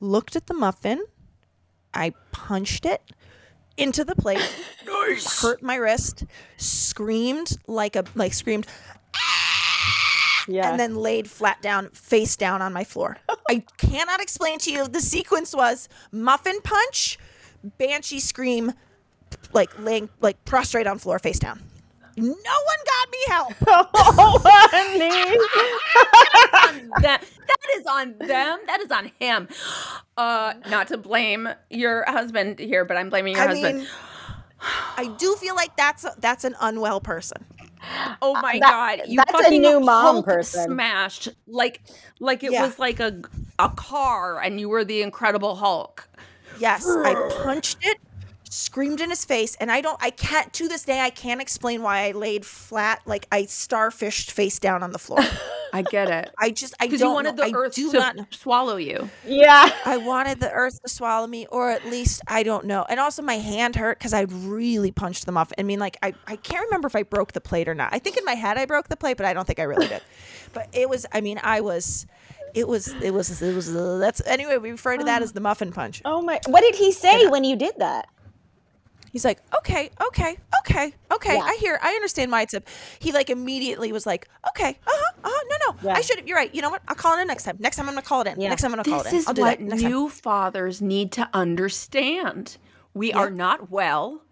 looked 0.00 0.36
at 0.36 0.46
the 0.46 0.54
muffin. 0.54 1.02
I 1.94 2.12
punched 2.32 2.84
it 2.86 3.02
into 3.76 4.04
the 4.04 4.14
plate 4.14 4.38
hurt 5.42 5.62
my 5.62 5.74
wrist 5.76 6.24
screamed 6.56 7.56
like 7.66 7.96
a 7.96 8.04
like 8.14 8.32
screamed 8.34 8.66
ah! 9.16 10.44
Yeah. 10.48 10.70
and 10.70 10.78
then 10.80 10.94
laid 10.96 11.28
flat 11.30 11.62
down 11.62 11.88
face 11.90 12.36
down 12.36 12.60
on 12.62 12.72
my 12.72 12.84
floor. 12.84 13.16
I 13.48 13.64
cannot 13.78 14.20
explain 14.20 14.58
to 14.60 14.70
you 14.72 14.86
the 14.88 15.00
sequence 15.00 15.54
was 15.54 15.88
muffin 16.12 16.60
punch 16.62 17.18
banshee 17.78 18.20
scream 18.20 18.72
like 19.52 19.70
laying 19.78 20.08
like 20.20 20.44
prostrate 20.44 20.86
on 20.86 20.98
floor 20.98 21.18
face 21.18 21.38
down 21.38 21.60
no 22.20 22.58
one 22.64 22.80
got 22.86 23.10
me 23.10 23.18
help 23.28 23.54
oh, 23.94 24.40
honey. 24.70 25.38
that 27.02 27.22
that 27.46 27.78
is 27.78 27.86
on 27.86 28.14
them. 28.18 28.58
That 28.66 28.80
is 28.80 28.90
on 28.90 29.10
him. 29.18 29.48
Uh, 30.16 30.54
not 30.68 30.88
to 30.88 30.98
blame 30.98 31.48
your 31.70 32.04
husband 32.06 32.58
here, 32.58 32.84
but 32.84 32.96
I'm 32.96 33.10
blaming 33.10 33.34
your 33.34 33.42
I 33.42 33.46
husband. 33.48 33.78
mean, 33.78 33.86
I 34.96 35.06
do 35.18 35.34
feel 35.36 35.54
like 35.54 35.76
that's 35.76 36.04
a, 36.04 36.12
that's 36.18 36.44
an 36.44 36.54
unwell 36.60 37.00
person. 37.00 37.44
oh 38.20 38.34
my 38.42 38.58
that- 38.60 38.98
god, 38.98 39.08
you 39.08 39.16
that's 39.16 39.30
a 39.32 39.42
fucking 39.44 39.62
new 39.62 39.80
mom 39.80 40.02
Hulk 40.16 40.24
person. 40.26 40.64
smashed 40.70 41.28
like 41.46 41.80
like 42.18 42.42
it 42.44 42.52
Yeah. 42.52 42.66
was 42.66 42.78
like 42.78 43.00
a 43.00 43.20
a 43.58 43.70
car, 43.70 44.40
and 44.40 44.60
you 44.60 44.68
were 44.68 44.84
the 44.84 45.02
Incredible 45.02 45.54
Hulk. 45.56 46.06
Yes, 46.58 46.86
I 46.86 47.14
punched 47.42 47.78
it, 47.82 47.98
screamed 48.50 49.00
in 49.00 49.08
his 49.08 49.24
face, 49.24 49.54
and 49.60 49.70
I 49.70 49.80
don't. 49.80 49.96
I 50.02 50.10
can't 50.10 50.52
to 50.54 50.68
this 50.68 50.82
day. 50.82 51.00
I 51.00 51.08
can't 51.08 51.40
explain 51.40 51.82
why 51.82 52.08
I 52.08 52.12
laid 52.12 52.44
flat 52.44 53.00
like 53.06 53.26
I 53.32 53.44
starfished 53.44 54.30
face 54.30 54.58
down 54.58 54.82
on 54.82 54.92
the 54.92 54.98
floor. 54.98 55.20
I 55.72 55.82
get 55.82 56.10
it 56.10 56.30
I 56.36 56.50
just 56.50 56.74
I 56.80 56.88
don't 56.88 56.98
you 56.98 57.10
wanted 57.12 57.36
know. 57.36 57.44
the 57.48 57.56
I 57.56 57.60
earth 57.60 57.76
do 57.76 57.92
to 57.92 57.98
not 57.98 58.16
swallow 58.30 58.74
you. 58.76 59.08
Yeah. 59.24 59.70
I 59.84 59.98
wanted 59.98 60.40
the 60.40 60.50
earth 60.50 60.82
to 60.82 60.88
swallow 60.88 61.28
me, 61.28 61.46
or 61.46 61.70
at 61.70 61.84
least 61.86 62.22
I 62.26 62.42
don't 62.42 62.64
know. 62.66 62.84
And 62.88 62.98
also, 62.98 63.22
my 63.22 63.38
hand 63.38 63.76
hurt 63.76 63.98
because 63.98 64.12
I 64.12 64.22
really 64.22 64.90
punched 64.90 65.26
them 65.26 65.36
off. 65.36 65.52
I 65.56 65.62
mean, 65.62 65.78
like 65.78 65.96
I, 66.02 66.12
I 66.26 66.36
can't 66.36 66.64
remember 66.64 66.88
if 66.88 66.96
I 66.96 67.04
broke 67.04 67.32
the 67.32 67.40
plate 67.40 67.68
or 67.68 67.74
not. 67.74 67.94
I 67.94 68.00
think 68.00 68.16
in 68.16 68.24
my 68.24 68.34
head 68.34 68.58
I 68.58 68.66
broke 68.66 68.88
the 68.88 68.96
plate, 68.96 69.16
but 69.16 69.26
I 69.26 69.32
don't 69.32 69.46
think 69.46 69.60
I 69.60 69.64
really 69.64 69.86
did. 69.86 70.02
But 70.52 70.68
it 70.72 70.88
was. 70.88 71.06
I 71.12 71.20
mean, 71.20 71.38
I 71.42 71.60
was. 71.60 72.06
It 72.52 72.66
was. 72.66 72.88
It 72.88 73.12
was. 73.14 73.40
It 73.40 73.54
was. 73.54 73.74
Uh, 73.74 73.98
that's 73.98 74.20
anyway. 74.26 74.58
We 74.58 74.72
refer 74.72 74.96
to 74.96 75.04
that 75.04 75.22
as 75.22 75.32
the 75.32 75.40
muffin 75.40 75.70
punch. 75.72 76.02
Oh 76.04 76.20
my. 76.20 76.40
What 76.46 76.62
did 76.62 76.74
he 76.74 76.90
say 76.90 77.28
when 77.28 77.44
you 77.44 77.54
did 77.54 77.74
that? 77.78 78.08
He's 79.10 79.24
like, 79.24 79.40
okay, 79.58 79.90
okay, 80.08 80.38
okay, 80.60 80.94
okay. 81.12 81.34
Yeah. 81.34 81.42
I 81.42 81.56
hear. 81.60 81.78
I 81.82 81.92
understand 81.94 82.30
why 82.30 82.42
it's 82.42 82.54
a. 82.54 82.62
He 83.00 83.12
like 83.12 83.28
immediately 83.30 83.90
was 83.92 84.06
like, 84.06 84.28
okay, 84.50 84.70
uh 84.86 84.90
huh, 84.92 85.12
uh 85.24 85.28
huh. 85.32 85.44
No, 85.50 85.56
no. 85.72 85.88
Yeah. 85.90 85.96
I 85.96 86.00
should. 86.00 86.26
You're 86.28 86.36
right. 86.36 86.54
You 86.54 86.62
know 86.62 86.70
what? 86.70 86.82
I'll 86.88 86.94
call 86.94 87.18
it 87.18 87.22
in 87.22 87.26
next 87.28 87.42
time. 87.44 87.56
Next 87.58 87.76
time 87.76 87.88
I'm 87.88 87.94
gonna 87.94 88.02
call 88.06 88.20
it 88.22 88.28
in. 88.28 88.40
Yeah. 88.40 88.48
Next 88.50 88.62
time 88.62 88.72
I'm 88.72 88.82
gonna 88.82 88.90
call 88.96 89.00
it 89.00 89.04
This 89.04 89.12
in. 89.12 89.18
is 89.18 89.26
I'll 89.28 89.34
do 89.34 89.42
what 89.42 89.58
that 89.58 89.64
next 89.64 89.82
time. 89.82 89.90
new 89.90 90.08
fathers 90.08 90.80
need 90.80 91.12
to 91.12 91.28
understand. 91.32 92.56
We 92.94 93.12
are 93.12 93.30
not 93.30 93.70
well, 93.70 94.22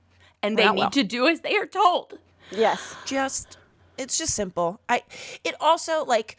and 0.42 0.56
they 0.58 0.68
need 0.70 0.78
well. 0.78 0.90
to 0.90 1.02
do 1.04 1.26
as 1.28 1.40
they 1.40 1.56
are 1.56 1.66
told. 1.66 2.18
Yes. 2.50 2.94
just 3.04 3.58
it's 3.98 4.16
just 4.16 4.32
simple 4.32 4.80
i 4.88 5.02
it 5.44 5.54
also 5.60 6.04
like 6.04 6.28
w- 6.28 6.38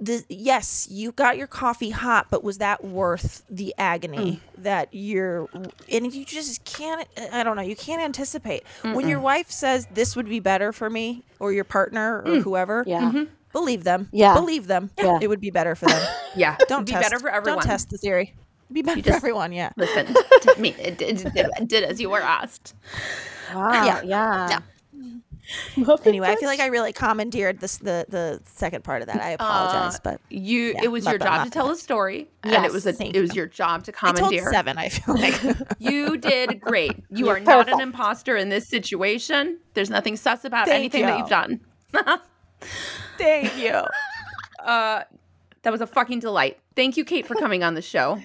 the 0.00 0.24
yes 0.28 0.86
you 0.90 1.10
got 1.12 1.36
your 1.36 1.48
coffee 1.48 1.90
hot 1.90 2.26
but 2.30 2.44
was 2.44 2.58
that 2.58 2.84
worth 2.84 3.42
the 3.50 3.74
agony 3.76 4.16
mm. 4.56 4.62
that 4.62 4.88
you're 4.92 5.48
and 5.90 6.14
you 6.14 6.24
just 6.24 6.64
can't 6.64 7.08
i 7.32 7.42
don't 7.42 7.56
know 7.56 7.62
you 7.62 7.74
can't 7.74 8.00
anticipate 8.00 8.62
when 8.82 9.08
your 9.08 9.18
wife 9.18 9.50
says 9.50 9.88
this 9.92 10.14
would 10.14 10.28
be 10.28 10.38
better 10.38 10.72
for 10.72 10.88
me 10.88 11.24
or 11.40 11.52
your 11.52 11.64
partner 11.64 12.20
or 12.20 12.24
mm. 12.24 12.42
whoever 12.42 12.84
Yeah. 12.86 13.00
Mm-hmm. 13.00 13.24
believe 13.52 13.82
them 13.82 14.08
Yeah. 14.12 14.34
believe 14.34 14.68
them 14.68 14.90
Yeah. 14.96 15.18
it 15.20 15.26
would 15.26 15.40
be 15.40 15.50
better 15.50 15.74
for 15.74 15.86
them 15.86 16.00
Yeah, 16.36 16.56
don't 16.68 16.86
be 16.86 16.92
test, 16.92 17.02
better 17.10 17.18
for 17.18 17.28
everyone. 17.28 17.58
don't 17.58 17.66
test 17.68 17.90
the 17.90 17.98
theory 17.98 18.34
It'd 18.70 18.74
be 18.74 18.82
better 18.82 19.02
for 19.02 19.16
everyone 19.16 19.52
yeah 19.52 19.70
Listen, 19.76 20.06
to 20.42 20.54
me, 20.60 20.76
it 20.78 20.96
did, 20.96 21.20
it 21.26 21.34
did, 21.34 21.46
it 21.58 21.68
did 21.68 21.82
as 21.82 22.00
you 22.00 22.08
were 22.08 22.20
asked. 22.22 22.74
Wow. 23.52 23.72
Yeah. 23.72 24.02
Yeah. 24.02 24.48
Yeah. 24.48 24.58
anyway 26.04 26.28
i 26.28 26.36
feel 26.36 26.48
like 26.48 26.60
i 26.60 26.66
really 26.66 26.92
commandeered 26.92 27.58
this 27.60 27.78
the 27.78 28.06
the 28.08 28.40
second 28.44 28.84
part 28.84 29.02
of 29.02 29.08
that 29.08 29.20
i 29.22 29.30
apologize 29.30 29.96
Uh, 29.96 30.00
but 30.04 30.20
You, 30.28 30.72
Yeah, 30.74 30.84
it 30.84 30.88
was 30.92 31.04
not 31.04 31.10
your 31.12 31.18
job 31.18 31.26
not 31.38 31.44
to 31.44 31.50
tell 31.50 31.70
a 31.70 31.76
story, 31.76 32.28
and 32.42 32.64
it 32.64 32.72
was 32.72 32.86
a, 32.86 32.92
thank 32.92 33.14
it 33.14 33.20
was 33.20 33.34
your 33.34 33.46
job 33.46 33.84
to 33.84 33.92
I 34.02 34.12
told 34.12 34.16
commandeer. 34.16 34.50
seven. 34.52 34.78
I 34.78 34.88
feel 34.88 35.14
like 35.16 35.40
You 35.78 36.16
did 36.16 36.60
great. 36.60 36.92
You 37.10 37.26
You're 37.26 37.36
are 37.36 37.40
not 37.40 37.58
an 37.60 37.64
perfect. 37.66 37.82
imposter 37.82 38.36
in 38.36 38.48
this 38.48 38.68
situation. 38.68 39.58
There's 39.74 39.90
nothing 39.90 40.16
sus 40.16 40.44
about 40.44 40.66
Thank 40.66 40.78
anything 40.78 41.02
that 41.06 41.12
you. 41.14 41.18
you've 41.20 41.28
done. 41.28 41.60
Thank 43.18 43.56
you. 43.58 43.82
Uh, 44.64 45.02
that 45.62 45.70
was 45.72 45.80
a 45.80 45.86
fucking 45.86 46.20
delight. 46.20 46.58
Thank 46.76 46.96
you, 46.96 47.04
Kate, 47.04 47.26
for 47.26 47.34
coming 47.34 47.62
on 47.62 47.74
the 47.74 47.82
show. 47.82 48.20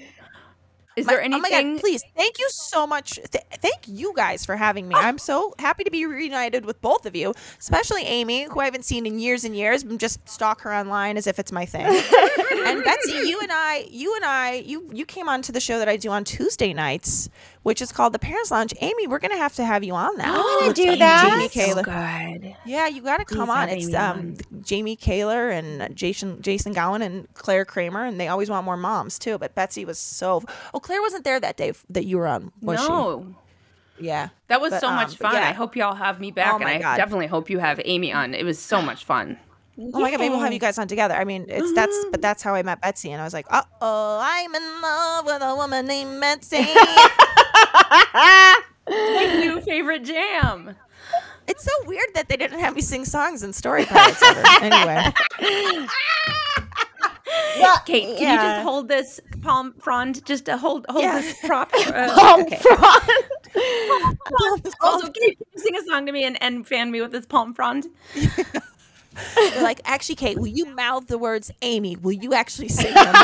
Is 0.96 1.06
there 1.08 1.22
oh 1.24 1.28
my 1.28 1.50
god! 1.50 1.80
Please, 1.80 2.04
thank 2.16 2.40
you 2.40 2.48
so 2.50 2.88
much. 2.88 3.16
Th- 3.16 3.44
thank 3.60 3.80
you 3.86 4.14
guys 4.16 4.46
for 4.46 4.56
having 4.56 4.88
me. 4.88 4.96
Oh. 4.96 5.02
I'm 5.02 5.18
so 5.18 5.54
happy 5.60 5.84
to 5.84 5.92
be 5.92 6.06
reunited 6.06 6.66
with 6.66 6.82
both 6.82 7.06
of 7.06 7.16
you, 7.16 7.34
especially 7.60 8.04
Amy, 8.04 8.44
who 8.44 8.60
I 8.62 8.66
haven't 8.66 8.86
seen 8.86 9.06
in 9.06 9.20
years 9.20 9.44
and 9.44 9.56
years. 9.56 9.84
I'm 9.84 9.98
just 9.98 10.28
stalk 10.28 10.62
her 10.62 10.74
online 10.74 11.18
as 11.18 11.28
if 11.28 11.38
it's 11.38 11.52
my 11.52 11.66
thing. 11.66 11.86
and 12.66 12.84
Betsy, 12.84 13.28
you 13.28 13.40
and 13.42 13.52
I, 13.52 13.86
you 13.90 14.16
and 14.16 14.24
I, 14.24 14.64
you 14.66 14.90
you 14.94 15.06
came 15.06 15.28
on 15.28 15.42
to 15.44 15.52
the 15.52 15.60
show 15.60 15.80
that 15.80 15.90
I 15.90 15.98
do 15.98 16.10
on 16.12 16.24
Tuesday 16.24 16.74
nights, 16.74 17.30
which 17.66 17.82
is 17.82 17.92
called 17.92 18.14
the 18.14 18.20
Parents 18.20 18.52
Lounge. 18.52 18.76
Amy, 18.80 19.08
we're 19.08 19.18
gonna 19.18 19.36
have 19.38 19.56
to 19.56 19.66
have 19.66 19.84
you 19.84 19.96
on 19.96 20.16
that. 20.18 20.32
wanna 20.32 20.68
with 20.68 20.76
do 20.76 20.84
Jamie 20.86 21.00
that? 21.00 21.50
Kaler. 21.52 21.82
good. 21.82 22.56
Yeah, 22.64 22.86
you 22.86 23.02
got 23.02 23.18
to 23.18 23.26
come 23.26 23.48
Please 23.48 23.56
on. 23.56 23.70
It's 23.70 23.94
um, 23.96 24.36
on. 24.54 24.62
Jamie 24.62 24.96
Kaler 24.96 25.50
and 25.50 25.96
Jason 25.96 26.44
Jason 26.44 26.74
Gowan 26.74 27.02
and 27.02 27.28
Claire 27.34 27.66
Kramer, 27.66 28.06
and 28.06 28.20
they 28.20 28.28
always 28.28 28.52
want 28.52 28.66
more 28.66 28.78
moms 28.78 29.18
too. 29.18 29.40
But 29.40 29.56
Betsy 29.56 29.84
was 29.84 29.98
so. 29.98 30.44
Oh, 30.76 30.80
Claire 30.80 31.02
wasn't 31.02 31.24
there 31.24 31.40
that 31.40 31.58
day 31.58 31.74
that 31.90 32.06
you 32.06 32.20
were 32.20 32.28
on, 32.28 32.52
was 32.62 32.88
no, 32.88 33.36
she? 33.98 34.06
Yeah, 34.06 34.30
that 34.48 34.62
was 34.62 34.70
But, 34.70 34.82
so 34.82 34.90
um, 34.90 34.96
much 34.96 35.16
fun. 35.16 35.34
yeah. 35.34 35.50
I 35.50 35.54
hope 35.54 35.76
y'all 35.76 35.96
have 35.96 36.20
me 36.20 36.30
back, 36.30 36.54
Oh 36.54 36.58
and 36.58 36.66
I 36.66 36.78
God. 36.78 36.98
definitely 36.98 37.28
hope 37.28 37.50
you 37.50 37.58
have 37.58 37.82
Amy 37.84 38.14
on. 38.14 38.36
It 38.36 38.44
was 38.46 38.60
so 38.60 38.80
much 38.80 39.06
fun. 39.06 39.40
Oh 39.80 40.00
my 40.00 40.12
god, 40.12 40.20
maybe 40.20 40.30
we'll 40.30 40.40
have 40.40 40.54
you 40.54 40.60
guys 40.60 40.78
on 40.78 40.88
together. 40.88 41.16
I 41.16 41.24
mean, 41.24 41.48
it's 41.50 41.74
that's 41.74 41.98
but 42.12 42.22
that's 42.22 42.44
how 42.44 42.54
I 42.54 42.62
met 42.62 42.80
Betsy, 42.80 43.12
and 43.12 43.20
I 43.20 43.24
was 43.24 43.34
like, 43.34 43.48
uh 43.50 43.64
oh, 43.82 44.20
I'm 44.22 44.54
in 44.54 44.82
love 44.84 45.26
with 45.26 45.42
a 45.42 45.56
woman 45.56 45.88
named 45.88 46.22
Betsy. 46.22 46.64
My 48.88 49.38
new 49.40 49.62
favorite 49.62 50.04
jam. 50.04 50.76
it's 51.48 51.64
so 51.64 51.72
weird 51.86 52.08
that 52.14 52.28
they 52.30 52.38
didn't 52.38 52.60
have 52.60 52.76
me 52.76 52.82
sing 52.82 53.06
songs 53.06 53.44
and 53.44 53.54
Story 53.56 53.86
Pirates 53.86 54.22
ever. 54.22 54.44
Anyway, 54.62 55.14
Well, 57.60 57.80
Kate, 57.86 58.18
can 58.18 58.34
you 58.34 58.40
just 58.40 58.62
hold 58.64 58.88
this 58.88 59.20
palm 59.42 59.74
frond? 59.80 60.24
Just 60.26 60.46
to 60.46 60.58
hold 60.58 60.86
hold 60.90 61.04
Yeah. 61.04 61.22
this 61.22 61.36
prop. 61.46 61.72
Uh, 61.74 62.14
Palm 62.16 62.42
okay. 62.42 62.58
frond. 62.58 63.10
Also, 64.82 65.10
can 65.12 65.24
you 65.24 65.36
sing 65.56 65.76
a 65.76 65.84
song 65.86 66.06
to 66.06 66.12
me 66.12 66.24
and, 66.26 66.42
and 66.44 66.68
fan 66.68 66.92
me 66.92 67.02
with 67.02 67.12
this 67.12 67.26
palm 67.26 67.54
frond? 67.54 67.88
They're 69.36 69.64
like, 69.64 69.80
actually, 69.86 70.16
Kate, 70.16 70.38
will 70.38 70.48
you 70.48 70.66
mouth 70.66 71.08
the 71.08 71.18
words 71.18 71.50
Amy? 71.62 71.96
Will 71.96 72.12
you 72.12 72.34
actually 72.34 72.68
sing 72.68 72.94
them? 72.94 73.16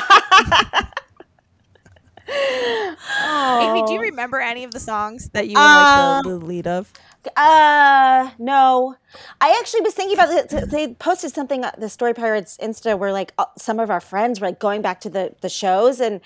Amy, 2.32 3.84
do 3.86 3.94
you 3.94 4.02
remember 4.02 4.40
any 4.40 4.64
of 4.64 4.72
the 4.72 4.80
songs 4.80 5.30
that 5.30 5.48
you 5.48 5.56
were 5.58 5.62
like 5.64 6.24
the, 6.24 6.30
the 6.30 6.46
lead 6.46 6.68
of? 6.68 6.92
Uh, 7.36 8.32
no. 8.40 8.96
I 9.40 9.56
actually 9.60 9.82
was 9.82 9.94
thinking 9.94 10.18
about 10.18 10.30
it. 10.32 10.70
They 10.72 10.94
posted 10.96 11.34
something 11.34 11.64
on 11.64 11.72
the 11.78 11.90
Story 11.90 12.14
Pirates 12.14 12.58
Insta 12.62 12.98
where 12.98 13.12
like 13.12 13.34
uh, 13.38 13.46
some 13.58 13.80
of 13.80 13.90
our 13.90 14.00
friends 14.02 14.40
were 14.42 14.48
like 14.48 14.60
going 14.60 14.82
back 14.82 15.02
to 15.02 15.10
the 15.10 15.34
the 15.42 15.50
shows 15.50 16.00
and 16.00 16.22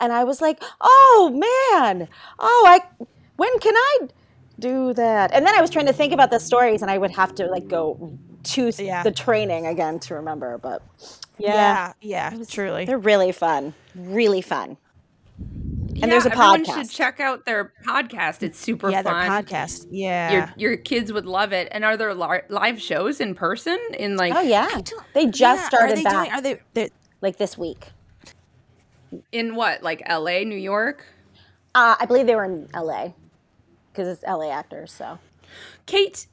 and 0.00 0.12
I 0.12 0.24
was 0.24 0.40
like, 0.40 0.62
"Oh 0.80 1.30
man. 1.72 2.08
Oh, 2.38 2.64
I 2.66 2.80
when 3.36 3.58
can 3.58 3.74
I 3.76 3.98
do 4.58 4.94
that?" 4.94 5.32
And 5.34 5.44
then 5.46 5.54
I 5.54 5.60
was 5.60 5.70
trying 5.70 5.86
to 5.86 5.92
think 5.92 6.12
about 6.12 6.30
the 6.30 6.38
stories 6.40 6.80
and 6.82 6.90
I 6.90 6.96
would 6.98 7.10
have 7.10 7.34
to 7.36 7.46
like 7.46 7.68
go 7.68 8.16
to 8.44 8.70
Yeah. 8.78 9.02
the 9.02 9.10
training 9.12 9.66
again 9.66 9.98
to 10.00 10.14
remember, 10.14 10.56
but 10.58 10.82
Yeah, 11.36 11.92
yeah. 12.00 12.32
yeah, 12.32 12.44
truly. 12.48 12.84
They're 12.86 12.96
really 12.98 13.32
fun. 13.32 13.74
Really 13.94 14.40
fun. 14.40 14.78
Yeah, 16.00 16.06
there's 16.06 16.26
a 16.26 16.30
podcast. 16.30 16.32
everyone 16.54 16.64
podcast. 16.64 16.74
should 16.76 16.90
check 16.90 17.20
out 17.20 17.44
their 17.44 17.72
podcast. 17.86 18.42
It's 18.42 18.58
super 18.58 18.90
yeah, 18.90 19.02
their 19.02 19.12
fun. 19.12 19.28
podcast. 19.44 19.86
Yeah. 19.90 20.32
Your 20.32 20.54
your 20.56 20.76
kids 20.76 21.12
would 21.12 21.26
love 21.26 21.52
it. 21.52 21.68
And 21.72 21.84
are 21.84 21.96
there 21.96 22.14
li- 22.14 22.40
live 22.48 22.80
shows 22.80 23.20
in 23.20 23.34
person 23.34 23.78
in 23.98 24.16
like 24.16 24.34
Oh 24.34 24.40
yeah. 24.40 24.68
They 25.14 25.26
just 25.26 25.40
Yeah, 25.62 25.68
started 25.68 25.92
are 25.92 25.96
they 25.96 26.02
back 26.04 26.12
Doing, 26.26 26.30
are 26.32 26.40
they? 26.40 26.60
they're- 26.74 26.88
like 27.20 27.36
this 27.36 27.58
week. 27.58 27.88
in 29.32 29.54
what 29.56 29.82
like 29.82 30.02
L.A., 30.06 30.44
New 30.44 30.56
York? 30.58 31.04
Uh, 31.74 31.96
I 31.98 32.06
believe 32.06 32.26
they 32.26 32.34
were 32.36 32.44
in 32.44 32.68
LA 32.74 33.12
because 33.92 34.06
it's 34.08 34.22
LA 34.22 34.50
actors. 34.52 34.92
So 34.92 35.18
Kate, 35.86 36.26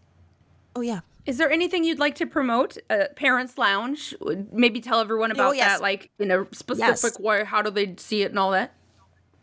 Oh 0.76 0.82
yeah. 0.82 1.00
is 1.26 1.38
there 1.38 1.50
anything 1.50 1.84
you'd 1.84 2.00
like 2.00 2.16
to 2.16 2.26
promote? 2.28 2.78
Uh, 2.90 3.06
Parents 3.16 3.58
Lounge. 3.58 4.14
Maybe 4.52 4.80
tell 4.82 5.00
everyone 5.00 5.32
about 5.32 5.50
Oh, 5.50 5.52
yes. 5.54 5.74
that, 5.78 5.82
like 5.82 6.12
in 6.20 6.30
a 6.32 6.46
specific 6.54 7.00
Yes. 7.04 7.20
way. 7.20 7.44
How 7.46 7.62
do 7.62 7.72
they 7.72 7.96
see 7.98 8.22
it 8.24 8.30
and 8.32 8.38
all 8.40 8.52
that? 8.52 8.74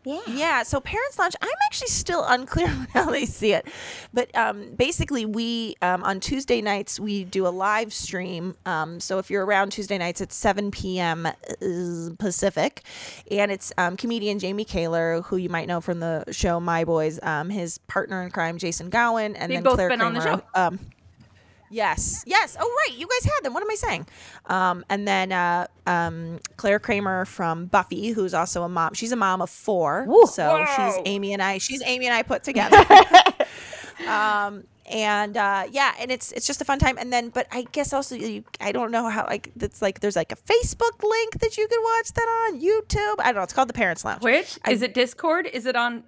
Yeah, 0.04 0.20
Yeah, 0.26 0.62
so 0.62 0.80
Parents 0.80 1.18
Lounge, 1.18 1.34
I'm 1.40 1.48
actually 1.66 1.88
still 1.88 2.24
unclear 2.24 2.66
on 2.68 2.86
how 2.92 3.10
they 3.10 3.26
see 3.26 3.52
it. 3.52 3.66
But 4.12 4.34
um, 4.36 4.74
basically, 4.74 5.24
we, 5.26 5.76
um, 5.82 6.02
on 6.02 6.20
Tuesday 6.20 6.60
nights, 6.60 6.98
we 6.98 7.24
do 7.24 7.46
a 7.46 7.50
live 7.50 7.92
stream. 7.92 8.56
Um, 8.66 9.00
so 9.00 9.18
if 9.18 9.30
you're 9.30 9.44
around 9.44 9.70
Tuesday 9.70 9.98
nights, 9.98 10.20
it's 10.20 10.34
7 10.34 10.70
p.m. 10.70 11.26
uh, 11.26 11.32
Pacific. 12.18 12.82
And 13.30 13.50
it's 13.52 13.72
um, 13.78 13.96
comedian 13.96 14.38
Jamie 14.38 14.64
Kaler, 14.64 15.22
who 15.22 15.36
you 15.36 15.48
might 15.48 15.68
know 15.68 15.80
from 15.80 16.00
the 16.00 16.24
show 16.32 16.60
My 16.60 16.84
Boys, 16.84 17.20
um, 17.22 17.50
his 17.50 17.78
partner 17.78 18.22
in 18.22 18.30
crime, 18.30 18.58
Jason 18.58 18.90
Gowan, 18.90 19.36
and 19.36 19.50
They've 19.50 19.58
then 19.58 19.64
both 19.64 19.74
Claire 19.74 19.88
been 19.88 20.00
on 20.00 20.14
the 20.14 20.20
Kramer, 20.20 20.42
show. 20.54 20.60
Um, 20.60 20.80
Yes. 21.72 22.22
Yes. 22.26 22.56
Oh, 22.60 22.76
right. 22.86 22.96
You 22.98 23.08
guys 23.08 23.24
had 23.24 23.40
them. 23.42 23.54
What 23.54 23.62
am 23.62 23.70
I 23.70 23.74
saying? 23.74 24.06
Um, 24.46 24.84
and 24.90 25.08
then 25.08 25.32
uh, 25.32 25.66
um, 25.86 26.38
Claire 26.58 26.78
Kramer 26.78 27.24
from 27.24 27.66
Buffy, 27.66 28.10
who's 28.10 28.34
also 28.34 28.62
a 28.62 28.68
mom. 28.68 28.92
She's 28.94 29.10
a 29.12 29.16
mom 29.16 29.40
of 29.40 29.48
four. 29.50 30.04
So 30.26 30.64
she's 30.76 30.94
Amy 31.06 31.32
and 31.32 31.42
I. 31.42 31.58
She's 31.58 31.82
Amy 31.82 32.06
and 32.06 32.14
I 32.14 32.22
put 32.22 32.44
together. 32.44 32.76
um, 34.06 34.64
and 34.86 35.36
uh, 35.36 35.64
yeah, 35.70 35.94
and 35.98 36.10
it's 36.10 36.32
it's 36.32 36.46
just 36.46 36.60
a 36.60 36.64
fun 36.64 36.78
time. 36.78 36.98
And 36.98 37.12
then, 37.12 37.30
but 37.30 37.46
I 37.50 37.62
guess 37.72 37.92
also 37.92 38.16
you, 38.16 38.44
I 38.60 38.72
don't 38.72 38.90
know 38.90 39.08
how 39.08 39.24
like 39.26 39.50
that's 39.56 39.80
like 39.80 40.00
there's 40.00 40.16
like 40.16 40.32
a 40.32 40.36
Facebook 40.36 41.02
link 41.02 41.38
that 41.40 41.56
you 41.56 41.66
can 41.68 41.78
watch 41.82 42.12
that 42.12 42.48
on 42.50 42.60
YouTube. 42.60 43.14
I 43.20 43.26
don't 43.26 43.36
know. 43.36 43.42
It's 43.42 43.52
called 43.52 43.68
the 43.68 43.74
Parents 43.74 44.04
Lounge. 44.04 44.22
Which 44.22 44.58
I- 44.64 44.72
is 44.72 44.82
it? 44.82 44.92
Discord? 44.92 45.46
Is 45.46 45.66
it 45.66 45.76
on? 45.76 46.02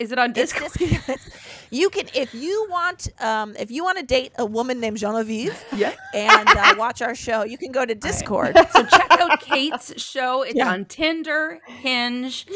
Is 0.00 0.10
it 0.10 0.18
on 0.18 0.32
It's 0.36 0.52
Discord? 0.52 1.18
you 1.70 1.88
can 1.88 2.06
if 2.14 2.34
you 2.34 2.66
want 2.68 3.08
um, 3.20 3.54
if 3.56 3.70
you 3.70 3.84
want 3.84 3.98
to 3.98 4.04
date 4.04 4.32
a 4.38 4.44
woman 4.44 4.80
named 4.80 4.98
Genevieve 4.98 5.54
Yeah. 5.76 5.94
and 6.12 6.48
uh, 6.48 6.74
watch 6.78 7.00
our 7.00 7.14
show, 7.14 7.44
you 7.44 7.56
can 7.56 7.70
go 7.70 7.86
to 7.86 7.94
Discord. 7.94 8.56
So 8.72 8.84
check 8.86 9.06
out 9.12 9.40
Kate's 9.40 10.00
show. 10.02 10.42
It's 10.42 10.56
Yeah. 10.56 10.72
on 10.72 10.84
Tinder, 10.86 11.60
Hinge, 11.66 12.46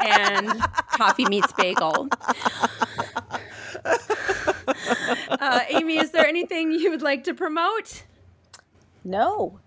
and 0.00 0.48
Coffee 0.90 1.26
Meets 1.26 1.52
Bagel. 1.52 2.08
Uh, 5.38 5.60
Amy, 5.68 5.98
is 5.98 6.10
there 6.12 6.26
anything 6.26 6.72
you 6.72 6.90
would 6.90 7.02
like 7.02 7.24
to 7.24 7.34
promote? 7.34 8.04
no. 9.04 9.60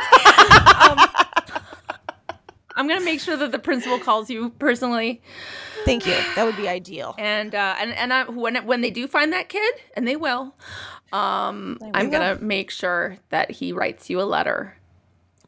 um, 0.81 0.99
I'm 2.81 2.89
gonna 2.89 3.05
make 3.05 3.21
sure 3.21 3.37
that 3.37 3.53
the 3.53 3.59
principal 3.59 3.99
calls 3.99 4.31
you 4.31 4.51
personally, 4.59 5.21
Thank 5.85 6.07
you. 6.07 6.15
That 6.35 6.45
would 6.45 6.57
be 6.57 6.69
ideal. 6.69 7.15
and 7.19 7.55
uh, 7.55 7.75
and 7.79 7.93
and 7.93 8.13
I, 8.13 8.25
when 8.25 8.57
when 8.67 8.81
they 8.81 8.91
do 8.91 9.07
find 9.07 9.33
that 9.33 9.49
kid, 9.49 9.75
and 9.97 10.07
they 10.09 10.17
will, 10.17 10.55
um, 11.13 11.79
I'm 11.95 12.07
will. 12.07 12.11
gonna 12.13 12.39
make 12.41 12.71
sure 12.71 13.17
that 13.31 13.51
he 13.51 13.73
writes 13.73 14.09
you 14.11 14.21
a 14.21 14.25
letter 14.37 14.77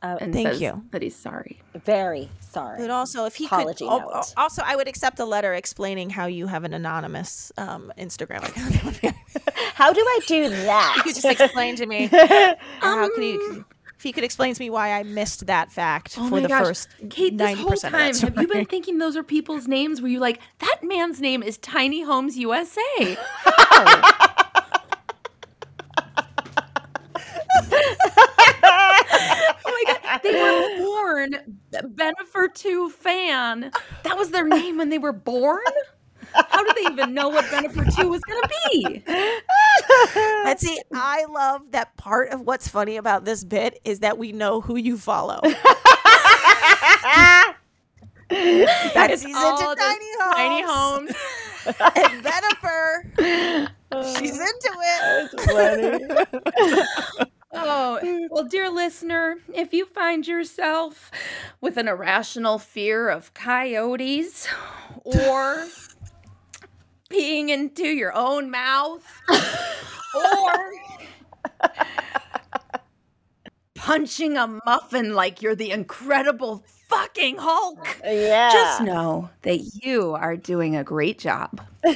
Uh, 0.02 0.18
and 0.20 0.32
Thank 0.34 0.48
says 0.48 0.60
you. 0.60 0.82
that 0.90 1.00
he's 1.02 1.14
sorry. 1.16 1.60
very 1.84 2.28
sorry. 2.40 2.78
But 2.80 2.90
also, 2.90 3.24
if 3.24 3.36
he 3.36 3.46
Apology 3.46 3.84
could, 3.86 3.90
note. 4.02 4.10
al- 4.12 4.32
also, 4.36 4.62
I 4.66 4.74
would 4.74 4.88
accept 4.88 5.20
a 5.20 5.24
letter 5.24 5.54
explaining 5.54 6.10
how 6.10 6.26
you 6.26 6.48
have 6.48 6.64
an 6.64 6.74
anonymous 6.74 7.52
um, 7.56 7.92
Instagram 7.96 8.42
account. 8.48 9.14
How 9.74 9.92
do 9.92 10.00
I 10.00 10.18
do 10.26 10.48
that? 10.50 10.94
you 10.96 11.02
could 11.02 11.14
just 11.14 11.40
explain 11.40 11.76
to 11.76 11.86
me. 11.86 12.04
or 12.12 12.56
how 13.00 13.09
can 13.14 13.22
you? 13.22 13.64
If 14.02 14.04
he 14.04 14.12
could 14.12 14.24
explain 14.24 14.52
to 14.52 14.60
me 14.60 14.68
why 14.68 14.94
I 14.98 15.04
missed 15.04 15.46
that 15.46 15.70
fact 15.70 16.16
Oh 16.18 16.28
for 16.28 16.40
the 16.40 16.48
gosh. 16.48 16.66
first 16.66 16.88
Kate, 17.08 17.38
this 17.38 17.56
whole 17.56 17.76
time, 17.76 18.12
have 18.16 18.36
you 18.36 18.48
been 18.48 18.64
thinking 18.64 18.98
those 18.98 19.16
are 19.16 19.22
people's 19.22 19.68
names? 19.68 20.02
Were 20.02 20.08
you 20.08 20.18
like, 20.18 20.40
that 20.58 20.80
man's 20.82 21.20
name 21.20 21.40
is 21.40 21.56
Tiny 21.58 22.02
Homes 22.02 22.36
USA? 22.36 22.80
oh 22.96 24.02
my 29.64 29.84
god, 29.86 30.20
they 30.24 30.32
were 30.32 30.78
born 30.78 31.30
Bennifer 31.72 32.52
2 32.52 32.90
fan. 32.90 33.70
That 34.02 34.18
was 34.18 34.32
their 34.32 34.48
name 34.48 34.78
when 34.78 34.88
they 34.88 34.98
were 34.98 35.12
born? 35.12 35.62
How 36.34 36.64
did 36.64 36.74
they 36.74 36.90
even 36.92 37.14
know 37.14 37.28
what 37.28 37.44
Bennifer 37.44 37.94
2 37.94 38.08
was 38.08 38.20
going 38.22 38.42
to 38.42 38.50
be? 38.68 39.04
Betsy, 40.44 40.78
I 40.92 41.24
love 41.30 41.70
that 41.70 41.96
part 41.96 42.30
of 42.30 42.42
what's 42.42 42.68
funny 42.68 42.96
about 42.96 43.24
this 43.24 43.44
bit 43.44 43.80
is 43.84 44.00
that 44.00 44.18
we 44.18 44.32
know 44.32 44.60
who 44.60 44.76
you 44.76 44.98
follow. 44.98 45.40
Betsy's 48.28 49.36
all 49.36 49.70
into 49.70 49.82
tiny 49.82 50.06
homes. 50.20 50.34
Tiny 50.34 50.62
homes. 50.62 51.10
and 51.96 52.24
Bennifer. 52.24 53.04
She's 54.18 54.38
uh, 54.38 54.44
into 54.44 54.72
it. 56.78 56.88
Oh, 57.54 58.26
well, 58.30 58.44
dear 58.44 58.70
listener, 58.70 59.36
if 59.52 59.74
you 59.74 59.84
find 59.84 60.26
yourself 60.26 61.10
with 61.60 61.76
an 61.76 61.86
irrational 61.86 62.58
fear 62.58 63.10
of 63.10 63.34
coyotes 63.34 64.48
or 65.04 65.66
peeing 67.12 67.51
into 67.51 67.84
your 67.84 68.12
own 68.16 68.51
mouth 68.51 69.05
or 70.14 70.72
punching 73.74 74.36
a 74.36 74.47
muffin 74.64 75.14
like 75.14 75.43
you're 75.43 75.55
the 75.55 75.70
incredible 75.70 76.64
fucking 76.89 77.36
Hulk, 77.39 77.98
yeah. 78.05 78.51
just 78.52 78.82
know 78.82 79.30
that 79.43 79.59
you 79.82 80.14
are 80.14 80.36
doing 80.36 80.76
a 80.76 80.84
great 80.84 81.18
job. 81.18 81.60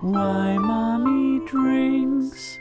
Why 0.00 0.56
mommy 0.58 1.46
drinks. 1.46 2.59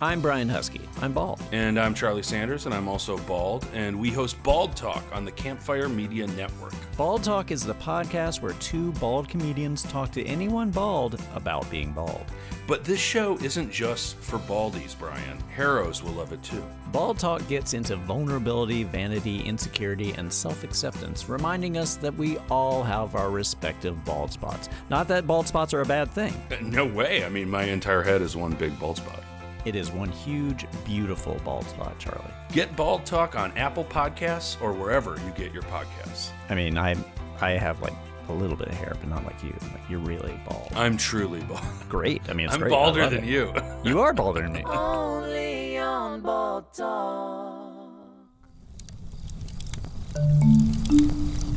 I'm 0.00 0.20
Brian 0.20 0.48
Huskey. 0.48 0.82
I'm 1.02 1.12
bald. 1.12 1.40
And 1.50 1.76
I'm 1.76 1.92
Charlie 1.92 2.22
Sanders, 2.22 2.66
and 2.66 2.74
I'm 2.74 2.86
also 2.86 3.18
bald, 3.18 3.66
and 3.74 3.98
we 3.98 4.10
host 4.12 4.40
Bald 4.44 4.76
Talk 4.76 5.02
on 5.12 5.24
the 5.24 5.32
Campfire 5.32 5.88
Media 5.88 6.24
Network. 6.28 6.72
Bald 6.96 7.24
Talk 7.24 7.50
is 7.50 7.64
the 7.64 7.74
podcast 7.74 8.40
where 8.40 8.52
two 8.54 8.92
bald 8.92 9.28
comedians 9.28 9.82
talk 9.82 10.12
to 10.12 10.24
anyone 10.24 10.70
bald 10.70 11.20
about 11.34 11.68
being 11.68 11.90
bald. 11.90 12.26
But 12.68 12.84
this 12.84 13.00
show 13.00 13.38
isn't 13.38 13.72
just 13.72 14.16
for 14.18 14.38
baldies, 14.38 14.96
Brian. 14.96 15.40
Harrows 15.52 16.04
will 16.04 16.12
love 16.12 16.32
it 16.32 16.44
too. 16.44 16.62
Bald 16.92 17.18
Talk 17.18 17.44
gets 17.48 17.74
into 17.74 17.96
vulnerability, 17.96 18.84
vanity, 18.84 19.40
insecurity, 19.40 20.12
and 20.12 20.32
self 20.32 20.62
acceptance, 20.62 21.28
reminding 21.28 21.76
us 21.76 21.96
that 21.96 22.14
we 22.14 22.38
all 22.50 22.84
have 22.84 23.16
our 23.16 23.30
respective 23.30 24.04
bald 24.04 24.30
spots. 24.30 24.68
Not 24.90 25.08
that 25.08 25.26
bald 25.26 25.48
spots 25.48 25.74
are 25.74 25.80
a 25.80 25.86
bad 25.86 26.08
thing, 26.08 26.40
No 26.62 26.86
way. 26.86 27.24
I 27.24 27.28
mean, 27.28 27.50
my 27.50 27.64
entire 27.64 28.04
head 28.04 28.22
is 28.22 28.36
one 28.36 28.52
big 28.52 28.78
bald 28.78 28.98
spot. 28.98 29.24
It 29.68 29.76
is 29.76 29.92
one 29.92 30.10
huge, 30.10 30.66
beautiful 30.86 31.36
bald 31.44 31.66
spot, 31.66 31.98
Charlie. 31.98 32.24
Get 32.52 32.74
Bald 32.74 33.04
Talk 33.04 33.36
on 33.36 33.56
Apple 33.56 33.84
Podcasts 33.84 34.60
or 34.62 34.72
wherever 34.72 35.16
you 35.26 35.30
get 35.36 35.52
your 35.52 35.62
podcasts. 35.64 36.30
I 36.48 36.54
mean, 36.54 36.78
I, 36.78 36.96
I 37.40 37.50
have 37.50 37.80
like 37.82 37.92
a 38.28 38.32
little 38.32 38.56
bit 38.56 38.68
of 38.68 38.74
hair, 38.74 38.96
but 38.98 39.08
not 39.08 39.24
like 39.24 39.42
you. 39.42 39.54
Like, 39.72 39.82
you're 39.90 40.00
really 40.00 40.40
bald. 40.48 40.72
I'm 40.74 40.96
truly 40.96 41.40
bald. 41.40 41.60
Great. 41.88 42.22
I 42.30 42.32
mean, 42.32 42.46
it's 42.46 42.54
I'm 42.54 42.60
great. 42.60 42.72
I 42.72 42.76
balder 42.76 43.02
love 43.02 43.10
than 43.12 43.24
it. 43.24 43.28
you. 43.28 43.52
You 43.84 44.00
are 44.00 44.14
balder 44.14 44.42
than 44.42 44.54
me. 44.54 44.62
Only 44.66 45.76
on 45.78 46.22
Bald 46.22 46.72
Talk. 46.72 47.74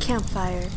Campfire 0.01 0.67